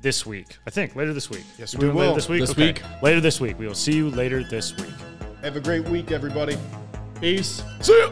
this 0.01 0.25
week. 0.25 0.57
I 0.67 0.71
think 0.71 0.97
later 0.97 1.13
this 1.13 1.29
week. 1.29 1.45
Yes, 1.59 1.75
We're 1.75 1.81
we 1.81 1.87
doing 1.89 1.97
later 1.99 2.09
will. 2.09 2.15
This 2.15 2.29
week. 2.31 2.41
This 2.41 2.51
Okay. 2.53 2.67
week. 2.69 2.83
Later 3.03 3.21
this 3.21 3.43
week. 3.43 3.59
We 3.59 3.67
will 3.67 3.75
see 3.75 3.93
you 3.93 4.09
later 4.09 4.43
this 4.43 4.75
week. 4.79 4.95
Have 5.43 5.55
a 5.57 5.61
great 5.61 5.87
week, 5.87 6.13
everybody. 6.13 6.57
Peace. 7.21 7.63
See 7.83 7.93
ya. 7.99 8.11